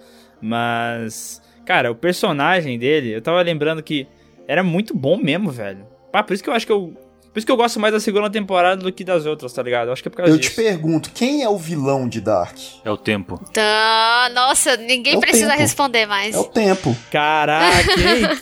Mas, 0.42 1.40
cara, 1.64 1.90
o 1.90 1.94
personagem 1.94 2.78
dele, 2.78 3.14
eu 3.14 3.22
tava 3.22 3.40
lembrando 3.40 3.82
que 3.82 4.06
era 4.48 4.62
muito 4.62 4.96
bom 4.96 5.16
mesmo, 5.16 5.50
velho. 5.50 5.86
Pá, 6.12 6.22
por 6.22 6.34
isso 6.34 6.42
que 6.42 6.48
eu 6.50 6.54
acho 6.54 6.64
que 6.66 6.72
eu 6.72 6.92
Por 7.32 7.38
isso 7.38 7.46
que 7.46 7.50
eu 7.50 7.56
gosto 7.56 7.80
mais 7.80 7.92
da 7.92 7.98
segunda 7.98 8.30
temporada 8.30 8.76
do 8.82 8.92
que 8.92 9.02
das 9.02 9.26
outras, 9.26 9.52
tá 9.52 9.60
ligado? 9.62 9.88
Eu 9.88 9.92
acho 9.92 10.02
que 10.02 10.08
é 10.08 10.10
por 10.10 10.18
causa 10.18 10.32
Eu 10.32 10.38
te 10.38 10.42
disso. 10.48 10.54
pergunto, 10.56 11.10
quem 11.12 11.42
é 11.42 11.48
o 11.48 11.58
vilão 11.58 12.08
de 12.08 12.20
Dark? 12.20 12.56
É 12.84 12.90
o 12.90 12.96
tempo. 12.96 13.40
Tá, 13.52 14.30
nossa, 14.32 14.76
ninguém 14.76 15.16
É 15.16 15.20
precisa 15.20 15.48
tempo. 15.48 15.58
responder 15.60 16.06
mais. 16.06 16.34
É 16.34 16.38
o 16.38 16.44
tempo. 16.44 16.96
Caraca, 17.10 17.90
hein? 18.00 18.40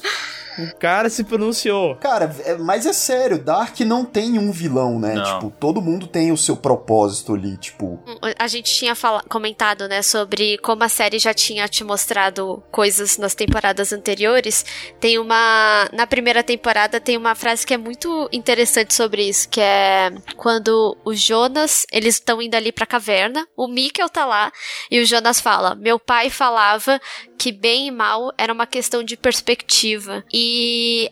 O 0.58 0.76
cara 0.76 1.08
se 1.10 1.24
pronunciou. 1.24 1.96
Cara, 1.96 2.34
é- 2.44 2.56
mas 2.56 2.86
é 2.86 2.92
sério, 2.92 3.38
Dark 3.38 3.78
não 3.80 4.04
tem 4.04 4.38
um 4.38 4.50
vilão, 4.52 4.98
né? 4.98 5.14
Não. 5.14 5.24
Tipo, 5.24 5.50
todo 5.58 5.80
mundo 5.82 6.06
tem 6.06 6.30
o 6.32 6.36
seu 6.36 6.56
propósito 6.56 7.34
ali, 7.34 7.56
tipo. 7.56 8.02
A 8.38 8.46
gente 8.48 8.72
tinha 8.74 8.94
fala- 8.94 9.22
comentado, 9.28 9.88
né, 9.88 10.02
sobre 10.02 10.58
como 10.58 10.84
a 10.84 10.88
série 10.88 11.18
já 11.18 11.32
tinha 11.34 11.66
te 11.68 11.84
mostrado 11.84 12.62
coisas 12.70 13.18
nas 13.18 13.34
temporadas 13.34 13.92
anteriores. 13.92 14.64
Tem 15.00 15.18
uma. 15.18 15.88
Na 15.92 16.06
primeira 16.06 16.42
temporada 16.42 17.00
tem 17.00 17.16
uma 17.16 17.34
frase 17.34 17.66
que 17.66 17.74
é 17.74 17.78
muito 17.78 18.28
interessante 18.32 18.94
sobre 18.94 19.28
isso, 19.28 19.48
que 19.48 19.60
é 19.60 20.10
quando 20.36 20.96
o 21.04 21.14
Jonas, 21.14 21.86
eles 21.92 22.14
estão 22.16 22.40
indo 22.42 22.54
ali 22.54 22.72
pra 22.72 22.86
caverna, 22.86 23.46
o 23.56 23.66
Mikkel 23.68 24.08
tá 24.08 24.24
lá, 24.26 24.52
e 24.90 25.00
o 25.00 25.06
Jonas 25.06 25.40
fala: 25.40 25.74
Meu 25.74 25.98
pai 25.98 26.30
falava 26.30 27.00
que 27.38 27.50
bem 27.52 27.88
e 27.88 27.90
mal 27.90 28.32
era 28.38 28.52
uma 28.52 28.66
questão 28.66 29.02
de 29.02 29.16
perspectiva. 29.16 30.24
E 30.32 30.41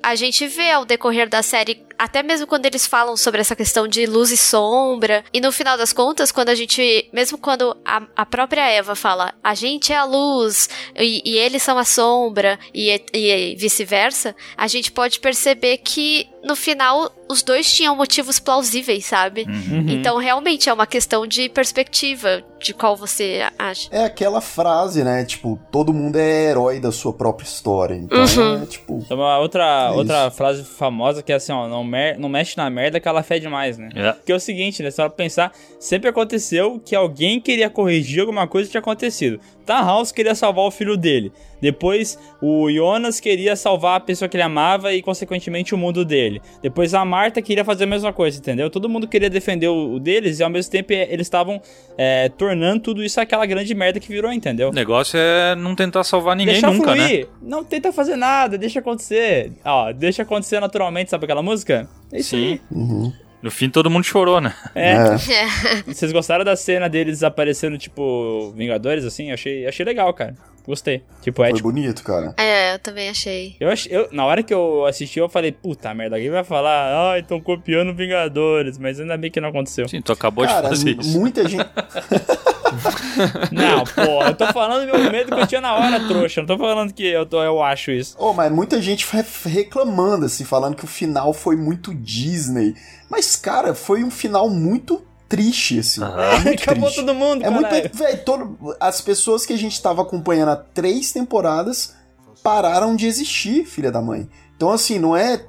a 0.03 0.15
gente 0.15 0.47
vê 0.47 0.71
ao 0.71 0.85
decorrer 0.85 1.29
da 1.29 1.43
série, 1.43 1.83
até 2.01 2.23
mesmo 2.23 2.47
quando 2.47 2.65
eles 2.65 2.87
falam 2.87 3.15
sobre 3.17 3.41
essa 3.43 3.55
questão 3.55 3.87
de 3.87 4.07
luz 4.07 4.31
e 4.31 4.37
sombra, 4.37 5.23
e 5.33 5.41
no 5.41 5.53
final 5.53 5.77
das 5.77 5.93
contas, 5.93 6.33
quando 6.33 6.49
a 6.49 6.55
gente, 6.55 7.09
mesmo 7.13 7.37
quando 7.37 7.77
a, 7.85 8.03
a 8.17 8.25
própria 8.25 8.67
Eva 8.71 8.95
fala, 8.97 9.35
a 9.45 9.55
gente 9.55 9.93
é 9.93 9.97
a 9.97 10.05
luz 10.05 10.69
e, 10.99 11.21
e 11.25 11.37
eles 11.37 11.63
são 11.63 11.77
a 11.79 11.85
sombra, 11.85 12.59
e, 12.75 12.91
e 13.13 13.55
vice-versa, 13.57 14.35
a 14.57 14.67
gente 14.67 14.91
pode 14.91 15.21
perceber 15.21 15.77
que 15.79 16.27
no 16.43 16.57
final 16.57 17.13
os 17.29 17.43
dois 17.43 17.71
tinham 17.73 17.95
motivos 17.95 18.39
plausíveis, 18.39 19.05
sabe? 19.05 19.43
Uhum. 19.47 19.87
Então 19.89 20.17
realmente 20.17 20.69
é 20.71 20.73
uma 20.73 20.87
questão 20.87 21.27
de 21.27 21.49
perspectiva, 21.51 22.43
de 22.59 22.73
qual 22.75 22.97
você 22.97 23.43
acha. 23.59 23.89
É 23.93 24.05
aquela 24.05 24.41
frase, 24.41 25.05
né? 25.05 25.25
Tipo, 25.25 25.59
todo 25.71 25.93
mundo 25.93 26.17
é 26.17 26.47
herói 26.51 26.81
da 26.81 26.91
sua 26.91 27.13
própria 27.13 27.45
história. 27.47 27.95
Então, 27.95 28.19
Uhum. 28.25 28.63
é 28.63 28.67
tipo. 28.67 29.05
Tem 29.07 29.17
uma 29.17 29.39
outra, 29.39 29.65
É 29.65 29.91
outra 29.91 30.31
frase 30.31 30.65
famosa 30.65 31.23
que 31.23 31.31
é 31.31 31.37
assim, 31.37 31.53
ó, 31.53 31.69
não, 31.69 31.85
mer- 31.91 32.19
não 32.19 32.29
mexe 32.29 32.57
na 32.57 32.71
merda 32.71 32.99
que 33.01 33.09
ela 33.09 33.23
fede 33.23 33.49
mais, 33.49 33.77
né? 33.77 33.89
É. 33.95 34.15
Que 34.25 34.33
é 34.33 34.35
o 34.35 34.41
seguinte, 34.41 34.83
né? 34.83 34.91
Só 34.91 35.09
pra 35.09 35.17
pensar, 35.17 35.53
sempre 35.79 36.09
aconteceu 36.09 36.81
que 36.85 36.95
alguém 36.95 37.41
queria 37.41 37.69
corrigir 37.69 38.21
alguma 38.21 38.47
coisa 38.47 38.69
que 38.69 38.73
tinha 38.73 38.81
acontecido. 38.81 39.41
House 39.67 40.11
queria 40.13 40.35
salvar 40.35 40.65
o 40.65 40.71
filho 40.71 40.97
dele. 40.97 41.33
Depois, 41.61 42.19
o 42.41 42.71
Jonas 42.71 43.21
queria 43.21 43.55
salvar 43.57 43.97
a 43.97 44.01
pessoa 44.01 44.29
que 44.29 44.37
ele 44.37 44.43
amava 44.43 44.93
e, 44.93 45.03
consequentemente, 45.03 45.75
o 45.75 45.79
mundo 45.79 46.05
dele. 46.05 46.41
Depois, 46.63 46.95
a 46.95 47.05
Marta 47.05 47.43
queria 47.43 47.65
fazer 47.65 47.85
a 47.85 47.87
mesma 47.87 48.13
coisa, 48.13 48.39
entendeu? 48.39 48.71
Todo 48.71 48.89
mundo 48.89 49.07
queria 49.07 49.31
defender 49.31 49.69
o, 49.69 49.99
deles 49.99 50.41
e, 50.41 50.43
ao 50.43 50.51
mesmo 50.51 50.71
tempo, 50.71 50.93
eles 50.93 51.27
estavam 51.27 51.61
é, 51.99 52.29
tornando 52.29 52.81
tudo 52.81 53.05
isso 53.05 53.21
aquela 53.21 53.45
grande 53.47 53.75
merda 53.75 54.01
que 54.01 54.09
virou, 54.09 54.33
entendeu? 54.33 54.71
O 54.71 54.73
negócio 54.73 55.19
é 55.19 55.55
não 55.55 55.75
tentar 55.75 56.05
salvar 56.05 56.37
ninguém 56.37 56.55
Deixar 56.55 56.73
nunca, 56.73 56.95
né? 56.95 57.07
fluir. 57.07 57.29
Não 57.43 57.65
tenta 57.65 57.93
fazer 57.93 58.17
nada, 58.17 58.57
deixa 58.57 58.81
acontecer. 58.81 59.53
Ó, 59.65 59.93
deixa 59.93 60.23
acontecer 60.23 60.61
naturalmente, 60.61 61.11
sabe 61.11 61.25
aquela 61.25 61.43
música? 61.43 61.89
É 62.13 62.21
isso 62.21 62.31
Sim. 62.31 62.37
aí. 62.37 62.61
Uhum. 62.71 63.13
No 63.43 63.51
fim, 63.51 63.71
todo 63.71 63.89
mundo 63.91 64.05
chorou, 64.05 64.41
né? 64.41 64.55
É. 64.75 64.93
É. 64.93 65.83
Vocês 65.87 66.13
gostaram 66.13 66.45
da 66.45 66.55
cena 66.57 66.89
deles 66.89 67.23
aparecendo, 67.23 67.79
tipo, 67.79 68.53
Vingadores, 68.55 69.05
assim? 69.05 69.33
Achei, 69.33 69.67
achei 69.67 69.85
legal, 69.85 70.13
cara. 70.13 70.35
Gostei. 70.71 71.03
Tipo, 71.21 71.39
Foi 71.39 71.51
ético. 71.51 71.71
bonito, 71.71 72.03
cara. 72.03 72.33
É, 72.39 72.75
eu 72.75 72.79
também 72.79 73.11
achei. 73.11 73.57
Eu, 73.61 73.69
ach- 73.71 73.87
eu, 73.91 74.09
na 74.13 74.25
hora 74.25 74.43
que 74.43 74.55
eu 74.55 74.87
assisti, 74.87 75.19
eu 75.19 75.29
falei, 75.29 75.53
puta 75.53 75.93
merda, 75.93 76.17
alguém 76.17 76.31
vai 76.31 76.45
falar, 76.45 77.11
ai, 77.13 77.21
estão 77.21 77.41
copiando 77.41 77.95
Vingadores, 77.95 78.79
mas 78.79 78.99
ainda 79.01 79.17
bem 79.19 79.31
que 79.31 79.41
não 79.41 79.49
aconteceu. 79.51 79.89
Sim, 79.89 80.01
tu 80.01 80.13
acabou 80.13 80.47
Cara, 80.47 80.63
de 80.63 80.69
fazer 80.69 80.97
isso. 80.99 81.19
muita 81.19 81.47
gente. 81.49 81.61
Não, 83.51 83.85
porra, 83.85 84.29
eu 84.31 84.35
tô 84.35 84.47
falando 84.53 84.87
do 84.91 84.97
meu 84.97 85.11
medo 85.11 85.35
que 85.35 85.43
eu 85.43 85.47
tinha 85.47 85.61
na 85.61 85.75
hora, 85.75 86.07
trouxa. 86.07 86.41
Não 86.41 86.47
tô 86.47 86.57
falando 86.59 86.93
que 86.93 87.05
eu, 87.05 87.27
tô, 87.27 87.43
eu 87.43 87.63
acho 87.63 87.91
isso. 87.91 88.15
Oh, 88.19 88.33
mas 88.33 88.51
muita 88.53 88.81
gente 88.81 89.07
re- 89.11 89.25
reclamando, 89.47 90.27
assim, 90.27 90.45
falando 90.45 90.77
que 90.77 90.85
o 90.85 90.89
final 90.89 91.33
foi 91.33 91.57
muito 91.57 91.93
Disney. 91.95 92.75
Mas, 93.09 93.35
cara, 93.37 93.75
foi 93.75 94.05
um 94.05 94.11
final 94.11 94.49
muito 94.49 95.05
triste, 95.31 95.79
assim. 95.79 96.03
É 96.03 96.39
muito 96.41 96.63
Acabou 96.63 96.91
triste. 96.91 96.97
todo 97.07 97.15
mundo, 97.15 97.43
É 97.45 97.49
muito. 97.49 97.63
caralho. 97.71 97.91
Véi, 97.95 98.17
todo, 98.19 98.75
as 98.79 99.01
pessoas 99.01 99.47
que 99.47 99.53
a 99.55 99.57
gente 99.57 99.81
tava 99.81 100.03
acompanhando 100.03 100.51
há 100.51 100.57
três 100.57 101.13
temporadas 101.13 101.95
pararam 102.43 102.95
de 102.97 103.07
existir, 103.07 103.65
filha 103.65 103.91
da 103.93 104.03
mãe. 104.03 104.29
Então, 104.57 104.71
assim, 104.71 104.99
não 104.99 105.17
é. 105.17 105.43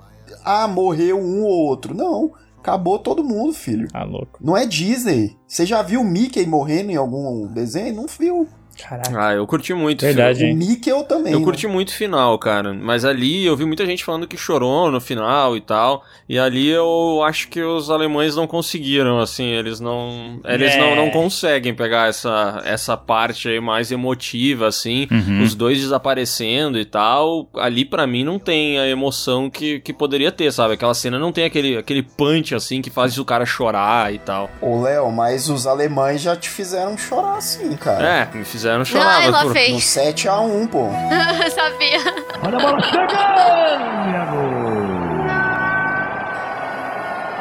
Ah, 0.46 0.68
morreu 0.68 1.20
um 1.20 1.44
ou 1.44 1.66
outro. 1.68 1.94
Não. 1.94 2.32
Acabou 2.60 3.00
todo 3.00 3.24
mundo, 3.24 3.52
filho. 3.54 3.88
Tá 3.92 4.04
louco. 4.04 4.38
Não 4.40 4.56
é 4.56 4.66
Disney. 4.68 5.36
Você 5.48 5.66
já 5.66 5.82
viu 5.82 6.02
o 6.02 6.06
Mickey 6.06 6.46
morrendo 6.46 6.92
em 6.92 6.96
algum 6.96 7.48
desenho? 7.48 7.96
Não 7.96 8.06
viu. 8.08 8.48
Caraca. 8.88 9.28
Ah, 9.28 9.34
eu 9.34 9.46
curti 9.48 9.74
muito. 9.74 10.02
Verdade. 10.06 10.46
O? 10.46 10.56
Mickey 10.56 10.90
eu 10.90 11.04
também. 11.04 11.34
Eu 11.34 11.40
né? 11.40 11.46
curti 11.46 11.68
muito 11.68 11.90
o 11.90 11.94
final, 11.94 12.38
cara. 12.40 12.74
Mas 12.74 13.06
ali 13.06 13.46
eu 13.46 13.56
vi 13.56 13.66
muita 13.66 13.86
gente 13.86 14.04
falando 14.04 14.28
que 14.28 14.38
chorou 14.38 14.92
no 14.92 15.00
final 15.02 15.56
e 15.56 15.62
tal. 15.62 16.04
E 16.28 16.38
ali 16.40 16.68
eu 16.70 17.22
acho 17.26 17.48
que 17.50 17.62
os 17.62 17.90
alemães 17.90 18.36
não 18.36 18.48
conseguiram, 18.48 19.20
assim. 19.20 19.46
Eles 19.46 19.80
não. 19.80 20.40
Eles 20.46 20.74
É. 20.74 20.80
não, 20.80 20.96
não 20.96 21.10
conseguem 21.12 21.74
pegar 21.74 22.08
essa, 22.10 22.62
essa 22.66 22.96
parte 22.98 23.48
aí 23.50 23.60
mais 23.60 23.92
emotiva, 23.92 24.68
assim. 24.68 25.08
Uhum. 25.12 25.44
Os 25.44 25.54
dois 25.56 25.80
desaparecendo 25.80 26.80
e 26.80 26.86
tal. 26.86 27.50
Ali 27.56 27.86
pra 27.86 28.08
mim 28.08 28.24
não 28.24 28.40
tem 28.40 28.80
a 28.80 28.88
emoção 28.88 29.50
que, 29.50 29.80
que 29.82 29.94
poderia 29.94 30.32
ter, 30.32 30.52
sabe? 30.52 30.74
Aquela 30.74 30.94
cena 30.94 31.20
não 31.20 31.32
tem 31.32 31.46
aquele, 31.46 31.78
aquele 31.78 32.02
punch, 32.04 32.56
assim, 32.56 32.82
que 32.82 32.90
faz 32.90 33.18
o 33.18 33.26
cara 33.26 33.46
chorar 33.46 34.14
e 34.14 34.20
tal. 34.20 34.50
Ô, 34.62 34.82
Léo, 34.82 35.12
mas 35.12 35.50
os 35.50 35.68
alemães 35.68 36.22
já 36.22 36.36
te 36.36 36.50
fizeram 36.50 36.98
chorar 36.98 37.38
assim, 37.38 37.76
cara. 37.76 38.08
É, 38.32 38.38
me 38.38 38.46
fizeram 38.46 38.71
chorar. 38.86 39.08
Ai, 39.08 39.24
mas 39.26 39.32
lá 39.34 39.42
por- 39.44 39.54
vem. 39.54 39.74
No 39.74 39.80
7x1, 39.80 40.68
pô. 40.70 40.90
Sabia. 41.54 42.00
Olha 42.46 42.58
a 42.58 42.62
bola 42.62 42.82
chegando. 42.84 43.12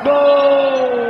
Gol 0.04 1.09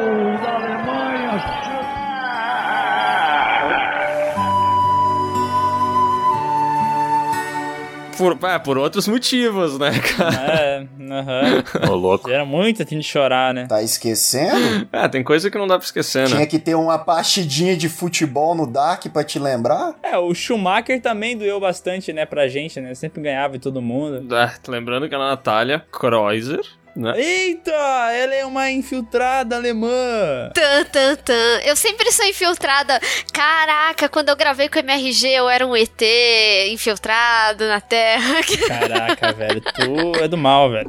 Por, 8.20 8.38
é, 8.46 8.58
por 8.58 8.76
outros 8.76 9.08
motivos, 9.08 9.78
né, 9.78 9.92
cara? 10.14 10.36
É, 10.36 10.86
aham. 11.10 11.64
Ô, 11.90 11.94
louco. 11.94 12.28
Era 12.30 12.44
muito 12.44 12.82
assim 12.82 12.98
de 12.98 13.04
chorar, 13.04 13.54
né? 13.54 13.66
Tá 13.66 13.82
esquecendo? 13.82 14.86
É, 14.92 15.08
tem 15.08 15.24
coisa 15.24 15.50
que 15.50 15.56
não 15.56 15.66
dá 15.66 15.78
pra 15.78 15.86
esquecer, 15.86 16.28
né? 16.28 16.34
Tinha 16.34 16.46
que 16.46 16.58
ter 16.58 16.74
uma 16.74 16.98
partidinha 16.98 17.74
de 17.74 17.88
futebol 17.88 18.54
no 18.54 18.66
Dark 18.66 19.06
pra 19.06 19.24
te 19.24 19.38
lembrar? 19.38 19.94
É, 20.02 20.18
o 20.18 20.34
Schumacher 20.34 21.00
também 21.00 21.34
doeu 21.34 21.58
bastante, 21.58 22.12
né, 22.12 22.26
pra 22.26 22.46
gente, 22.46 22.78
né? 22.78 22.94
Sempre 22.94 23.22
ganhava 23.22 23.56
em 23.56 23.58
todo 23.58 23.80
mundo. 23.80 24.36
É, 24.36 24.52
lembrando 24.68 25.08
que 25.08 25.14
a 25.14 25.18
Natália 25.18 25.82
Kreuzer, 25.90 26.60
né? 26.94 27.14
Eita, 27.16 27.70
ela 28.12 28.34
é 28.34 28.44
uma 28.44 28.70
infiltrada 28.70 29.56
alemã. 29.56 30.50
Tan, 30.54 30.84
tan, 30.84 31.16
tan. 31.16 31.60
Eu 31.64 31.76
sempre 31.76 32.10
sou 32.12 32.26
infiltrada. 32.26 33.00
Caraca, 33.32 34.08
quando 34.08 34.28
eu 34.28 34.36
gravei 34.36 34.68
com 34.68 34.76
o 34.76 34.80
MRG, 34.80 35.28
eu 35.28 35.48
era 35.48 35.66
um 35.66 35.76
ET 35.76 36.02
infiltrado 36.70 37.66
na 37.66 37.80
Terra. 37.80 38.40
Caraca, 38.68 39.32
velho, 39.32 39.60
tu 39.60 40.22
é 40.22 40.28
do 40.28 40.36
mal, 40.36 40.70
velho. 40.70 40.88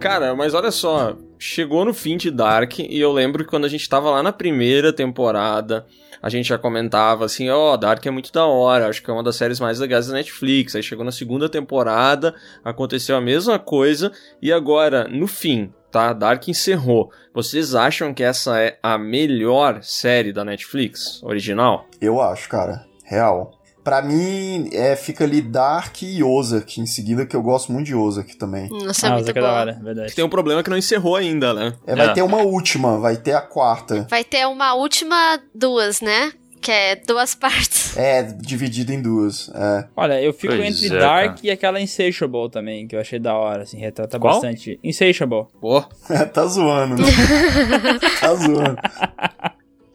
Cara, 0.00 0.34
mas 0.34 0.52
olha 0.52 0.72
só, 0.72 1.16
chegou 1.42 1.84
no 1.84 1.92
fim 1.92 2.16
de 2.16 2.30
Dark 2.30 2.78
e 2.78 3.00
eu 3.00 3.10
lembro 3.10 3.42
que 3.44 3.50
quando 3.50 3.64
a 3.64 3.68
gente 3.68 3.88
tava 3.88 4.08
lá 4.10 4.22
na 4.22 4.32
primeira 4.32 4.92
temporada, 4.92 5.84
a 6.22 6.28
gente 6.28 6.48
já 6.48 6.56
comentava 6.56 7.24
assim, 7.24 7.50
ó, 7.50 7.76
Dark 7.76 8.04
é 8.06 8.10
muito 8.12 8.32
da 8.32 8.46
hora, 8.46 8.86
acho 8.86 9.02
que 9.02 9.10
é 9.10 9.12
uma 9.12 9.24
das 9.24 9.34
séries 9.34 9.58
mais 9.58 9.80
legais 9.80 10.06
da 10.06 10.14
Netflix. 10.14 10.76
Aí 10.76 10.82
chegou 10.84 11.04
na 11.04 11.10
segunda 11.10 11.48
temporada, 11.48 12.32
aconteceu 12.64 13.16
a 13.16 13.20
mesma 13.20 13.58
coisa 13.58 14.12
e 14.40 14.52
agora, 14.52 15.08
no 15.08 15.26
fim, 15.26 15.72
tá? 15.90 16.12
Dark 16.12 16.46
encerrou. 16.46 17.10
Vocês 17.34 17.74
acham 17.74 18.14
que 18.14 18.22
essa 18.22 18.60
é 18.60 18.78
a 18.80 18.96
melhor 18.96 19.82
série 19.82 20.32
da 20.32 20.44
Netflix 20.44 21.20
original? 21.24 21.86
Eu 22.00 22.20
acho, 22.20 22.48
cara. 22.48 22.86
Real. 23.04 23.50
Pra 23.84 24.00
mim, 24.00 24.68
é, 24.72 24.94
fica 24.94 25.24
ali 25.24 25.40
Dark 25.40 26.02
e 26.02 26.22
Ozark 26.22 26.80
em 26.80 26.86
seguida, 26.86 27.26
que 27.26 27.34
eu 27.34 27.42
gosto 27.42 27.72
muito 27.72 27.86
de 27.86 27.94
Ozark 27.96 28.36
também. 28.36 28.68
Nossa, 28.68 29.06
é 29.06 29.10
Ah, 29.10 29.14
muito 29.14 29.30
é 29.30 29.32
da 29.32 29.52
hora, 29.52 29.80
verdade. 29.82 30.14
Tem 30.14 30.24
um 30.24 30.28
problema 30.28 30.62
que 30.62 30.70
não 30.70 30.76
encerrou 30.78 31.16
ainda, 31.16 31.52
né? 31.52 31.74
É, 31.86 31.96
vai 31.96 32.06
É. 32.08 32.12
ter 32.12 32.22
uma 32.22 32.38
última, 32.42 32.98
vai 32.98 33.16
ter 33.16 33.32
a 33.34 33.40
quarta. 33.40 34.06
Vai 34.08 34.22
ter 34.22 34.46
uma 34.46 34.74
última 34.74 35.40
duas, 35.54 36.00
né? 36.00 36.32
Que 36.60 36.70
é 36.70 36.94
duas 36.94 37.34
partes. 37.34 37.96
É, 37.96 38.22
dividida 38.22 38.92
em 38.94 39.02
duas. 39.02 39.50
É. 39.52 39.84
Olha, 39.96 40.22
eu 40.22 40.32
fico 40.32 40.54
Pois 40.54 40.80
entre 40.80 40.96
é, 40.96 41.00
Dark 41.00 41.26
cara. 41.34 41.40
e 41.42 41.50
aquela 41.50 41.80
Insatiable 41.80 42.48
também, 42.52 42.86
que 42.86 42.94
eu 42.94 43.00
achei 43.00 43.18
da 43.18 43.34
hora, 43.34 43.64
assim, 43.64 43.78
retrata 43.80 44.16
Qual? 44.16 44.40
Tá 44.40 44.48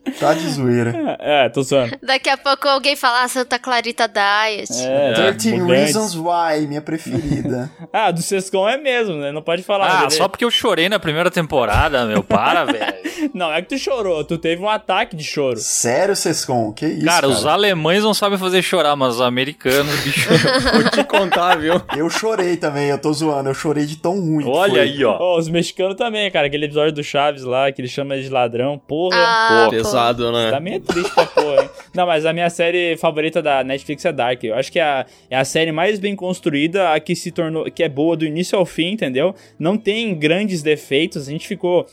de 0.09 0.49
zoeira. 0.49 1.17
É, 1.19 1.49
tô 1.49 1.61
zoando. 1.63 1.97
Daqui 2.01 2.29
a 2.29 2.37
pouco 2.37 2.67
alguém 2.67 2.95
fala 2.95 3.23
ah, 3.23 3.27
Santa 3.27 3.59
Clarita 3.59 4.07
Diet. 4.07 4.71
É, 4.81 5.13
13 5.13 5.51
mudantes. 5.53 5.95
Reasons 5.95 6.15
Why, 6.15 6.67
minha 6.67 6.81
preferida. 6.81 7.69
Ah, 7.93 8.11
do 8.11 8.21
Sescom 8.21 8.67
é 8.67 8.77
mesmo, 8.77 9.15
né? 9.15 9.31
Não 9.31 9.41
pode 9.41 9.63
falar. 9.63 9.87
Ah, 9.87 9.99
dele. 10.01 10.11
só 10.11 10.27
porque 10.27 10.43
eu 10.43 10.51
chorei 10.51 10.89
na 10.89 10.99
primeira 10.99 11.31
temporada, 11.31 12.05
meu. 12.05 12.21
Para, 12.21 12.65
velho. 12.65 12.93
Não, 13.33 13.51
é 13.51 13.61
que 13.61 13.69
tu 13.69 13.77
chorou. 13.77 14.23
Tu 14.23 14.37
teve 14.37 14.61
um 14.61 14.69
ataque 14.69 15.15
de 15.15 15.23
choro. 15.23 15.57
Sério, 15.57 16.15
Sescon? 16.15 16.73
Que 16.73 16.85
isso, 16.85 17.05
Cara, 17.05 17.21
cara? 17.21 17.27
os 17.27 17.45
alemães 17.45 18.03
não 18.03 18.13
sabem 18.13 18.37
fazer 18.37 18.61
chorar, 18.61 18.95
mas 18.95 19.15
os 19.15 19.21
americanos, 19.21 19.95
bicho. 20.01 20.29
Vou 20.73 20.89
te 20.89 21.03
contar, 21.05 21.57
viu? 21.57 21.81
Eu 21.95 22.09
chorei 22.09 22.57
também, 22.57 22.89
eu 22.89 22.97
tô 22.97 23.11
zoando. 23.13 23.49
Eu 23.49 23.53
chorei 23.53 23.85
de 23.85 23.95
tão 23.95 24.19
ruim. 24.19 24.45
Olha 24.47 24.71
foi. 24.71 24.79
aí, 24.81 25.03
ó. 25.03 25.17
Ó, 25.19 25.37
os 25.39 25.47
mexicanos 25.49 25.95
também, 25.95 26.29
cara. 26.29 26.47
Aquele 26.47 26.65
episódio 26.65 26.91
do 26.91 27.03
Chaves 27.03 27.43
lá, 27.43 27.71
que 27.71 27.81
ele 27.81 27.87
chama 27.87 28.19
de 28.19 28.29
ladrão. 28.29 28.77
Porra. 28.77 29.17
Ah, 29.17 29.67
pô. 29.69 29.96
Pesado, 29.97 30.31
né? 30.31 30.51
Também 30.51 30.73
é 30.75 30.79
triste 30.79 31.13
pra 31.13 31.25
porra, 31.25 31.63
hein? 31.63 31.69
Não, 31.93 32.05
mas 32.05 32.25
a 32.25 32.33
minha 32.33 32.49
série 32.49 32.95
favorita 32.97 33.41
da 33.41 33.63
Netflix 33.63 34.05
é 34.05 34.11
Dark. 34.11 34.43
Eu 34.43 34.55
acho 34.55 34.71
que 34.71 34.79
é 34.79 34.83
a, 34.83 35.05
é 35.29 35.37
a 35.37 35.45
série 35.45 35.71
mais 35.71 35.99
bem 35.99 36.15
construída, 36.15 36.93
a 36.93 36.99
que 36.99 37.15
se 37.15 37.31
tornou, 37.31 37.65
que 37.71 37.83
é 37.83 37.89
boa 37.89 38.15
do 38.15 38.25
início 38.25 38.57
ao 38.57 38.65
fim, 38.65 38.91
entendeu? 38.91 39.33
Não 39.57 39.77
tem 39.77 40.13
grandes 40.15 40.61
defeitos. 40.61 41.27
A 41.27 41.31
gente 41.31 41.47
ficou. 41.47 41.87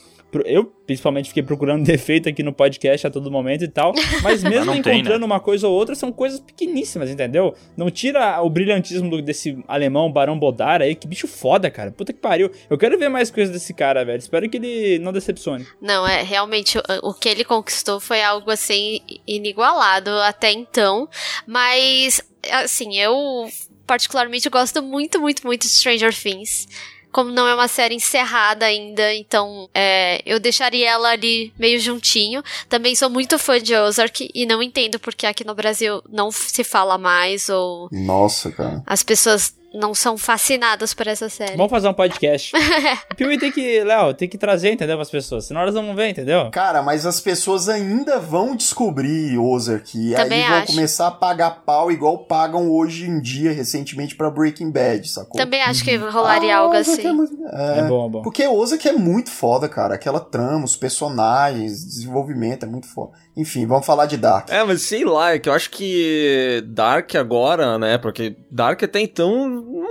Eu, 0.45 0.65
principalmente, 0.65 1.29
fiquei 1.29 1.43
procurando 1.43 1.83
defeito 1.85 2.27
aqui 2.29 2.41
no 2.43 2.51
podcast 2.53 3.07
a 3.07 3.09
todo 3.11 3.31
momento 3.31 3.63
e 3.63 3.67
tal. 3.67 3.93
Mas 4.23 4.43
mesmo 4.43 4.71
tem, 4.81 4.99
encontrando 4.99 5.19
né? 5.19 5.25
uma 5.25 5.39
coisa 5.39 5.67
ou 5.67 5.73
outra, 5.73 5.95
são 5.95 6.11
coisas 6.11 6.39
pequeníssimas, 6.39 7.09
entendeu? 7.09 7.55
Não 7.77 7.89
tira 7.91 8.41
o 8.41 8.49
brilhantismo 8.49 9.09
do- 9.09 9.21
desse 9.21 9.57
alemão 9.67 10.11
Barão 10.11 10.37
Bodar 10.37 10.81
aí. 10.81 10.95
Que 10.95 11.07
bicho 11.07 11.27
foda, 11.27 11.69
cara. 11.69 11.91
Puta 11.91 12.11
que 12.11 12.19
pariu. 12.19 12.51
Eu 12.69 12.77
quero 12.77 12.97
ver 12.97 13.09
mais 13.09 13.29
coisas 13.31 13.53
desse 13.53 13.73
cara, 13.73 14.03
velho. 14.03 14.17
Espero 14.19 14.49
que 14.49 14.57
ele 14.57 14.99
não 14.99 15.13
decepcione. 15.13 15.65
Não, 15.81 16.07
é 16.07 16.21
realmente 16.23 16.77
o, 16.77 16.81
o 17.09 17.13
que 17.13 17.29
ele 17.29 17.43
conquistou 17.43 17.99
foi 17.99 18.21
algo 18.21 18.49
assim 18.51 18.99
inigualado 19.27 20.09
até 20.21 20.51
então. 20.51 21.07
Mas, 21.45 22.21
assim, 22.51 22.97
eu 22.97 23.47
particularmente 23.85 24.49
gosto 24.49 24.81
muito, 24.81 25.21
muito, 25.21 25.45
muito 25.45 25.61
de 25.63 25.69
Stranger 25.69 26.13
Things. 26.13 26.67
Como 27.15 27.31
não 27.31 27.47
é 27.47 27.55
uma 27.55 27.69
série 27.69 27.95
encerrada 27.95 28.65
ainda, 28.65 29.13
então 29.13 29.69
é, 29.73 30.21
eu 30.25 30.37
deixaria 30.37 30.89
ela 30.89 31.11
ali 31.11 31.53
meio 31.57 31.79
juntinho. 31.79 32.43
Também 32.67 32.93
sou 32.93 33.09
muito 33.09 33.39
fã 33.39 33.57
de 33.57 33.73
Ozark 33.73 34.29
e 34.35 34.45
não 34.45 34.61
entendo 34.61 34.99
porque 34.99 35.25
aqui 35.25 35.45
no 35.45 35.55
Brasil 35.55 36.03
não 36.09 36.29
se 36.29 36.61
fala 36.61 36.97
mais 36.97 37.47
ou 37.47 37.87
Nossa, 37.89 38.51
cara. 38.51 38.83
as 38.85 39.01
pessoas 39.01 39.55
não 39.75 39.93
são 39.93 40.17
fascinadas 40.17 40.93
por 40.93 41.07
essa 41.07 41.27
série. 41.29 41.55
Vamos 41.57 41.69
fazer 41.71 41.87
um 41.87 41.93
podcast. 41.93 42.53
o 43.11 43.15
Piuí 43.15 43.37
tem 43.37 43.51
que, 43.51 43.83
Léo, 43.83 44.13
tem 44.13 44.27
que 44.29 44.37
trazer, 44.37 44.71
entendeu, 44.71 44.99
as 44.99 45.09
pessoas. 45.09 45.45
Senão 45.45 45.61
elas 45.61 45.75
não 45.75 45.85
vão 45.85 45.95
ver, 45.95 46.09
entendeu? 46.09 46.49
Cara, 46.51 46.81
mas 46.81 47.05
as 47.05 47.19
pessoas 47.19 47.67
ainda 47.69 48.19
vão 48.19 48.55
descobrir 48.55 49.37
Ozark. 49.37 49.97
E 49.97 50.13
Também 50.15 50.43
aí 50.43 50.49
vão 50.49 50.57
acho. 50.59 50.67
começar 50.73 51.07
a 51.07 51.11
pagar 51.11 51.63
pau 51.65 51.91
igual 51.91 52.19
pagam 52.25 52.69
hoje 52.71 53.05
em 53.09 53.19
dia, 53.19 53.51
recentemente, 53.51 54.15
pra 54.15 54.29
Breaking 54.31 54.71
Bad, 54.71 55.07
sacou? 55.09 55.39
Também 55.39 55.61
acho 55.61 55.83
que 55.83 55.95
rolaria 55.95 56.55
Ah, 56.55 56.59
algo 56.59 56.75
assim. 56.75 57.05
É, 57.07 57.11
muito- 57.11 57.35
é. 57.53 57.79
É 57.79 57.83
bom, 57.83 58.05
é 58.07 58.09
bom. 58.09 58.21
Porque 58.21 58.47
Ozark 58.47 58.87
é 58.87 58.93
muito 58.93 59.29
foda, 59.29 59.67
cara. 59.67 59.95
Aquela 59.95 60.19
trama, 60.19 60.65
os 60.65 60.75
personagens, 60.75 61.83
desenvolvimento 61.85 62.63
é 62.63 62.67
muito 62.67 62.87
foda. 62.87 63.11
Enfim, 63.37 63.65
vamos 63.65 63.85
falar 63.85 64.05
de 64.05 64.15
Dark. 64.17 64.49
É, 64.49 64.63
mas 64.63 64.81
sei 64.83 65.03
lá, 65.03 65.33
é 65.33 65.39
que 65.39 65.49
eu 65.49 65.53
acho 65.53 65.69
que 65.69 66.63
Dark 66.67 67.13
agora, 67.15 67.77
né? 67.77 67.97
Porque 67.97 68.35
Dark 68.49 68.81
até 68.81 69.01
então 69.01 69.47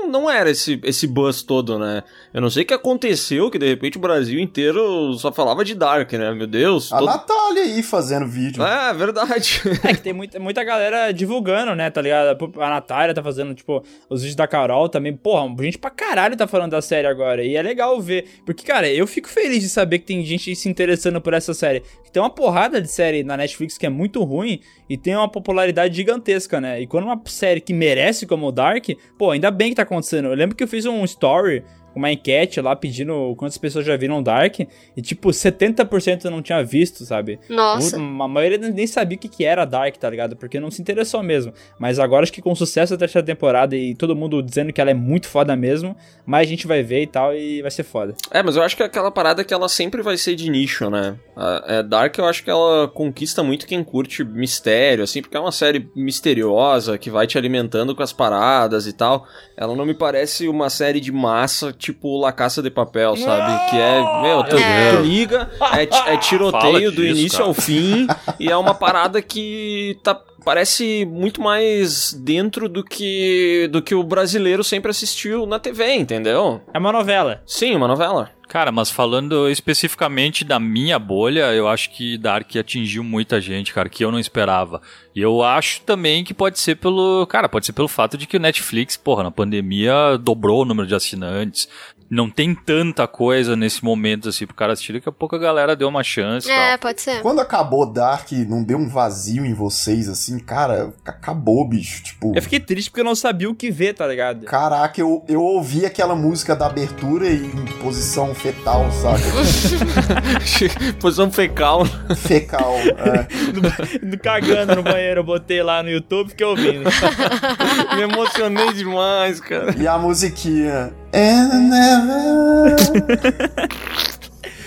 não- 0.09 0.31
era 0.31 0.51
esse, 0.51 0.81
esse 0.83 1.07
buzz 1.07 1.43
todo, 1.43 1.79
né? 1.79 2.03
Eu 2.33 2.41
não 2.41 2.49
sei 2.49 2.63
o 2.63 2.67
que 2.67 2.73
aconteceu, 2.73 3.51
que 3.51 3.59
de 3.59 3.67
repente 3.69 3.99
o 3.99 4.01
Brasil 4.01 4.41
inteiro 4.41 5.13
só 5.15 5.31
falava 5.31 5.63
de 5.65 5.75
Dark, 5.75 6.11
né? 6.15 6.33
Meu 6.33 6.47
Deus. 6.47 6.91
A 6.93 6.99
todo- 6.99 7.07
Natália 7.07 7.63
aí 7.65 7.83
fazendo 7.83 8.27
vídeo. 8.27 8.63
É, 8.65 8.93
verdade. 8.95 9.61
É 9.85 9.93
que 9.95 10.01
tem 10.01 10.13
muita, 10.15 10.39
muita 10.41 10.65
galera 10.65 11.13
divulgando, 11.13 11.75
né, 11.75 11.91
tá 11.91 12.01
ligado? 12.01 12.51
A 12.61 12.71
Natália 12.71 13.15
tá 13.15 13.23
fazendo, 13.23 13.55
tipo, 13.55 13.83
os 14.09 14.21
vídeos 14.23 14.37
da 14.37 14.47
Carol 14.47 14.89
também. 14.89 15.15
Porra, 15.15 15.47
gente 15.63 15.77
pra 15.79 15.91
caralho 15.91 16.37
tá 16.37 16.47
falando 16.47 16.71
da 16.73 16.81
série 16.83 17.07
agora. 17.07 17.45
E 17.45 17.57
é 17.57 17.63
legal 17.63 18.01
ver. 18.01 18.27
Porque, 18.47 18.65
cara, 18.65 18.89
eu 18.89 19.07
fico 19.07 19.29
feliz 19.29 19.61
de 19.63 19.69
saber 19.69 19.99
que 19.99 20.07
tem 20.07 20.25
gente 20.25 20.55
se 20.57 20.69
interessando 20.69 21.21
por 21.21 21.35
essa 21.35 21.53
série. 21.53 21.83
Tem 22.13 22.23
uma 22.23 22.31
porrada 22.31 22.81
de 22.81 22.89
série 22.89 23.25
na 23.25 23.34
Netflix 23.37 23.79
que 23.79 23.87
é 23.87 23.89
muito 23.91 24.23
ruim 24.23 24.61
e 24.89 24.97
tem 24.97 25.15
uma 25.15 25.29
popularidade 25.29 25.95
gigantesca, 25.95 26.61
né? 26.61 26.81
E 26.81 26.87
quando 26.87 27.05
uma 27.05 27.21
série 27.27 27.61
que 27.61 27.73
merece 27.73 28.27
como 28.27 28.47
o 28.47 28.53
Dark, 28.53 28.89
pô, 29.19 29.31
ainda 29.31 29.51
bem 29.51 29.71
que 29.71 29.77
tá 29.77 29.83
acontecendo. 29.83 30.29
Eu 30.29 30.35
lembro 30.35 30.57
que 30.57 30.63
eu 30.63 30.69
fiz 30.69 30.87
um 30.87 31.05
story 31.05 31.63
uma 31.95 32.11
enquete 32.13 32.61
lá 32.61 32.75
pedindo 32.75 33.35
quantas 33.37 33.59
pessoas 33.59 33.85
já 33.87 33.97
viram 33.97 34.23
Dark 34.23 34.61
e 34.61 35.03
tipo 35.03 35.29
70% 35.31 36.25
não 36.25 36.43
tinha 36.43 36.63
visto, 36.65 37.05
sabe? 37.05 37.39
Nossa. 37.49 37.97
A 37.97 38.29
maioria 38.29 38.59
nem 38.59 38.87
sabia 38.87 39.17
o 39.17 39.21
que 39.21 39.29
que 39.29 39.45
era 39.45 39.65
Dark, 39.65 39.97
tá 39.97 40.09
ligado? 40.11 40.37
Porque 40.37 40.59
não 40.61 40.71
se 40.71 40.81
interessou 40.81 41.23
mesmo. 41.23 41.53
Mas 41.79 41.99
agora 41.99 42.23
acho 42.25 42.33
que 42.33 42.43
com 42.43 42.53
o 42.53 42.57
sucesso 42.57 42.93
da 42.95 42.99
terceira 42.99 43.25
temporada 43.27 43.77
e 43.77 43.95
todo 43.95 44.15
mundo 44.17 44.43
dizendo 44.43 44.73
que 44.73 44.81
ela 44.81 44.91
é 44.91 44.95
muito 44.95 45.29
foda 45.29 45.55
mesmo, 45.57 45.97
mais 46.27 46.49
gente 46.49 46.67
vai 46.67 46.83
ver 46.83 47.03
e 47.03 47.07
tal 47.07 47.35
e 47.35 47.63
vai 47.63 47.71
ser 47.71 47.83
foda. 47.85 48.15
É, 48.31 48.43
mas 48.43 48.57
eu 48.57 48.63
acho 48.63 48.77
que 48.77 48.83
é 48.83 48.87
aquela 48.87 49.11
parada 49.11 49.45
que 49.45 49.53
ela 49.55 49.69
sempre 49.69 50.03
vai 50.03 50.17
ser 50.17 50.35
de 50.35 50.51
nicho, 50.51 50.89
né? 50.91 51.17
A- 51.37 51.65
é, 51.67 51.83
Dark 51.83 52.17
eu 52.19 52.25
acho 52.27 52.43
que 52.45 52.51
ela 52.51 52.89
conquista 52.89 53.43
muito 53.43 53.67
quem 53.67 53.83
curte 53.85 54.25
mistério, 54.25 55.05
assim, 55.05 55.21
porque 55.23 55.37
é 55.37 55.41
uma 55.41 55.53
série 55.53 55.89
misteriosa 55.95 56.97
que 56.99 57.11
vai 57.11 57.27
te 57.27 57.37
alimentando 57.39 57.95
com 57.95 58.03
as 58.03 58.13
paradas 58.13 58.87
e 58.87 58.93
tal. 58.93 59.27
Ela 59.57 59.75
não 59.77 59.85
me 59.87 59.95
parece 59.95 60.49
uma 60.49 60.71
série 60.71 61.01
de 61.01 61.13
massa, 61.13 61.73
tipo 61.85 62.19
La 62.21 62.33
Caça 62.33 62.63
de 62.63 62.71
Papel, 62.71 63.17
sabe? 63.17 63.71
Que 63.71 63.77
é, 63.77 64.23
meu, 64.23 64.43
tu, 64.45 64.57
É. 64.57 64.97
tu 64.97 65.03
liga, 65.03 65.51
é, 65.73 65.83
é 65.83 65.87
Fala 66.01 66.19
tiroteio 66.19 66.91
do 66.91 67.03
disso, 67.03 67.19
início 67.21 67.39
cara. 67.39 67.49
ao 67.51 67.55
fim, 67.55 68.07
e 68.41 68.51
é 68.51 68.57
uma 68.57 68.75
parada 68.75 69.21
que 69.21 69.99
tá 70.03 70.19
parece 70.45 71.05
muito 71.07 71.41
mais 71.41 72.13
dentro 72.13 72.69
do 72.69 72.85
que 72.85 73.69
do 73.73 73.83
que 73.83 73.95
o 73.95 74.03
brasileiro 74.03 74.63
sempre 74.63 74.91
assistiu 74.91 75.47
na 75.47 75.59
TV, 75.59 75.95
entendeu? 75.95 76.61
É 76.73 76.79
uma 76.79 76.93
novela. 76.93 77.43
Sim, 77.47 77.75
uma 77.75 77.89
novela. 77.89 78.31
Cara, 78.49 78.71
mas 78.71 78.91
falando 78.91 79.49
especificamente 79.49 80.45
da 80.45 80.61
minha 80.61 80.99
bolha, 80.99 81.53
eu 81.55 81.67
acho 81.67 81.91
que 81.91 82.19
Dark 82.19 82.55
atingiu 82.57 83.03
muita 83.03 83.41
gente, 83.41 83.73
cara, 83.73 83.89
que 83.89 84.05
eu 84.05 84.13
não 84.13 84.19
esperava. 84.19 84.83
E 85.15 85.21
eu 85.21 85.43
acho 85.43 85.81
também 85.83 86.23
que 86.23 86.35
pode 86.35 86.59
ser 86.59 86.77
pelo. 86.77 87.27
Cara, 87.27 87.49
pode 87.49 87.67
ser 87.67 87.73
pelo 87.73 87.89
fato 87.89 88.19
de 88.19 88.27
que 88.27 88.37
o 88.37 88.41
Netflix, 88.41 88.97
porra, 88.97 89.23
na 89.23 89.31
pandemia 89.31 90.19
dobrou 90.21 90.63
o 90.63 90.65
número 90.65 90.87
de 90.87 90.95
assinantes. 90.95 91.69
Não 92.11 92.29
tem 92.31 92.55
tanta 92.55 93.07
coisa 93.07 93.57
nesse 93.57 93.85
momento 93.85 94.29
assim 94.29 94.47
pro 94.47 94.55
cara 94.55 94.73
assistir, 94.73 94.93
daqui 94.95 95.09
a 95.09 95.13
pouco 95.13 95.35
a 95.35 95.39
galera 95.39 95.75
deu 95.75 95.89
uma 95.89 96.03
chance 96.05 96.51
É, 96.51 96.71
tal. 96.71 96.79
pode 96.79 97.01
ser. 97.01 97.21
Quando 97.23 97.41
acabou 97.41 97.87
Dark, 97.91 98.31
não 98.49 98.63
deu 98.63 98.79
um 98.79 98.89
vazio 98.89 99.45
em 99.45 99.55
vocês, 99.55 100.09
assim, 100.09 100.39
cara, 100.39 100.93
acabou, 101.05 101.67
bicho. 101.69 102.03
Tipo, 102.03 102.33
Eu 102.37 102.43
fiquei 102.43 102.61
triste 102.61 102.91
porque 102.91 103.01
eu 103.01 103.05
não 103.05 103.15
sabia 103.15 103.49
o 103.51 103.55
que 103.55 103.71
ver, 103.71 103.95
tá 103.95 104.07
ligado? 104.07 104.45
caraca, 104.47 105.01
eu, 105.01 105.25
eu 105.29 105.43
ouvi 105.43 105.85
aquela 105.87 106.15
música 106.15 106.55
da 106.55 106.67
abertura 106.67 107.29
em 107.31 107.51
posição 107.83 108.35
fetal, 108.35 108.91
sabe? 108.93 109.23
Posição 111.01 111.31
fecal. 111.31 111.85
Fecal. 112.17 112.75
É. 112.79 113.25
No- 113.55 114.19
Cagando 114.19 114.77
no 114.77 114.83
banheiro, 114.83 115.21
eu 115.21 115.25
botei 115.25 115.63
lá 115.63 115.83
no 115.83 115.91
YouTube 115.91 116.29
e 116.29 116.31
fiquei 116.31 116.47
ouvindo. 116.47 116.85
Me 117.97 118.03
emocionei 118.03 118.73
demais, 118.73 119.39
cara. 119.41 119.75
E 119.79 119.87
a 119.87 119.99
musiquinha. 119.99 120.93
And 121.15 121.71
never... 121.71 122.75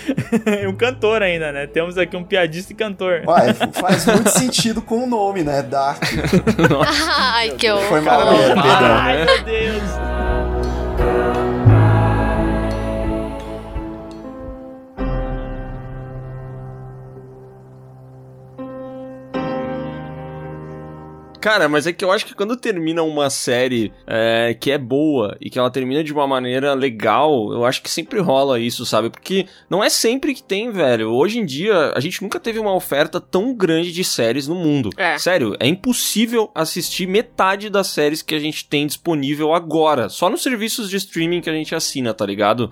um 0.68 0.74
cantor 0.74 1.22
ainda, 1.22 1.52
né? 1.52 1.66
Temos 1.66 1.98
aqui 1.98 2.16
um 2.16 2.24
piadista 2.24 2.72
e 2.72 2.76
cantor. 2.76 3.22
Ué, 3.26 3.54
faz 3.74 4.06
muito 4.06 4.30
sentido 4.30 4.80
com 4.80 5.04
o 5.04 5.06
nome, 5.06 5.42
né? 5.42 5.62
Dark. 5.62 6.02
Ai, 7.18 7.50
que 7.50 7.70
horror. 7.70 7.88
Foi 7.88 8.00
mal. 8.00 8.28
Ai, 8.64 9.24
meu 9.24 9.44
Deus. 9.44 9.82
Cara, 21.40 21.68
mas 21.68 21.86
é 21.86 21.92
que 21.92 22.04
eu 22.04 22.10
acho 22.10 22.26
que 22.26 22.34
quando 22.34 22.56
termina 22.56 23.02
uma 23.02 23.30
série 23.30 23.92
é, 24.06 24.56
que 24.58 24.70
é 24.70 24.78
boa 24.78 25.36
e 25.40 25.48
que 25.48 25.58
ela 25.58 25.70
termina 25.70 26.02
de 26.02 26.12
uma 26.12 26.26
maneira 26.26 26.74
legal, 26.74 27.52
eu 27.52 27.64
acho 27.64 27.82
que 27.82 27.90
sempre 27.90 28.20
rola 28.20 28.58
isso, 28.58 28.84
sabe? 28.84 29.08
Porque 29.08 29.46
não 29.70 29.82
é 29.82 29.88
sempre 29.88 30.34
que 30.34 30.42
tem, 30.42 30.70
velho. 30.70 31.10
Hoje 31.10 31.38
em 31.38 31.46
dia, 31.46 31.92
a 31.94 32.00
gente 32.00 32.22
nunca 32.22 32.40
teve 32.40 32.58
uma 32.58 32.74
oferta 32.74 33.20
tão 33.20 33.54
grande 33.54 33.92
de 33.92 34.02
séries 34.02 34.48
no 34.48 34.54
mundo. 34.54 34.90
É. 34.96 35.16
Sério, 35.18 35.56
é 35.60 35.66
impossível 35.66 36.50
assistir 36.54 37.06
metade 37.06 37.70
das 37.70 37.86
séries 37.88 38.20
que 38.20 38.34
a 38.34 38.40
gente 38.40 38.66
tem 38.66 38.86
disponível 38.86 39.54
agora. 39.54 40.08
Só 40.08 40.28
nos 40.28 40.42
serviços 40.42 40.90
de 40.90 40.96
streaming 40.96 41.40
que 41.40 41.50
a 41.50 41.54
gente 41.54 41.74
assina, 41.74 42.12
tá 42.12 42.26
ligado? 42.26 42.70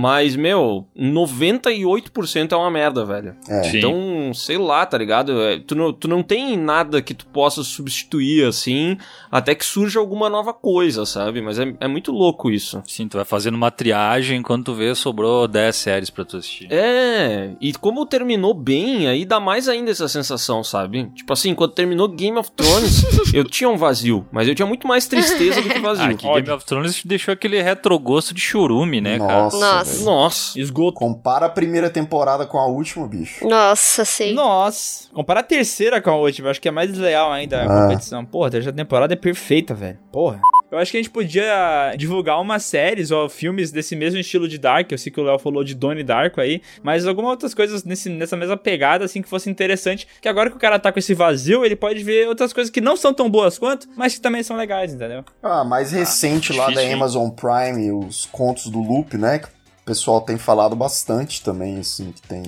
Mas, 0.00 0.36
meu, 0.36 0.86
98% 0.98 2.52
é 2.52 2.56
uma 2.56 2.70
merda, 2.70 3.04
velho. 3.04 3.36
É. 3.48 3.76
Então, 3.76 4.32
sei 4.34 4.56
lá, 4.58 4.86
tá 4.86 4.96
ligado? 4.96 5.40
É, 5.42 5.58
tu, 5.58 5.74
não, 5.74 5.92
tu 5.92 6.08
não 6.08 6.22
tem 6.22 6.56
nada 6.56 7.02
que 7.02 7.14
tu 7.14 7.26
possa 7.26 7.62
substituir 7.62 8.06
ir, 8.20 8.44
assim, 8.46 8.96
até 9.30 9.54
que 9.54 9.64
surja 9.64 9.98
alguma 9.98 10.28
nova 10.28 10.52
coisa, 10.52 11.04
sabe? 11.06 11.40
Mas 11.40 11.58
é, 11.58 11.74
é 11.80 11.88
muito 11.88 12.12
louco 12.12 12.50
isso. 12.50 12.82
Sim, 12.86 13.08
tu 13.08 13.16
vai 13.16 13.24
fazendo 13.24 13.54
uma 13.54 13.70
triagem, 13.70 14.42
quando 14.42 14.64
tu 14.64 14.74
vê, 14.74 14.94
sobrou 14.94 15.46
10 15.48 15.76
séries 15.76 16.10
pra 16.10 16.24
tu 16.24 16.36
assistir. 16.36 16.68
É, 16.72 17.50
e 17.60 17.72
como 17.74 18.06
terminou 18.06 18.54
bem, 18.54 19.08
aí 19.08 19.24
dá 19.24 19.38
mais 19.40 19.68
ainda 19.68 19.90
essa 19.90 20.08
sensação, 20.08 20.62
sabe? 20.64 21.10
Tipo 21.14 21.32
assim, 21.32 21.54
quando 21.54 21.72
terminou 21.72 22.08
Game 22.08 22.38
of 22.38 22.50
Thrones, 22.52 23.04
eu 23.34 23.44
tinha 23.44 23.68
um 23.68 23.76
vazio, 23.76 24.26
mas 24.32 24.48
eu 24.48 24.54
tinha 24.54 24.66
muito 24.66 24.86
mais 24.86 25.06
tristeza 25.06 25.60
do 25.62 25.68
que 25.68 25.78
vazio. 25.80 26.04
Ah, 26.04 26.14
que 26.14 26.26
Game 26.26 26.50
of 26.50 26.64
Thrones 26.64 27.02
deixou 27.04 27.32
aquele 27.32 27.60
retrogosto 27.62 28.34
de 28.34 28.40
churume, 28.40 29.00
né, 29.00 29.18
Nossa, 29.18 29.58
cara? 29.60 29.82
velho. 29.84 30.04
Nossa. 30.04 30.58
Esgoto. 30.60 30.98
Compara 30.98 31.46
a 31.46 31.50
primeira 31.50 31.90
temporada 31.90 32.46
com 32.46 32.58
a 32.58 32.66
última, 32.66 33.06
bicho. 33.06 33.46
Nossa, 33.48 34.04
sim. 34.04 34.32
Nossa. 34.34 35.08
Compara 35.12 35.40
a 35.40 35.42
terceira 35.42 36.00
com 36.00 36.10
a 36.10 36.16
última, 36.16 36.50
acho 36.50 36.60
que 36.60 36.68
é 36.68 36.70
mais 36.70 36.90
desleal 36.90 37.32
ainda 37.32 37.64
Ah. 37.64 37.95
Competição. 37.96 38.24
Porra, 38.24 38.48
a 38.48 38.50
terceira 38.50 38.76
temporada 38.76 39.12
é 39.12 39.16
perfeita, 39.16 39.74
velho. 39.74 39.98
Porra. 40.12 40.40
Eu 40.70 40.78
acho 40.78 40.90
que 40.90 40.96
a 40.96 41.00
gente 41.00 41.10
podia 41.10 41.94
divulgar 41.96 42.40
umas 42.40 42.64
séries 42.64 43.10
ou 43.10 43.28
filmes 43.28 43.70
desse 43.70 43.94
mesmo 43.94 44.18
estilo 44.18 44.48
de 44.48 44.58
Dark. 44.58 44.90
Eu 44.90 44.98
sei 44.98 45.12
que 45.12 45.20
o 45.20 45.22
Léo 45.22 45.38
falou 45.38 45.62
de 45.62 45.74
Donnie 45.74 46.02
Darko 46.02 46.40
aí, 46.40 46.60
mas 46.82 47.06
algumas 47.06 47.30
outras 47.30 47.54
coisas 47.54 47.84
nesse, 47.84 48.08
nessa 48.10 48.36
mesma 48.36 48.56
pegada, 48.56 49.04
assim, 49.04 49.22
que 49.22 49.28
fosse 49.28 49.48
interessante. 49.48 50.08
Que 50.20 50.28
agora 50.28 50.50
que 50.50 50.56
o 50.56 50.60
cara 50.60 50.78
tá 50.78 50.90
com 50.90 50.98
esse 50.98 51.14
vazio, 51.14 51.64
ele 51.64 51.76
pode 51.76 52.02
ver 52.02 52.28
outras 52.28 52.52
coisas 52.52 52.70
que 52.70 52.80
não 52.80 52.96
são 52.96 53.14
tão 53.14 53.30
boas 53.30 53.58
quanto, 53.58 53.88
mas 53.96 54.16
que 54.16 54.20
também 54.20 54.42
são 54.42 54.56
legais, 54.56 54.92
entendeu? 54.92 55.24
Ah, 55.42 55.64
mais 55.64 55.92
recente 55.92 56.52
lá 56.52 56.64
da 56.64 56.70
difícil, 56.70 56.88
hein? 56.88 56.94
Amazon 56.94 57.30
Prime, 57.30 57.92
os 57.92 58.26
contos 58.26 58.66
do 58.66 58.80
Loop, 58.80 59.16
né? 59.16 59.38
Que 59.38 59.46
o 59.46 59.84
pessoal 59.84 60.20
tem 60.20 60.36
falado 60.36 60.74
bastante 60.74 61.44
também, 61.44 61.78
assim, 61.78 62.10
que 62.10 62.22
tem, 62.22 62.42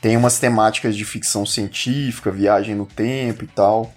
tem 0.00 0.16
umas 0.16 0.38
temáticas 0.38 0.96
de 0.96 1.04
ficção 1.04 1.44
científica, 1.44 2.30
viagem 2.30 2.76
no 2.76 2.86
tempo 2.86 3.42
e 3.42 3.48
tal. 3.48 3.92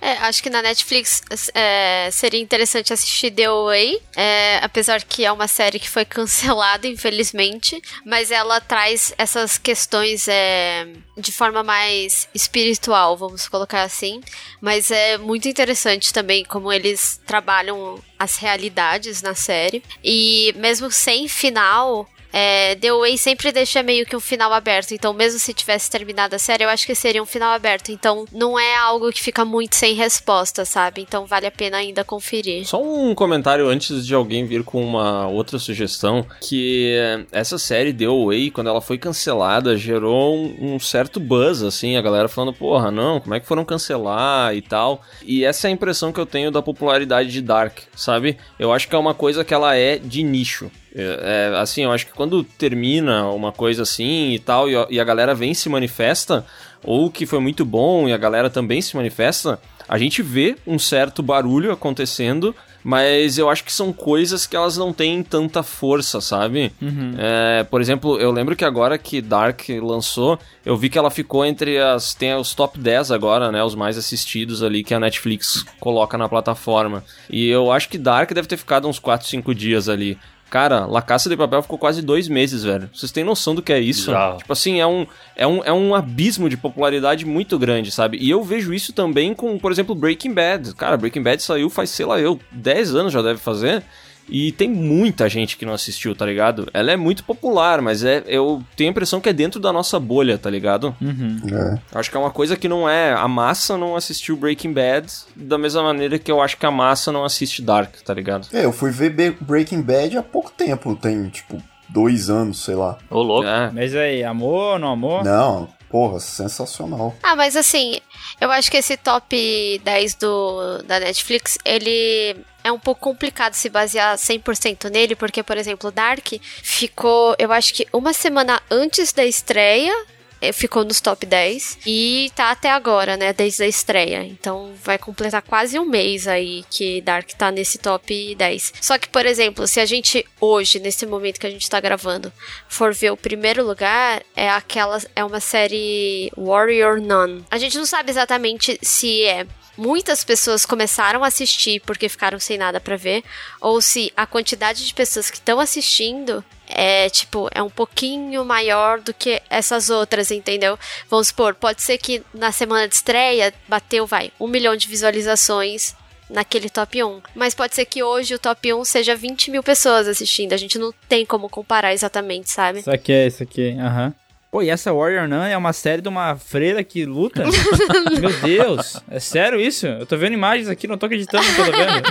É, 0.00 0.12
acho 0.18 0.42
que 0.42 0.50
na 0.50 0.62
Netflix 0.62 1.22
é, 1.54 2.08
seria 2.12 2.40
interessante 2.40 2.92
assistir 2.92 3.30
The 3.30 3.46
Away, 3.46 4.00
é, 4.16 4.58
apesar 4.62 5.02
que 5.02 5.24
é 5.24 5.32
uma 5.32 5.48
série 5.48 5.78
que 5.78 5.88
foi 5.88 6.04
cancelada, 6.06 6.86
infelizmente, 6.86 7.80
mas 8.04 8.30
ela 8.30 8.60
traz 8.60 9.12
essas 9.18 9.58
questões 9.58 10.28
é, 10.28 10.86
de 11.16 11.32
forma 11.32 11.62
mais 11.62 12.28
espiritual, 12.34 13.16
vamos 13.16 13.48
colocar 13.48 13.82
assim. 13.82 14.20
Mas 14.60 14.90
é 14.90 15.18
muito 15.18 15.48
interessante 15.48 16.12
também 16.12 16.44
como 16.44 16.72
eles 16.72 17.20
trabalham 17.26 18.02
as 18.18 18.36
realidades 18.36 19.22
na 19.22 19.34
série. 19.34 19.82
E 20.02 20.52
mesmo 20.56 20.90
sem 20.90 21.28
final, 21.28 22.08
é, 22.32 22.74
The 22.76 22.92
Way 22.92 23.18
sempre 23.18 23.52
deixa 23.52 23.82
meio 23.82 24.06
que 24.06 24.16
um 24.16 24.20
final 24.20 24.52
aberto. 24.52 24.92
Então, 24.92 25.12
mesmo 25.12 25.38
se 25.38 25.54
tivesse 25.54 25.90
terminado 25.90 26.36
a 26.36 26.38
série, 26.38 26.64
eu 26.64 26.68
acho 26.68 26.86
que 26.86 26.94
seria 26.94 27.22
um 27.22 27.26
final 27.26 27.52
aberto. 27.52 27.90
Então, 27.90 28.24
não 28.32 28.58
é 28.58 28.76
algo 28.76 29.10
que 29.12 29.20
fica 29.20 29.44
muito 29.44 29.76
sem 29.76 29.94
resposta, 29.94 30.64
sabe? 30.64 31.02
Então, 31.02 31.26
vale 31.26 31.46
a 31.46 31.50
pena 31.50 31.78
ainda 31.78 32.04
conferir. 32.04 32.66
Só 32.66 32.82
um 32.82 33.14
comentário 33.14 33.68
antes 33.68 34.06
de 34.06 34.14
alguém 34.14 34.46
vir 34.46 34.62
com 34.62 34.82
uma 34.84 35.26
outra 35.28 35.58
sugestão, 35.58 36.26
que 36.40 36.94
essa 37.32 37.58
série 37.58 37.92
The 37.92 38.04
Away, 38.04 38.50
quando 38.50 38.68
ela 38.68 38.80
foi 38.80 38.98
cancelada, 38.98 39.76
gerou 39.76 40.36
um, 40.36 40.74
um 40.74 40.78
certo 40.78 41.18
buzz, 41.20 41.62
assim, 41.62 41.96
a 41.96 42.02
galera 42.02 42.28
falando, 42.28 42.52
porra, 42.52 42.90
não, 42.90 43.20
como 43.20 43.34
é 43.34 43.40
que 43.40 43.46
foram 43.46 43.64
cancelar 43.64 44.54
e 44.54 44.62
tal. 44.62 45.02
E 45.22 45.44
essa 45.44 45.66
é 45.66 45.70
a 45.70 45.72
impressão 45.72 46.12
que 46.12 46.20
eu 46.20 46.26
tenho 46.26 46.50
da 46.50 46.62
popularidade 46.62 47.30
de 47.30 47.40
Dark, 47.40 47.78
sabe? 47.94 48.36
Eu 48.58 48.72
acho 48.72 48.88
que 48.88 48.94
é 48.94 48.98
uma 48.98 49.14
coisa 49.14 49.44
que 49.44 49.54
ela 49.54 49.74
é 49.74 49.98
de 49.98 50.22
nicho. 50.22 50.70
É, 50.94 51.50
é, 51.52 51.58
assim, 51.58 51.84
eu 51.84 51.92
acho 51.92 52.06
que 52.06 52.12
quando 52.12 52.42
termina 52.42 53.28
uma 53.30 53.52
coisa 53.52 53.82
assim 53.82 54.32
e 54.32 54.38
tal, 54.38 54.68
e, 54.68 55.00
a 55.00 55.04
galera 55.04 55.34
vem 55.34 55.52
e 55.52 55.54
se 55.54 55.68
manifesta, 55.68 56.44
ou 56.82 57.10
que 57.10 57.26
foi 57.26 57.40
muito 57.40 57.64
bom 57.64 58.08
e 58.08 58.12
a 58.12 58.16
galera 58.16 58.48
também 58.48 58.80
se 58.80 58.96
manifesta, 58.96 59.60
a 59.88 59.96
gente 59.98 60.22
vê 60.22 60.56
um 60.66 60.78
certo 60.78 61.22
barulho 61.22 61.72
acontecendo, 61.72 62.54
mas 62.84 63.38
eu 63.38 63.48
acho 63.50 63.64
que 63.64 63.72
são 63.72 63.92
coisas 63.92 64.46
que 64.46 64.54
elas 64.54 64.76
não 64.76 64.92
têm 64.92 65.22
tanta 65.22 65.62
força, 65.62 66.20
sabe? 66.20 66.72
É, 67.18 67.64
por 67.64 67.80
exemplo, 67.80 68.18
eu 68.20 68.30
lembro 68.30 68.54
que 68.54 68.64
agora 68.64 68.98
que 68.98 69.20
Dark 69.20 69.62
lançou, 69.82 70.38
eu 70.64 70.76
vi 70.76 70.88
que 70.88 70.98
ela 70.98 71.10
ficou 71.10 71.44
entre 71.44 71.78
as. 71.78 72.14
Tem 72.14 72.34
os 72.34 72.54
top 72.54 72.78
10 72.78 73.10
agora, 73.10 73.50
né? 73.50 73.62
Os 73.64 73.74
mais 73.74 73.98
assistidos 73.98 74.62
ali 74.62 74.84
que 74.84 74.94
a 74.94 75.00
Netflix 75.00 75.64
coloca 75.80 76.16
na 76.16 76.28
plataforma. 76.28 77.02
E 77.28 77.48
eu 77.48 77.72
acho 77.72 77.88
que 77.88 77.98
Dark 77.98 78.32
deve 78.32 78.46
ter 78.46 78.56
ficado 78.56 78.86
uns 78.86 78.98
4, 78.98 79.26
5 79.26 79.54
dias 79.54 79.88
ali. 79.88 80.18
Cara, 80.50 80.86
La 80.86 81.02
Caça 81.02 81.28
de 81.28 81.36
Papel 81.36 81.62
ficou 81.62 81.78
quase 81.78 82.00
dois 82.00 82.28
meses, 82.28 82.64
velho. 82.64 82.88
Vocês 82.92 83.12
têm 83.12 83.24
noção 83.24 83.54
do 83.54 83.62
que 83.62 83.72
é 83.72 83.78
isso? 83.78 84.06
Bizarro. 84.06 84.38
Tipo 84.38 84.52
assim, 84.52 84.80
é 84.80 84.86
um, 84.86 85.06
é, 85.36 85.46
um, 85.46 85.64
é 85.64 85.72
um 85.72 85.94
abismo 85.94 86.48
de 86.48 86.56
popularidade 86.56 87.26
muito 87.26 87.58
grande, 87.58 87.90
sabe? 87.90 88.18
E 88.18 88.30
eu 88.30 88.42
vejo 88.42 88.72
isso 88.72 88.92
também 88.92 89.34
com, 89.34 89.58
por 89.58 89.70
exemplo, 89.70 89.94
Breaking 89.94 90.32
Bad. 90.32 90.74
Cara, 90.74 90.96
Breaking 90.96 91.22
Bad 91.22 91.42
saiu 91.42 91.68
faz, 91.68 91.90
sei 91.90 92.06
lá, 92.06 92.18
eu, 92.18 92.40
10 92.50 92.94
anos 92.94 93.12
já 93.12 93.20
deve 93.20 93.38
fazer. 93.38 93.82
E 94.28 94.52
tem 94.52 94.68
muita 94.68 95.28
gente 95.28 95.56
que 95.56 95.64
não 95.64 95.72
assistiu, 95.72 96.14
tá 96.14 96.26
ligado? 96.26 96.68
Ela 96.72 96.92
é 96.92 96.96
muito 96.96 97.24
popular, 97.24 97.80
mas 97.80 98.04
é 98.04 98.22
eu 98.26 98.62
tenho 98.76 98.90
a 98.90 98.92
impressão 98.92 99.20
que 99.20 99.28
é 99.28 99.32
dentro 99.32 99.60
da 99.60 99.72
nossa 99.72 99.98
bolha, 99.98 100.38
tá 100.38 100.50
ligado? 100.50 100.94
Uhum. 101.00 101.40
É. 101.50 101.98
Acho 101.98 102.10
que 102.10 102.16
é 102.16 102.20
uma 102.20 102.30
coisa 102.30 102.56
que 102.56 102.68
não 102.68 102.88
é. 102.88 103.12
A 103.12 103.28
massa 103.28 103.76
não 103.76 103.96
assistiu 103.96 104.36
Breaking 104.36 104.72
Bad 104.72 105.06
da 105.34 105.58
mesma 105.58 105.82
maneira 105.82 106.18
que 106.18 106.30
eu 106.30 106.40
acho 106.40 106.56
que 106.56 106.66
a 106.66 106.70
massa 106.70 107.10
não 107.10 107.24
assiste 107.24 107.62
Dark, 107.62 107.96
tá 108.04 108.14
ligado? 108.14 108.48
É, 108.52 108.64
eu 108.64 108.72
fui 108.72 108.90
ver 108.90 109.36
Breaking 109.40 109.82
Bad 109.82 110.18
há 110.18 110.22
pouco 110.22 110.50
tempo, 110.50 110.94
tem 110.94 111.28
tipo 111.28 111.62
dois 111.88 112.28
anos, 112.28 112.64
sei 112.64 112.74
lá. 112.74 112.98
Ô, 113.10 113.22
louco. 113.22 113.48
É. 113.48 113.70
Mas 113.72 113.94
aí, 113.94 114.22
amor, 114.22 114.78
não 114.78 114.92
amor? 114.92 115.24
Não, 115.24 115.68
porra, 115.88 116.20
sensacional. 116.20 117.14
Ah, 117.22 117.34
mas 117.34 117.56
assim, 117.56 117.98
eu 118.40 118.50
acho 118.50 118.70
que 118.70 118.76
esse 118.76 118.96
top 118.96 119.80
10 119.82 120.14
do, 120.16 120.82
da 120.82 121.00
Netflix, 121.00 121.58
ele 121.64 122.36
é 122.62 122.72
um 122.72 122.78
pouco 122.78 123.00
complicado 123.00 123.54
se 123.54 123.68
basear 123.68 124.16
100% 124.16 124.90
nele, 124.90 125.16
porque, 125.16 125.42
por 125.42 125.56
exemplo, 125.56 125.90
Dark 125.90 126.26
ficou, 126.62 127.34
eu 127.38 127.52
acho 127.52 127.72
que 127.72 127.86
uma 127.92 128.12
semana 128.12 128.60
antes 128.70 129.12
da 129.12 129.24
estreia, 129.24 129.94
eh, 130.40 130.52
ficou 130.52 130.84
nos 130.84 131.00
top 131.00 131.26
10 131.26 131.78
e 131.86 132.30
tá 132.34 132.50
até 132.50 132.70
agora, 132.70 133.16
né, 133.16 133.32
desde 133.32 133.62
a 133.62 133.66
estreia. 133.66 134.22
Então 134.22 134.72
vai 134.82 134.98
completar 134.98 135.42
quase 135.42 135.78
um 135.78 135.84
mês 135.84 136.28
aí 136.28 136.64
que 136.70 137.00
Dark 137.00 137.28
tá 137.32 137.50
nesse 137.50 137.78
top 137.78 138.34
10. 138.34 138.74
Só 138.80 138.98
que, 138.98 139.08
por 139.08 139.26
exemplo, 139.26 139.66
se 139.66 139.80
a 139.80 139.86
gente 139.86 140.24
hoje, 140.40 140.78
nesse 140.78 141.06
momento 141.06 141.40
que 141.40 141.46
a 141.46 141.50
gente 141.50 141.68
tá 141.68 141.80
gravando, 141.80 142.32
for 142.68 142.94
ver 142.94 143.10
o 143.10 143.16
primeiro 143.16 143.66
lugar, 143.66 144.22
é 144.36 144.48
aquela 144.48 144.98
é 145.14 145.24
uma 145.24 145.40
série 145.40 146.30
Warrior 146.36 147.00
Nun. 147.00 147.42
A 147.50 147.58
gente 147.58 147.76
não 147.76 147.86
sabe 147.86 148.10
exatamente 148.10 148.78
se 148.82 149.24
é 149.24 149.46
muitas 149.78 150.24
pessoas 150.24 150.66
começaram 150.66 151.22
a 151.22 151.28
assistir 151.28 151.80
porque 151.86 152.08
ficaram 152.08 152.40
sem 152.40 152.58
nada 152.58 152.80
pra 152.80 152.96
ver, 152.96 153.22
ou 153.60 153.80
se 153.80 154.12
a 154.16 154.26
quantidade 154.26 154.84
de 154.84 154.92
pessoas 154.92 155.30
que 155.30 155.36
estão 155.36 155.60
assistindo 155.60 156.44
é 156.68 157.08
tipo 157.08 157.48
é 157.54 157.62
um 157.62 157.70
pouquinho 157.70 158.44
maior 158.44 159.00
do 159.00 159.14
que 159.14 159.40
essas 159.48 159.88
outras, 159.88 160.30
entendeu? 160.30 160.78
Vamos 161.08 161.28
supor, 161.28 161.54
pode 161.54 161.80
ser 161.80 161.96
que 161.96 162.22
na 162.34 162.50
semana 162.50 162.88
de 162.88 162.96
estreia 162.96 163.54
bateu, 163.68 164.04
vai, 164.04 164.32
um 164.38 164.48
milhão 164.48 164.76
de 164.76 164.88
visualizações 164.88 165.94
naquele 166.28 166.68
top 166.68 167.02
1. 167.02 167.22
Mas 167.34 167.54
pode 167.54 167.74
ser 167.74 167.86
que 167.86 168.02
hoje 168.02 168.34
o 168.34 168.38
top 168.38 168.74
1 168.74 168.84
seja 168.84 169.14
20 169.14 169.50
mil 169.50 169.62
pessoas 169.62 170.06
assistindo. 170.06 170.52
A 170.52 170.58
gente 170.58 170.78
não 170.78 170.92
tem 171.08 171.24
como 171.24 171.48
comparar 171.48 171.94
exatamente, 171.94 172.50
sabe? 172.50 172.80
Isso 172.80 172.90
aqui 172.90 173.12
é 173.12 173.26
isso 173.26 173.42
aqui, 173.42 173.70
aham. 173.78 174.14
Pô, 174.50 174.62
e 174.62 174.70
essa 174.70 174.92
Warrior 174.92 175.28
Nun 175.28 175.42
é 175.42 175.56
uma 175.56 175.74
série 175.74 176.00
de 176.00 176.08
uma 176.08 176.34
freira 176.36 176.82
que 176.82 177.04
luta? 177.04 177.44
Meu 178.18 178.32
Deus, 178.40 179.02
é 179.10 179.20
sério 179.20 179.60
isso? 179.60 179.86
Eu 179.86 180.06
tô 180.06 180.16
vendo 180.16 180.32
imagens 180.32 180.68
aqui, 180.68 180.86
não 180.86 180.96
tô 180.96 181.04
acreditando 181.04 181.46
no 181.46 181.54
que 181.54 181.60
eu 181.60 181.66
tô 181.66 181.72
vendo. 181.72 182.02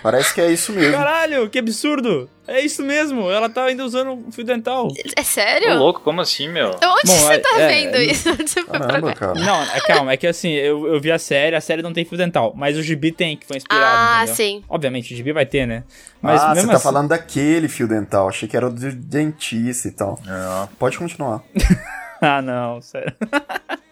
Parece 0.00 0.32
que 0.32 0.40
é 0.40 0.52
isso 0.52 0.72
mesmo. 0.72 0.92
Caralho, 0.92 1.50
que 1.50 1.58
absurdo! 1.58 2.30
É 2.46 2.60
isso 2.60 2.82
mesmo, 2.82 3.30
ela 3.30 3.48
tá 3.48 3.64
ainda 3.64 3.84
usando 3.84 4.10
um 4.12 4.30
fio 4.30 4.44
dental. 4.44 4.88
É 5.16 5.22
sério? 5.22 5.70
Ô, 5.72 5.74
louco, 5.78 6.00
como 6.00 6.20
assim, 6.20 6.46
meu? 6.48 6.68
Onde 6.70 6.80
Bom, 7.06 7.12
você 7.18 7.32
é- 7.34 7.38
tá 7.38 7.58
é, 7.60 7.68
vendo 7.68 7.96
é- 7.96 8.04
isso? 8.04 8.28
Onde 8.32 8.48
você 8.50 8.62
foi 8.62 8.78
Caramba, 8.78 9.14
cara. 9.14 9.34
Não, 9.34 9.62
é, 9.62 9.80
calma, 9.80 10.12
é 10.12 10.16
que 10.18 10.26
assim, 10.26 10.50
eu, 10.52 10.86
eu 10.86 11.00
vi 11.00 11.10
a 11.10 11.18
série, 11.18 11.56
a 11.56 11.60
série 11.60 11.80
não 11.80 11.92
tem 11.92 12.04
fio 12.04 12.18
dental, 12.18 12.52
mas 12.54 12.76
o 12.76 12.82
gibi 12.82 13.12
tem, 13.12 13.36
que 13.36 13.46
foi 13.46 13.56
inspirado. 13.56 13.86
Ah, 13.96 14.16
entendeu? 14.24 14.34
sim. 14.34 14.62
Obviamente, 14.68 15.14
o 15.14 15.16
gibi 15.16 15.32
vai 15.32 15.46
ter, 15.46 15.66
né? 15.66 15.84
Mas 16.20 16.42
ah, 16.42 16.54
você 16.54 16.66
tá 16.66 16.72
assim- 16.74 16.82
falando 16.82 17.08
daquele 17.08 17.66
fio 17.68 17.88
dental. 17.88 18.28
Achei 18.28 18.46
que 18.48 18.56
era 18.56 18.66
o 18.66 18.70
do 18.70 18.92
dentista 18.92 19.88
e 19.88 19.90
tal. 19.92 20.18
Pode 20.78 20.98
continuar. 20.98 21.42
Ah, 22.26 22.40
não, 22.40 22.80
sério. 22.80 23.12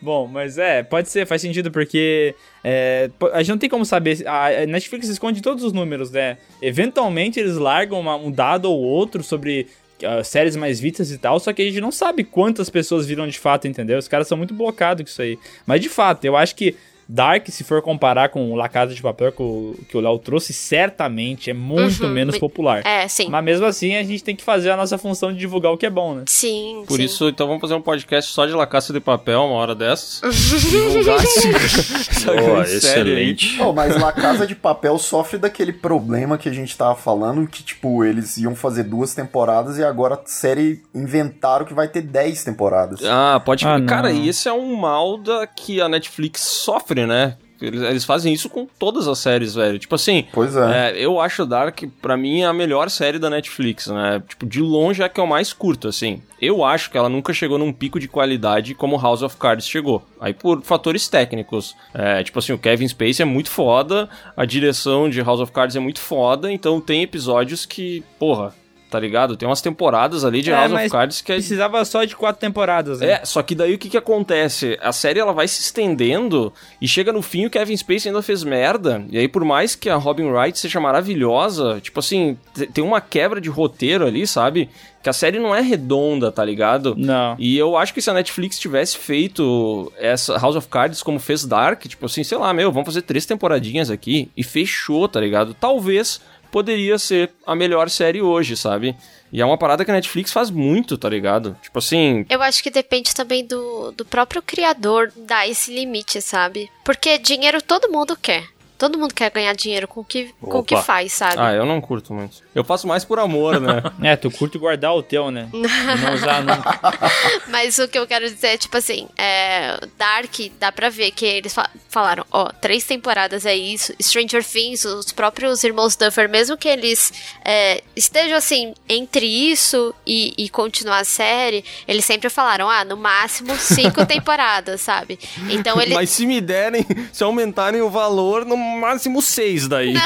Bom, 0.00 0.26
mas 0.26 0.58
é, 0.58 0.82
pode 0.82 1.08
ser, 1.08 1.26
faz 1.26 1.40
sentido, 1.42 1.70
porque 1.70 2.34
é, 2.64 3.10
a 3.32 3.38
gente 3.42 3.50
não 3.50 3.58
tem 3.58 3.68
como 3.70 3.84
saber. 3.84 4.26
A 4.26 4.66
Netflix 4.66 5.08
esconde 5.08 5.40
todos 5.42 5.62
os 5.64 5.72
números, 5.72 6.10
né? 6.10 6.38
Eventualmente 6.60 7.38
eles 7.38 7.56
largam 7.56 8.00
uma- 8.00 8.16
um 8.16 8.30
dado 8.30 8.70
ou 8.70 8.80
outro 8.80 9.22
sobre 9.22 9.66
ah, 10.04 10.22
séries 10.22 10.54
mais 10.54 10.78
vistas 10.78 11.10
e 11.10 11.18
tal, 11.18 11.40
só 11.40 11.52
que 11.52 11.60
a 11.60 11.64
gente 11.64 11.80
não 11.80 11.90
sabe 11.90 12.22
quantas 12.22 12.70
pessoas 12.70 13.04
viram 13.06 13.26
de 13.26 13.38
fato, 13.38 13.66
entendeu? 13.66 13.98
Os 13.98 14.06
caras 14.06 14.28
são 14.28 14.38
muito 14.38 14.54
blocados 14.54 15.02
com 15.02 15.08
isso 15.08 15.22
aí. 15.22 15.38
Mas 15.66 15.80
de 15.80 15.88
fato, 15.88 16.24
eu 16.24 16.36
acho 16.36 16.54
que 16.54 16.76
Dark, 17.08 17.48
se 17.48 17.64
for 17.64 17.80
comparar 17.80 18.28
com 18.28 18.54
La 18.54 18.68
Casa 18.68 18.94
de 18.94 19.00
Papel 19.00 19.32
que 19.32 19.42
o, 19.42 19.74
que 19.88 19.96
o 19.96 20.00
Léo 20.00 20.18
trouxe, 20.18 20.52
certamente 20.52 21.50
é 21.50 21.54
muito 21.54 22.04
Uhum, 22.04 22.10
menos 22.10 22.34
me- 22.34 22.40
popular. 22.40 22.82
É, 22.86 23.08
sim. 23.08 23.28
Mas 23.30 23.42
mesmo 23.44 23.64
assim, 23.66 23.96
a 23.96 24.02
gente 24.02 24.22
tem 24.22 24.36
que 24.36 24.44
fazer 24.44 24.70
a 24.70 24.76
nossa 24.76 24.98
função 24.98 25.32
de 25.32 25.38
divulgar 25.38 25.72
o 25.72 25.78
que 25.78 25.86
é 25.86 25.90
bom, 25.90 26.14
né? 26.14 26.24
Sim, 26.28 26.84
Por 26.86 26.96
sim. 26.98 27.04
isso, 27.04 27.28
então 27.28 27.46
vamos 27.46 27.60
fazer 27.60 27.74
um 27.74 27.80
podcast 27.80 28.30
só 28.32 28.44
de 28.46 28.52
La 28.52 28.66
Caça 28.66 28.92
de 28.92 29.00
Papel, 29.00 29.40
uma 29.42 29.54
hora 29.54 29.74
dessas. 29.74 30.20
Divulgar 30.68 31.16
essa, 31.16 31.48
essa 32.10 32.34
Boa, 32.34 32.62
excelente. 32.64 33.56
Não, 33.56 33.72
mas 33.72 33.96
La 34.00 34.12
Casa 34.12 34.46
de 34.46 34.54
Papel 34.54 34.98
sofre 34.98 35.38
daquele 35.38 35.72
problema 35.72 36.36
que 36.36 36.48
a 36.48 36.52
gente 36.52 36.76
tava 36.76 36.94
falando, 36.94 37.46
que, 37.46 37.62
tipo, 37.62 38.04
eles 38.04 38.36
iam 38.36 38.54
fazer 38.54 38.82
duas 38.84 39.14
temporadas 39.14 39.78
e 39.78 39.84
agora 39.84 40.14
a 40.16 40.20
série 40.26 40.82
inventaram 40.94 41.64
que 41.64 41.72
vai 41.74 41.88
ter 41.88 42.02
dez 42.02 42.44
temporadas. 42.44 43.00
Ah, 43.04 43.40
pode. 43.44 43.66
Ah. 43.66 43.80
Cara, 43.86 44.10
e 44.10 44.28
esse 44.28 44.48
é 44.48 44.52
um 44.52 44.74
mal 44.76 45.16
da 45.16 45.46
que 45.46 45.80
a 45.80 45.88
Netflix 45.88 46.40
sofre, 46.42 46.97
né? 47.06 47.36
Eles, 47.60 47.82
eles 47.82 48.04
fazem 48.04 48.32
isso 48.32 48.48
com 48.48 48.66
todas 48.78 49.08
as 49.08 49.18
séries, 49.18 49.54
velho. 49.54 49.78
Tipo 49.78 49.94
assim, 49.96 50.26
Pois 50.32 50.54
é. 50.54 50.90
é, 50.92 51.04
eu 51.04 51.20
acho 51.20 51.44
Dark, 51.44 51.82
pra 52.00 52.16
mim, 52.16 52.42
a 52.44 52.52
melhor 52.52 52.88
série 52.88 53.18
da 53.18 53.28
Netflix, 53.28 53.88
né? 53.88 54.22
Tipo, 54.28 54.46
de 54.46 54.60
longe 54.60 55.02
é 55.02 55.06
a 55.06 55.08
que 55.08 55.18
eu 55.18 55.26
mais 55.26 55.52
curto, 55.52 55.88
assim. 55.88 56.22
Eu 56.40 56.64
acho 56.64 56.88
que 56.90 56.96
ela 56.96 57.08
nunca 57.08 57.32
chegou 57.32 57.58
num 57.58 57.72
pico 57.72 57.98
de 57.98 58.06
qualidade 58.06 58.74
como 58.74 58.96
House 58.96 59.22
of 59.22 59.36
Cards 59.36 59.66
chegou. 59.66 60.06
Aí 60.20 60.32
por 60.32 60.62
fatores 60.62 61.08
técnicos. 61.08 61.74
É, 61.92 62.22
tipo 62.22 62.38
assim, 62.38 62.52
o 62.52 62.58
Kevin 62.58 62.86
Spacey 62.86 63.22
é 63.22 63.24
muito 63.24 63.50
foda, 63.50 64.08
a 64.36 64.44
direção 64.44 65.10
de 65.10 65.20
House 65.20 65.40
of 65.40 65.50
Cards 65.50 65.74
é 65.74 65.80
muito 65.80 66.00
foda, 66.00 66.52
então 66.52 66.80
tem 66.80 67.02
episódios 67.02 67.66
que, 67.66 68.04
porra, 68.20 68.54
tá 68.90 68.98
ligado? 68.98 69.36
Tem 69.36 69.48
umas 69.48 69.60
temporadas 69.60 70.24
ali 70.24 70.42
de 70.42 70.50
É, 70.50 70.54
House 70.54 70.72
of 70.72 70.90
Cards 70.90 71.20
que 71.20 71.32
é 71.32 71.34
Precisava 71.36 71.84
só 71.84 72.04
de 72.04 72.16
quatro 72.16 72.40
temporadas, 72.40 73.00
né? 73.00 73.12
é, 73.12 73.24
só 73.24 73.42
que 73.42 73.54
daí 73.54 73.74
o 73.74 73.78
que 73.78 73.88
que 73.90 73.96
acontece? 73.96 74.78
A 74.82 74.92
série 74.92 75.20
ela 75.20 75.32
vai 75.32 75.46
se 75.48 75.60
estendendo 75.60 76.52
e 76.80 76.88
chega 76.88 77.12
no 77.12 77.22
fim 77.22 77.46
o 77.46 77.50
Kevin 77.50 77.76
Spacey 77.76 78.08
ainda 78.10 78.22
fez 78.22 78.42
merda. 78.42 79.04
E 79.10 79.18
aí 79.18 79.28
por 79.28 79.44
mais 79.44 79.74
que 79.74 79.88
a 79.90 79.96
Robin 79.96 80.24
Wright 80.30 80.58
seja 80.58 80.80
maravilhosa, 80.80 81.80
tipo 81.80 82.00
assim, 82.00 82.36
te- 82.54 82.66
tem 82.66 82.82
uma 82.84 83.00
quebra 83.00 83.40
de 83.40 83.48
roteiro 83.48 84.06
ali, 84.06 84.26
sabe? 84.26 84.68
Que 85.02 85.08
a 85.08 85.12
série 85.12 85.38
não 85.38 85.54
é 85.54 85.60
redonda, 85.60 86.30
tá 86.32 86.44
ligado? 86.44 86.94
Não. 86.96 87.36
E 87.38 87.56
eu 87.56 87.76
acho 87.76 87.94
que 87.94 88.02
se 88.02 88.10
a 88.10 88.14
Netflix 88.14 88.58
tivesse 88.58 88.96
feito 88.98 89.92
essa 89.96 90.36
House 90.38 90.56
of 90.56 90.68
Cards 90.68 91.02
como 91.02 91.18
fez 91.18 91.44
Dark, 91.44 91.82
tipo 91.86 92.06
assim, 92.06 92.24
sei 92.24 92.36
lá, 92.38 92.52
meu, 92.52 92.72
vamos 92.72 92.86
fazer 92.86 93.02
três 93.02 93.24
temporadinhas 93.26 93.90
aqui 93.90 94.30
e 94.36 94.42
fechou, 94.42 95.08
tá 95.08 95.20
ligado? 95.20 95.54
Talvez 95.54 96.20
poderia 96.50 96.98
ser 96.98 97.30
a 97.46 97.54
melhor 97.54 97.90
série 97.90 98.22
hoje, 98.22 98.56
sabe? 98.56 98.96
E 99.32 99.40
é 99.40 99.44
uma 99.44 99.58
parada 99.58 99.84
que 99.84 99.90
a 99.90 99.94
Netflix 99.94 100.32
faz 100.32 100.50
muito, 100.50 100.96
tá 100.96 101.08
ligado? 101.08 101.56
Tipo 101.62 101.78
assim, 101.78 102.24
Eu 102.28 102.42
acho 102.42 102.62
que 102.62 102.70
depende 102.70 103.14
também 103.14 103.46
do, 103.46 103.92
do 103.92 104.04
próprio 104.04 104.40
criador 104.40 105.12
dar 105.16 105.46
esse 105.48 105.72
limite, 105.74 106.20
sabe? 106.22 106.70
Porque 106.84 107.18
dinheiro 107.18 107.60
todo 107.60 107.92
mundo 107.92 108.16
quer. 108.16 108.44
Todo 108.78 108.96
mundo 108.96 109.12
quer 109.12 109.30
ganhar 109.30 109.52
dinheiro 109.54 109.88
com 109.88 110.00
o 110.00 110.04
que, 110.04 110.32
com 110.40 110.60
o 110.60 110.62
que 110.64 110.76
faz, 110.82 111.12
sabe? 111.12 111.34
Ah, 111.38 111.52
eu 111.52 111.66
não 111.66 111.80
curto 111.80 112.14
muito. 112.14 112.38
Eu 112.54 112.62
faço 112.64 112.86
mais 112.86 113.04
por 113.04 113.18
amor, 113.18 113.60
né? 113.60 113.82
É, 114.02 114.14
tu 114.16 114.30
curte 114.30 114.56
guardar 114.56 114.94
o 114.94 115.02
teu, 115.02 115.30
né? 115.30 115.48
Não 115.52 116.14
usar 116.14 116.42
nunca. 116.42 116.78
Mas 117.48 117.78
o 117.78 117.88
que 117.88 117.98
eu 117.98 118.06
quero 118.06 118.24
dizer 118.30 118.48
é, 118.48 118.56
tipo 118.56 118.76
assim, 118.76 119.08
é, 119.18 119.76
Dark, 119.98 120.32
dá 120.60 120.70
pra 120.70 120.88
ver 120.88 121.10
que 121.10 121.26
eles 121.26 121.52
fa- 121.52 121.68
falaram, 121.88 122.24
ó, 122.30 122.46
três 122.60 122.84
temporadas 122.84 123.44
é 123.44 123.54
isso. 123.56 123.92
Stranger 124.00 124.44
Things, 124.44 124.84
os 124.84 125.10
próprios 125.12 125.64
irmãos 125.64 125.96
Duffer, 125.96 126.28
mesmo 126.28 126.56
que 126.56 126.68
eles 126.68 127.12
é, 127.44 127.82
estejam 127.96 128.36
assim, 128.38 128.72
entre 128.88 129.26
isso 129.26 129.92
e, 130.06 130.32
e 130.38 130.48
continuar 130.48 130.98
a 131.00 131.04
série, 131.04 131.64
eles 131.86 132.04
sempre 132.04 132.28
falaram, 132.30 132.68
ah, 132.70 132.84
no 132.84 132.96
máximo 132.96 133.56
cinco 133.56 134.06
temporadas, 134.06 134.80
sabe? 134.80 135.18
Então 135.50 135.80
ele. 135.80 135.94
Mas 135.94 136.10
se 136.10 136.24
me 136.26 136.40
derem, 136.40 136.86
se 137.12 137.24
aumentarem 137.24 137.82
o 137.82 137.90
valor, 137.90 138.44
no 138.44 138.56
máximo 138.78 139.22
seis 139.22 139.66
daí. 139.68 139.94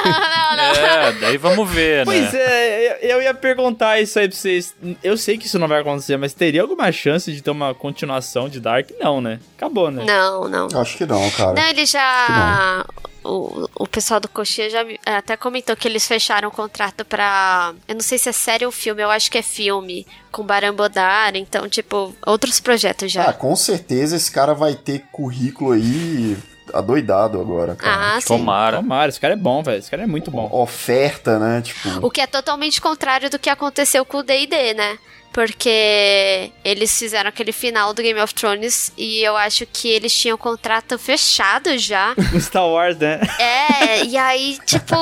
É, 0.52 1.12
daí 1.12 1.36
vamos 1.39 1.68
ver, 1.70 2.05
Pois 2.05 2.32
né? 2.32 2.39
é, 2.39 2.98
eu, 3.02 3.16
eu 3.16 3.22
ia 3.22 3.34
perguntar 3.34 4.01
isso 4.01 4.18
aí 4.18 4.28
pra 4.28 4.36
vocês. 4.36 4.74
Eu 5.02 5.16
sei 5.16 5.36
que 5.39 5.47
isso 5.47 5.59
não 5.59 5.66
vai 5.66 5.80
acontecer, 5.80 6.16
mas 6.16 6.34
teria 6.34 6.62
alguma 6.62 6.90
chance 6.93 7.32
de 7.32 7.43
ter 7.43 7.51
uma 7.51 7.74
continuação 7.74 8.48
de 8.48 8.60
Dark? 8.60 8.90
Não, 9.01 9.20
né? 9.20 9.40
Acabou, 9.56 9.90
né? 9.90 10.05
Não, 10.06 10.48
não. 10.48 10.68
Acho 10.80 10.97
que 10.97 11.06
não, 11.06 11.28
cara. 11.30 11.55
Não, 11.55 11.68
ele 11.68 11.86
já. 11.86 12.84
O, 13.24 13.68
o 13.76 13.86
pessoal 13.86 14.18
do 14.20 14.28
Coxinha 14.28 14.68
já 14.68 14.82
me- 14.84 14.98
até 15.06 15.36
comentou 15.36 15.76
que 15.76 15.86
eles 15.86 16.06
fecharam 16.06 16.48
o 16.48 16.52
contrato 16.52 17.05
pra. 17.05 17.72
Eu 17.89 17.94
não 17.94 18.02
sei 18.02 18.18
se 18.18 18.28
é 18.28 18.32
série 18.32 18.66
ou 18.66 18.72
filme, 18.72 19.02
eu 19.02 19.10
acho 19.10 19.30
que 19.30 19.39
é 19.39 19.43
filme. 19.43 20.06
Com 20.30 20.43
Barambodar, 20.44 21.36
então, 21.36 21.68
tipo, 21.68 22.14
outros 22.26 22.59
projetos 22.59 23.12
já. 23.12 23.24
Ah, 23.24 23.32
com 23.32 23.55
certeza 23.55 24.16
esse 24.16 24.30
cara 24.30 24.55
vai 24.55 24.74
ter 24.74 25.05
currículo 25.12 25.72
aí 25.72 26.36
adoidado 26.72 27.40
agora, 27.40 27.74
cara. 27.74 28.16
Ah, 28.16 28.20
sim. 28.20 28.28
Tomara. 28.28 28.76
Tomara, 28.78 29.08
esse 29.08 29.20
cara 29.20 29.34
é 29.34 29.36
bom, 29.36 29.62
velho. 29.62 29.78
Esse 29.78 29.90
cara 29.90 30.02
é 30.02 30.06
muito 30.06 30.30
bom. 30.30 30.48
Oferta, 30.52 31.38
né? 31.38 31.62
Tipo. 31.62 32.06
O 32.06 32.10
que 32.10 32.20
é 32.20 32.26
totalmente 32.26 32.80
contrário 32.80 33.30
do 33.30 33.38
que 33.38 33.50
aconteceu 33.50 34.04
com 34.04 34.18
o 34.18 34.22
D&D, 34.22 34.74
né? 34.74 34.98
Porque 35.32 36.50
eles 36.64 36.96
fizeram 36.98 37.28
aquele 37.28 37.52
final 37.52 37.94
do 37.94 38.02
Game 38.02 38.20
of 38.20 38.34
Thrones 38.34 38.92
e 38.96 39.22
eu 39.22 39.36
acho 39.36 39.66
que 39.66 39.88
eles 39.88 40.12
tinham 40.14 40.34
o 40.34 40.38
contrato 40.38 40.98
fechado 40.98 41.76
já. 41.78 42.14
Star 42.38 42.66
Wars, 42.66 42.98
né? 42.98 43.20
É, 43.38 44.04
e 44.04 44.16
aí, 44.16 44.59
tipo, 44.66 44.94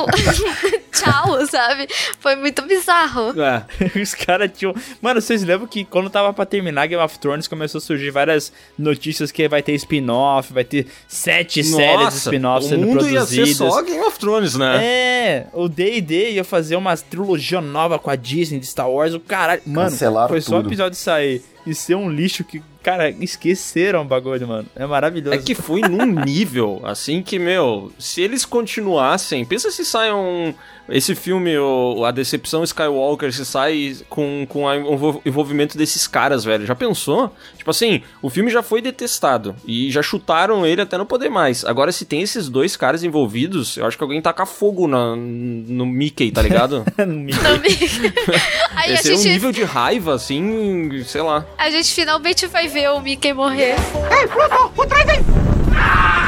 tchau, 0.91 1.45
sabe? 1.47 1.87
Foi 2.19 2.35
muito 2.35 2.61
bizarro. 2.63 3.33
É. 3.41 3.65
Os 4.01 4.13
caras 4.13 4.51
tinham. 4.55 4.73
Mano, 5.01 5.21
vocês 5.21 5.43
lembram 5.43 5.67
que 5.67 5.83
quando 5.83 6.09
tava 6.09 6.33
pra 6.33 6.45
terminar 6.45 6.87
Game 6.87 7.03
of 7.03 7.19
Thrones 7.19 7.47
começou 7.47 7.79
a 7.79 7.81
surgir 7.81 8.11
várias 8.11 8.51
notícias 8.77 9.31
que 9.31 9.47
vai 9.47 9.61
ter 9.61 9.73
spin-off, 9.73 10.53
vai 10.53 10.63
ter 10.63 10.87
sete 11.07 11.63
séries 11.63 12.09
de 12.09 12.15
spin-off 12.15 12.65
o 12.65 12.69
sendo 12.69 12.87
mundo 12.87 13.05
ia 13.05 13.19
produzidas. 13.19 13.49
ser 13.49 13.55
só 13.55 13.81
Game 13.81 14.01
of 14.01 14.17
Thrones, 14.17 14.55
né? 14.55 14.83
É, 14.83 15.47
o 15.53 15.67
D&D 15.67 16.31
ia 16.31 16.43
fazer 16.43 16.75
uma 16.75 16.95
trilogia 16.95 17.61
nova 17.61 17.99
com 17.99 18.09
a 18.09 18.15
Disney 18.15 18.59
de 18.59 18.65
Star 18.65 18.89
Wars, 18.89 19.13
o 19.13 19.19
caralho. 19.19 19.61
Mano, 19.65 19.91
Cancelaram 20.27 20.29
foi 20.29 20.41
só 20.41 20.57
o 20.57 20.59
episódio 20.67 20.97
sair 20.97 21.43
e 21.65 21.73
ser 21.75 21.95
um 21.95 22.09
lixo 22.09 22.43
que, 22.43 22.61
cara, 22.81 23.09
esqueceram 23.09 24.01
o 24.01 24.05
bagulho, 24.05 24.47
mano. 24.47 24.67
É 24.75 24.85
maravilhoso. 24.85 25.35
É 25.35 25.37
que 25.39 25.53
foi 25.55 25.81
num 25.81 26.05
nível, 26.25 26.81
assim, 26.83 27.21
que, 27.21 27.37
meu, 27.39 27.91
se 27.99 28.21
eles 28.21 28.45
continuassem. 28.45 29.45
Pensa 29.45 29.71
se 29.71 29.85
sai 29.85 30.11
um. 30.13 30.53
Esse 30.89 31.15
filme, 31.15 31.57
o, 31.57 32.03
A 32.03 32.11
Decepção 32.11 32.63
Skywalker, 32.65 33.31
se 33.31 33.45
sai 33.45 33.95
com, 34.09 34.45
com 34.49 34.63
o 34.65 34.73
envol- 34.73 35.21
envolvimento 35.25 35.77
desses 35.77 36.05
caras, 36.05 36.43
velho. 36.43 36.65
Já 36.65 36.75
pensou? 36.75 37.33
Tipo 37.55 37.69
assim, 37.71 38.01
o 38.21 38.29
filme 38.29 38.51
já 38.51 38.61
foi 38.61 38.81
detestado. 38.81 39.55
E 39.65 39.89
já 39.89 40.01
chutaram 40.01 40.65
ele 40.65 40.81
até 40.81 40.97
não 40.97 41.05
poder 41.05 41.29
mais. 41.29 41.63
Agora, 41.63 41.91
se 41.93 42.03
tem 42.03 42.21
esses 42.21 42.49
dois 42.49 42.75
caras 42.75 43.03
envolvidos, 43.03 43.77
eu 43.77 43.85
acho 43.85 43.95
que 43.95 44.03
alguém 44.03 44.21
taca 44.21 44.45
fogo 44.45 44.85
na, 44.85 45.15
no 45.15 45.85
Mickey, 45.85 46.29
tá 46.31 46.41
ligado? 46.41 46.83
Aí 48.75 48.91
a 48.91 48.93
Esse 48.93 49.13
é 49.13 49.15
um 49.15 49.23
nível 49.23 49.51
de 49.51 49.63
raiva, 49.63 50.13
assim, 50.15 51.03
sei 51.05 51.21
lá. 51.21 51.45
A 51.57 51.69
gente 51.69 51.93
finalmente 51.93 52.47
vai 52.47 52.67
ver 52.67 52.89
o 52.91 52.99
Mickey 52.99 53.33
morrer. 53.33 53.75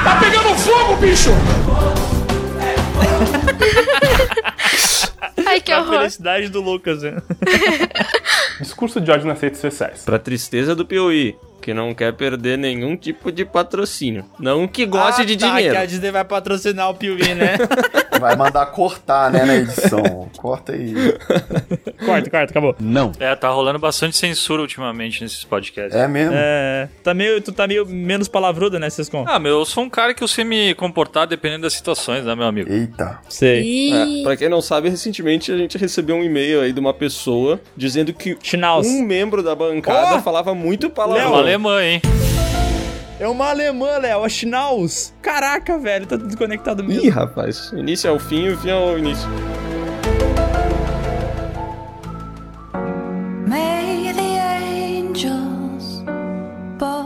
Tá 0.04 0.20
pegando 0.20 0.56
fogo, 0.58 0.96
bicho! 0.98 1.30
Ai, 5.46 5.60
que 5.62 5.72
a 5.72 5.80
horror. 5.82 6.00
felicidade 6.00 6.50
do 6.50 6.62
Lucas, 6.62 7.02
né? 7.04 7.18
Discurso 8.60 9.00
de 9.02 9.12
ódio 9.12 9.28
nas 9.28 9.40
redes 9.42 9.60
sociais. 9.60 10.04
Pra 10.04 10.18
tristeza 10.20 10.76
do 10.76 10.86
Piauí, 10.86 11.36
que 11.64 11.74
não 11.74 11.94
quer 11.94 12.12
perder 12.14 12.58
nenhum 12.58 12.96
tipo 12.98 13.32
de 13.32 13.46
patrocínio. 13.46 14.26
Não 14.38 14.68
que 14.68 14.86
goste 14.86 15.22
Ah, 15.22 15.26
de 15.26 15.38
tá, 15.38 15.48
dinheiro. 15.48 15.76
que 15.76 15.82
a 15.82 15.86
Disney 15.86 16.12
vai 16.12 16.26
patrocinar 16.26 16.90
o 16.90 16.94
Piuí, 16.96 17.34
né? 17.34 17.56
Vai 18.20 18.36
mandar 18.38 18.66
cortar, 18.68 19.30
né, 19.32 19.44
na 19.44 19.56
edição. 19.56 20.30
Corta 20.38 20.72
aí. 20.72 20.94
corta, 22.06 22.30
corta, 22.30 22.44
acabou. 22.52 22.76
Não. 22.80 23.12
É, 23.20 23.36
tá 23.36 23.50
rolando 23.50 23.80
bastante 23.80 24.16
censura 24.16 24.62
ultimamente 24.62 25.22
nesses 25.22 25.44
podcasts. 25.44 25.94
É 26.00 26.08
mesmo? 26.08 26.32
É, 26.34 26.88
tá 27.04 27.14
meio, 27.14 27.42
tu 27.42 27.52
tá 27.52 27.68
meio 27.68 27.86
menos 27.86 28.28
palavrudo, 28.30 28.80
né, 28.80 28.90
Sescon? 28.90 29.26
Ah, 29.28 29.40
meu, 29.40 29.60
eu 29.60 29.66
sou 29.66 29.84
um 29.84 29.90
cara 29.90 30.14
que 30.14 30.24
eu 30.24 30.28
sei 30.28 30.46
me 30.46 30.74
comportar 30.76 31.28
dependendo 31.28 31.64
das 31.64 31.74
situações, 31.74 32.24
né, 32.24 32.34
meu 32.36 32.46
amigo? 32.46 32.72
Eita. 32.72 33.20
Sei. 33.28 33.92
É, 33.92 34.24
pra 34.24 34.38
quem 34.38 34.48
não 34.48 34.62
sabe, 34.62 34.90
recentemente 34.90 35.52
a 35.52 35.58
gente 35.58 35.78
recebeu 35.78 36.16
um 36.16 36.24
e-mail 36.24 36.62
aí 36.62 36.72
de 36.72 36.80
uma 36.80 36.94
pessoa 36.94 37.60
dizendo 37.76 38.14
que 38.14 38.38
Schnauz. 38.42 38.88
um 38.88 39.02
membro 39.04 39.42
da 39.44 39.56
bancada 39.56 40.18
Oh! 40.18 40.22
falava 40.22 40.54
muito 40.54 40.90
palavrão. 40.90 41.32
Alemã, 41.54 41.84
hein? 41.84 42.02
É 43.20 43.28
uma 43.28 43.50
alemã, 43.50 43.98
Léo, 44.00 44.24
a 44.24 44.30
Schnauz. 44.30 45.14
Caraca, 45.22 45.78
velho, 45.78 46.08
tá 46.08 46.16
desconectado 46.16 46.84
mesmo. 46.84 47.06
Ih, 47.06 47.10
rapaz. 47.10 47.72
O 47.72 47.78
início 47.78 48.08
é 48.08 48.12
o 48.12 48.20
fim 48.20 48.46
e 48.46 48.50
o 48.54 48.58
fim 48.58 48.70
é 48.70 48.76
o 48.76 48.98
início. 48.98 49.30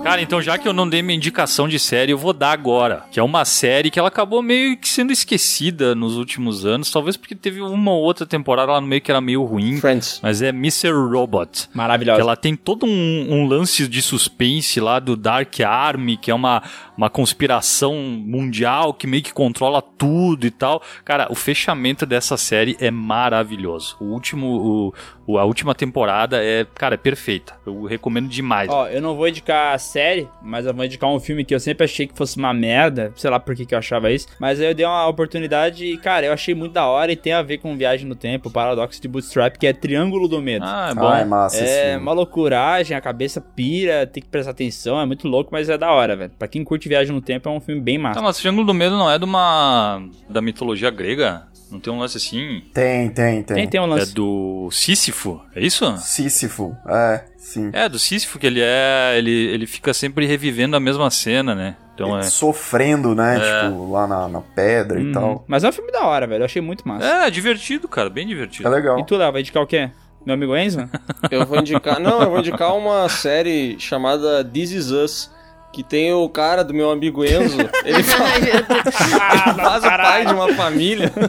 Cara, 0.08 0.22
então 0.22 0.42
já 0.42 0.58
que 0.58 0.66
eu 0.66 0.72
não 0.72 0.88
dei 0.88 1.02
minha 1.02 1.18
indicação 1.18 1.68
de 1.68 1.78
série, 1.78 2.14
eu 2.14 2.18
vou 2.18 2.32
dar 2.32 2.52
agora. 2.52 3.04
Que 3.12 3.20
é 3.20 3.24
uma 3.24 3.44
série 3.44 3.92
que 3.92 4.00
ela 4.00 4.08
acabou 4.08 4.42
meio 4.42 4.78
que 4.78 4.88
sendo 4.88 5.12
esquecida 5.12 5.94
nos 5.94 6.16
últimos 6.16 6.66
anos. 6.66 6.90
Talvez 6.90 7.18
porque 7.18 7.36
teve 7.36 7.62
uma 7.62 7.92
ou 7.92 8.02
outra 8.04 8.26
temporada 8.26 8.72
lá 8.72 8.80
no 8.80 8.88
meio 8.88 9.02
que 9.02 9.12
era 9.12 9.20
meio 9.20 9.44
ruim. 9.44 9.78
Friends. 9.82 10.20
Mas 10.24 10.42
é 10.42 10.50
Mr. 10.50 10.92
Robot. 10.92 11.68
Maravilhosa. 11.74 12.22
Ela 12.22 12.38
tem 12.38 12.56
todo 12.56 12.86
um, 12.86 13.28
um 13.30 13.46
lance 13.48 13.86
de 13.86 14.02
suspense 14.02 14.80
lá 14.80 14.98
do 15.00 15.18
Dark 15.18 15.54
Army, 15.60 16.16
que 16.16 16.32
é 16.32 16.34
uma, 16.34 16.64
uma 16.96 17.10
conspiração 17.10 17.94
mundial 18.26 18.94
que 18.94 19.06
meio 19.08 19.24
que 19.24 19.34
controla 19.34 19.82
tudo 19.82 20.48
e 20.48 20.52
tal. 20.52 20.82
Cara, 21.04 21.28
o 21.30 21.36
fechamento 21.36 22.06
dessa 22.06 22.38
série 22.38 22.78
é 22.80 22.90
maravilhoso. 22.90 23.98
O 24.00 24.06
último, 24.06 24.48
o- 24.48 24.94
a 25.36 25.44
última 25.44 25.74
temporada 25.74 26.42
é, 26.44 26.66
cara, 26.76 26.94
é 26.94 26.98
perfeita. 26.98 27.56
Eu 27.66 27.86
recomendo 27.86 28.30
demais. 28.30 28.70
Ó, 28.70 28.88
eu 28.88 29.02
não 29.02 29.16
vou 29.16 29.28
indicar 29.28 29.74
a 29.74 29.78
série, 29.78 30.30
mas 30.42 30.66
eu 30.66 30.74
vou 30.74 30.86
indicar 30.86 31.10
um 31.10 31.20
filme 31.20 31.44
que 31.44 31.56
eu 31.56 31.60
sempre 31.60 31.86
achei 31.86 32.06
que 32.08 32.16
fosse 32.16 32.38
uma 32.38 32.54
merda. 32.54 33.12
Sei 33.16 33.30
lá 33.30 33.40
por 33.40 33.56
que, 33.56 33.66
que 33.66 33.74
eu 33.74 33.80
achava 33.80 34.12
isso. 34.12 34.28
Mas 34.40 34.62
aí 34.62 34.68
eu 34.68 34.76
dei 34.76 34.86
uma 34.86 35.08
oportunidade 35.08 35.86
e, 35.86 35.98
cara, 35.98 36.28
eu 36.28 36.34
achei 36.34 36.54
muito 36.54 36.74
da 36.74 36.86
hora 36.86 37.12
e 37.12 37.16
tem 37.16 37.34
a 37.34 37.42
ver 37.42 37.58
com 37.58 37.76
viagem 37.76 38.08
no 38.08 38.16
tempo, 38.16 38.50
o 38.50 38.52
paradoxo 38.52 39.02
de 39.02 39.08
Bootstrap, 39.08 39.58
que 39.58 39.66
é 39.68 39.74
Triângulo 39.74 40.28
do 40.28 40.42
Medo. 40.42 40.66
Ah, 40.66 40.90
é 40.92 40.96
bom. 40.96 41.08
Ah, 41.08 41.20
é 41.20 41.26
massa 41.26 41.64
É 41.64 41.98
uma 41.98 42.14
loucuragem, 42.14 42.96
a 42.96 43.02
cabeça 43.02 43.42
pira, 43.42 44.06
tem 44.06 44.22
que 44.22 44.30
prestar 44.30 44.52
atenção, 44.52 45.00
é 45.00 45.06
muito 45.06 45.28
louco, 45.28 45.50
mas 45.52 45.68
é 45.70 45.78
da 45.78 45.92
hora, 45.92 46.16
velho. 46.16 46.32
Pra 46.38 46.48
quem 46.48 46.64
curte 46.64 46.88
viagem 46.88 47.14
no 47.14 47.22
tempo, 47.22 47.50
é 47.50 47.52
um 47.52 47.60
filme 47.60 47.82
bem 47.82 47.98
massa. 47.98 48.20
Tá, 48.20 48.26
mas 48.26 48.38
Triângulo 48.38 48.66
do 48.66 48.74
Medo 48.74 48.98
não 48.98 49.10
é 49.10 49.18
de 49.18 49.26
uma. 49.26 50.02
da 50.30 50.42
mitologia 50.42 50.90
grega? 50.90 51.48
Não 51.72 51.80
tem 51.80 51.92
um 51.92 52.00
lance 52.00 52.18
assim? 52.18 52.64
Tem, 52.74 53.10
tem, 53.10 53.44
tem. 53.44 53.56
Tem, 53.58 53.68
tem 53.68 53.80
um 53.82 53.86
É 53.86 53.88
lance. 53.88 54.14
do 54.14 54.70
Sísifo? 54.72 55.42
É 55.56 55.60
isso? 55.66 55.98
Sísifo, 55.98 56.76
é, 56.88 57.24
sim. 57.38 57.70
É, 57.74 57.90
do 57.90 58.00
Sísifo 58.00 58.40
que 58.40 58.48
ele 58.48 58.62
é. 58.62 59.16
Ele, 59.18 59.32
ele 59.32 59.68
fica 59.68 59.94
sempre 59.94 60.26
revivendo 60.26 60.76
a 60.76 60.80
mesma 60.80 61.10
cena, 61.12 61.54
né? 61.54 61.76
Então 61.94 62.18
é. 62.18 62.24
Sofrendo, 62.24 63.14
né? 63.16 63.38
É. 63.38 63.64
Tipo, 63.70 63.92
lá 63.92 64.06
na, 64.08 64.28
na 64.28 64.42
pedra 64.42 65.00
Uhum. 65.00 65.10
e 65.10 65.12
tal. 65.14 65.46
Mas 65.48 65.64
é 65.64 65.70
um 65.70 65.72
filme 65.72 65.92
da 65.92 66.06
hora, 66.06 66.26
velho. 66.28 66.42
Eu 66.42 66.46
achei 66.46 66.62
muito 66.62 66.88
massa. 66.88 67.06
É, 67.06 67.30
divertido, 67.30 67.88
cara, 67.88 68.10
bem 68.10 68.26
divertido. 68.28 68.68
É 68.68 68.72
legal. 68.72 69.00
E 69.00 69.06
tu, 69.06 69.18
Léo, 69.18 69.32
vai 69.32 69.42
indicar 69.42 69.64
o 69.64 69.68
quê? 69.68 69.90
Meu 70.26 70.36
amigo 70.36 70.56
Enzo? 70.56 70.88
Eu 71.32 71.46
vou 71.46 71.58
indicar. 71.60 72.00
Não, 72.00 72.22
eu 72.22 72.30
vou 72.30 72.40
indicar 72.40 72.76
uma 72.76 73.08
série 73.08 73.80
chamada 73.80 74.44
This 74.44 74.72
Is 74.72 74.92
Us. 74.92 75.32
Que 75.78 75.84
tem 75.84 76.12
o 76.12 76.28
cara 76.28 76.64
do 76.64 76.74
meu 76.74 76.90
amigo 76.90 77.24
Enzo. 77.24 77.56
Ele 77.86 78.02
faz, 78.02 78.44
Deus. 78.44 78.66
faz 79.56 79.84
o 79.84 79.88
pai 79.88 80.26
de 80.26 80.34
uma 80.34 80.52
família. 80.56 81.14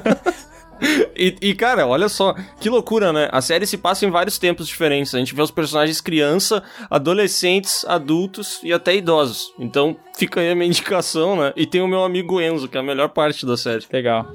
E, 1.16 1.34
e, 1.42 1.54
cara, 1.54 1.88
olha 1.88 2.08
só, 2.08 2.36
que 2.60 2.70
loucura, 2.70 3.12
né? 3.12 3.28
A 3.32 3.40
série 3.40 3.66
se 3.66 3.76
passa 3.76 4.06
em 4.06 4.10
vários 4.10 4.38
tempos 4.38 4.68
diferentes. 4.68 5.12
A 5.12 5.18
gente 5.18 5.34
vê 5.34 5.42
os 5.42 5.50
personagens 5.50 6.00
criança, 6.00 6.62
adolescentes, 6.88 7.84
adultos 7.84 8.60
e 8.62 8.72
até 8.72 8.94
idosos. 8.94 9.52
Então, 9.58 9.96
fica 10.16 10.40
aí 10.40 10.52
a 10.52 10.54
minha 10.54 10.68
indicação, 10.68 11.34
né? 11.34 11.52
E 11.56 11.66
tem 11.66 11.82
o 11.82 11.88
meu 11.88 12.04
amigo 12.04 12.40
Enzo, 12.40 12.68
que 12.68 12.76
é 12.76 12.80
a 12.80 12.84
melhor 12.84 13.08
parte 13.08 13.44
da 13.44 13.56
série. 13.56 13.84
Legal. 13.92 14.28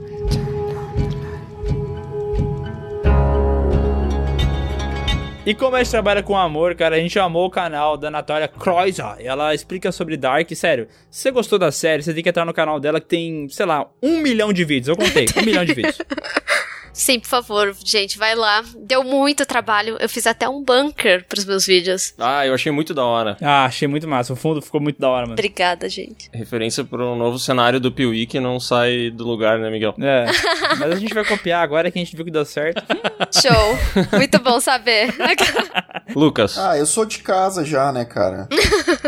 E 5.45 5.53
como 5.53 5.75
a 5.75 5.79
gente 5.83 5.91
trabalha 5.91 6.23
com 6.23 6.37
amor, 6.37 6.73
cara, 6.73 6.95
a 6.95 6.99
gente 6.99 7.19
amou 7.19 7.45
o 7.45 7.49
canal 7.49 7.97
da 7.97 8.09
Natália 8.09 8.47
Kreuzer. 8.47 9.17
Ela 9.19 9.53
explica 9.53 9.91
sobre 9.91 10.15
Dark. 10.15 10.49
Sério, 10.55 10.87
se 11.11 11.23
você 11.23 11.31
gostou 11.31 11.59
da 11.59 11.69
série, 11.69 12.01
você 12.01 12.13
tem 12.13 12.23
que 12.23 12.29
entrar 12.29 12.45
no 12.45 12.53
canal 12.53 12.79
dela 12.79 13.01
que 13.01 13.07
tem, 13.07 13.49
sei 13.49 13.65
lá, 13.65 13.85
um 14.01 14.19
milhão 14.19 14.53
de 14.53 14.63
vídeos. 14.63 14.87
Eu 14.87 14.95
contei, 14.95 15.25
um 15.37 15.43
milhão 15.43 15.65
de 15.65 15.73
vídeos. 15.73 15.97
Sim, 16.93 17.19
por 17.19 17.27
favor, 17.27 17.75
gente, 17.83 18.17
vai 18.19 18.35
lá. 18.35 18.63
Deu 18.77 19.03
muito 19.03 19.45
trabalho. 19.45 19.97
Eu 19.99 20.07
fiz 20.07 20.27
até 20.27 20.47
um 20.47 20.63
bunker 20.63 21.25
pros 21.27 21.43
meus 21.43 21.65
vídeos. 21.65 22.13
Ah, 22.19 22.45
eu 22.45 22.53
achei 22.53 22.71
muito 22.71 22.93
da 22.93 23.03
hora. 23.03 23.35
Ah, 23.41 23.65
achei 23.65 23.87
muito 23.87 24.07
massa. 24.07 24.31
O 24.31 24.35
fundo 24.35 24.61
ficou 24.61 24.79
muito 24.79 24.99
da 25.01 25.09
hora, 25.09 25.21
mano. 25.21 25.33
Obrigada, 25.33 25.89
gente. 25.89 26.29
Referência 26.31 26.83
para 26.83 27.03
um 27.03 27.15
novo 27.15 27.39
cenário 27.39 27.79
do 27.79 27.91
Piuí 27.91 28.27
que 28.27 28.39
não 28.39 28.59
sai 28.59 29.09
do 29.09 29.23
lugar, 29.23 29.57
né, 29.57 29.71
Miguel? 29.71 29.95
É, 29.99 30.25
mas 30.77 30.91
a 30.91 30.95
gente 30.95 31.13
vai 31.13 31.25
copiar 31.25 31.63
agora 31.63 31.89
que 31.89 31.97
a 31.97 32.03
gente 32.03 32.15
viu 32.15 32.23
que 32.23 32.31
deu 32.31 32.45
certo. 32.45 32.83
Show. 33.33 34.07
muito 34.17 34.39
bom 34.39 34.59
saber. 34.59 35.13
Lucas. 36.15 36.57
Ah, 36.59 36.77
eu 36.77 36.85
sou 36.85 37.05
de 37.05 37.19
casa 37.19 37.65
já, 37.65 37.91
né, 37.91 38.05
cara? 38.05 38.47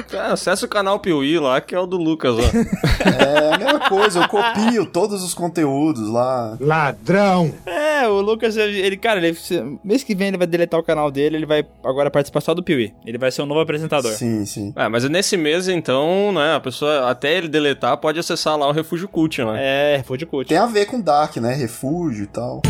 Cara, 0.10 0.34
acessa 0.34 0.66
o 0.66 0.70
canal 0.70 1.00
Piuí 1.00 1.38
lá, 1.38 1.62
que 1.62 1.76
é 1.76 1.80
o 1.80 1.86
do 1.86 1.98
Lucas, 1.98 2.36
ó. 2.36 3.06
É 3.08 3.54
a 3.54 3.58
mesma 3.58 3.80
coisa, 3.88 4.20
eu 4.22 4.28
copio 4.28 4.86
todos 4.88 5.22
os 5.22 5.34
conteúdos 5.34 6.10
lá. 6.10 6.58
Ladrão! 6.60 7.54
É, 7.76 8.08
o 8.08 8.22
Lucas, 8.22 8.56
ele, 8.56 8.96
cara, 8.96 9.20
ele, 9.20 9.38
mês 9.84 10.02
que 10.02 10.16
vem 10.16 10.30
ele 10.30 10.38
vai 10.38 10.48
deletar 10.48 10.80
o 10.80 10.84
canal 10.84 11.12
dele, 11.12 11.36
ele 11.36 11.46
vai 11.46 11.66
agora 11.84 12.10
participar 12.10 12.40
só 12.40 12.54
do 12.54 12.64
Piuí. 12.64 12.94
Ele 13.06 13.18
vai 13.18 13.32
ser 13.32 13.42
o 13.42 13.46
novo 13.46 13.60
apresentador. 13.60 14.14
Sim, 14.14 14.46
sim. 14.46 14.74
É, 14.78 14.88
mas 14.88 15.04
nesse 15.10 15.36
mês, 15.36 15.68
então, 15.68 16.32
né, 16.32 16.56
a 16.56 16.60
pessoa, 16.62 17.10
até 17.10 17.38
ele 17.38 17.50
deletar, 17.50 17.98
pode 17.98 18.18
acessar 18.18 18.58
lá 18.58 18.68
o 18.68 18.72
Refúgio 18.72 19.10
Cult, 19.10 19.44
né? 19.44 19.58
É, 19.58 20.04
de 20.16 20.26
coach. 20.26 20.48
Tem 20.48 20.58
a 20.58 20.66
ver 20.66 20.86
com 20.86 21.02
Dark, 21.02 21.36
né? 21.38 21.54
Refúgio 21.54 22.24
e 22.24 22.28
tal. 22.28 22.62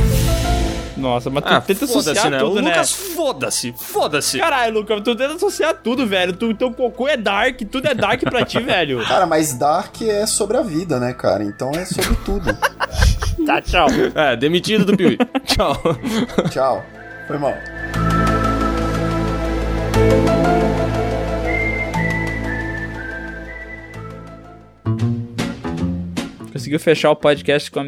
Nossa, 0.97 1.29
mas 1.29 1.43
tu 1.43 1.53
Ah, 1.53 1.61
tenta 1.61 1.85
associar 1.85 2.29
né? 2.29 2.39
tudo, 2.39 2.59
o 2.59 2.61
né? 2.61 2.69
Lucas, 2.69 2.91
foda-se, 2.91 3.73
foda-se. 3.77 4.39
Caralho, 4.39 4.75
Lucas, 4.75 5.01
tu 5.03 5.15
tenta 5.15 5.33
associar 5.33 5.73
tudo, 5.75 6.07
velho. 6.07 6.33
Tu, 6.33 6.53
teu 6.53 6.71
cocô 6.71 7.07
é 7.07 7.17
dark, 7.17 7.61
tudo 7.69 7.87
é 7.87 7.93
dark 7.93 8.21
pra 8.23 8.45
ti, 8.45 8.59
velho. 8.63 9.03
Cara, 9.05 9.25
mas 9.25 9.53
Dark 9.53 10.01
é 10.01 10.25
sobre 10.25 10.57
a 10.57 10.61
vida, 10.61 10.99
né, 10.99 11.13
cara? 11.13 11.43
Então 11.43 11.71
é 11.71 11.85
sobre 11.85 12.15
tudo. 12.25 12.55
Tá, 13.45 13.61
tchau. 13.61 13.87
É, 14.15 14.35
demitido 14.35 14.85
do 14.85 14.97
Piuí. 14.97 15.17
Tchau. 15.45 15.77
Tchau. 16.49 16.83
Foi 17.27 17.37
mal. 17.37 17.53
Conseguiu 26.55 26.79
fechar 26.79 27.11
o 27.11 27.17
podcast 27.17 27.69
com 27.69 27.81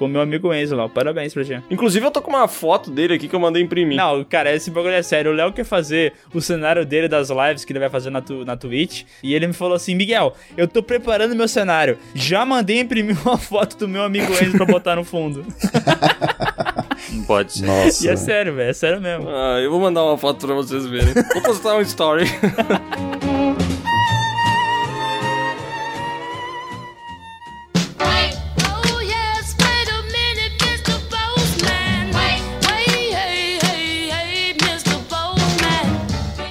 o 0.00 0.08
meu 0.08 0.22
amigo 0.22 0.50
Enzo 0.54 0.74
lá. 0.74 0.88
Parabéns 0.88 1.34
pra 1.34 1.44
ti. 1.44 1.60
Inclusive, 1.70 2.06
eu 2.06 2.10
tô 2.10 2.22
com 2.22 2.30
uma 2.30 2.48
foto 2.48 2.90
dele 2.90 3.12
aqui 3.12 3.28
que 3.28 3.36
eu 3.36 3.38
mandei 3.38 3.62
imprimir. 3.62 3.98
Não, 3.98 4.24
cara, 4.24 4.50
esse 4.50 4.70
bagulho 4.70 4.94
é 4.94 5.02
sério. 5.02 5.30
O 5.30 5.34
Léo 5.34 5.52
quer 5.52 5.64
fazer 5.64 6.14
o 6.32 6.40
cenário 6.40 6.86
dele 6.86 7.06
das 7.06 7.28
lives 7.28 7.66
que 7.66 7.72
ele 7.74 7.80
vai 7.80 7.90
fazer 7.90 8.08
na, 8.08 8.22
tu, 8.22 8.42
na 8.42 8.56
Twitch. 8.56 9.02
E 9.22 9.34
ele 9.34 9.46
me 9.46 9.52
falou 9.52 9.74
assim: 9.74 9.94
Miguel, 9.94 10.34
eu 10.56 10.66
tô 10.66 10.82
preparando 10.82 11.36
meu 11.36 11.46
cenário. 11.46 11.98
Já 12.14 12.46
mandei 12.46 12.80
imprimir 12.80 13.14
uma 13.28 13.36
foto 13.36 13.76
do 13.76 13.86
meu 13.86 14.02
amigo 14.02 14.32
Enzo 14.42 14.56
pra 14.56 14.64
botar 14.64 14.96
no 14.96 15.04
fundo. 15.04 15.44
Não 17.12 17.24
pode 17.24 17.52
ser. 17.52 17.66
Nossa. 17.66 18.06
E 18.06 18.08
é 18.08 18.16
sério, 18.16 18.54
velho. 18.54 18.70
É 18.70 18.72
sério 18.72 19.02
mesmo. 19.02 19.28
Ah, 19.28 19.60
eu 19.60 19.70
vou 19.70 19.78
mandar 19.78 20.02
uma 20.02 20.16
foto 20.16 20.46
pra 20.46 20.54
vocês 20.54 20.86
verem. 20.86 21.12
Vou 21.12 21.42
postar 21.42 21.76
um 21.76 21.82
story. 21.82 22.24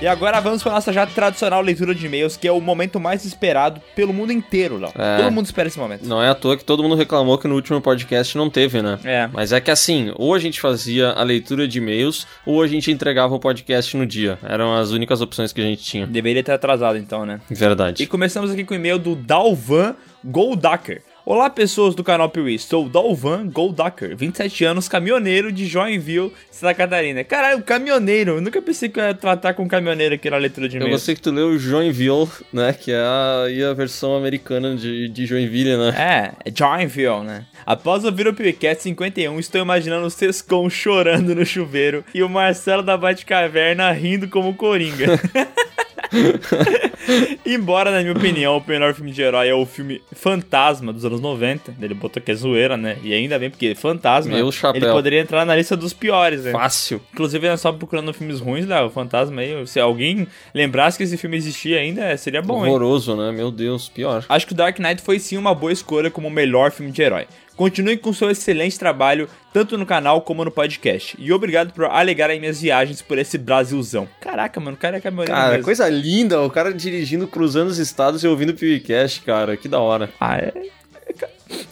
E 0.04 0.08
agora 0.08 0.42
vamos 0.42 0.62
pra 0.62 0.74
nossa 0.74 0.92
já 0.92 1.06
tradicional 1.06 1.62
leitura 1.62 1.96
de 1.96 2.06
e-mails, 2.06 2.36
que 2.36 2.46
é 2.46 2.52
o 2.52 2.60
momento 2.60 3.00
mais 3.00 3.24
esperado 3.24 3.82
pelo 3.96 4.12
mundo 4.12 4.34
inteiro, 4.34 4.78
Léo. 4.78 4.92
É. 4.98 5.16
Todo 5.16 5.32
mundo 5.32 5.46
espera 5.46 5.70
esse 5.70 5.80
momento. 5.80 6.06
Não 6.06 6.22
é 6.22 6.28
à 6.28 6.36
toa 6.36 6.58
que 6.58 6.66
todo 6.66 6.84
mundo 6.84 6.96
reclamou 6.96 7.38
que 7.38 7.48
no 7.48 7.56
último 7.56 7.80
podcast 7.80 8.38
não 8.38 8.50
teve, 8.50 8.82
né? 8.82 9.00
É. 9.06 9.30
Mas 9.32 9.54
é 9.54 9.62
que 9.62 9.72
assim, 9.72 10.12
ou 10.18 10.34
a 10.34 10.40
gente 10.40 10.60
fazia 10.60 11.12
a 11.12 11.24
leitura 11.24 11.66
de 11.70 11.78
e-mails, 11.78 12.28
ou 12.46 12.62
a 12.62 12.68
gente 12.68 12.92
entregava 12.92 13.34
o 13.34 13.40
podcast 13.40 13.96
no 13.96 14.06
dia. 14.06 14.38
Eram 14.44 14.76
as 14.76 14.92
únicas 14.92 15.22
opções 15.22 15.54
que 15.54 15.62
a 15.62 15.64
gente 15.64 15.82
tinha. 15.82 16.06
Deveria 16.06 16.44
ter 16.44 16.52
atrasado 16.52 16.98
então, 16.98 17.26
né? 17.26 17.40
Verdade. 17.50 18.04
E 18.04 18.06
começamos 18.06 18.52
aqui 18.52 18.66
com 18.66 18.74
o 18.74 18.76
e-mail 18.76 19.00
do 19.00 19.16
Dalvan 19.16 19.96
Goldacker. 20.22 21.02
Olá, 21.26 21.50
pessoas 21.50 21.96
do 21.96 22.04
canal 22.04 22.28
Piuí. 22.28 22.60
Sou 22.60 22.90
Dalvan 22.90 23.48
Goldacker, 23.48 24.14
27 24.14 24.66
anos, 24.66 24.90
caminhoneiro 24.90 25.54
de 25.54 25.66
Joinville, 25.66 26.34
Santa 26.52 26.74
Catarina. 26.74 27.24
Caralho, 27.24 27.64
caminhoneiro. 27.64 28.32
Eu 28.34 28.42
nunca 28.42 28.62
pensei 28.62 28.90
que 28.90 29.00
eu 29.00 29.06
ia 29.06 29.14
tratar 29.14 29.54
com 29.54 29.66
caminhoneiro 29.66 30.16
aqui 30.16 30.30
na 30.30 30.36
leitura 30.36 30.68
de 30.68 30.76
Eu 30.76 30.82
e-mails. 30.82 30.96
gostei 31.00 31.16
que 31.16 31.22
tu 31.22 31.32
leu 31.32 31.58
Joinville, 31.58 32.28
né? 32.52 32.74
Que 32.74 32.92
é 32.92 32.98
a, 32.98 33.70
a 33.72 33.74
versão 33.74 34.18
americana 34.18 34.76
de, 34.76 35.08
de 35.08 35.26
Joinville, 35.26 35.78
né? 35.78 35.94
É, 35.98 36.50
é 36.50 36.54
Joinville, 36.54 37.22
né? 37.24 37.46
Após 37.66 38.04
ouvir 38.04 38.28
o 38.28 38.34
PewCast 38.34 38.84
51, 38.84 39.40
estou 39.40 39.62
imaginando 39.62 40.06
o 40.06 40.10
Sescon 40.12 40.70
chorando 40.70 41.34
no 41.34 41.46
chuveiro 41.46 42.04
e 42.14 42.22
o 42.22 42.28
Marcelo 42.28 42.84
da 42.84 42.98
Batcaverna 42.98 43.90
rindo 43.94 44.28
como 44.28 44.54
Coringa. 44.56 45.18
Embora, 47.46 47.92
na 47.92 48.00
minha 48.00 48.14
opinião, 48.14 48.58
o 48.58 48.64
melhor 48.66 48.94
filme 48.94 49.12
de 49.12 49.22
herói 49.22 49.50
é 49.50 49.54
o 49.54 49.66
filme 49.66 50.02
Fantasma 50.14 50.94
dos 50.94 51.04
anos 51.06 51.20
90. 51.20 51.76
Ele 51.82 51.94
botou 51.94 52.22
que 52.22 52.32
é 52.32 52.36
zoeira, 52.36 52.78
né? 52.78 52.98
E 53.04 53.14
ainda 53.14 53.38
bem, 53.38 53.50
porque 53.50 53.76
Fantasma. 53.76 54.34
Meu 54.34 54.52
chapéu. 54.52 54.82
Ele 54.82 54.92
poderia 54.92 55.20
entrar 55.20 55.46
na 55.46 55.56
lista 55.56 55.76
dos 55.76 55.94
piores, 55.94 56.44
né? 56.44 56.52
Fácil. 56.52 57.02
Inclusive, 57.14 57.48
nós 57.48 57.62
só 57.62 57.72
procurando 57.72 58.14
filmes 58.14 58.40
ruins, 58.40 58.66
Léo. 58.66 58.90
Fantasma 58.90 59.42
aí. 59.42 59.66
Se 59.68 59.80
alguém 59.80 60.28
lembrasse 60.54 60.98
que 60.98 61.04
esse 61.04 61.18
filme 61.18 61.38
existia 61.38 61.80
ainda, 61.80 62.16
seria 62.18 62.42
bom, 62.42 62.66
hein? 62.66 62.72
Horroroso, 62.72 63.16
né? 63.16 63.32
Meu 63.32 63.52
Deus, 63.52 63.90
pior. 63.90 64.26
Acho 64.30 64.48
que 64.48 64.54
o 64.54 64.56
Dark 64.56 64.80
Knight 64.80 65.02
foi 65.02 65.20
sim 65.20 65.38
uma 65.38 65.54
boa 65.54 65.72
escolha 65.72 66.10
como 66.10 66.28
o 66.28 66.32
melhor 66.32 66.72
filme 66.72 66.92
de 66.92 67.02
herói. 67.02 67.28
Continue 67.56 67.98
com 67.98 68.12
seu 68.14 68.30
excelente 68.32 68.80
trabalho, 68.80 69.30
tanto 69.54 69.78
no 69.78 69.86
canal 69.86 70.22
como 70.22 70.44
no 70.44 70.52
podcast. 70.52 71.16
E 71.20 71.32
obrigado 71.32 71.72
por 71.74 71.86
alegar 71.86 72.32
as 72.32 72.40
minhas 72.40 72.60
viagens 72.62 73.02
por 73.02 73.18
esse 73.18 73.38
Brasilzão. 73.38 74.08
Caraca, 74.20 74.60
mano, 74.60 74.76
o 74.76 74.80
cara 74.80 74.98
é 74.98 75.02
caminhoneiro 75.02 75.34
Cara, 75.34 75.52
mesmo. 75.52 75.64
coisa 75.66 75.88
linda. 75.88 76.42
O 76.42 76.50
cara 76.50 76.74
dirigindo, 76.74 77.28
cruzando 77.28 77.70
os 77.70 77.78
estados 77.78 78.24
e 78.24 78.28
ouvindo 78.28 78.50
o 78.50 78.54
PewCast, 78.56 79.22
cara. 79.22 79.56
Que 79.56 79.68
da 79.68 79.80
hora. 79.80 80.10
Ah, 80.20 80.38
é? 80.38 80.52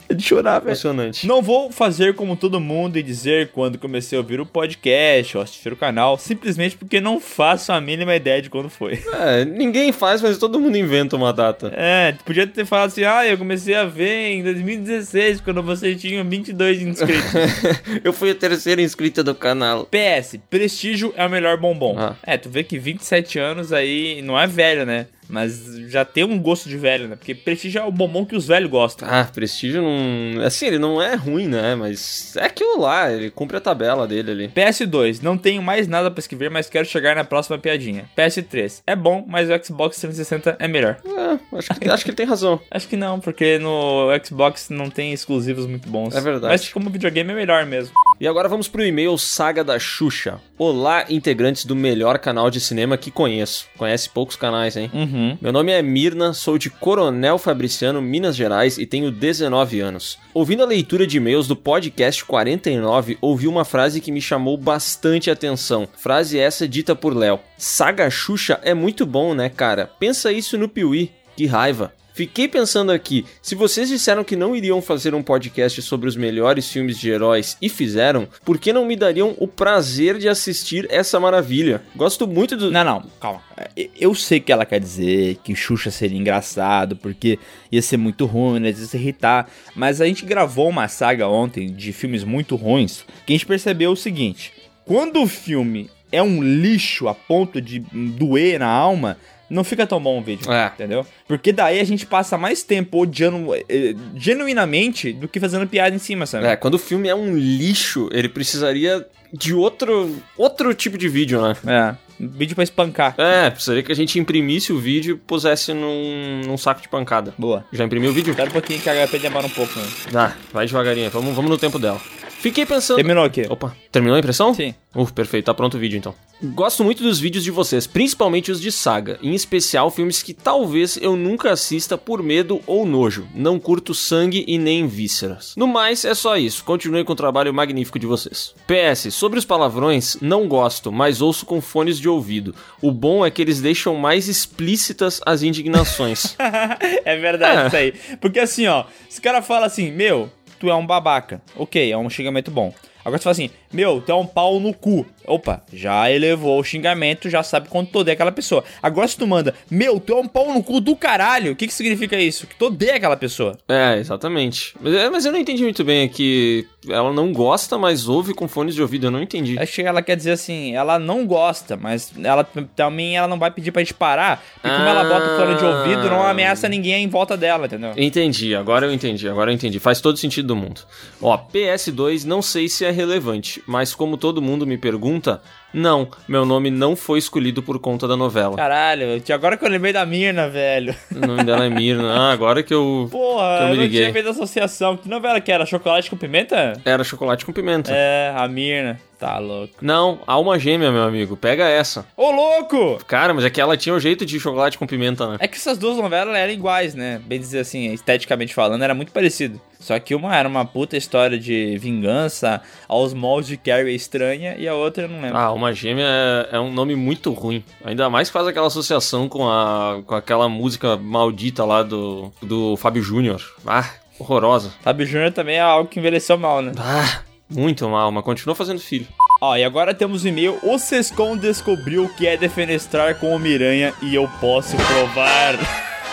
É 0.10 0.14
de 0.14 0.24
chorar, 0.24 0.60
velho. 0.60 0.72
Emocionante. 0.72 1.28
Não 1.28 1.41
vou 1.41 1.72
fazer 1.72 2.16
como 2.16 2.36
todo 2.36 2.60
mundo 2.60 2.98
e 2.98 3.03
dizer 3.03 3.49
quando 3.49 3.78
comecei 3.78 4.18
a 4.18 4.22
ouvir 4.22 4.40
o 4.40 4.45
podcast 4.45 5.38
ou 5.38 5.44
assistir 5.44 5.72
o 5.72 5.78
canal, 5.78 6.18
simplesmente 6.18 6.78
porque 6.78 6.99
não 6.99 7.20
faço 7.20 7.72
a 7.72 7.80
mínima 7.80 8.16
ideia 8.16 8.41
de 8.41 8.49
quando 8.49 8.70
foi. 8.70 8.99
É, 9.22 9.45
ninguém 9.45 9.91
faz, 9.91 10.22
mas 10.22 10.38
todo 10.38 10.60
mundo 10.60 10.78
inventa 10.78 11.16
uma 11.16 11.32
data. 11.32 11.72
É, 11.76 12.16
podia 12.26 12.48
ter 12.48 12.66
falado 12.66 12.88
assim, 12.88 13.03
ah, 13.03 13.26
eu 13.28 13.38
comecei 13.38 13.76
a 13.76 13.86
ver 13.86 14.32
em 14.32 14.41
2016, 14.41 15.41
quando 15.41 15.62
vocês 15.62 15.99
tinham 16.02 16.28
22 16.28 16.82
inscritos. 16.82 17.32
Eu 18.03 18.14
fui 18.14 18.32
a 18.32 18.36
terceira 18.36 18.82
inscrita 18.82 19.24
do 19.24 19.36
canal. 19.36 19.86
PS, 19.86 20.40
prestígio 20.49 21.14
é 21.16 21.26
o 21.26 21.30
melhor 21.30 21.58
bombom. 21.58 21.95
Ah. 21.99 22.16
É, 22.24 22.38
tu 22.38 22.49
vê 22.49 22.64
que 22.64 22.80
27 22.80 23.38
anos 23.38 23.72
aí 23.72 24.22
não 24.24 24.40
é 24.40 24.48
velho, 24.48 24.86
né? 24.86 25.08
Mas 25.32 25.64
já 25.88 26.03
tem 26.03 26.24
um 26.24 26.38
gosto 26.38 26.68
de 26.68 26.78
velho, 26.78 27.08
né? 27.08 27.16
Porque 27.16 27.34
prestígio 27.34 27.82
é 27.82 27.86
o 27.86 27.91
bombom 27.91 28.26
que 28.26 28.36
os 28.36 28.48
velhos 28.48 28.70
gostam. 28.70 29.08
Ah, 29.10 29.28
Prestígio 29.34 29.82
não. 29.82 30.44
Assim, 30.44 30.68
ele 30.68 30.78
não 30.78 31.02
é 31.02 31.16
ruim, 31.16 31.48
né? 31.48 31.74
Mas 31.76 32.36
é 32.36 32.45
aquilo 32.45 32.80
lá, 32.80 33.12
ele 33.12 33.32
cumpre 33.32 33.58
a 33.58 33.62
tabela 33.62 34.08
dele 34.08 34.32
ali. 34.32 34.48
PS2, 34.49 35.22
não 35.22 35.38
tenho 35.38 35.62
mais 35.62 35.88
nada 35.88 36.12
pra 36.12 36.20
escrever, 36.20 36.49
mas 36.49 36.70
quero 36.70 36.86
chegar 36.86 37.16
na 37.16 37.24
próxima 37.24 37.58
piadinha. 37.58 38.10
PS3, 38.18 38.82
é 38.86 38.95
bom, 38.95 39.24
mas 39.28 39.49
o 39.49 39.66
Xbox 39.66 39.98
360 39.99 40.58
é 40.60 40.68
melhor. 40.68 40.98
É, 41.06 41.58
acho 41.58 41.70
que, 41.80 41.90
acho 41.90 42.03
que 42.03 42.10
ele 42.10 42.18
tem 42.18 42.26
razão. 42.26 42.60
Acho 42.70 42.88
que 42.88 42.98
não, 42.98 43.20
porque 43.20 43.60
no 43.60 44.08
Xbox 44.24 44.70
não 44.70 44.90
tem 44.90 45.14
exclusivos 45.14 45.66
muito 45.66 45.88
bons. 45.90 46.16
É 46.16 46.22
verdade. 46.22 46.52
Mas 46.53 46.70
como 46.70 46.90
videogame 46.90 47.32
é 47.32 47.36
melhor 47.36 47.66
mesmo. 47.66 47.94
E 48.20 48.28
agora 48.28 48.48
vamos 48.48 48.68
pro 48.68 48.84
e-mail 48.84 49.18
Saga 49.18 49.64
da 49.64 49.78
Xuxa. 49.78 50.40
Olá, 50.58 51.06
integrantes 51.10 51.66
do 51.66 51.76
melhor 51.76 52.20
canal 52.20 52.49
de 52.49 52.60
cinema 52.60 52.98
que 52.98 53.12
conheço. 53.12 53.68
Conhece 53.78 54.10
poucos 54.10 54.36
canais, 54.36 54.78
hein? 54.78 54.90
Uhum. 54.94 55.20
Meu 55.41 55.52
nome 55.52 55.72
é 55.72 55.81
Mirna, 55.81 56.34
sou 56.34 56.57
de 56.57 56.69
Coronel 56.69 57.38
Fabriciano, 57.38 58.02
Minas 58.02 58.35
Gerais 58.35 58.77
e 58.77 58.85
tenho 58.85 59.11
19 59.11 59.80
anos. 59.80 60.18
Ouvindo 60.34 60.64
a 60.64 60.65
leitura 60.65 61.06
de 61.06 61.18
e-mails 61.18 61.48
do 61.48 61.56
podcast 61.56 62.23
49, 62.26 63.18
ouvi 63.22 63.48
uma 63.48 63.65
frase 63.65 64.02
que 64.02 64.11
me 64.11 64.22
chamou 64.22 64.57
bastante 64.57 65.30
atenção. 65.30 65.88
Frase 65.98 66.39
essa 66.39 66.68
dita 66.68 66.95
por 66.95 67.15
Léo. 67.15 67.39
Saga 67.57 68.10
Xuxa 68.10 68.60
é 68.64 68.73
muito 68.73 69.06
bom, 69.06 69.34
né, 69.34 69.49
cara? 69.49 69.89
Pensa 69.99 70.31
isso 70.31 70.57
no 70.57 70.69
Piuí. 70.69 71.11
Que 71.35 71.45
raiva. 71.45 71.93
Fiquei 72.14 72.48
pensando 72.48 72.92
aqui, 72.92 73.26
se 73.42 73.56
vocês 73.56 73.90
disseram 73.90 74.24
que 74.24 74.36
não 74.36 74.56
iriam 74.56 74.82
fazer 74.82 75.16
um 75.16 75.24
podcast 75.24 75.82
sobre 75.82 76.08
os 76.10 76.16
melhores 76.16 76.70
filmes 76.70 76.98
de 77.00 77.10
heróis 77.10 77.58
e 77.62 77.70
fizeram, 77.70 78.28
por 78.44 78.58
que 78.58 78.74
não 78.74 78.86
me 78.86 78.96
dariam 78.96 79.36
o 79.40 79.48
prazer 79.48 80.18
de 80.18 80.28
assistir 80.28 80.88
essa 80.90 81.20
maravilha? 81.20 81.82
Gosto 81.96 82.28
muito 82.28 82.58
do. 82.58 82.70
Não, 82.70 82.84
não, 82.84 83.04
calma. 83.20 83.42
É, 83.76 83.90
Eu 84.00 84.14
sei 84.14 84.40
que 84.40 84.52
ela 84.52 84.66
quer 84.66 84.80
dizer 84.80 85.38
que 85.44 85.56
Xuxa 85.56 85.90
seria 85.90 86.18
engraçado, 86.18 86.96
porque 86.96 87.40
ia 87.72 87.82
ser 87.82 87.98
muito 87.98 88.26
ruim, 88.26 88.60
né? 88.60 88.70
Ia 88.70 88.76
se 88.76 88.98
irritar. 88.98 89.50
Mas 89.76 90.02
a 90.02 90.06
gente 90.06 90.26
gravou 90.26 90.70
uma 90.70 90.88
saga 90.88 91.28
ontem 91.28 91.72
de 91.72 91.94
filmes 91.94 92.24
muito 92.24 92.56
ruins, 92.56 93.06
que 93.26 93.34
a 93.34 93.36
gente 93.36 93.46
percebeu 93.46 93.92
o 93.92 93.96
seguinte: 93.96 94.54
quando 94.86 95.22
o 95.22 95.28
filme 95.28 95.90
é 96.12 96.22
um 96.22 96.44
lixo 96.44 97.08
a 97.08 97.16
ponto 97.16 97.62
de 97.62 97.80
doer 97.80 98.60
na 98.60 98.68
alma, 98.68 99.18
não 99.52 99.64
fica 99.64 99.86
tão 99.86 99.99
bom 100.02 100.19
o 100.19 100.23
vídeo, 100.23 100.52
É. 100.52 100.72
entendeu? 100.73 101.06
Porque 101.28 101.52
daí 101.52 101.80
a 101.80 101.84
gente 101.84 102.06
passa 102.06 102.38
mais 102.38 102.64
tempo 102.64 102.99
odiando 103.02 103.53
eh, 103.69 103.94
genuinamente 104.15 105.11
do 105.14 105.28
que 105.28 105.40
fazendo 105.40 105.68
piada 105.68 105.95
em 105.95 105.99
cima, 105.99 106.26
sabe? 106.26 106.45
É, 106.48 106.56
quando 106.56 106.76
o 106.76 106.80
filme 106.80 107.07
é 107.10 107.15
um 107.15 107.36
lixo, 107.38 108.10
ele 108.11 108.30
precisaria 108.30 109.06
de 109.34 109.53
outro 109.53 110.15
outro 110.38 110.73
tipo 110.73 110.98
de 110.98 111.07
vídeo, 111.07 111.41
né? 111.41 111.56
É, 111.65 111.95
vídeo 112.19 112.56
pra 112.56 112.64
espancar. 112.64 113.15
É, 113.18 113.49
precisaria 113.49 113.84
que 113.84 113.91
a 113.91 113.95
gente 113.95 114.18
imprimisse 114.19 114.72
o 114.73 114.80
vídeo 114.80 115.15
e 115.15 115.18
pusesse 115.18 115.73
num, 115.73 116.41
num 116.45 116.57
saco 116.57 116.82
de 116.82 116.88
pancada. 116.90 117.34
Boa. 117.38 117.65
Já 117.72 117.84
imprimiu 117.86 118.11
o 118.11 118.14
vídeo? 118.14 118.32
Espera 118.32 118.49
um 118.49 118.53
pouquinho 118.53 118.80
que 118.80 118.90
a 118.90 119.07
HP 119.07 119.19
demora 119.19 119.48
um 119.48 119.49
pouco, 119.49 119.78
né? 119.80 119.86
Ah, 120.14 120.34
vai 120.53 120.65
devagarinho, 120.65 121.10
vamos, 121.10 121.36
vamos 121.36 121.49
no 121.52 121.57
tempo 121.57 121.78
dela. 121.80 121.99
Fiquei 122.41 122.65
pensando. 122.65 122.95
Terminou 122.97 123.23
aqui. 123.23 123.45
Opa, 123.49 123.76
terminou 123.91 124.15
a 124.15 124.19
impressão? 124.19 124.51
Sim. 124.53 124.73
Uf, 124.95 125.13
perfeito, 125.13 125.45
tá 125.45 125.53
pronto 125.53 125.77
o 125.77 125.80
vídeo 125.80 125.95
então. 125.97 126.13
Gosto 126.43 126.84
muito 126.84 127.03
dos 127.03 127.19
vídeos 127.19 127.43
de 127.43 127.51
vocês, 127.51 127.85
principalmente 127.85 128.51
os 128.51 128.59
de 128.59 128.72
saga, 128.72 129.19
em 129.22 129.35
especial 129.35 129.91
filmes 129.91 130.23
que 130.23 130.34
talvez 130.34 130.97
eu 130.99 131.15
nunca 131.15 131.51
assista 131.51 131.99
por 131.99 132.23
medo 132.23 132.59
ou 132.65 132.84
nojo. 132.85 133.27
Não 133.35 133.59
curto 133.59 133.93
sangue 133.93 134.43
e 134.47 134.57
nem 134.57 134.88
vísceras. 134.88 135.53
No 135.55 135.68
mais, 135.68 136.03
é 136.03 136.15
só 136.15 136.35
isso. 136.35 136.63
Continue 136.65 137.03
com 137.03 137.13
o 137.13 137.15
trabalho 137.15 137.53
magnífico 137.53 137.99
de 137.99 138.07
vocês. 138.07 138.55
PS, 138.65 139.13
sobre 139.13 139.38
os 139.38 139.45
palavrões, 139.45 140.18
não 140.19 140.47
gosto, 140.47 140.91
mas 140.91 141.22
ouço 141.22 141.45
com 141.45 141.61
fones 141.61 141.99
de 141.99 142.09
ouvido. 142.09 142.55
O 142.81 142.91
bom 142.91 143.23
é 143.23 143.30
que 143.30 143.41
eles 143.41 143.61
deixam 143.61 143.95
mais 143.95 144.27
explícitas 144.27 145.22
as 145.26 145.43
indignações. 145.43 146.35
é 147.05 147.18
verdade 147.18 147.61
É. 147.61 147.68
isso 147.68 147.76
aí. 147.76 148.18
Porque 148.19 148.39
assim, 148.39 148.65
ó, 148.65 148.85
se 149.07 149.19
o 149.19 149.22
cara 149.22 149.43
fala 149.43 149.68
assim, 149.68 149.91
meu, 149.91 150.30
tu 150.62 150.70
é 150.70 150.76
um 150.76 150.86
babaca. 150.86 151.42
Ok, 151.56 151.92
é 151.92 151.98
um 151.98 152.08
xingamento 152.08 152.52
bom. 152.52 152.72
Agora 153.04 153.18
você 153.18 153.24
fala 153.24 153.32
assim, 153.32 153.50
meu, 153.72 154.02
tu 154.02 154.11
é 154.11 154.15
um 154.15 154.26
pau 154.26 154.60
no 154.60 154.73
cu. 154.73 155.06
Opa, 155.26 155.61
já 155.72 156.11
elevou 156.11 156.60
o 156.60 156.64
xingamento, 156.64 157.30
já 157.30 157.43
sabe 157.43 157.69
quanto 157.69 157.91
tu 157.91 157.99
odeia 157.99 158.14
aquela 158.14 158.31
pessoa. 158.31 158.64
Agora 158.81 159.07
se 159.07 159.15
tu 159.15 159.27
manda, 159.27 159.53
meu, 159.69 159.99
tu 159.99 160.14
é 160.14 160.15
um 160.15 160.27
pau 160.27 160.52
no 160.52 160.64
cu 160.64 160.81
do 160.81 160.95
caralho, 160.95 161.52
o 161.52 161.56
que 161.56 161.68
que 161.68 161.73
significa 161.73 162.19
isso? 162.19 162.48
Que 162.48 162.56
tu 162.56 162.65
odeia 162.65 162.95
aquela 162.95 163.15
pessoa. 163.15 163.57
É, 163.68 163.98
exatamente. 163.98 164.76
Mas, 164.81 164.93
é, 164.93 165.10
mas 165.10 165.26
eu 165.26 165.31
não 165.31 165.39
entendi 165.39 165.64
muito 165.64 165.84
bem 165.84 166.03
aqui. 166.03 166.68
Ela 166.89 167.14
não 167.14 167.31
gosta, 167.31 167.77
mas 167.77 168.07
ouve 168.07 168.34
com 168.34 168.48
fones 168.48 168.73
de 168.73 168.81
ouvido. 168.81 169.07
Eu 169.07 169.11
não 169.11 169.22
entendi. 169.22 169.57
Acho 169.60 169.73
que 169.73 169.81
ela 169.84 170.02
quer 170.02 170.15
dizer 170.15 170.31
assim, 170.31 170.76
ela 170.76 170.98
não 170.98 171.26
gosta, 171.26 171.77
mas 171.77 172.11
ela 172.23 172.43
também 172.76 173.15
ela 173.15 173.27
não 173.27 173.38
vai 173.38 173.52
pedir 173.52 173.72
pra 173.72 173.84
gente 173.84 173.93
parar, 173.93 174.43
porque 174.56 174.76
como 174.76 174.89
ela 174.89 175.03
bota 175.03 175.34
o 175.34 175.38
fone 175.38 175.56
de 175.57 175.65
ouvido, 175.65 176.10
não 176.10 176.26
ameaça 176.26 176.68
ninguém 176.68 177.03
em 177.03 177.07
volta 177.07 177.38
dela, 177.38 177.68
entendeu? 177.68 177.93
Entendi, 177.95 178.56
agora 178.56 178.88
eu 178.88 178.93
entendi, 178.93 179.30
agora 179.30 179.52
eu 179.52 179.56
entendi. 179.56 179.80
Faz 179.80 180.02
todo 180.02 180.18
sentido 180.18 180.48
do 180.48 180.56
mundo. 180.56 180.81
Ó, 181.22 181.38
PS2, 181.38 182.26
não 182.26 182.41
sei 182.41 182.68
se 182.68 182.84
é 182.84 182.91
relevante, 182.91 183.61
mas 183.66 183.94
como 183.94 184.18
todo 184.18 184.42
mundo 184.42 184.66
me 184.66 184.78
pergunta, 184.78 185.42
não, 185.74 186.10
meu 186.28 186.46
nome 186.46 186.70
não 186.70 186.96
foi 186.96 187.20
escolhido 187.20 187.64
por 187.64 187.80
conta 187.80 188.08
da 188.08 188.18
novela. 188.18 188.56
Caralho, 188.58 189.22
agora 189.34 189.56
que 189.58 189.64
eu 189.66 189.70
lembrei 189.70 189.94
da 189.94 190.06
Mirna, 190.06 190.50
velho. 190.50 190.96
O 191.16 191.26
nome 191.26 191.44
dela 191.44 191.66
é 191.66 191.70
Mirna. 191.70 192.12
Ah, 192.14 192.32
agora 192.32 192.62
que 192.62 192.74
eu, 192.74 193.08
Porra, 193.12 193.58
que 193.58 193.64
eu 193.64 193.68
eu 193.68 193.70
me 193.70 193.76
não 193.76 193.84
liguei. 193.84 194.02
tinha 194.02 194.14
feito 194.14 194.30
associação. 194.30 194.98
Que 194.98 195.08
novela 195.08 195.40
que 195.40 195.52
era? 195.52 195.66
Chocolate 195.66 196.10
com 196.10 196.18
pimenta? 196.18 196.74
Era 196.84 197.04
chocolate 197.04 197.46
com 197.46 197.54
pimenta. 197.54 197.92
É, 197.94 198.34
a 198.36 198.48
Mirna. 198.48 199.00
Tá 199.18 199.38
louco. 199.38 199.76
Não, 199.82 200.20
alma 200.26 200.58
gêmea, 200.58 200.92
meu 200.92 201.04
amigo. 201.04 201.38
Pega 201.38 201.68
essa. 201.70 202.08
Ô, 202.18 202.32
louco! 202.32 203.00
Cara, 203.06 203.36
mas 203.36 203.46
é 203.46 203.52
que 203.52 203.62
ela 203.62 203.78
tinha 203.78 203.94
o 203.94 204.00
jeito 204.00 204.26
de 204.26 204.40
chocolate 204.40 204.80
com 204.80 204.88
pimenta, 204.88 205.28
né? 205.28 205.38
É 205.40 205.48
que 205.48 205.58
essas 205.58 205.78
duas 205.78 205.96
novelas 205.96 206.36
eram 206.36 206.52
iguais, 206.52 206.96
né? 206.96 207.22
Bem 207.24 207.40
dizer 207.40 207.60
assim, 207.60 207.94
esteticamente 207.94 208.52
falando, 208.52 208.84
era 208.84 208.96
muito 208.96 209.12
parecido. 209.12 209.62
Só 209.82 209.99
que 209.99 210.16
uma 210.16 210.36
era 210.36 210.48
uma 210.48 210.64
puta 210.64 210.95
história 210.95 211.38
de 211.38 211.78
vingança 211.78 212.62
aos 212.88 213.14
moldes 213.14 213.49
de 213.49 213.58
Carrie 213.58 213.95
estranha 213.95 214.56
e 214.58 214.68
a 214.68 214.74
outra 214.74 215.03
eu 215.03 215.10
não 215.10 215.22
lembro. 215.22 215.38
Ah, 215.38 215.45
alma 215.45 215.74
gêmea 215.74 216.06
é, 216.06 216.56
é 216.56 216.60
um 216.60 216.72
nome 216.72 216.95
muito 216.95 217.34
ruim. 217.34 217.64
Ainda 217.84 218.10
mais 218.10 218.30
que 218.30 218.34
faz 218.34 218.48
aquela 218.48 218.68
associação 218.68 219.28
com, 219.28 219.49
a, 219.49 220.02
com 220.06 220.16
aquela 220.16 220.48
música 220.48 220.95
maldita 220.95 221.66
lá 221.66 221.84
do, 221.84 222.32
do 222.41 222.78
Fábio 222.78 223.02
Júnior. 223.02 223.41
Ah, 223.66 223.90
horrorosa. 224.20 224.72
Fábio 224.82 225.06
Júnior 225.06 225.32
também 225.32 225.58
é 225.58 225.62
algo 225.62 225.90
que 225.90 225.99
envelheceu 225.99 226.38
mal, 226.38 226.62
né? 226.62 226.72
Ah, 226.78 227.22
muito 227.49 227.90
mal, 227.90 228.12
mas 228.12 228.24
continua 228.24 228.56
fazendo 228.56 228.80
filho. 228.80 229.08
Ó, 229.41 229.58
e 229.58 229.64
agora 229.64 229.94
temos 229.94 230.24
o 230.24 230.28
e-mail. 230.28 230.60
O 230.62 230.78
Sescon 230.78 231.36
descobriu 231.36 232.08
que 232.16 232.28
é 232.28 232.38
defenestrar 232.38 233.16
com 233.16 233.36
o 233.36 233.40
Miranha 233.40 233.91
e 234.02 234.14
eu 234.14 234.30
posso 234.40 234.78
provar. 234.78 235.56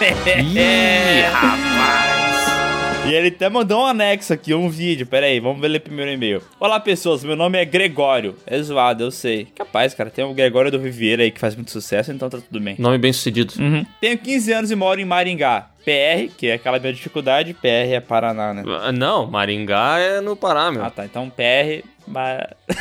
Ih, 0.01 1.23
rapaz. 1.31 2.28
E 3.09 3.15
ele 3.15 3.29
até 3.29 3.49
mandou 3.49 3.81
um 3.83 3.87
anexo 3.87 4.33
aqui, 4.35 4.53
um 4.53 4.69
vídeo. 4.69 5.07
Pera 5.07 5.25
aí, 5.27 5.41
vamos 5.41 5.61
ver 5.61 5.69
ler 5.69 5.81
primeiro 5.81 6.11
o 6.11 6.15
e-mail. 6.15 6.43
Olá, 6.61 6.79
pessoas. 6.79 7.25
Meu 7.25 7.35
nome 7.37 7.57
é 7.59 7.65
Gregório. 7.65 8.37
É 8.47 8.61
zoado, 8.61 9.05
eu 9.05 9.11
sei. 9.11 9.47
Capaz, 9.55 9.95
cara. 9.95 10.11
Tem 10.11 10.25
o 10.25 10.35
Gregório 10.35 10.71
do 10.71 10.79
Viveira 10.79 11.23
aí 11.23 11.31
que 11.31 11.41
faz 11.41 11.55
muito 11.57 11.71
sucesso, 11.71 12.13
então 12.13 12.29
tá 12.29 12.39
tudo 12.39 12.61
bem. 12.61 12.77
Nome 12.79 12.99
bem 12.99 13.13
sucedido. 13.13 13.55
Uhum. 13.59 13.85
Tenho 14.01 14.19
15 14.19 14.53
anos 14.53 14.71
e 14.71 14.75
moro 14.77 15.01
em 15.01 15.05
Maringá. 15.07 15.69
PR, 15.85 16.31
que 16.37 16.49
é 16.49 16.55
aquela 16.55 16.79
minha 16.79 16.93
dificuldade. 16.93 17.55
PR 17.55 17.95
é 17.95 18.01
Paraná, 18.01 18.53
né? 18.53 18.63
Ah, 18.83 18.93
Não, 18.93 19.27
Maringá 19.27 19.99
é 19.99 20.21
no 20.21 20.37
Pará, 20.37 20.71
meu. 20.71 20.85
Ah, 20.85 20.91
tá. 20.91 21.07
Então 21.07 21.31
PR. 21.31 21.83
ma- 22.07 22.47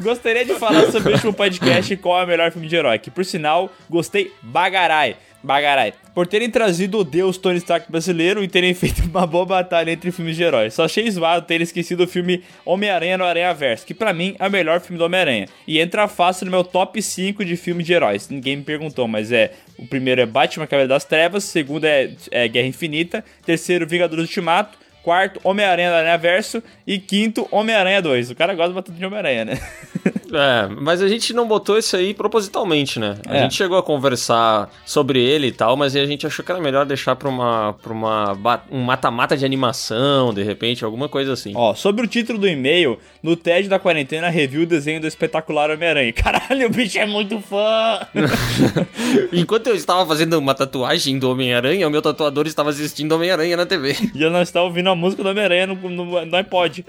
Gostaria 0.00 0.44
de 0.44 0.54
falar 0.54 0.92
sobre 0.92 1.10
o 1.10 1.14
último 1.14 1.32
podcast 1.32 1.92
e 1.92 1.96
qual 1.96 2.20
é 2.20 2.24
o 2.24 2.28
melhor 2.28 2.52
filme 2.52 2.68
de 2.68 2.76
herói. 2.76 2.98
Que, 3.00 3.10
por 3.10 3.24
sinal, 3.24 3.72
gostei 3.90 4.30
bagarai. 4.42 5.16
Bagarai. 5.42 5.94
Por 6.14 6.26
terem 6.26 6.50
trazido 6.50 6.98
o 6.98 7.04
Deus 7.04 7.38
Tony 7.38 7.58
Stark 7.58 7.90
brasileiro 7.90 8.42
e 8.42 8.48
terem 8.48 8.74
feito 8.74 9.02
uma 9.04 9.26
boa 9.26 9.46
batalha 9.46 9.90
entre 9.90 10.10
filmes 10.10 10.36
de 10.36 10.42
heróis. 10.42 10.74
Só 10.74 10.84
achei 10.84 11.08
zoado 11.10 11.46
terem 11.46 11.62
esquecido 11.62 12.04
o 12.04 12.08
filme 12.08 12.42
Homem-Aranha 12.64 13.16
no 13.16 13.24
Aranha 13.24 13.54
Verso, 13.54 13.86
que 13.86 13.94
pra 13.94 14.12
mim 14.12 14.34
é 14.38 14.46
o 14.46 14.50
melhor 14.50 14.80
filme 14.80 14.98
do 14.98 15.04
Homem-Aranha. 15.04 15.46
E 15.66 15.78
entra 15.78 16.08
fácil 16.08 16.46
no 16.46 16.50
meu 16.50 16.64
top 16.64 17.00
5 17.00 17.44
de 17.44 17.56
filme 17.56 17.84
de 17.84 17.92
heróis. 17.92 18.28
Ninguém 18.28 18.56
me 18.56 18.64
perguntou, 18.64 19.06
mas 19.06 19.30
é. 19.30 19.52
O 19.78 19.86
primeiro 19.86 20.20
é 20.20 20.26
Batman 20.26 20.66
Cavaleiro 20.66 20.88
das 20.88 21.04
Trevas, 21.04 21.44
o 21.44 21.46
segundo 21.46 21.84
é, 21.84 22.10
é 22.32 22.48
Guerra 22.48 22.66
Infinita, 22.66 23.24
terceiro 23.46 23.86
Vingadores 23.86 24.24
Ultimato, 24.24 24.76
quarto 25.04 25.40
Homem-Aranha 25.44 25.90
no 25.90 25.96
Aranha 25.96 26.18
Verso 26.18 26.60
e 26.84 26.98
quinto 26.98 27.46
Homem-Aranha 27.52 28.02
2. 28.02 28.30
O 28.30 28.34
cara 28.34 28.54
gosta 28.54 28.72
bastante 28.72 28.98
de 28.98 29.06
Homem-Aranha, 29.06 29.44
né? 29.44 29.60
É, 30.32 30.68
mas 30.80 31.00
a 31.02 31.08
gente 31.08 31.32
não 31.32 31.46
botou 31.48 31.78
isso 31.78 31.96
aí 31.96 32.12
propositalmente, 32.12 32.98
né? 32.98 33.16
A 33.26 33.36
É. 33.36 33.42
gente 33.42 33.54
chegou 33.54 33.78
a 33.78 33.82
conversar 33.82 34.70
sobre 34.84 35.22
ele 35.22 35.48
e 35.48 35.52
tal, 35.52 35.76
mas 35.76 35.96
a 35.96 36.04
gente 36.04 36.26
achou 36.26 36.44
que 36.44 36.50
era 36.52 36.60
melhor 36.60 36.84
deixar 36.84 37.16
pra 37.16 37.28
uma 37.28 37.74
pra 37.82 37.92
uma 37.92 38.36
um 38.70 38.80
mata-mata 38.82 39.36
de 39.36 39.44
animação, 39.44 40.32
de 40.34 40.42
repente, 40.42 40.84
alguma 40.84 41.08
coisa 41.08 41.32
assim. 41.32 41.52
Ó, 41.56 41.74
sobre 41.74 42.04
o 42.04 42.08
título 42.08 42.38
do 42.38 42.46
e-mail, 42.46 42.98
no 43.22 43.34
TED 43.36 43.68
da 43.68 43.78
quarentena 43.78 44.28
review 44.28 44.62
o 44.62 44.66
desenho 44.66 45.00
do 45.00 45.06
espetacular 45.06 45.70
Homem-Aranha. 45.70 46.12
Caralho, 46.14 46.66
o 46.66 46.70
bicho 46.70 46.98
é 46.98 47.06
muito 47.06 47.40
fã! 47.40 48.00
Enquanto 49.32 49.68
eu 49.68 49.74
estava 49.74 50.04
fazendo 50.06 50.38
uma 50.38 50.54
tatuagem 50.54 51.18
do 51.18 51.30
Homem-Aranha, 51.30 51.86
o 51.86 51.90
meu 51.90 52.02
tatuador 52.02 52.46
estava 52.46 52.70
assistindo 52.70 53.12
Homem-Aranha 53.12 53.56
na 53.56 53.66
TV. 53.66 53.96
E 54.18 54.22
eu 54.22 54.30
não 54.30 54.42
estava 54.42 54.66
ouvindo 54.66 54.88
a 54.90 54.94
música 54.96 55.22
do 55.22 55.28
Homem-Aranha 55.28 55.66
no, 55.68 55.74
no, 55.76 56.24
no 56.26 56.36
iPod. 56.36 56.84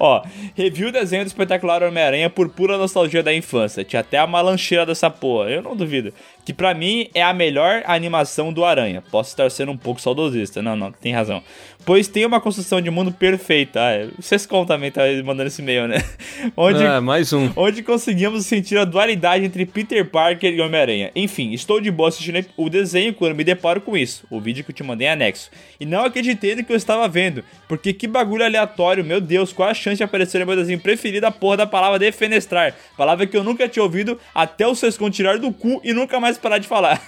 Ó, 0.00 0.22
review 0.56 0.88
o 0.88 0.92
desenho 0.92 1.24
do 1.24 1.26
espetacular 1.28 1.82
Homem-Aranha 1.82 2.07
por 2.30 2.48
pura 2.48 2.78
nostalgia 2.78 3.22
da 3.22 3.34
infância. 3.34 3.84
Tinha 3.84 4.00
até 4.00 4.18
a 4.18 4.26
malancheira 4.26 4.86
dessa 4.86 5.10
porra, 5.10 5.50
eu 5.50 5.62
não 5.62 5.76
duvido. 5.76 6.12
Que 6.48 6.54
pra 6.54 6.72
mim 6.72 7.10
é 7.14 7.22
a 7.22 7.34
melhor 7.34 7.82
animação 7.84 8.50
do 8.50 8.64
Aranha. 8.64 9.02
Posso 9.10 9.28
estar 9.28 9.50
sendo 9.50 9.70
um 9.70 9.76
pouco 9.76 10.00
saudosista. 10.00 10.62
Não, 10.62 10.74
não, 10.74 10.90
tem 10.90 11.12
razão. 11.12 11.42
Pois 11.84 12.08
tem 12.08 12.24
uma 12.24 12.40
construção 12.40 12.80
de 12.80 12.90
mundo 12.90 13.12
perfeita. 13.12 13.80
Ah, 13.80 13.90
é, 13.92 14.08
vocês 14.18 14.46
contam 14.46 14.76
também, 14.76 14.90
tá 14.90 15.02
mandando 15.24 15.48
esse 15.48 15.60
e-mail, 15.60 15.86
né? 15.86 16.02
Onde, 16.56 16.82
É, 16.82 17.00
mais 17.00 17.34
um. 17.34 17.50
onde 17.54 17.82
conseguimos 17.82 18.46
sentir 18.46 18.78
a 18.78 18.84
dualidade 18.84 19.44
entre 19.44 19.66
Peter 19.66 20.08
Parker 20.08 20.52
e 20.52 20.60
Homem-Aranha. 20.60 21.10
Enfim, 21.14 21.52
estou 21.52 21.80
de 21.80 21.90
boa 21.90 22.08
assistindo 22.08 22.44
o 22.56 22.70
desenho 22.70 23.12
quando 23.12 23.34
me 23.34 23.44
deparo 23.44 23.80
com 23.80 23.96
isso, 23.96 24.24
o 24.30 24.40
vídeo 24.40 24.64
que 24.64 24.70
eu 24.70 24.74
te 24.74 24.82
mandei 24.82 25.06
em 25.06 25.10
anexo. 25.10 25.50
E 25.78 25.84
não 25.84 26.04
acreditei 26.04 26.54
no 26.56 26.64
que 26.64 26.72
eu 26.72 26.76
estava 26.76 27.06
vendo, 27.08 27.44
porque 27.68 27.92
que 27.92 28.06
bagulho 28.06 28.44
aleatório, 28.44 29.04
meu 29.04 29.20
Deus, 29.20 29.52
qual 29.52 29.68
a 29.68 29.74
chance 29.74 29.96
de 29.96 30.02
aparecer 30.02 30.38
no 30.40 30.46
meu 30.46 30.56
desenho 30.56 30.80
preferido 30.80 31.26
a 31.26 31.30
porra 31.30 31.58
da 31.58 31.66
palavra 31.66 31.98
defenestrar, 31.98 32.74
palavra 32.96 33.26
que 33.26 33.36
eu 33.36 33.44
nunca 33.44 33.68
tinha 33.68 33.82
ouvido 33.82 34.18
até 34.34 34.66
o 34.66 34.74
Sescon 34.74 35.10
tirar 35.10 35.38
do 35.38 35.52
cu 35.52 35.80
e 35.84 35.92
nunca 35.92 36.20
mais 36.20 36.37
parar 36.40 36.58
de 36.58 36.68
falar. 36.68 37.00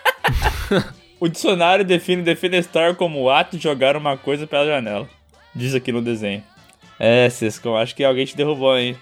o 1.18 1.28
dicionário 1.28 1.84
define 1.84 2.22
defenestrar 2.22 2.94
como 2.94 3.20
o 3.20 3.30
ato 3.30 3.56
de 3.56 3.62
jogar 3.62 3.96
uma 3.96 4.16
coisa 4.16 4.46
pela 4.46 4.66
janela. 4.66 5.08
Diz 5.54 5.74
aqui 5.74 5.92
no 5.92 6.02
desenho. 6.02 6.42
É, 6.98 7.28
Sescon, 7.30 7.76
acho 7.76 7.94
que 7.94 8.04
alguém 8.04 8.26
te 8.26 8.36
derrubou, 8.36 8.78
hein? 8.78 8.96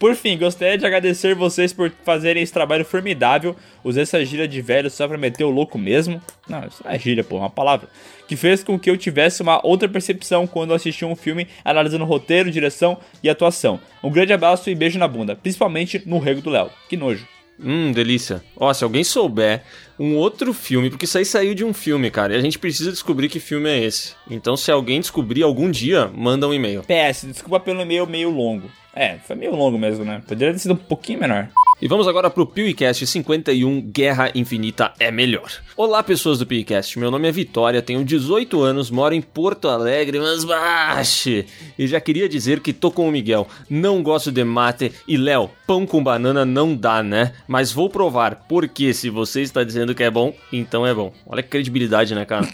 Por 0.00 0.16
fim, 0.16 0.38
gostaria 0.38 0.78
de 0.78 0.86
agradecer 0.86 1.34
vocês 1.34 1.74
por 1.74 1.92
fazerem 2.02 2.42
esse 2.42 2.50
trabalho 2.50 2.86
formidável. 2.86 3.54
Usei 3.84 4.02
essa 4.02 4.24
gíria 4.24 4.48
de 4.48 4.62
velho 4.62 4.90
só 4.90 5.06
pra 5.06 5.18
meter 5.18 5.44
o 5.44 5.50
louco 5.50 5.76
mesmo. 5.76 6.22
Não, 6.48 6.66
isso 6.66 6.82
não 6.82 6.90
é 6.90 6.98
gíria, 6.98 7.22
pô, 7.22 7.36
é 7.36 7.40
uma 7.40 7.50
palavra. 7.50 7.86
Que 8.26 8.34
fez 8.34 8.64
com 8.64 8.78
que 8.78 8.88
eu 8.88 8.96
tivesse 8.96 9.42
uma 9.42 9.60
outra 9.62 9.90
percepção 9.90 10.46
quando 10.46 10.72
assisti 10.72 11.04
um 11.04 11.14
filme 11.14 11.46
analisando 11.62 12.06
roteiro, 12.06 12.50
direção 12.50 12.96
e 13.22 13.28
atuação. 13.28 13.78
Um 14.02 14.10
grande 14.10 14.32
abraço 14.32 14.70
e 14.70 14.74
beijo 14.74 14.98
na 14.98 15.06
bunda, 15.06 15.36
principalmente 15.36 16.02
no 16.06 16.18
Rego 16.18 16.40
do 16.40 16.48
Léo. 16.48 16.70
Que 16.88 16.96
nojo. 16.96 17.28
Hum, 17.62 17.92
delícia. 17.92 18.42
Ó, 18.56 18.72
se 18.72 18.84
alguém 18.84 19.04
souber 19.04 19.62
um 19.98 20.16
outro 20.16 20.54
filme, 20.54 20.88
porque 20.88 21.04
isso 21.04 21.18
aí 21.18 21.24
saiu 21.24 21.54
de 21.54 21.64
um 21.64 21.74
filme, 21.74 22.10
cara, 22.10 22.32
e 22.32 22.36
a 22.36 22.40
gente 22.40 22.58
precisa 22.58 22.90
descobrir 22.90 23.28
que 23.28 23.38
filme 23.38 23.68
é 23.68 23.84
esse. 23.84 24.14
Então, 24.30 24.56
se 24.56 24.70
alguém 24.70 25.00
descobrir 25.00 25.42
algum 25.42 25.70
dia, 25.70 26.10
manda 26.14 26.48
um 26.48 26.54
e-mail. 26.54 26.82
PS, 26.82 27.26
desculpa 27.26 27.60
pelo 27.60 27.82
e-mail 27.82 28.06
meio 28.06 28.30
longo. 28.30 28.70
É, 28.94 29.18
foi 29.18 29.36
meio 29.36 29.54
longo 29.54 29.78
mesmo, 29.78 30.04
né? 30.04 30.20
Poderia 30.26 30.52
ter 30.52 30.58
sido 30.58 30.74
um 30.74 30.76
pouquinho 30.76 31.20
menor. 31.20 31.48
E 31.80 31.86
vamos 31.86 32.08
agora 32.08 32.28
pro 32.28 32.44
PewCast 32.44 33.06
51 33.06 33.80
Guerra 33.82 34.30
Infinita 34.34 34.92
é 34.98 35.10
Melhor. 35.10 35.50
Olá, 35.76 36.02
pessoas 36.02 36.40
do 36.40 36.46
PewCast. 36.46 36.98
Meu 36.98 37.10
nome 37.10 37.28
é 37.28 37.32
Vitória, 37.32 37.80
tenho 37.80 38.04
18 38.04 38.60
anos, 38.60 38.90
moro 38.90 39.14
em 39.14 39.22
Porto 39.22 39.68
Alegre, 39.68 40.18
mas 40.18 40.44
baixe. 40.44 41.46
E 41.78 41.86
já 41.86 42.00
queria 42.00 42.28
dizer 42.28 42.60
que 42.60 42.72
tô 42.72 42.90
com 42.90 43.08
o 43.08 43.12
Miguel. 43.12 43.46
Não 43.68 44.02
gosto 44.02 44.32
de 44.32 44.42
mate 44.42 44.92
e 45.06 45.16
Léo, 45.16 45.50
pão 45.66 45.86
com 45.86 46.02
banana 46.02 46.44
não 46.44 46.74
dá, 46.74 47.02
né? 47.02 47.32
Mas 47.46 47.72
vou 47.72 47.88
provar, 47.88 48.44
porque 48.48 48.92
se 48.92 49.08
você 49.08 49.40
está 49.40 49.62
dizendo 49.62 49.94
que 49.94 50.02
é 50.02 50.10
bom, 50.10 50.34
então 50.52 50.84
é 50.84 50.92
bom. 50.92 51.14
Olha 51.26 51.42
que 51.42 51.48
credibilidade, 51.48 52.14
né, 52.14 52.24
cara? 52.24 52.46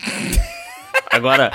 Agora, 1.10 1.50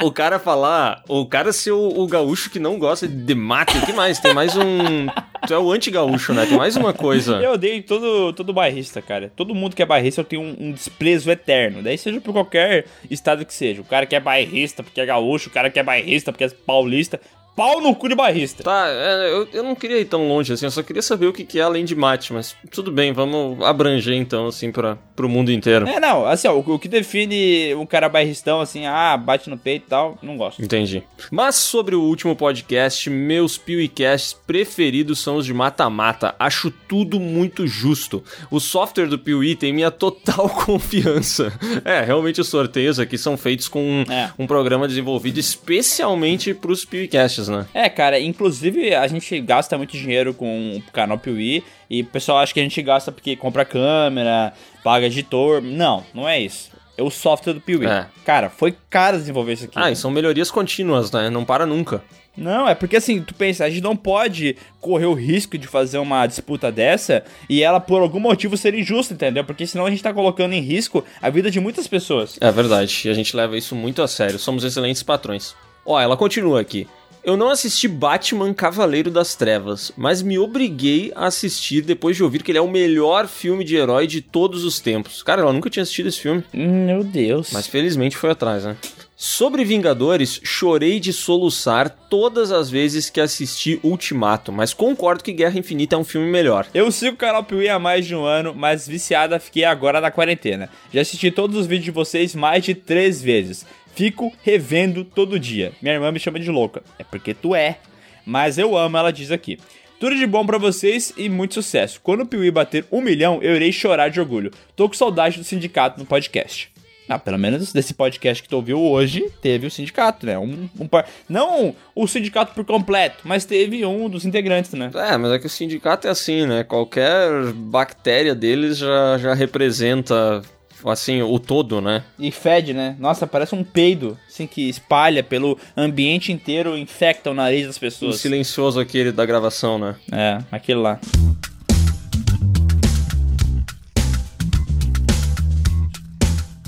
o 0.00 0.10
cara 0.10 0.38
falar, 0.38 1.02
o 1.08 1.26
cara 1.26 1.52
ser 1.52 1.72
o, 1.72 1.88
o 2.00 2.06
gaúcho 2.06 2.50
que 2.50 2.58
não 2.58 2.78
gosta 2.78 3.06
de 3.06 3.34
mate, 3.34 3.76
o 3.78 3.86
que 3.86 3.92
mais? 3.92 4.18
Tem 4.18 4.34
mais 4.34 4.56
um. 4.56 5.06
Tu 5.46 5.54
é 5.54 5.58
o 5.58 5.70
anti-gaúcho, 5.70 6.32
né? 6.32 6.46
Tem 6.46 6.56
mais 6.56 6.76
uma 6.76 6.92
coisa. 6.92 7.36
Eu 7.36 7.52
odeio 7.52 7.82
todo, 7.82 8.32
todo 8.32 8.52
bairrista, 8.52 9.00
cara. 9.00 9.32
Todo 9.34 9.54
mundo 9.54 9.76
que 9.76 9.82
é 9.82 9.86
bairrista 9.86 10.20
eu 10.20 10.24
tenho 10.24 10.42
um, 10.42 10.56
um 10.58 10.72
desprezo 10.72 11.30
eterno. 11.30 11.82
Daí 11.82 11.96
seja 11.96 12.20
por 12.20 12.32
qualquer 12.32 12.86
estado 13.10 13.44
que 13.44 13.54
seja. 13.54 13.80
O 13.80 13.84
cara 13.84 14.06
que 14.06 14.16
é 14.16 14.20
bairrista 14.20 14.82
porque 14.82 15.00
é 15.00 15.06
gaúcho, 15.06 15.48
o 15.48 15.52
cara 15.52 15.70
que 15.70 15.78
é 15.78 15.82
bairrista 15.82 16.32
porque 16.32 16.44
é 16.44 16.48
paulista. 16.48 17.20
Pau 17.56 17.80
no 17.80 17.94
cu 17.94 18.08
de 18.08 18.14
bairrista. 18.14 18.62
Tá, 18.62 18.84
é, 18.88 19.32
eu, 19.32 19.48
eu 19.52 19.62
não 19.64 19.74
queria 19.74 19.98
ir 19.98 20.04
tão 20.04 20.28
longe 20.28 20.52
assim, 20.52 20.66
eu 20.66 20.70
só 20.70 20.82
queria 20.82 21.00
saber 21.02 21.26
o 21.26 21.32
que, 21.32 21.42
que 21.44 21.58
é 21.58 21.62
além 21.62 21.84
de 21.84 21.94
mate, 21.96 22.32
mas 22.32 22.54
tudo 22.70 22.92
bem, 22.92 23.12
vamos 23.12 23.64
abranger 23.64 24.14
então, 24.14 24.46
assim, 24.48 24.70
pra, 24.70 24.98
pro 25.16 25.28
mundo 25.28 25.50
inteiro. 25.50 25.88
É, 25.88 25.98
não, 25.98 26.26
assim, 26.26 26.46
ó, 26.48 26.52
o, 26.54 26.74
o 26.74 26.78
que 26.78 26.86
define 26.88 27.74
um 27.74 27.86
cara 27.86 28.08
bairristão, 28.08 28.60
assim, 28.60 28.84
ah, 28.86 29.16
bate 29.16 29.48
no 29.48 29.56
peito 29.56 29.84
e 29.86 29.88
tal, 29.88 30.18
não 30.22 30.36
gosto. 30.36 30.62
Entendi. 30.62 31.02
Mas 31.30 31.54
sobre 31.56 31.94
o 31.96 32.02
último 32.02 32.36
podcast, 32.36 33.08
meus 33.08 33.56
PewCasts 33.56 34.34
preferidos 34.34 35.18
são 35.20 35.36
os 35.36 35.46
de 35.46 35.54
mata-mata. 35.54 36.34
Acho 36.38 36.70
tudo 36.70 37.18
muito 37.18 37.66
justo. 37.66 38.22
O 38.50 38.60
software 38.60 39.06
do 39.06 39.18
Peewee 39.18 39.56
tem 39.56 39.72
minha 39.72 39.90
total 39.90 40.48
confiança. 40.66 41.52
É, 41.84 42.02
realmente 42.02 42.40
os 42.40 42.48
sorteios 42.48 42.98
aqui 42.98 43.16
são 43.16 43.36
feitos 43.36 43.66
com 43.68 43.82
um, 43.82 44.02
É. 44.12 44.30
um 44.38 44.46
programa 44.46 44.86
desenvolvido 44.86 45.38
especialmente 45.40 46.52
pros 46.52 46.84
PewCasts, 46.84 47.45
né? 47.48 47.66
É, 47.72 47.88
cara, 47.88 48.18
inclusive 48.20 48.94
a 48.94 49.06
gente 49.06 49.40
gasta 49.40 49.76
muito 49.76 49.92
dinheiro 49.96 50.34
com 50.34 50.76
o 50.76 50.92
canal 50.92 51.18
Piuí 51.18 51.62
e 51.88 52.02
o 52.02 52.06
pessoal 52.06 52.38
acha 52.38 52.52
que 52.52 52.60
a 52.60 52.62
gente 52.62 52.80
gasta 52.82 53.12
porque 53.12 53.36
compra 53.36 53.64
câmera, 53.64 54.52
paga 54.82 55.06
editor. 55.06 55.60
Não, 55.62 56.04
não 56.14 56.28
é 56.28 56.40
isso. 56.40 56.70
É 56.96 57.02
o 57.02 57.10
software 57.10 57.52
do 57.52 57.60
Piuí. 57.60 57.86
É. 57.86 58.06
Cara, 58.24 58.48
foi 58.48 58.74
caro 58.88 59.18
desenvolver 59.18 59.52
isso 59.52 59.64
aqui. 59.64 59.74
Ah, 59.76 59.90
e 59.90 59.96
são 59.96 60.10
melhorias 60.10 60.50
contínuas, 60.50 61.10
né? 61.12 61.28
Não 61.28 61.44
para 61.44 61.66
nunca. 61.66 62.02
Não, 62.36 62.68
é 62.68 62.74
porque 62.74 62.96
assim, 62.96 63.22
tu 63.22 63.34
pensa, 63.34 63.64
a 63.64 63.70
gente 63.70 63.82
não 63.82 63.96
pode 63.96 64.56
correr 64.80 65.06
o 65.06 65.14
risco 65.14 65.56
de 65.56 65.66
fazer 65.66 65.98
uma 65.98 66.26
disputa 66.26 66.70
dessa 66.70 67.24
e 67.48 67.62
ela 67.62 67.80
por 67.80 68.02
algum 68.02 68.20
motivo 68.20 68.56
ser 68.56 68.74
injusta, 68.74 69.14
entendeu? 69.14 69.42
Porque 69.42 69.66
senão 69.66 69.86
a 69.86 69.90
gente 69.90 70.02
tá 70.02 70.12
colocando 70.12 70.52
em 70.52 70.60
risco 70.60 71.02
a 71.20 71.30
vida 71.30 71.50
de 71.50 71.58
muitas 71.60 71.86
pessoas. 71.88 72.36
É 72.40 72.52
verdade, 72.52 73.02
e 73.06 73.08
a 73.08 73.14
gente 73.14 73.34
leva 73.34 73.56
isso 73.56 73.74
muito 73.74 74.02
a 74.02 74.08
sério. 74.08 74.38
Somos 74.38 74.64
excelentes 74.64 75.02
patrões. 75.02 75.54
Ó, 75.84 75.98
ela 75.98 76.16
continua 76.16 76.60
aqui. 76.60 76.86
Eu 77.26 77.36
não 77.36 77.50
assisti 77.50 77.88
Batman 77.88 78.54
Cavaleiro 78.54 79.10
das 79.10 79.34
Trevas, 79.34 79.90
mas 79.96 80.22
me 80.22 80.38
obriguei 80.38 81.10
a 81.16 81.26
assistir 81.26 81.82
depois 81.82 82.14
de 82.16 82.22
ouvir 82.22 82.40
que 82.40 82.52
ele 82.52 82.58
é 82.58 82.62
o 82.62 82.70
melhor 82.70 83.26
filme 83.26 83.64
de 83.64 83.74
herói 83.74 84.06
de 84.06 84.20
todos 84.20 84.62
os 84.62 84.78
tempos. 84.78 85.24
Cara, 85.24 85.42
ela 85.42 85.52
nunca 85.52 85.68
tinha 85.68 85.82
assistido 85.82 86.08
esse 86.08 86.20
filme, 86.20 86.44
Meu 86.54 87.02
Deus. 87.02 87.50
mas 87.52 87.66
felizmente 87.66 88.16
foi 88.16 88.30
atrás, 88.30 88.64
né? 88.64 88.76
Sobre 89.16 89.64
Vingadores, 89.64 90.38
chorei 90.44 91.00
de 91.00 91.12
soluçar 91.12 91.90
todas 92.08 92.52
as 92.52 92.70
vezes 92.70 93.10
que 93.10 93.20
assisti 93.20 93.80
Ultimato, 93.82 94.52
mas 94.52 94.72
concordo 94.72 95.24
que 95.24 95.32
Guerra 95.32 95.58
Infinita 95.58 95.96
é 95.96 95.98
um 95.98 96.04
filme 96.04 96.30
melhor. 96.30 96.64
Eu 96.72 96.92
sigo 96.92 97.14
o 97.14 97.18
canal 97.18 97.42
Piuí 97.42 97.68
há 97.68 97.78
mais 97.78 98.06
de 98.06 98.14
um 98.14 98.24
ano, 98.24 98.54
mas 98.54 98.86
viciada 98.86 99.40
fiquei 99.40 99.64
agora 99.64 100.00
na 100.00 100.12
quarentena. 100.12 100.70
Já 100.92 101.00
assisti 101.00 101.32
todos 101.32 101.56
os 101.56 101.66
vídeos 101.66 101.86
de 101.86 101.90
vocês 101.90 102.36
mais 102.36 102.62
de 102.62 102.72
três 102.74 103.20
vezes. 103.20 103.66
Fico 103.96 104.30
revendo 104.42 105.04
todo 105.04 105.40
dia. 105.40 105.72
Minha 105.80 105.94
irmã 105.94 106.12
me 106.12 106.20
chama 106.20 106.38
de 106.38 106.50
louca. 106.50 106.82
É 106.98 107.02
porque 107.02 107.32
tu 107.32 107.54
é. 107.54 107.78
Mas 108.26 108.58
eu 108.58 108.76
amo, 108.76 108.98
ela 108.98 109.10
diz 109.10 109.30
aqui. 109.30 109.58
Tudo 109.98 110.14
de 110.14 110.26
bom 110.26 110.44
pra 110.44 110.58
vocês 110.58 111.14
e 111.16 111.30
muito 111.30 111.54
sucesso. 111.54 111.98
Quando 112.02 112.20
o 112.20 112.26
Piuí 112.26 112.50
bater 112.50 112.84
um 112.92 113.00
milhão, 113.00 113.40
eu 113.40 113.56
irei 113.56 113.72
chorar 113.72 114.10
de 114.10 114.20
orgulho. 114.20 114.50
Tô 114.76 114.86
com 114.86 114.94
saudade 114.94 115.38
do 115.38 115.44
sindicato 115.44 115.98
no 115.98 116.04
podcast. 116.04 116.70
Ah, 117.08 117.18
pelo 117.18 117.38
menos 117.38 117.72
desse 117.72 117.94
podcast 117.94 118.42
que 118.42 118.48
tu 118.48 118.56
ouviu 118.56 118.82
hoje, 118.82 119.30
teve 119.40 119.66
o 119.66 119.70
sindicato, 119.70 120.26
né? 120.26 120.36
Um, 120.36 120.68
um. 120.78 120.88
Não 121.28 121.74
o 121.94 122.06
sindicato 122.06 122.52
por 122.52 122.64
completo, 122.64 123.18
mas 123.24 123.44
teve 123.46 123.86
um 123.86 124.10
dos 124.10 124.26
integrantes, 124.26 124.72
né? 124.72 124.90
É, 124.92 125.16
mas 125.16 125.32
é 125.32 125.38
que 125.38 125.46
o 125.46 125.50
sindicato 125.50 126.08
é 126.08 126.10
assim, 126.10 126.46
né? 126.46 126.64
Qualquer 126.64 127.52
bactéria 127.54 128.34
deles 128.34 128.76
já, 128.78 129.18
já 129.18 129.34
representa, 129.34 130.42
assim, 130.90 131.22
o 131.22 131.38
todo, 131.38 131.80
né? 131.80 132.04
E 132.18 132.30
fede, 132.30 132.72
né? 132.72 132.96
Nossa, 132.98 133.26
parece 133.26 133.54
um 133.54 133.64
peido, 133.64 134.16
assim, 134.28 134.46
que 134.46 134.68
espalha 134.68 135.22
pelo 135.22 135.58
ambiente 135.76 136.32
inteiro, 136.32 136.76
infecta 136.76 137.30
o 137.30 137.34
nariz 137.34 137.66
das 137.66 137.76
O 137.76 137.80
pessoas. 137.80 138.16
silencioso 138.20 138.78
aquele 138.80 139.12
da 139.12 139.24
gravação, 139.26 139.78
né? 139.78 139.96
É, 140.12 140.38
aquele 140.50 140.80
lá. 140.80 140.98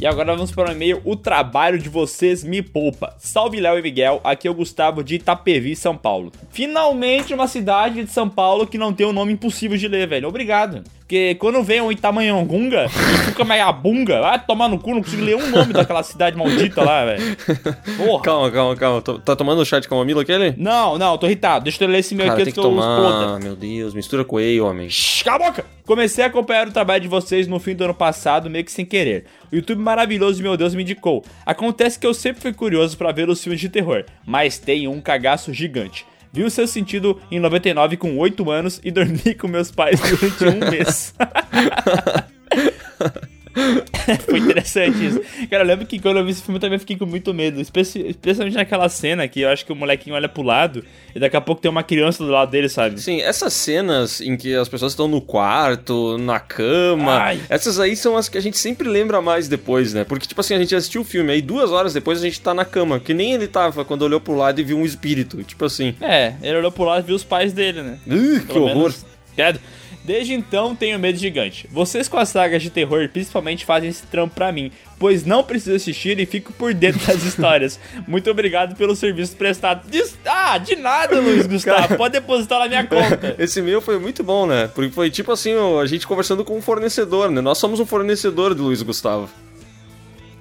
E 0.01 0.07
agora 0.07 0.33
vamos 0.37 0.53
para 0.53 0.69
o 0.71 0.73
e-mail 0.73 1.01
O 1.05 1.17
Trabalho 1.17 1.77
de 1.77 1.89
Vocês 1.89 2.45
Me 2.45 2.63
Poupa. 2.63 3.17
Salve 3.19 3.59
Léo 3.59 3.81
e 3.81 3.83
Miguel, 3.83 4.21
aqui 4.23 4.47
é 4.47 4.51
o 4.51 4.55
Gustavo 4.55 5.03
de 5.03 5.17
Itapevi, 5.17 5.75
São 5.75 5.97
Paulo. 5.97 6.31
Finalmente 6.51 7.35
uma 7.35 7.49
cidade 7.49 8.05
de 8.05 8.11
São 8.11 8.29
Paulo 8.29 8.65
que 8.65 8.79
não 8.79 8.93
tem 8.93 9.05
um 9.05 9.13
nome 9.13 9.33
impossível 9.33 9.77
de 9.77 9.89
ler, 9.89 10.07
velho. 10.07 10.29
Obrigado. 10.29 10.85
Porque 11.09 11.37
quando 11.37 11.63
vem 11.63 11.81
um 11.81 11.91
Itamanhangunga 11.91 12.85
e 12.85 13.19
fica 13.25 13.43
Maiabunga, 13.43 14.21
vai 14.21 14.39
tomar 14.45 14.69
no 14.69 14.79
cu, 14.79 14.91
não 14.95 15.03
consigo 15.03 15.25
ler 15.25 15.37
um 15.37 15.49
nome 15.51 15.73
daquela 15.73 16.03
cidade 16.03 16.37
maldita 16.37 16.85
lá, 16.85 17.07
velho. 17.07 17.35
Porra. 17.97 18.23
Calma, 18.23 18.51
calma, 18.51 18.77
calma. 18.77 19.01
Tô- 19.01 19.19
Tá 19.19 19.35
tomando 19.35 19.61
o 19.63 19.65
chá 19.65 19.81
de 19.81 19.89
camomila 19.89 20.21
aquele? 20.21 20.53
Não, 20.59 20.99
não, 20.99 21.17
tô 21.17 21.25
irritado. 21.25 21.65
Deixa 21.65 21.83
eu 21.83 21.89
ler 21.89 22.01
esse 22.01 22.15
meu 22.15 22.27
Cara, 22.27 22.43
aqui 22.43 22.53
tem 22.53 22.63
antes 22.63 22.63
que 22.63 22.67
eu 22.77 22.79
exploda. 22.79 23.25
tomar. 23.25 23.41
Meu 23.41 23.57
Deus, 23.57 23.95
mistura 23.95 24.23
com 24.23 24.37
whey, 24.37 24.61
homem. 24.61 24.91
Shhh, 24.91 25.23
Cala 25.25 25.47
a 25.47 25.49
boca! 25.51 25.65
Comecei 25.87 26.23
a 26.23 26.27
acompanhar 26.27 26.69
o 26.69 26.73
trabalho 26.73 27.01
de 27.01 27.09
vocês 27.09 27.49
no 27.49 27.59
fim 27.59 27.75
do 27.75 27.85
ano 27.85 27.95
passado, 27.95 28.51
meio 28.51 28.63
que 28.67 28.71
sem 28.71 28.85
querer. 28.85 29.25
O 29.51 29.57
YouTube 29.57 29.81
maravilhoso, 29.81 30.43
meu 30.43 30.59
Deus, 30.59 30.75
me 30.75 30.83
indicou. 30.83 31.25
Acontece 31.47 31.99
que 31.99 32.07
eu 32.07 32.13
sempre 32.13 32.43
fui 32.43 32.53
curioso 32.53 32.99
pra 32.99 33.13
ver 33.13 33.31
os 33.31 33.43
filmes 33.43 33.59
de 33.63 33.71
terror, 33.71 34.05
mas 34.27 34.59
tem 34.59 34.87
um 34.87 35.01
cagaço 35.01 35.55
gigante. 35.55 36.05
Vi 36.33 36.45
o 36.45 36.51
seu 36.51 36.67
sentido 36.67 37.21
em 37.31 37.41
99 37.41 37.97
com 37.97 38.19
8 38.19 38.51
anos 38.51 38.81
e 38.85 38.91
dormi 38.91 39.35
com 39.35 39.49
meus 39.49 39.71
pais 39.71 39.99
durante 40.01 40.45
um 40.45 40.59
mês. 40.71 41.15
Foi 44.29 44.39
interessante 44.39 45.05
isso. 45.07 45.21
Cara, 45.51 45.63
eu 45.63 45.67
lembro 45.67 45.87
que 45.87 45.99
quando 45.99 46.19
eu 46.19 46.25
vi 46.25 46.31
esse 46.31 46.43
filme 46.43 46.57
eu 46.57 46.61
também 46.61 46.79
fiquei 46.79 46.97
com 46.97 47.07
muito 47.07 47.33
medo. 47.35 47.61
especi- 47.61 48.07
Especialmente 48.09 48.55
naquela 48.57 48.89
cena 48.89 49.27
que 49.29 49.41
eu 49.41 49.49
acho 49.49 49.65
que 49.67 49.73
o 49.73 49.77
molequinho 49.77 50.15
olha 50.17 50.29
pro 50.29 50.43
lado 50.43 50.85
e 51.15 51.19
daqui 51.19 51.37
a 51.37 51.41
pouco 51.41 51.61
tem 51.61 51.71
uma 51.71 51.83
criança 51.83 52.25
do 52.25 52.31
lado 52.31 52.51
dele, 52.51 52.69
sabe? 52.69 53.01
Sim, 53.01 53.21
essas 53.21 53.53
cenas 53.53 54.21
em 54.21 54.37
que 54.37 54.55
as 54.55 54.69
pessoas 54.69 54.93
estão 54.93 55.09
no 55.09 55.21
quarto, 55.21 56.17
na 56.19 56.39
cama, 56.41 57.19
Ai. 57.19 57.41
essas 57.49 57.79
aí 57.81 57.97
são 57.97 58.17
as 58.17 58.29
que 58.29 58.39
a 58.39 58.41
gente 58.43 58.57
sempre 58.59 58.89
lembra 58.89 59.21
mais 59.21 59.49
depois, 59.49 59.93
né? 59.95 60.05
Porque, 60.05 60.27
tipo 60.27 60.41
assim, 60.41 60.55
a 60.55 60.59
gente 60.59 60.75
assistiu 60.75 61.01
o 61.03 61.05
filme, 61.05 61.33
aí 61.33 61.43
duas 61.43 61.71
horas 61.71 61.93
depois 61.93 62.19
a 62.21 62.23
gente 62.23 62.41
tá 62.41 62.53
na 62.55 62.65
cama, 62.65 63.01
que 63.01 63.13
nem 63.15 63.33
ele 63.35 63.47
tava 63.47 63.85
quando 63.85 64.03
olhou 64.03 64.21
pro 64.21 64.35
lado 64.37 64.61
e 64.61 64.65
viu 64.65 64.79
um 64.79 64.85
espírito. 64.85 65.43
Tipo 65.43 65.65
assim. 65.65 65.95
É, 66.01 66.35
ele 66.43 66.57
olhou 66.59 66.73
pro 66.73 66.85
lado 66.85 67.03
e 67.05 67.07
viu 67.07 67.17
os 67.17 67.25
pais 67.25 67.53
dele, 67.53 67.83
né? 67.83 67.99
Ih, 68.07 68.41
que 68.41 68.59
horror. 68.59 68.75
menos. 68.77 69.07
Desde 70.09 70.33
então 70.33 70.75
tenho 70.75 70.99
medo 70.99 71.19
gigante. 71.19 71.69
Vocês 71.71 72.09
com 72.09 72.17
as 72.17 72.31
sagas 72.31 72.63
de 72.63 72.71
terror 72.71 73.07
principalmente 73.13 73.67
fazem 73.67 73.91
esse 73.91 74.07
trampo 74.07 74.35
pra 74.35 74.51
mim, 74.51 74.73
pois 74.99 75.27
não 75.27 75.45
preciso 75.45 75.77
assistir 75.77 76.19
e 76.19 76.25
fico 76.25 76.51
por 76.55 76.73
dentro 76.73 77.07
das 77.07 77.23
histórias. 77.29 77.79
Muito 78.07 78.31
obrigado 78.31 78.75
pelo 78.75 78.97
serviço 78.97 79.37
prestado. 79.37 79.87
Dis- 79.91 80.17
Ah, 80.25 80.57
de 80.57 80.77
nada, 80.77 81.21
Luiz 81.21 81.45
Gustavo. 81.47 81.95
Pode 81.99 82.13
depositar 82.15 82.59
na 82.61 82.69
minha 82.69 82.87
conta. 82.87 83.37
Esse 83.39 83.59
e-mail 83.61 83.83
foi 83.83 83.99
muito 83.99 84.25
bom, 84.25 84.47
né? 84.47 84.69
Porque 84.75 84.91
foi 84.91 85.11
tipo 85.11 85.31
assim, 85.31 85.53
a 85.79 85.85
gente 85.85 86.07
conversando 86.07 86.43
com 86.43 86.57
um 86.57 86.63
fornecedor, 86.63 87.31
né? 87.31 87.43
Nós 87.43 87.59
somos 87.59 87.79
um 87.79 87.85
fornecedor 87.85 88.55
do 88.55 88.63
Luiz 88.63 88.81
Gustavo. 88.81 89.29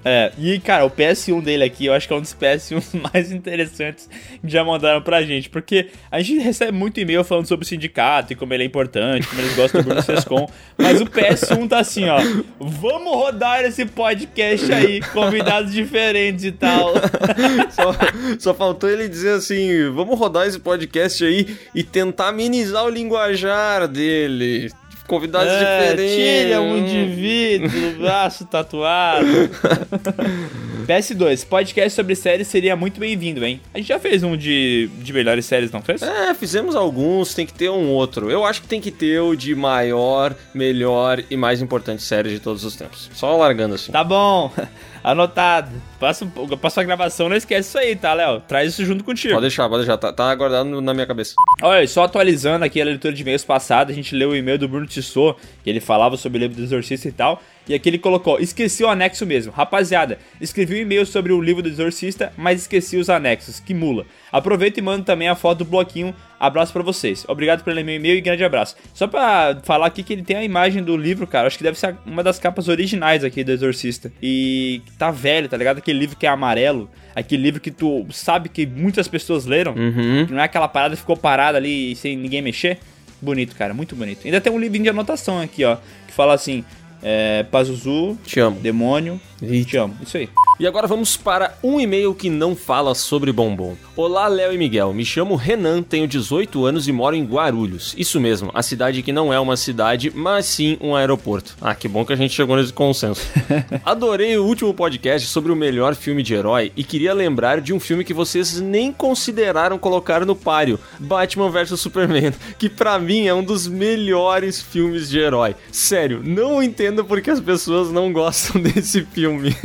É, 0.10 0.32
e 0.38 0.58
cara, 0.60 0.86
o 0.86 0.90
PS1 0.90 1.44
dele 1.44 1.66
aqui, 1.66 1.86
eu 1.86 1.94
acho 1.94 2.08
que 2.08 2.14
é 2.14 2.18
um 2.18 2.22
dos 2.22 2.34
PS1s 2.34 3.00
mais 3.14 3.30
interessantes 3.30 4.10
que 4.42 4.50
já 4.50 4.64
mandaram 4.64 5.02
pra 5.02 5.22
gente, 5.22 5.50
porque 5.50 5.90
a 6.10 6.22
gente 6.22 6.42
recebe 6.42 6.72
muito 6.72 6.98
e-mail 7.00 7.26
falando 7.26 7.46
sobre 7.46 7.66
o 7.66 7.68
sindicato 7.68 8.32
e 8.32 8.36
como 8.36 8.54
ele 8.54 8.64
é 8.64 8.66
importante, 8.66 9.28
como 9.28 9.42
eles 9.42 9.54
gostam 9.54 9.82
do 9.82 9.86
Bruno 9.86 10.02
Sescom, 10.02 10.50
mas 10.78 11.02
o 11.02 11.06
PS1 11.06 11.68
tá 11.68 11.80
assim, 11.80 12.08
ó, 12.08 12.20
vamos 12.58 13.12
rodar 13.12 13.66
esse 13.66 13.86
podcast 13.86 14.72
aí, 14.72 15.02
convidados 15.02 15.74
diferentes 15.74 16.46
e 16.46 16.52
tal. 16.54 16.94
Só, 17.72 17.94
só 18.40 18.54
faltou 18.54 18.90
ele 18.90 19.08
dizer 19.08 19.32
assim: 19.32 19.90
vamos 19.92 20.18
rodar 20.18 20.48
esse 20.48 20.60
podcast 20.60 21.24
aí 21.24 21.58
e 21.76 21.84
tentar 21.84 22.30
amenizar 22.30 22.86
o 22.86 22.90
linguajar 22.90 23.88
dele. 23.88 24.70
Convidados 25.08 25.52
É, 25.54 25.94
diferentes. 25.94 26.16
tira 26.16 26.62
um 26.62 26.78
indivíduo, 26.78 27.98
braço 28.00 28.46
tatuado. 28.46 29.26
PS2, 30.88 31.46
podcast 31.46 31.92
sobre 31.92 32.16
séries 32.16 32.48
seria 32.48 32.74
muito 32.74 32.98
bem-vindo, 32.98 33.44
hein? 33.44 33.60
A 33.74 33.78
gente 33.78 33.90
já 33.90 34.00
fez 34.00 34.24
um 34.24 34.38
de, 34.38 34.90
de 35.00 35.12
melhores 35.12 35.46
séries, 35.46 35.70
não 35.70 35.82
fez? 35.82 36.02
É, 36.02 36.34
fizemos 36.34 36.78
alguns, 36.78 37.34
tem 37.34 37.46
que 37.46 37.52
ter 37.52 37.70
um 37.70 37.90
outro. 37.90 38.32
Eu 38.32 38.46
acho 38.46 38.62
que 38.62 38.70
tem 38.70 38.80
que 38.80 38.90
ter 38.90 39.20
o 39.20 39.36
de 39.36 39.54
maior, 39.54 40.34
melhor 40.54 41.22
e 41.30 41.36
mais 41.36 41.62
importante 41.62 42.02
série 42.02 42.30
de 42.30 42.40
todos 42.40 42.64
os 42.64 42.78
tempos. 42.78 43.10
Só 43.14 43.36
largando 43.36 43.76
assim. 43.76 43.92
Tá 43.92 44.02
bom, 44.02 44.50
anotado. 45.04 45.70
Passa, 46.00 46.26
passa 46.62 46.80
a 46.80 46.84
gravação, 46.86 47.28
não 47.28 47.36
esquece 47.36 47.68
isso 47.68 47.78
aí, 47.78 47.94
tá, 47.94 48.14
Léo? 48.14 48.40
Traz 48.48 48.72
isso 48.72 48.86
junto 48.86 49.04
contigo. 49.04 49.34
Pode 49.34 49.42
deixar, 49.42 49.68
pode 49.68 49.84
deixar. 49.84 49.98
Tá, 49.98 50.14
tá 50.14 50.34
guardado 50.36 50.80
na 50.80 50.94
minha 50.94 51.06
cabeça. 51.06 51.36
Olha, 51.62 51.86
só 51.86 52.06
atualizando 52.06 52.64
aqui 52.64 52.82
a 52.82 52.86
leitura 52.86 53.14
de 53.14 53.24
e-mails 53.24 53.44
passada, 53.44 53.92
a 53.92 53.94
gente 53.94 54.16
leu 54.16 54.30
o 54.30 54.36
e-mail 54.38 54.58
do 54.58 54.70
Bruno 54.70 54.88
Tissot, 54.88 55.38
que 55.66 55.70
ele 55.70 55.82
falava 55.82 56.16
sobre 56.16 56.38
o 56.38 56.42
livro 56.44 56.56
do 56.56 56.64
Exorcista 56.64 57.10
e 57.10 57.12
tal, 57.12 57.44
e 57.68 57.74
aqui 57.74 57.90
ele 57.90 57.98
colocou, 57.98 58.40
esqueci 58.40 58.84
o 58.84 58.88
anexo 58.90 59.26
mesmo. 59.26 59.52
Rapaziada, 59.52 60.18
escrevi 60.40 60.76
um 60.76 60.78
e-mail 60.78 61.06
sobre 61.06 61.34
o 61.34 61.42
livro 61.42 61.62
do 61.62 61.70
Exorcista, 61.70 62.32
mas 62.38 62.62
esqueci 62.62 62.98
os 62.98 63.10
anexos, 63.10 63.60
que 63.60 63.74
mula. 63.74 64.06
Aproveita 64.32 64.80
e 64.80 64.84
manda 64.84 65.04
também 65.04 65.28
a 65.28 65.36
foto 65.36 65.60
do 65.60 65.66
bloquinho, 65.66 66.14
abraço 66.40 66.72
pra 66.72 66.84
vocês. 66.84 67.26
Obrigado 67.28 67.64
pelo 67.64 67.84
meu 67.84 67.96
e-mail 67.96 68.18
e 68.18 68.22
grande 68.22 68.44
abraço. 68.44 68.76
Só 68.94 69.08
pra 69.08 69.60
falar 69.64 69.88
aqui 69.88 70.04
que 70.04 70.14
ele 70.14 70.24
tem 70.24 70.38
a 70.38 70.44
imagem 70.44 70.84
do 70.84 70.96
livro, 70.96 71.26
cara, 71.28 71.48
acho 71.48 71.58
que 71.58 71.64
deve 71.64 71.78
ser 71.80 71.96
uma 72.06 72.24
das 72.24 72.40
capas 72.40 72.68
originais 72.68 73.24
aqui 73.24 73.44
do 73.44 73.52
Exorcista. 73.52 74.12
E 74.22 74.82
tá 74.98 75.12
velho, 75.12 75.50
tá 75.50 75.58
ligado? 75.58 75.78
Aquele 75.80 76.00
livro 76.00 76.16
que 76.16 76.26
é 76.26 76.30
amarelo, 76.30 76.90
aquele 77.16 77.42
livro 77.44 77.60
que 77.60 77.72
tu 77.72 78.06
sabe 78.12 78.50
que 78.50 78.66
muitas 78.66 79.08
pessoas 79.08 79.46
leram, 79.46 79.74
Uhum. 79.74 80.26
que 80.28 80.34
não 80.34 80.40
é 80.42 80.44
aquela 80.46 80.68
parada 80.68 80.96
que 80.96 81.02
ficou 81.02 81.18
parada 81.18 81.58
ali 81.58 81.96
sem 81.96 82.16
ninguém 82.16 82.42
mexer. 82.42 82.78
Bonito, 83.20 83.56
cara, 83.56 83.74
muito 83.74 83.96
bonito. 83.96 84.20
Ainda 84.26 84.40
tem 84.40 84.54
um 84.54 84.60
livrinho 84.60 84.84
de 84.84 84.90
anotação 84.92 85.42
aqui, 85.42 85.64
ó, 85.66 85.78
que 86.06 86.14
fala 86.14 86.36
assim: 86.36 86.64
é, 87.02 87.44
Pazuzu, 87.44 88.18
Te 88.26 88.40
amo. 88.40 88.60
demônio, 88.60 89.20
te 89.68 89.78
amo. 89.78 89.96
Isso 90.02 90.18
aí. 90.18 90.30
E 90.60 90.66
agora 90.66 90.88
vamos 90.88 91.16
para 91.16 91.56
um 91.64 91.80
e-mail 91.80 92.16
que 92.16 92.28
não 92.30 92.56
fala 92.56 92.96
sobre 92.96 93.32
bombom. 93.32 93.76
Olá, 93.96 94.28
Léo 94.28 94.52
e 94.52 94.58
Miguel. 94.58 94.92
Me 94.94 95.06
chamo 95.06 95.36
Renan, 95.36 95.84
tenho 95.84 96.08
18 96.08 96.66
anos 96.66 96.88
e 96.88 96.92
moro 96.92 97.16
em 97.16 97.24
Guarulhos. 97.24 97.94
Isso 97.96 98.20
mesmo, 98.20 98.50
a 98.54 98.64
cidade 98.64 99.04
que 99.04 99.12
não 99.14 99.32
é 99.32 99.40
uma 99.40 99.56
cidade, 99.56 100.12
mas 100.16 100.48
sim 100.48 100.76
um 100.82 100.96
aeroporto. 100.96 101.56
Ah, 101.62 101.76
que 101.76 101.88
bom 101.88 102.04
que 102.04 102.14
a 102.14 102.16
gente 102.16 102.34
chegou 102.34 102.56
nesse 102.56 102.74
consenso. 102.74 103.22
Adorei 103.86 104.36
o 104.38 104.46
último 104.46 104.74
podcast 104.74 105.28
sobre 105.28 105.52
o 105.52 105.56
melhor 105.56 105.94
filme 105.94 106.24
de 106.24 106.34
herói 106.34 106.72
e 106.76 106.84
queria 106.84 107.14
lembrar 107.14 107.62
de 107.62 107.72
um 107.74 107.80
filme 107.80 108.04
que 108.04 108.14
vocês 108.14 108.60
nem 108.60 108.92
consideraram 108.92 109.78
colocar 109.78 110.26
no 110.26 110.36
páreo, 110.36 110.80
Batman 110.98 111.52
vs 111.52 111.80
Superman, 111.80 112.34
que 112.58 112.68
pra 112.70 112.98
mim 112.98 113.28
é 113.28 113.34
um 113.34 113.44
dos 113.44 113.68
melhores 113.68 114.60
filmes 114.60 115.08
de 115.10 115.20
herói. 115.20 115.56
Sério, 115.72 116.22
não 116.24 116.64
entendo 116.64 116.87
por 117.04 117.22
que 117.22 117.30
as 117.30 117.40
pessoas 117.40 117.92
não 117.92 118.12
gostam 118.12 118.60
desse 118.64 119.04
filme. 119.04 119.56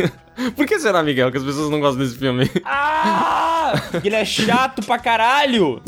Por 0.56 0.66
que 0.66 0.78
será, 0.78 1.02
Miguel, 1.02 1.30
que 1.30 1.36
as 1.36 1.44
pessoas 1.44 1.70
não 1.70 1.78
gostam 1.78 2.02
desse 2.02 2.16
filme? 2.18 2.50
Ah! 2.64 3.72
Ele 4.02 4.16
é 4.16 4.24
chato 4.24 4.84
pra 4.84 4.98
caralho! 4.98 5.82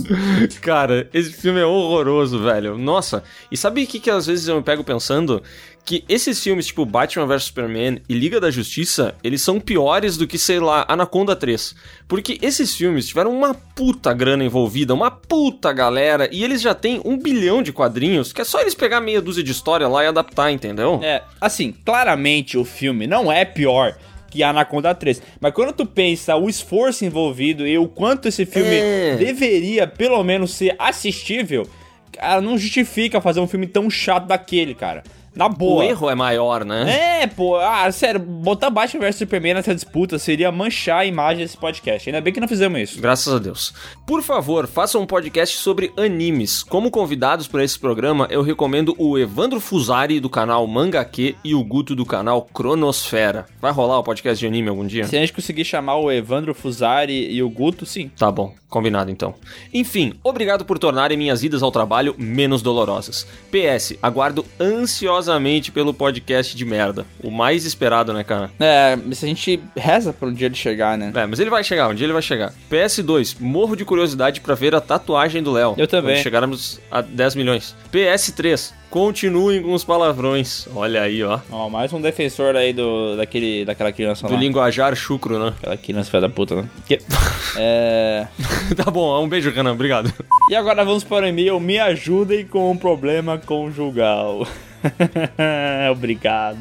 Cara, 0.61 1.09
esse 1.13 1.33
filme 1.33 1.61
é 1.61 1.65
horroroso, 1.65 2.43
velho. 2.43 2.77
Nossa, 2.77 3.25
e 3.51 3.57
sabe 3.57 3.83
o 3.83 3.87
que, 3.87 3.99
que 3.99 4.11
às 4.11 4.27
vezes 4.27 4.47
eu 4.47 4.57
me 4.57 4.63
pego 4.63 4.85
pensando? 4.85 5.43
Que 5.85 6.03
esses 6.09 6.43
filmes, 6.43 6.67
tipo 6.69 6.87
Batman 6.87 7.27
vs 7.27 7.43
Superman 7.45 8.01
e 8.09 8.15
Liga 8.15 8.41
da 8.41 8.51
Justiça, 8.51 9.15
eles 9.23 9.43
são 9.43 9.61
piores 9.61 10.17
do 10.17 10.27
que, 10.27 10.39
sei 10.39 10.59
lá, 10.59 10.87
Anaconda 10.89 11.37
3. 11.37 11.75
Porque 12.09 12.39
esses 12.41 12.75
filmes 12.75 13.07
tiveram 13.07 13.31
uma 13.37 13.53
puta 13.53 14.15
grana 14.15 14.43
envolvida, 14.43 14.95
uma 14.95 15.11
puta 15.11 15.71
galera, 15.75 16.27
e 16.33 16.43
eles 16.43 16.63
já 16.63 16.75
têm 16.75 17.03
um 17.05 17.19
bilhão 17.19 17.63
de 17.63 17.71
quadrinhos, 17.71 18.33
que 18.33 18.41
é 18.41 18.45
só 18.45 18.63
eles 18.63 18.75
pegar 18.75 19.03
meia 19.03 19.21
dúzia 19.21 19.43
de 19.45 19.53
história 19.53 19.87
lá 19.87 20.03
e 20.03 20.07
adaptar, 20.07 20.51
entendeu? 20.51 21.01
É, 21.03 21.23
assim, 21.39 21.75
claramente 21.85 22.57
o 22.57 22.65
filme 22.65 23.07
não 23.07 23.31
é 23.31 23.45
pior 23.45 23.95
que 24.31 24.43
Anaconda 24.43 24.95
3. 24.95 25.21
Mas 25.39 25.53
quando 25.53 25.75
tu 25.75 25.85
pensa 25.85 26.35
o 26.35 26.49
esforço 26.49 27.05
envolvido 27.05 27.67
e 27.67 27.77
o 27.77 27.87
quanto 27.89 28.27
esse 28.27 28.47
filme 28.47 28.75
É. 28.75 29.17
deveria, 29.19 29.87
pelo 29.87 30.25
menos, 30.25 30.53
ser 30.55 30.75
assistível, 30.79 31.69
cara, 32.11 32.41
não 32.41 32.57
justifica 32.57 33.21
fazer 33.21 33.41
um 33.41 33.47
filme 33.47 33.67
tão 33.67 33.91
chato 33.91 34.27
daquele, 34.27 34.75
cara. 34.75 35.05
Na 35.35 35.47
O 35.47 35.49
boa. 35.49 35.85
erro 35.85 36.09
é 36.09 36.15
maior, 36.15 36.65
né? 36.65 37.23
É, 37.23 37.27
pô, 37.27 37.57
ah, 37.57 37.91
sério, 37.91 38.21
botar 38.21 38.71
Batman 38.71 39.01
vs 39.07 39.17
Superman 39.17 39.55
nessa 39.55 39.75
disputa 39.75 40.19
seria 40.19 40.53
manchar 40.53 41.01
a 41.01 41.05
imagem 41.05 41.45
desse 41.45 41.57
podcast. 41.57 42.09
Ainda 42.09 42.21
bem 42.21 42.33
que 42.33 42.39
não 42.41 42.47
fizemos 42.47 42.79
isso. 42.81 43.01
Graças 43.01 43.33
a 43.35 43.39
Deus. 43.39 43.75
Por 44.07 44.23
favor, 44.23 44.67
façam 44.69 45.03
um 45.03 45.07
podcast 45.07 45.57
sobre 45.57 45.93
animes. 45.97 46.63
Como 46.63 46.91
convidados 46.91 47.49
para 47.49 47.65
esse 47.65 47.79
programa, 47.79 48.29
eu 48.31 48.43
recomendo 48.43 48.95
o 48.97 49.19
Evandro 49.19 49.59
Fusari 49.59 50.21
do 50.21 50.31
canal 50.31 50.67
Mangaque 50.67 51.37
e 51.43 51.55
o 51.55 51.65
Guto 51.65 51.97
do 51.97 52.07
canal 52.07 52.43
Cronosfera. 52.53 53.47
Vai 53.61 53.73
rolar 53.73 53.99
o 53.99 54.05
podcast 54.05 54.39
de 54.39 54.47
anime 54.47 54.69
algum 54.69 54.87
dia? 54.87 55.05
Se 55.07 55.17
a 55.17 55.21
gente 55.21 55.33
conseguir 55.33 55.65
chamar 55.65 55.97
o 55.97 56.13
Evandro 56.13 56.55
Fusari 56.55 57.33
e 57.33 57.43
o 57.43 57.51
Guto, 57.51 57.85
sim. 57.85 58.09
Tá 58.17 58.31
bom, 58.31 58.55
combinado 58.69 59.11
então. 59.11 59.35
Enfim, 59.73 60.15
obrigado 60.23 60.65
por 60.65 60.79
tornarem 60.79 61.19
minhas 61.19 61.43
idas 61.43 61.63
ao 61.63 61.73
trabalho 61.73 62.15
menos 62.17 62.63
dolorosas. 62.63 63.27
PS, 63.51 63.95
aguardo 64.01 64.45
ansiosamente 64.61 65.24
pelo 65.73 65.93
podcast 65.95 66.57
de 66.57 66.65
merda. 66.65 67.07
O 67.23 67.31
mais 67.31 67.65
esperado, 67.65 68.13
né, 68.13 68.25
cara? 68.25 68.51
É, 68.59 68.97
se 69.13 69.25
a 69.25 69.29
gente 69.29 69.61
reza 69.77 70.13
pra 70.13 70.29
um 70.29 70.33
dia 70.33 70.47
ele 70.47 70.55
chegar, 70.55 70.97
né? 70.99 71.13
É, 71.15 71.27
mas 71.27 71.39
ele 71.41 71.51
vai 71.51 71.63
chegar, 71.65 71.89
um 71.89 71.95
dia 71.95 72.07
ele 72.07 72.13
vai 72.13 72.23
chegar. 72.23 72.53
PS2, 72.71 73.37
morro 73.41 73.77
de 73.77 73.85
curiosidade 73.85 74.41
pra 74.41 74.55
ver 74.55 74.75
a 74.75 74.81
tatuagem 74.81 75.43
do 75.43 75.53
Léo. 75.53 75.75
Eu 75.77 75.87
também. 75.89 76.15
Quando 76.17 76.23
chegarmos 76.23 76.81
a 76.91 77.01
10 77.01 77.35
milhões. 77.35 77.75
PS3, 77.93 78.73
continuem 78.91 79.63
com 79.63 79.73
os 79.73 79.83
palavrões. 79.85 80.69
Olha 80.75 81.03
aí, 81.03 81.23
ó. 81.25 81.41
Ó, 81.51 81.69
mais 81.69 81.93
um 81.93 82.01
defensor 82.01 82.55
aí 82.57 82.73
do, 82.73 83.17
daquele, 83.17 83.65
daquela 83.65 83.91
criança 83.93 84.27
Do 84.27 84.35
lá. 84.35 84.39
linguajar 84.41 84.95
chucro, 84.95 85.39
né? 85.39 85.53
Aquela 85.59 85.77
criança 85.77 86.11
filha 86.11 86.21
da 86.23 86.29
puta, 86.29 86.57
né? 86.57 86.69
Que- 86.87 86.99
É... 87.57 88.27
tá 88.77 88.91
bom, 88.91 89.23
um 89.23 89.29
beijo, 89.29 89.51
Renan, 89.51 89.73
obrigado. 89.73 90.13
E 90.51 90.57
agora 90.57 90.85
vamos 90.85 91.05
para 91.05 91.25
o 91.27 91.29
e-mail 91.29 91.61
Me 91.61 91.79
ajudem 91.79 92.45
com 92.47 92.71
um 92.71 92.77
problema 92.77 93.39
conjugal. 93.39 94.47
Obrigado. 95.91 96.59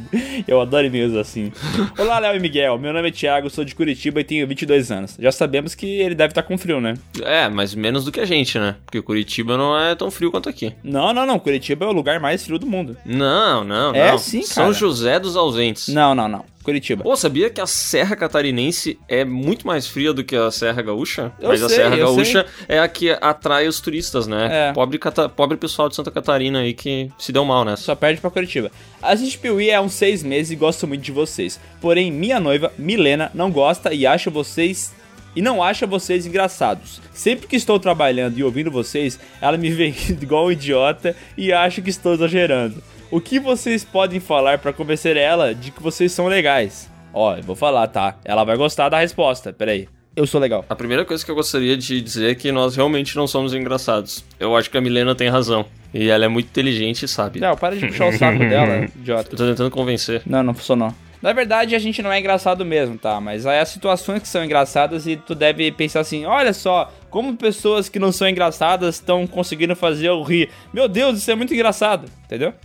Eu 0.47 0.61
adoro 0.61 0.85
e-mails 0.85 1.15
assim. 1.15 1.51
Olá, 1.97 2.19
Léo 2.19 2.35
e 2.35 2.39
Miguel. 2.39 2.77
Meu 2.77 2.93
nome 2.93 3.09
é 3.09 3.11
Thiago, 3.11 3.49
sou 3.49 3.63
de 3.63 3.75
Curitiba 3.75 4.21
e 4.21 4.23
tenho 4.23 4.47
22 4.47 4.91
anos. 4.91 5.15
Já 5.19 5.31
sabemos 5.31 5.75
que 5.75 5.85
ele 5.85 6.15
deve 6.15 6.31
estar 6.31 6.43
com 6.43 6.57
frio, 6.57 6.79
né? 6.79 6.95
É, 7.21 7.49
mas 7.49 7.75
menos 7.75 8.05
do 8.05 8.11
que 8.11 8.19
a 8.19 8.25
gente, 8.25 8.57
né? 8.59 8.75
Porque 8.85 9.01
Curitiba 9.01 9.57
não 9.57 9.77
é 9.79 9.95
tão 9.95 10.09
frio 10.11 10.31
quanto 10.31 10.49
aqui. 10.49 10.73
Não, 10.83 11.13
não, 11.13 11.25
não. 11.25 11.39
Curitiba 11.39 11.85
é 11.85 11.87
o 11.87 11.91
lugar 11.91 12.19
mais 12.19 12.43
frio 12.43 12.59
do 12.59 12.67
mundo. 12.67 12.97
Não, 13.05 13.63
não, 13.63 13.93
É 13.93 14.11
não. 14.11 14.17
sim, 14.17 14.41
São 14.43 14.65
cara. 14.65 14.75
José 14.75 15.19
dos 15.19 15.35
Ausentes. 15.35 15.87
Não, 15.89 16.13
não, 16.15 16.27
não. 16.27 16.45
Curitiba. 16.63 17.03
Pô, 17.03 17.15
sabia 17.15 17.49
que 17.49 17.59
a 17.61 17.67
Serra 17.67 18.15
Catarinense 18.15 18.97
é 19.07 19.23
muito 19.25 19.67
mais 19.67 19.87
fria 19.87 20.13
do 20.13 20.23
que 20.23 20.35
a 20.35 20.49
Serra 20.49 20.81
Gaúcha? 20.81 21.31
Eu 21.39 21.49
Mas 21.49 21.61
a 21.61 21.67
sei, 21.69 21.77
Serra 21.77 21.95
eu 21.97 22.05
Gaúcha 22.07 22.45
é 22.67 22.79
a 22.79 22.87
que 22.87 23.11
atrai 23.21 23.67
os 23.67 23.79
turistas, 23.79 24.25
né? 24.27 24.69
É. 24.69 24.73
Pobre, 24.73 24.97
cata- 24.97 25.27
pobre 25.29 25.57
pessoal 25.57 25.89
de 25.89 25.95
Santa 25.95 26.09
Catarina 26.11 26.59
aí 26.59 26.73
que 26.73 27.09
se 27.19 27.31
deu 27.31 27.43
mal 27.45 27.63
nessa. 27.65 27.83
Só 27.83 27.95
perde 27.95 28.21
pra 28.21 28.29
Curitiba. 28.31 28.71
Assisti 29.01 29.37
Piuí 29.37 29.71
há 29.71 29.81
uns 29.81 29.93
seis 29.93 30.23
meses 30.23 30.51
e 30.51 30.55
gosto 30.55 30.87
muito 30.87 31.01
de 31.01 31.11
vocês. 31.11 31.59
Porém, 31.81 32.11
minha 32.11 32.39
noiva, 32.39 32.71
Milena, 32.77 33.29
não 33.33 33.51
gosta 33.51 33.93
e 33.93 34.05
acha 34.07 34.29
vocês. 34.29 34.93
E 35.35 35.41
não 35.41 35.63
acha 35.63 35.87
vocês 35.87 36.27
engraçados. 36.27 37.01
Sempre 37.11 37.47
que 37.47 37.55
estou 37.55 37.79
trabalhando 37.79 38.37
e 38.37 38.43
ouvindo 38.43 38.69
vocês, 38.69 39.19
ela 39.41 39.57
me 39.57 39.71
vê 39.71 39.87
igual 40.21 40.45
um 40.45 40.51
idiota 40.51 41.15
e 41.35 41.51
acha 41.51 41.81
que 41.81 41.89
estou 41.89 42.13
exagerando. 42.13 42.75
O 43.13 43.21
que 43.21 43.39
vocês 43.39 43.85
podem 43.85 44.19
falar 44.19 44.57
pra 44.57 44.73
convencer 44.73 45.15
ela 45.15 45.53
de 45.53 45.69
que 45.69 45.83
vocês 45.83 46.11
são 46.11 46.25
legais? 46.25 46.89
Ó, 47.13 47.35
eu 47.35 47.43
vou 47.43 47.55
falar, 47.55 47.85
tá? 47.85 48.15
Ela 48.25 48.43
vai 48.43 48.57
gostar 48.57 48.89
da 48.89 48.97
resposta. 48.97 49.53
Peraí. 49.53 49.87
Eu 50.15 50.25
sou 50.25 50.41
legal. 50.41 50.65
A 50.67 50.75
primeira 50.75 51.05
coisa 51.05 51.23
que 51.23 51.29
eu 51.29 51.35
gostaria 51.35 51.77
de 51.77 52.01
dizer 52.01 52.31
é 52.31 52.33
que 52.33 52.51
nós 52.51 52.75
realmente 52.75 53.15
não 53.15 53.27
somos 53.27 53.53
engraçados. 53.53 54.25
Eu 54.39 54.57
acho 54.57 54.67
que 54.67 54.79
a 54.79 54.81
Milena 54.81 55.13
tem 55.13 55.29
razão. 55.29 55.63
E 55.93 56.09
ela 56.09 56.25
é 56.25 56.27
muito 56.27 56.47
inteligente 56.47 57.05
e 57.05 57.07
sabe. 57.07 57.39
Não, 57.39 57.55
para 57.55 57.75
de 57.75 57.85
puxar 57.85 58.07
o 58.07 58.17
saco 58.17 58.39
dela, 58.49 58.85
idiota. 58.85 59.29
Eu 59.31 59.37
tô 59.37 59.45
tentando 59.45 59.69
convencer. 59.69 60.23
Não, 60.25 60.41
não 60.41 60.55
funcionou. 60.55 60.91
Na 61.21 61.33
verdade, 61.33 61.75
a 61.75 61.79
gente 61.79 62.01
não 62.01 62.11
é 62.11 62.19
engraçado 62.19 62.65
mesmo, 62.65 62.97
tá? 62.97 63.21
Mas 63.21 63.45
aí 63.45 63.59
as 63.59 63.69
situações 63.69 64.23
que 64.23 64.27
são 64.27 64.43
engraçadas 64.43 65.05
e 65.05 65.17
tu 65.17 65.35
deve 65.35 65.71
pensar 65.71 65.99
assim: 65.99 66.25
olha 66.25 66.51
só, 66.51 66.91
como 67.11 67.37
pessoas 67.37 67.87
que 67.87 67.99
não 67.99 68.11
são 68.11 68.27
engraçadas 68.27 68.95
estão 68.95 69.27
conseguindo 69.27 69.75
fazer 69.75 70.07
eu 70.07 70.23
rir. 70.23 70.49
Meu 70.73 70.87
Deus, 70.87 71.19
isso 71.19 71.29
é 71.29 71.35
muito 71.35 71.53
engraçado, 71.53 72.09
entendeu? 72.25 72.55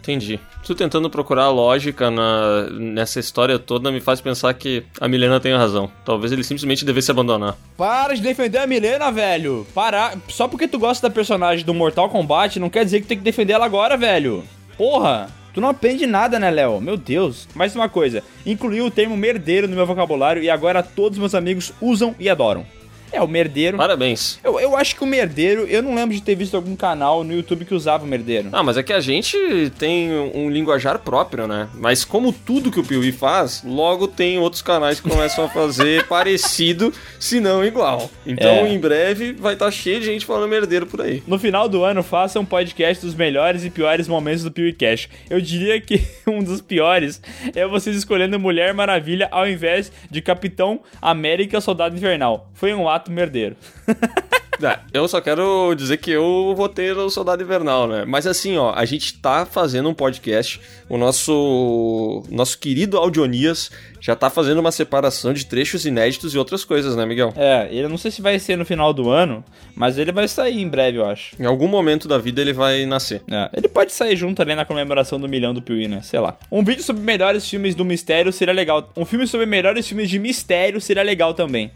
Entendi. 0.00 0.40
Tu 0.64 0.74
tentando 0.74 1.10
procurar 1.10 1.44
a 1.44 1.50
lógica 1.50 2.10
na, 2.10 2.70
nessa 2.70 3.20
história 3.20 3.58
toda 3.58 3.92
me 3.92 4.00
faz 4.00 4.20
pensar 4.20 4.52
que 4.54 4.82
a 4.98 5.06
Milena 5.06 5.38
tem 5.38 5.54
razão. 5.54 5.90
Talvez 6.04 6.32
ele 6.32 6.42
simplesmente 6.42 6.84
devesse 6.84 7.10
abandonar. 7.10 7.56
Para 7.76 8.14
de 8.14 8.22
defender 8.22 8.58
a 8.58 8.66
Milena, 8.66 9.12
velho. 9.12 9.66
Para. 9.74 10.14
Só 10.28 10.48
porque 10.48 10.66
tu 10.66 10.78
gosta 10.78 11.08
da 11.08 11.14
personagem 11.14 11.64
do 11.64 11.74
Mortal 11.74 12.08
Kombat 12.08 12.58
não 12.58 12.70
quer 12.70 12.84
dizer 12.84 13.00
que 13.00 13.06
tem 13.06 13.18
que 13.18 13.24
defender 13.24 13.52
ela 13.52 13.66
agora, 13.66 13.96
velho. 13.96 14.42
Porra. 14.76 15.28
Tu 15.52 15.60
não 15.60 15.68
aprende 15.68 16.06
nada, 16.06 16.38
né, 16.38 16.48
Léo? 16.48 16.80
Meu 16.80 16.96
Deus. 16.96 17.48
Mais 17.54 17.74
uma 17.74 17.88
coisa. 17.88 18.22
Incluí 18.46 18.80
o 18.80 18.90
termo 18.90 19.16
merdeiro 19.16 19.66
no 19.66 19.74
meu 19.74 19.84
vocabulário 19.84 20.42
e 20.42 20.48
agora 20.48 20.82
todos 20.82 21.18
meus 21.18 21.34
amigos 21.34 21.72
usam 21.80 22.14
e 22.20 22.28
adoram. 22.28 22.64
É, 23.12 23.20
o 23.20 23.28
merdeiro. 23.28 23.76
Parabéns. 23.76 24.38
Eu, 24.44 24.58
eu 24.60 24.76
acho 24.76 24.94
que 24.96 25.02
o 25.02 25.06
merdeiro, 25.06 25.62
eu 25.66 25.82
não 25.82 25.94
lembro 25.94 26.14
de 26.14 26.22
ter 26.22 26.34
visto 26.34 26.56
algum 26.56 26.76
canal 26.76 27.24
no 27.24 27.32
YouTube 27.32 27.64
que 27.64 27.74
usava 27.74 28.04
o 28.04 28.06
merdeiro. 28.06 28.48
Ah, 28.52 28.62
mas 28.62 28.76
é 28.76 28.82
que 28.82 28.92
a 28.92 29.00
gente 29.00 29.36
tem 29.78 30.10
um 30.34 30.50
linguajar 30.50 30.98
próprio, 30.98 31.46
né? 31.46 31.68
Mas 31.74 32.04
como 32.04 32.32
tudo 32.32 32.70
que 32.70 32.80
o 32.80 32.84
Piuí 32.84 33.12
faz, 33.12 33.62
logo 33.64 34.06
tem 34.08 34.38
outros 34.38 34.62
canais 34.62 35.00
que 35.00 35.08
começam 35.08 35.44
a 35.44 35.48
fazer 35.48 36.06
parecido, 36.08 36.92
se 37.18 37.40
não 37.40 37.64
igual. 37.64 38.10
Então, 38.26 38.48
É. 38.50 38.72
em 38.72 38.78
breve, 38.78 39.32
vai 39.32 39.54
estar 39.54 39.70
cheio 39.70 40.00
de 40.00 40.06
gente 40.06 40.26
falando 40.26 40.48
merdeiro 40.48 40.86
por 40.86 41.00
aí. 41.00 41.22
No 41.26 41.38
final 41.38 41.68
do 41.68 41.82
ano, 41.84 42.02
faça 42.02 42.38
um 42.40 42.44
podcast 42.44 43.04
dos 43.04 43.14
melhores 43.14 43.64
e 43.64 43.70
piores 43.70 44.06
momentos 44.08 44.42
do 44.44 44.50
PewCast. 44.50 45.08
Eu 45.28 45.40
diria 45.40 45.80
que 45.80 46.02
um 46.26 46.42
dos 46.42 46.60
piores 46.60 47.20
é 47.54 47.66
vocês 47.66 47.96
escolhendo 47.96 48.38
Mulher 48.38 48.74
Maravilha 48.74 49.28
ao 49.30 49.48
invés 49.48 49.90
de 50.10 50.20
Capitão 50.20 50.80
América 51.00 51.60
Soldado 51.60 51.96
Invernal. 51.96 52.50
Foi 52.54 52.74
um 52.74 52.88
ato 52.88 52.99
merdeiro. 53.08 53.56
É, 54.62 54.78
eu 54.92 55.08
só 55.08 55.20
quero 55.20 55.74
dizer 55.74 55.96
que 55.96 56.10
eu 56.10 56.52
votei 56.56 56.92
no 56.92 57.08
Soldado 57.08 57.42
Invernal, 57.42 57.88
né? 57.88 58.04
Mas 58.04 58.26
assim, 58.26 58.56
ó, 58.56 58.72
a 58.74 58.84
gente 58.84 59.18
tá 59.18 59.46
fazendo 59.46 59.88
um 59.88 59.94
podcast, 59.94 60.60
o 60.88 60.98
nosso 60.98 62.22
nosso 62.30 62.58
querido 62.58 62.98
Audionias 62.98 63.70
já 64.00 64.16
tá 64.16 64.30
fazendo 64.30 64.58
uma 64.58 64.72
separação 64.72 65.32
de 65.32 65.46
trechos 65.46 65.84
inéditos 65.84 66.34
e 66.34 66.38
outras 66.38 66.64
coisas, 66.64 66.96
né, 66.96 67.04
Miguel? 67.04 67.32
É, 67.36 67.68
ele 67.70 67.88
não 67.88 67.98
sei 67.98 68.10
se 68.10 68.22
vai 68.22 68.38
ser 68.38 68.56
no 68.56 68.64
final 68.64 68.92
do 68.92 69.10
ano, 69.10 69.44
mas 69.74 69.98
ele 69.98 70.12
vai 70.12 70.26
sair 70.26 70.60
em 70.60 70.68
breve, 70.68 70.98
eu 70.98 71.06
acho. 71.06 71.40
Em 71.40 71.46
algum 71.46 71.68
momento 71.68 72.08
da 72.08 72.18
vida 72.18 72.40
ele 72.40 72.52
vai 72.52 72.86
nascer. 72.86 73.22
É, 73.30 73.50
ele 73.54 73.68
pode 73.68 73.92
sair 73.92 74.16
junto 74.16 74.40
ali 74.42 74.54
na 74.54 74.64
comemoração 74.64 75.20
do 75.20 75.28
milhão 75.28 75.54
do 75.54 75.62
Piuí, 75.62 75.88
né? 75.88 76.00
Sei 76.02 76.18
lá. 76.18 76.36
Um 76.50 76.64
vídeo 76.64 76.82
sobre 76.82 77.02
melhores 77.02 77.48
filmes 77.48 77.74
do 77.74 77.84
mistério 77.84 78.32
seria 78.32 78.54
legal. 78.54 78.90
Um 78.96 79.04
filme 79.04 79.26
sobre 79.26 79.46
melhores 79.46 79.86
filmes 79.86 80.08
de 80.08 80.18
mistério 80.18 80.80
seria 80.80 81.02
legal 81.02 81.34
também. 81.34 81.70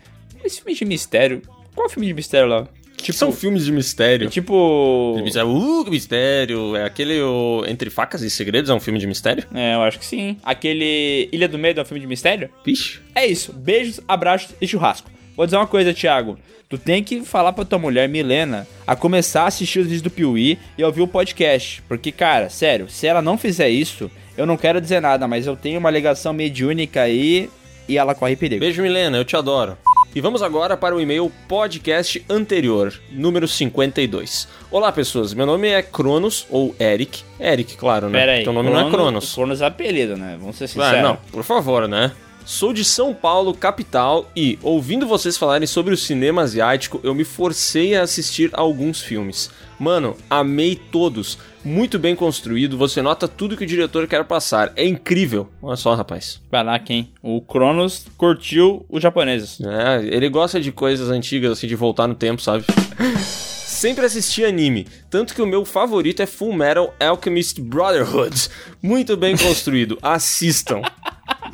Esse 0.45 0.61
filme 0.61 0.75
de 0.75 0.85
mistério. 0.85 1.43
Qual 1.75 1.89
filme 1.89 2.07
de 2.07 2.15
mistério 2.15 2.49
lá? 2.49 2.69
Tipo, 2.97 3.19
São 3.19 3.33
filmes 3.33 3.65
de 3.65 3.73
mistério. 3.73 4.29
É 4.29 4.31
tipo. 4.31 5.15
De 5.17 5.23
mistério. 5.23 5.49
Uh, 5.51 5.91
mistério. 5.91 6.77
É 6.77 6.85
aquele 6.85 7.21
o 7.21 7.65
Entre 7.67 7.91
Facas 7.91 8.23
e 8.23 8.31
Segredos 8.31 8.71
é 8.71 8.75
um 8.75 8.81
filme 8.81 8.99
de 8.99 9.07
mistério? 9.07 9.45
É, 9.55 9.75
eu 9.75 9.83
acho 9.83 9.99
que 9.99 10.07
sim. 10.07 10.39
Aquele 10.43 11.29
Ilha 11.31 11.49
do 11.49 11.59
Medo 11.59 11.81
é 11.81 11.83
um 11.83 11.87
filme 11.87 12.01
de 12.01 12.07
mistério? 12.07 12.49
Vixe. 12.65 13.01
É 13.15 13.27
isso. 13.27 13.53
Beijos, 13.53 14.01
abraços 14.09 14.55
e 14.61 14.67
churrasco. 14.67 15.11
Vou 15.37 15.45
dizer 15.45 15.57
uma 15.57 15.67
coisa, 15.67 15.93
Thiago. 15.93 16.39
Tu 16.69 16.79
tem 16.79 17.05
que 17.05 17.21
falar 17.23 17.53
pra 17.53 17.65
tua 17.65 17.79
mulher, 17.79 18.09
Milena, 18.09 18.67
a 18.87 18.97
começar 18.97 19.43
a 19.43 19.49
assistir 19.49 19.81
os 19.81 19.85
vídeos 19.85 20.03
do 20.03 20.11
Piuí 20.11 20.59
e 20.79 20.83
ouvir 20.83 21.03
o 21.03 21.09
podcast. 21.09 21.83
Porque, 21.87 22.11
cara, 22.11 22.49
sério, 22.49 22.89
se 22.89 23.07
ela 23.07 23.21
não 23.21 23.37
fizer 23.37 23.69
isso, 23.69 24.11
eu 24.37 24.47
não 24.47 24.57
quero 24.57 24.81
dizer 24.81 25.01
nada, 25.01 25.29
mas 25.29 25.47
eu 25.47 25.57
tenho 25.57 25.79
uma 25.79 25.91
ligação 25.91 26.33
mediúnica 26.33 27.03
aí 27.03 27.51
e 27.87 27.99
ela 27.99 28.15
corre 28.15 28.35
perigo. 28.35 28.61
Beijo, 28.61 28.83
Milena, 28.83 29.19
eu 29.19 29.25
te 29.25 29.37
adoro. 29.37 29.77
E 30.15 30.21
vamos 30.21 30.43
agora 30.43 30.77
para 30.77 30.95
o 30.95 31.01
e-mail 31.01 31.31
podcast 31.49 32.25
anterior, 32.31 32.95
número 33.11 33.49
52. 33.49 34.47
Olá, 34.71 34.93
pessoas. 34.93 35.35
Meu 35.35 35.45
nome 35.45 35.69
é 35.69 35.83
Cronos, 35.83 36.47
ou 36.51 36.73
Eric. 36.79 37.23
Eric, 37.41 37.77
claro, 37.77 38.09
né? 38.09 38.21
Pera 38.21 38.33
aí. 38.33 38.45
Teu 38.45 38.53
nome 38.53 38.71
não 38.71 38.87
é 38.87 38.91
Cronos. 38.91 39.35
Cronos 39.35 39.61
é 39.61 39.67
apelido, 39.67 40.17
né? 40.17 40.37
Vamos 40.39 40.55
ser 40.57 40.65
Ah, 40.65 40.69
sinceros. 40.69 41.03
não, 41.03 41.17
por 41.33 41.43
favor, 41.43 41.89
né? 41.89 42.13
Sou 42.47 42.75
de 42.75 42.85
São 42.85 43.15
Paulo, 43.15 43.55
capital, 43.55 44.31
e, 44.37 44.59
ouvindo 44.63 45.07
vocês 45.07 45.35
falarem 45.35 45.67
sobre 45.67 45.95
o 45.95 45.97
cinema 45.97 46.43
asiático, 46.43 47.01
eu 47.03 47.15
me 47.15 47.25
forcei 47.25 47.97
a 47.97 48.03
assistir 48.03 48.51
a 48.53 48.61
alguns 48.61 49.01
filmes. 49.01 49.51
Mano, 49.79 50.15
amei 50.29 50.77
todos. 50.77 51.39
Muito 51.65 51.99
bem 51.99 52.15
construído, 52.15 52.77
você 52.77 53.01
nota 53.01 53.27
tudo 53.27 53.57
que 53.57 53.65
o 53.65 53.67
diretor 53.67 54.07
quer 54.07 54.23
passar. 54.25 54.75
É 54.77 54.87
incrível. 54.87 55.49
Olha 55.63 55.77
só, 55.77 55.95
rapaz. 55.95 56.39
Vai 56.51 56.63
lá, 56.63 56.79
quem? 56.79 57.11
O 57.23 57.41
Cronos 57.41 58.07
curtiu 58.19 58.85
os 58.91 59.03
japoneses. 59.03 59.59
É, 59.63 60.05
ele 60.05 60.29
gosta 60.29 60.61
de 60.61 60.71
coisas 60.71 61.09
antigas, 61.09 61.53
assim, 61.53 61.67
de 61.67 61.75
voltar 61.75 62.07
no 62.07 62.15
tempo, 62.15 62.43
sabe? 62.43 62.65
Sempre 63.65 64.05
assisti 64.05 64.45
anime, 64.45 64.87
tanto 65.11 65.35
que 65.35 65.43
o 65.43 65.47
meu 65.47 65.65
favorito 65.65 66.23
é 66.23 66.27
Full 66.27 66.53
Metal 66.55 66.95
Alchemist 67.01 67.61
Brotherhood. 67.61 68.49
Muito 68.83 69.17
bem 69.17 69.37
construído, 69.37 69.99
assistam. 70.01 70.81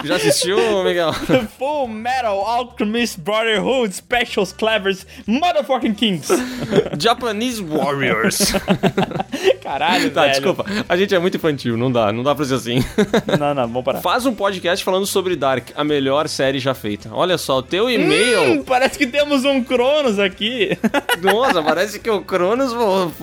Já 0.05 0.17
assistiu, 0.17 0.59
Miguel? 0.85 1.13
Full 1.59 1.89
Metal 1.89 2.45
Alchemist 2.47 3.19
Brotherhood 3.19 3.93
Specials 3.93 4.53
Clevers 4.53 5.07
Motherfucking 5.27 5.95
Kings. 5.95 6.29
Japanese 6.99 7.61
Warriors. 7.61 8.53
Caralho, 9.63 10.11
Tá, 10.11 10.23
velho. 10.23 10.33
desculpa. 10.33 10.65
A 10.89 10.97
gente 10.97 11.15
é 11.15 11.19
muito 11.19 11.37
infantil, 11.37 11.77
não 11.77 11.91
dá, 11.93 12.13
não 12.13 12.23
dá 12.23 12.35
pra 12.35 12.45
ser 12.45 12.55
assim. 12.55 12.85
Não, 13.39 13.55
não, 13.55 13.67
vamos 13.69 13.85
parar. 13.85 14.01
Faz 14.01 14.27
um 14.27 14.35
podcast 14.35 14.85
falando 14.85 15.07
sobre 15.07 15.37
Dark, 15.37 15.69
a 15.77 15.85
melhor 15.85 16.29
série 16.29 16.59
já 16.59 16.75
feita. 16.75 17.09
Olha 17.13 17.39
só, 17.39 17.59
o 17.59 17.63
teu 17.63 17.89
e-mail. 17.89 18.61
Hum, 18.61 18.65
parece 18.65 18.99
que 18.99 19.07
temos 19.07 19.45
um 19.45 19.63
Cronos 19.63 20.19
aqui. 20.19 20.77
Nossa, 21.23 21.63
parece 21.63 21.99
que 22.01 22.11
o 22.11 22.21
Cronos 22.23 22.73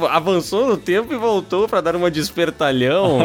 avançou 0.09 0.67
no 0.67 0.77
tempo 0.77 1.13
e 1.13 1.17
voltou 1.17 1.67
pra 1.67 1.81
dar 1.81 1.95
uma 1.95 2.09
despertalhão. 2.11 3.19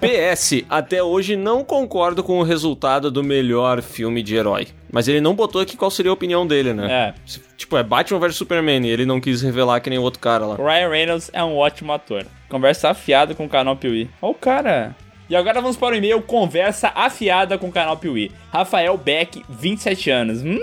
PS, 0.00 0.64
até 0.70 1.02
hoje 1.02 1.36
não 1.36 1.64
concordo 1.64 2.22
com 2.22 2.38
o 2.38 2.42
resultado 2.42 3.10
do 3.10 3.22
melhor 3.22 3.82
filme 3.82 4.22
de 4.22 4.34
herói. 4.36 4.68
Mas 4.94 5.08
ele 5.08 5.20
não 5.20 5.34
botou 5.34 5.60
aqui 5.60 5.76
qual 5.76 5.90
seria 5.90 6.10
a 6.10 6.14
opinião 6.14 6.46
dele, 6.46 6.72
né? 6.72 6.86
É. 6.88 7.14
Tipo, 7.56 7.76
é 7.76 7.82
Batman 7.82 8.20
vs 8.20 8.36
Superman 8.36 8.86
e 8.86 8.90
ele 8.90 9.04
não 9.04 9.20
quis 9.20 9.42
revelar 9.42 9.80
que 9.80 9.90
nem 9.90 9.98
o 9.98 10.02
outro 10.02 10.20
cara 10.20 10.46
lá. 10.46 10.54
Ryan 10.54 10.88
Reynolds 10.88 11.30
é 11.32 11.42
um 11.42 11.56
ótimo 11.56 11.92
ator. 11.92 12.24
Conversa 12.48 12.90
afiada 12.90 13.34
com 13.34 13.44
o 13.44 13.48
canal 13.48 13.74
Piuí. 13.74 14.08
Ó 14.22 14.30
o 14.30 14.34
cara. 14.34 14.94
E 15.28 15.34
agora 15.34 15.60
vamos 15.60 15.76
para 15.76 15.94
o 15.94 15.98
e-mail 15.98 16.22
Conversa 16.22 16.92
Afiada 16.94 17.58
com 17.58 17.66
o 17.66 17.72
canal 17.72 17.96
Piuí. 17.96 18.30
Rafael 18.52 18.96
Beck, 18.96 19.44
27 19.48 20.10
anos. 20.10 20.42
Hum, 20.42 20.60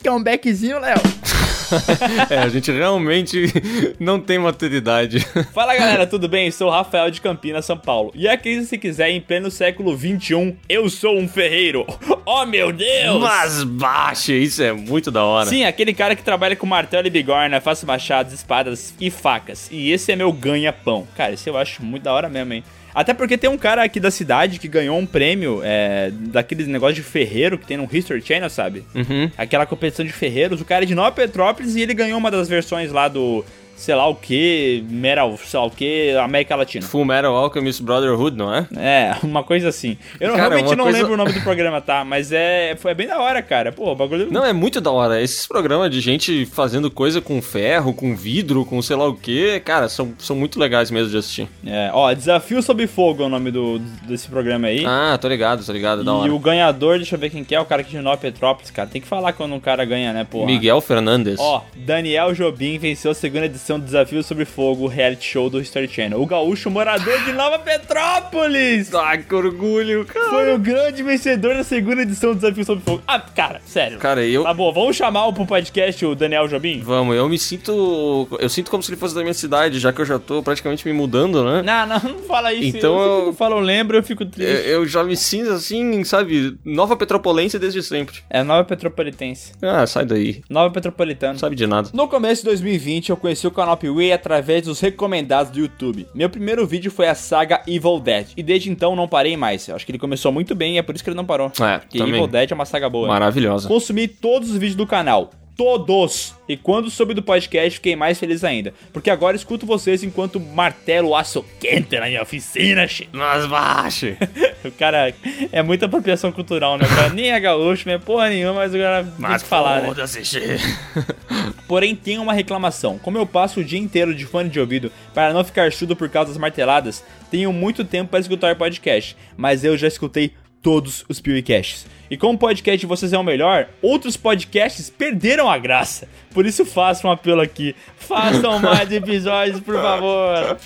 que 0.00 0.06
é 0.06 0.12
um 0.12 0.22
Beckzinho, 0.22 0.78
Léo. 0.78 0.98
é, 2.30 2.38
a 2.38 2.48
gente 2.48 2.70
realmente 2.70 3.46
não 3.98 4.20
tem 4.20 4.38
maturidade. 4.38 5.20
Fala 5.52 5.74
galera, 5.74 6.06
tudo 6.06 6.28
bem? 6.28 6.50
Sou 6.50 6.68
o 6.68 6.70
Rafael 6.70 7.10
de 7.10 7.20
Campinas, 7.20 7.64
São 7.64 7.76
Paulo. 7.76 8.12
E 8.14 8.28
aqui, 8.28 8.62
se 8.64 8.78
quiser, 8.78 9.10
em 9.10 9.20
pleno 9.20 9.50
século 9.50 9.96
21, 9.96 10.56
eu 10.68 10.88
sou 10.88 11.18
um 11.18 11.28
ferreiro. 11.28 11.86
Oh 12.24 12.44
meu 12.46 12.72
Deus! 12.72 13.20
Mas 13.20 13.64
baixa, 13.64 14.32
isso 14.32 14.62
é 14.62 14.72
muito 14.72 15.10
da 15.10 15.24
hora. 15.24 15.46
Sim, 15.46 15.64
aquele 15.64 15.92
cara 15.92 16.14
que 16.14 16.22
trabalha 16.22 16.56
com 16.56 16.66
martelo 16.66 17.06
e 17.06 17.10
bigorna, 17.10 17.60
faz 17.60 17.82
machados, 17.84 18.32
espadas 18.32 18.94
e 19.00 19.10
facas. 19.10 19.68
E 19.70 19.90
esse 19.90 20.12
é 20.12 20.16
meu 20.16 20.32
ganha-pão. 20.32 21.06
Cara, 21.16 21.32
esse 21.32 21.48
eu 21.48 21.56
acho 21.56 21.82
muito 21.82 22.02
da 22.02 22.12
hora 22.12 22.28
mesmo, 22.28 22.52
hein? 22.52 22.64
Até 22.94 23.14
porque 23.14 23.38
tem 23.38 23.48
um 23.48 23.58
cara 23.58 23.82
aqui 23.82 23.98
da 23.98 24.10
cidade 24.10 24.58
que 24.58 24.68
ganhou 24.68 24.98
um 24.98 25.06
prêmio 25.06 25.60
é, 25.62 26.10
daqueles 26.12 26.66
negócio 26.66 26.96
de 26.96 27.02
ferreiro 27.02 27.58
que 27.58 27.66
tem 27.66 27.76
no 27.76 27.88
History 27.90 28.20
Channel, 28.20 28.50
sabe? 28.50 28.84
Uhum. 28.94 29.30
Aquela 29.36 29.66
competição 29.66 30.04
de 30.04 30.12
ferreiros. 30.12 30.60
O 30.60 30.64
cara 30.64 30.84
é 30.84 30.86
de 30.86 30.94
Nova 30.94 31.12
Petrópolis 31.12 31.74
e 31.76 31.80
ele 31.80 31.94
ganhou 31.94 32.18
uma 32.18 32.30
das 32.30 32.48
versões 32.48 32.92
lá 32.92 33.08
do 33.08 33.44
sei 33.82 33.96
lá 33.96 34.06
o 34.06 34.14
que, 34.14 34.84
Metal, 34.88 35.36
sei 35.44 35.58
lá 35.58 35.66
o 35.66 35.70
que, 35.70 36.12
América 36.16 36.54
Latina. 36.54 36.86
Full 36.86 37.04
Metal 37.04 37.34
Alchemist 37.34 37.82
Brotherhood, 37.82 38.36
não 38.36 38.54
é? 38.54 38.66
É, 38.76 39.16
uma 39.24 39.42
coisa 39.42 39.68
assim. 39.68 39.98
Eu 40.20 40.34
Cara, 40.34 40.54
realmente 40.54 40.76
não 40.76 40.84
coisa- 40.84 40.98
lembro 40.98 41.14
o 41.14 41.16
nome 41.16 41.32
do 41.32 41.40
programa, 41.40 41.80
tá? 41.80 42.04
Mas 42.04 42.30
é, 42.30 42.76
foi 42.76 42.94
bem 42.94 43.08
da 43.08 43.18
hora, 43.20 43.42
cara. 43.42 43.72
Pô, 43.72 43.92
bagulho. 43.94 44.28
Não, 44.30 44.44
é 44.44 44.52
muito 44.52 44.80
da 44.80 44.92
hora. 44.92 45.20
Esses 45.20 45.48
programas 45.48 45.90
de 45.90 46.00
gente 46.00 46.46
fazendo 46.46 46.92
coisa 46.92 47.20
com 47.20 47.42
ferro, 47.42 47.92
com 47.92 48.14
vidro, 48.14 48.64
com 48.64 48.80
sei 48.80 48.94
lá 48.94 49.08
o 49.08 49.14
que, 49.14 49.58
cara, 49.60 49.88
são, 49.88 50.12
são 50.16 50.36
muito 50.36 50.60
legais 50.60 50.88
mesmo 50.92 51.10
de 51.10 51.16
assistir. 51.16 51.48
É, 51.66 51.90
ó, 51.92 52.12
Desafio 52.12 52.62
Sob 52.62 52.86
Fogo 52.86 53.24
é 53.24 53.26
o 53.26 53.28
nome 53.28 53.50
do, 53.50 53.80
desse 54.06 54.28
programa 54.28 54.68
aí. 54.68 54.84
Ah, 54.86 55.18
tô 55.20 55.26
ligado, 55.26 55.64
tô 55.66 55.72
ligado, 55.72 56.04
da 56.04 56.12
e 56.12 56.14
hora. 56.14 56.32
o 56.34 56.38
ganhador, 56.38 56.98
deixa 56.98 57.16
eu 57.16 57.18
ver 57.18 57.30
quem 57.30 57.42
que 57.42 57.52
é, 57.52 57.60
o 57.60 57.64
cara 57.64 57.82
aqui 57.82 57.96
de 57.98 58.16
Petrópolis, 58.18 58.70
cara. 58.70 58.88
Tem 58.88 59.00
que 59.02 59.08
falar 59.08 59.32
quando 59.32 59.54
um 59.54 59.60
cara 59.60 59.84
ganha, 59.84 60.12
né, 60.12 60.24
pô? 60.28 60.46
Miguel 60.46 60.80
Fernandes. 60.80 61.40
Ó, 61.40 61.64
Daniel 61.74 62.32
Jobim 62.32 62.78
venceu 62.78 63.10
a 63.10 63.14
segunda 63.14 63.46
edição 63.46 63.71
do 63.78 63.84
Desafio 63.84 64.22
Sobre 64.22 64.44
Fogo, 64.44 64.86
reality 64.86 65.24
show 65.26 65.48
do 65.50 65.60
History 65.60 65.88
Channel. 65.88 66.20
O 66.20 66.26
gaúcho 66.26 66.70
morador 66.70 67.18
de 67.24 67.32
Nova 67.32 67.58
Petrópolis! 67.58 68.92
Ah, 68.94 69.16
que 69.16 69.34
orgulho, 69.34 70.04
cara. 70.04 70.28
Foi 70.30 70.54
o 70.54 70.58
grande 70.58 71.02
vencedor 71.02 71.54
da 71.54 71.64
segunda 71.64 72.02
edição 72.02 72.30
do 72.30 72.36
Desafio 72.36 72.64
Sobre 72.64 72.84
Fogo. 72.84 73.02
Ah, 73.06 73.18
cara, 73.20 73.60
sério. 73.64 73.98
Cara, 73.98 74.24
eu. 74.24 74.42
Tá 74.42 74.54
bom, 74.54 74.72
vamos 74.72 74.96
chamar 74.96 75.30
pro 75.32 75.46
podcast 75.46 76.04
o 76.04 76.14
Daniel 76.14 76.48
Jobim? 76.48 76.80
Vamos, 76.80 77.16
eu 77.16 77.28
me 77.28 77.38
sinto. 77.38 78.28
Eu 78.38 78.48
sinto 78.48 78.70
como 78.70 78.82
se 78.82 78.90
ele 78.90 78.98
fosse 79.00 79.14
da 79.14 79.22
minha 79.22 79.34
cidade, 79.34 79.78
já 79.78 79.92
que 79.92 80.00
eu 80.00 80.04
já 80.06 80.18
tô 80.18 80.42
praticamente 80.42 80.86
me 80.86 80.92
mudando, 80.92 81.44
né? 81.44 81.62
Não, 81.62 81.86
não, 81.86 81.98
não 82.14 82.18
fala 82.24 82.52
isso. 82.52 82.76
Então 82.76 82.98
eu... 83.00 83.02
eu- 83.02 83.22
Quando 83.32 83.36
falam 83.36 83.60
lembro, 83.60 83.96
eu 83.96 84.02
fico 84.02 84.24
triste. 84.24 84.50
Eu, 84.50 84.82
eu 84.82 84.86
já 84.86 85.02
me 85.04 85.16
sinto 85.16 85.50
assim, 85.52 86.02
sabe? 86.04 86.56
Nova 86.64 86.96
Petropolense 86.96 87.58
desde 87.58 87.82
sempre. 87.82 88.16
É 88.30 88.42
Nova 88.42 88.64
Petropolitense. 88.64 89.52
Ah, 89.62 89.86
sai 89.86 90.04
daí. 90.04 90.42
Nova 90.48 90.72
Petropolitana. 90.72 91.32
Não 91.32 91.38
sabe 91.40 91.56
de 91.56 91.66
nada. 91.66 91.90
No 91.92 92.08
começo 92.08 92.42
de 92.42 92.46
2020, 92.46 93.10
eu 93.10 93.16
conheci 93.16 93.46
o 93.46 93.50
canal 93.62 93.76
Piuí 93.76 94.12
através 94.12 94.64
dos 94.64 94.80
recomendados 94.80 95.52
do 95.52 95.60
YouTube. 95.60 96.06
Meu 96.12 96.28
primeiro 96.28 96.66
vídeo 96.66 96.90
foi 96.90 97.06
a 97.06 97.14
saga 97.14 97.62
Evil 97.66 98.00
Dead, 98.00 98.26
e 98.36 98.42
desde 98.42 98.70
então 98.70 98.96
não 98.96 99.06
parei 99.06 99.36
mais. 99.36 99.68
Eu 99.68 99.76
acho 99.76 99.86
que 99.86 99.92
ele 99.92 99.98
começou 99.98 100.32
muito 100.32 100.54
bem 100.54 100.74
e 100.74 100.78
é 100.78 100.82
por 100.82 100.94
isso 100.94 101.04
que 101.04 101.10
ele 101.10 101.16
não 101.16 101.24
parou. 101.24 101.46
É, 101.60 101.78
Porque 101.78 101.98
também. 101.98 102.14
Evil 102.14 102.26
Dead 102.26 102.50
é 102.50 102.54
uma 102.54 102.64
saga 102.64 102.90
boa. 102.90 103.06
Maravilhosa. 103.06 103.68
Consumi 103.68 104.08
todos 104.08 104.50
os 104.50 104.56
vídeos 104.56 104.74
do 104.74 104.86
canal. 104.86 105.30
Todos! 105.56 106.34
E 106.48 106.56
quando 106.56 106.90
soube 106.90 107.14
do 107.14 107.22
podcast, 107.22 107.76
fiquei 107.76 107.94
mais 107.94 108.18
feliz 108.18 108.42
ainda. 108.42 108.74
Porque 108.92 109.10
agora 109.10 109.36
escuto 109.36 109.66
vocês 109.66 110.02
enquanto 110.02 110.40
martelo 110.40 111.14
aço 111.14 111.44
quente 111.60 111.98
na 111.98 112.06
minha 112.06 112.22
oficina, 112.22 112.86
shit. 112.88 113.08
Mas 113.12 113.46
baixe. 113.46 114.16
O 114.64 114.70
cara 114.70 115.14
é 115.50 115.62
muita 115.62 115.86
apropriação 115.86 116.32
cultural, 116.32 116.78
né? 116.78 116.84
O 116.84 116.88
cara 116.88 117.08
nem 117.10 117.32
é 117.32 117.40
gaúcho, 117.40 117.84
nem 117.86 117.96
é 117.96 117.98
porra 117.98 118.28
nenhuma, 118.28 118.54
mas 118.54 118.74
o 118.74 118.78
cara 118.78 119.04
tem 119.04 119.38
que 119.38 119.44
falar, 119.44 119.82
né? 119.82 120.06
che. 120.06 120.40
Porém, 121.66 121.94
tem 121.94 122.18
uma 122.18 122.32
reclamação. 122.32 122.98
Como 122.98 123.18
eu 123.18 123.26
passo 123.26 123.60
o 123.60 123.64
dia 123.64 123.78
inteiro 123.78 124.14
de 124.14 124.24
fone 124.24 124.48
de 124.48 124.60
ouvido 124.60 124.92
para 125.14 125.32
não 125.32 125.44
ficar 125.44 125.72
surdo 125.72 125.96
por 125.96 126.08
causa 126.08 126.30
das 126.30 126.38
marteladas, 126.38 127.04
tenho 127.30 127.52
muito 127.52 127.84
tempo 127.84 128.10
para 128.10 128.20
escutar 128.20 128.56
podcast, 128.56 129.16
mas 129.36 129.64
eu 129.64 129.76
já 129.76 129.88
escutei 129.88 130.32
todos 130.62 131.04
os 131.08 131.20
PewCasts. 131.20 131.86
E 132.12 132.16
como 132.18 132.34
o 132.34 132.38
podcast 132.38 132.78
de 132.78 132.84
vocês 132.84 133.10
é 133.14 133.18
o 133.18 133.24
melhor, 133.24 133.70
outros 133.80 134.18
podcasts 134.18 134.90
perderam 134.90 135.50
a 135.50 135.56
graça. 135.56 136.06
Por 136.34 136.44
isso 136.44 136.62
faço 136.66 137.08
um 137.08 137.10
apelo 137.10 137.40
aqui. 137.40 137.74
Façam 137.96 138.58
mais 138.58 138.92
episódios, 138.92 139.60
por 139.60 139.76
favor. 139.76 140.58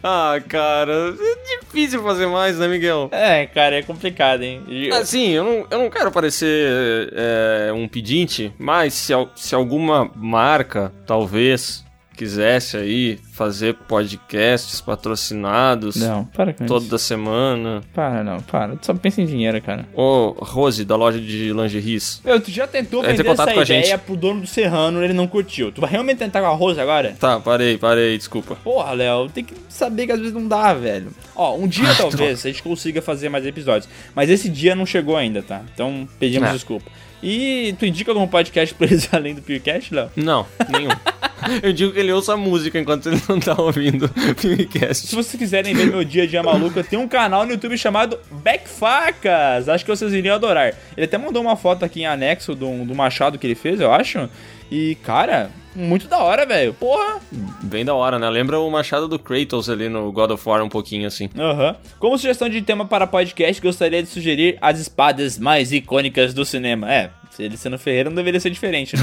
Ah, 0.00 0.40
cara, 0.48 1.12
é 1.18 1.58
difícil 1.58 2.00
fazer 2.04 2.28
mais, 2.28 2.56
né, 2.56 2.68
Miguel? 2.68 3.08
É, 3.10 3.46
cara, 3.46 3.78
é 3.78 3.82
complicado, 3.82 4.44
hein? 4.44 4.62
Assim, 4.92 5.30
eu 5.30 5.42
não, 5.42 5.66
eu 5.68 5.78
não 5.80 5.90
quero 5.90 6.12
parecer 6.12 7.12
é, 7.16 7.72
um 7.72 7.88
pedinte, 7.88 8.52
mas 8.56 8.94
se, 8.94 9.12
se 9.34 9.56
alguma 9.56 10.08
marca, 10.14 10.92
talvez, 11.04 11.84
quisesse 12.20 12.76
aí 12.76 13.18
fazer 13.32 13.72
podcasts 13.88 14.78
patrocinados 14.82 15.96
Não, 15.96 16.26
para 16.26 16.52
com 16.52 16.64
isso. 16.64 16.74
toda 16.74 16.98
semana. 16.98 17.80
Para, 17.94 18.22
não, 18.22 18.40
para. 18.42 18.76
Tu 18.76 18.84
só 18.84 18.92
pensa 18.94 19.22
em 19.22 19.26
dinheiro, 19.26 19.60
cara. 19.62 19.86
Ô, 19.94 20.34
Rose, 20.38 20.84
da 20.84 20.96
loja 20.96 21.18
de 21.18 21.50
lingeries. 21.50 22.20
Meu, 22.22 22.38
tu 22.38 22.50
já 22.50 22.66
tentou 22.66 23.00
Entre 23.00 23.14
em 23.14 23.16
vender 23.16 23.28
contato 23.30 23.48
essa 23.48 23.54
com 23.54 23.60
a 23.60 23.64
ideia 23.64 23.84
gente. 23.84 23.98
pro 24.00 24.16
dono 24.16 24.42
do 24.42 24.46
Serrano, 24.46 25.02
ele 25.02 25.14
não 25.14 25.26
curtiu. 25.26 25.72
Tu 25.72 25.80
vai 25.80 25.88
realmente 25.88 26.18
tentar 26.18 26.40
com 26.42 26.46
a 26.46 26.50
Rose 26.54 26.78
agora? 26.78 27.16
Tá, 27.18 27.40
parei, 27.40 27.78
parei, 27.78 28.18
desculpa. 28.18 28.54
Porra, 28.56 28.92
Léo, 28.92 29.30
tem 29.30 29.42
que 29.42 29.54
saber 29.68 30.04
que 30.06 30.12
às 30.12 30.18
vezes 30.18 30.34
não 30.34 30.46
dá, 30.46 30.74
velho. 30.74 31.10
Ó, 31.34 31.56
um 31.56 31.66
dia 31.66 31.94
talvez 31.96 32.44
a 32.44 32.48
gente 32.50 32.62
consiga 32.62 33.00
fazer 33.00 33.30
mais 33.30 33.46
episódios. 33.46 33.88
Mas 34.14 34.28
esse 34.28 34.50
dia 34.50 34.74
não 34.74 34.84
chegou 34.84 35.16
ainda, 35.16 35.40
tá? 35.42 35.62
Então 35.72 36.06
pedimos 36.18 36.50
É. 36.50 36.52
desculpa. 36.52 36.90
E 37.22 37.74
tu 37.78 37.86
indica 37.86 38.10
algum 38.10 38.26
podcast 38.26 38.74
pra 38.74 38.86
eles 38.86 39.08
além 39.12 39.34
do 39.34 39.42
PewCast, 39.42 39.94
Léo? 39.94 40.10
Não, 40.16 40.46
nenhum. 40.68 40.90
eu 41.62 41.72
digo 41.72 41.92
que 41.92 41.98
ele 41.98 42.12
ouça 42.12 42.36
música 42.36 42.78
enquanto 42.78 43.08
ele 43.08 43.20
não 43.28 43.38
tá 43.38 43.54
ouvindo 43.60 44.06
o 44.06 44.94
Se 44.94 45.14
vocês 45.14 45.38
quiserem 45.38 45.74
ver 45.74 45.86
meu 45.86 46.04
dia 46.04 46.24
a 46.24 46.26
dia 46.26 46.42
maluco, 46.42 46.82
tenho 46.82 47.02
um 47.02 47.08
canal 47.08 47.44
no 47.44 47.52
YouTube 47.52 47.76
chamado 47.76 48.18
Backfacas. 48.30 49.68
Acho 49.68 49.84
que 49.84 49.90
vocês 49.90 50.12
iriam 50.12 50.34
adorar. 50.34 50.74
Ele 50.96 51.06
até 51.06 51.18
mandou 51.18 51.42
uma 51.42 51.56
foto 51.56 51.84
aqui 51.84 52.00
em 52.00 52.06
anexo 52.06 52.54
do, 52.54 52.84
do 52.84 52.94
machado 52.94 53.38
que 53.38 53.46
ele 53.46 53.54
fez, 53.54 53.80
eu 53.80 53.92
acho. 53.92 54.28
E, 54.70 54.96
cara, 55.02 55.50
muito 55.74 56.08
da 56.08 56.18
hora, 56.18 56.44
velho. 56.46 56.74
Porra. 56.74 57.20
Bem 57.62 57.84
da 57.84 57.94
hora, 57.94 58.18
né? 58.18 58.28
Lembra 58.28 58.58
o 58.58 58.70
machado 58.70 59.06
do 59.06 59.18
Kratos 59.18 59.70
ali 59.70 59.88
no 59.88 60.10
God 60.12 60.30
of 60.32 60.48
War 60.48 60.62
um 60.62 60.68
pouquinho 60.68 61.06
assim. 61.06 61.28
Aham. 61.38 61.76
Como 61.98 62.16
sugestão 62.18 62.48
de 62.48 62.60
tema 62.62 62.84
para 62.84 63.06
podcast, 63.06 63.60
gostaria 63.62 64.02
de 64.02 64.08
sugerir 64.08 64.58
as 64.60 64.80
espadas 64.80 65.38
mais 65.38 65.72
icônicas 65.72 66.34
do 66.34 66.44
cinema. 66.44 66.92
É, 66.92 67.10
ele 67.38 67.56
sendo 67.56 67.78
Ferreira 67.78 68.10
não 68.10 68.16
deveria 68.16 68.40
ser 68.40 68.50
diferente, 68.50 68.96
né? 68.96 69.02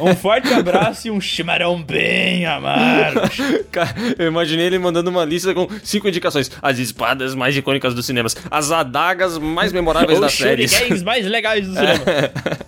um 0.00 0.14
forte 0.14 0.52
abraço 0.52 1.08
e 1.08 1.10
um 1.10 1.20
chimarrão 1.20 1.82
bem 1.82 2.44
amargo. 2.46 3.20
Cara, 3.72 3.94
eu 4.18 4.26
imaginei 4.26 4.66
ele 4.66 4.78
mandando 4.78 5.10
uma 5.10 5.24
lista 5.24 5.52
com 5.54 5.66
cinco 5.82 6.08
indicações. 6.08 6.50
As 6.60 6.78
espadas 6.78 7.34
mais 7.34 7.56
icônicas 7.56 7.94
dos 7.94 8.04
cinemas. 8.06 8.36
As 8.50 8.70
adagas 8.70 9.38
mais 9.38 9.72
memoráveis 9.72 10.18
Os 10.18 10.20
das 10.20 10.34
séries. 10.34 10.70
shurikens 10.70 11.02
mais 11.04 11.26
legais 11.26 11.66
do 11.66 11.74
cinema. 11.74 12.04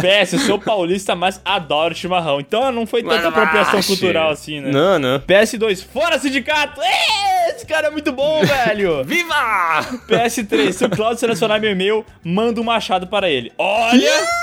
PS, 0.00 0.34
eu 0.34 0.38
sou 0.40 0.58
paulista, 0.58 1.14
mas 1.14 1.40
adoro 1.44 1.94
chimarrão. 1.94 2.40
Então 2.40 2.70
não 2.70 2.86
foi 2.86 3.02
tanta 3.02 3.16
Mas 3.16 3.24
apropriação 3.26 3.82
cultural 3.82 4.30
assim, 4.30 4.60
né? 4.60 4.70
Não, 4.70 4.98
não. 4.98 5.20
PS2, 5.20 5.84
fora 5.92 6.18
sindicato! 6.18 6.80
Ê, 6.82 7.50
Esse 7.54 7.66
cara 7.66 7.88
é 7.88 7.90
muito 7.90 8.12
bom, 8.12 8.42
velho! 8.44 9.02
Viva! 9.04 9.80
PS3, 10.08 10.72
se 10.72 10.84
o 10.84 10.90
Claudio 10.90 11.18
selecionar 11.18 11.60
meu 11.60 11.70
e-mail, 11.72 12.04
manda 12.22 12.60
um 12.60 12.64
machado 12.64 13.06
para 13.06 13.28
ele. 13.28 13.52
Olha! 13.58 14.37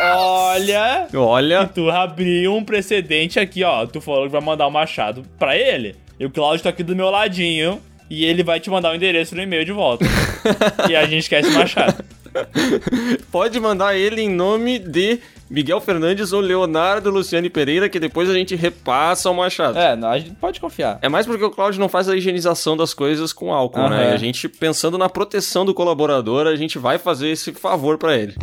Olha! 0.00 1.08
Olha. 1.14 1.66
Tu 1.66 1.90
abriu 1.90 2.54
um 2.54 2.64
precedente 2.64 3.40
aqui, 3.40 3.64
ó. 3.64 3.86
Tu 3.86 4.00
falou 4.00 4.24
que 4.26 4.32
vai 4.32 4.40
mandar 4.40 4.66
um 4.66 4.70
machado 4.70 5.22
pra 5.38 5.56
ele. 5.56 5.96
E 6.18 6.26
o 6.26 6.30
Claudio 6.30 6.62
tá 6.62 6.70
aqui 6.70 6.82
do 6.82 6.94
meu 6.94 7.10
ladinho. 7.10 7.80
E 8.10 8.24
ele 8.24 8.42
vai 8.42 8.58
te 8.58 8.70
mandar 8.70 8.92
o 8.92 8.94
endereço 8.94 9.34
no 9.34 9.42
e-mail 9.42 9.64
de 9.64 9.72
volta. 9.72 10.04
e 10.88 10.96
a 10.96 11.04
gente 11.06 11.28
quer 11.28 11.40
esse 11.40 11.50
machado. 11.50 12.02
Pode 13.30 13.58
mandar 13.60 13.96
ele 13.96 14.22
em 14.22 14.30
nome 14.30 14.78
de 14.78 15.18
Miguel 15.50 15.80
Fernandes 15.80 16.32
ou 16.32 16.40
Leonardo 16.40 17.10
Luciane 17.10 17.50
Pereira, 17.50 17.88
que 17.88 17.98
depois 17.98 18.30
a 18.30 18.34
gente 18.34 18.54
repassa 18.54 19.30
o 19.30 19.34
machado. 19.34 19.78
É, 19.78 19.94
não, 19.96 20.08
a 20.08 20.18
gente 20.18 20.30
pode 20.36 20.60
confiar. 20.60 20.98
É 21.02 21.08
mais 21.08 21.26
porque 21.26 21.44
o 21.44 21.50
Claudio 21.50 21.80
não 21.80 21.88
faz 21.88 22.08
a 22.08 22.16
higienização 22.16 22.76
das 22.76 22.94
coisas 22.94 23.32
com 23.32 23.52
álcool, 23.52 23.80
Aham. 23.80 23.90
né? 23.90 24.10
E 24.10 24.14
a 24.14 24.16
gente, 24.16 24.48
pensando 24.48 24.96
na 24.96 25.08
proteção 25.08 25.64
do 25.64 25.74
colaborador, 25.74 26.46
a 26.46 26.56
gente 26.56 26.78
vai 26.78 26.98
fazer 26.98 27.28
esse 27.28 27.52
favor 27.52 27.98
pra 27.98 28.16
ele. 28.16 28.34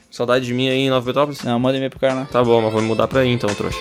Saudade 0.09 0.45
de 0.45 0.53
mim 0.53 0.69
aí 0.69 0.79
em 0.79 0.89
Nova 0.89 1.05
Petrópolis? 1.05 1.43
Não, 1.43 1.59
manda 1.59 1.77
e-mail 1.77 1.91
pro 1.91 1.99
cara 1.99 2.13
lá. 2.13 2.25
Tá 2.25 2.43
bom, 2.43 2.61
mas 2.61 2.71
vou 2.71 2.81
me 2.81 2.87
mudar 2.87 3.07
pra 3.07 3.21
aí 3.21 3.29
então, 3.29 3.53
trouxa. 3.53 3.79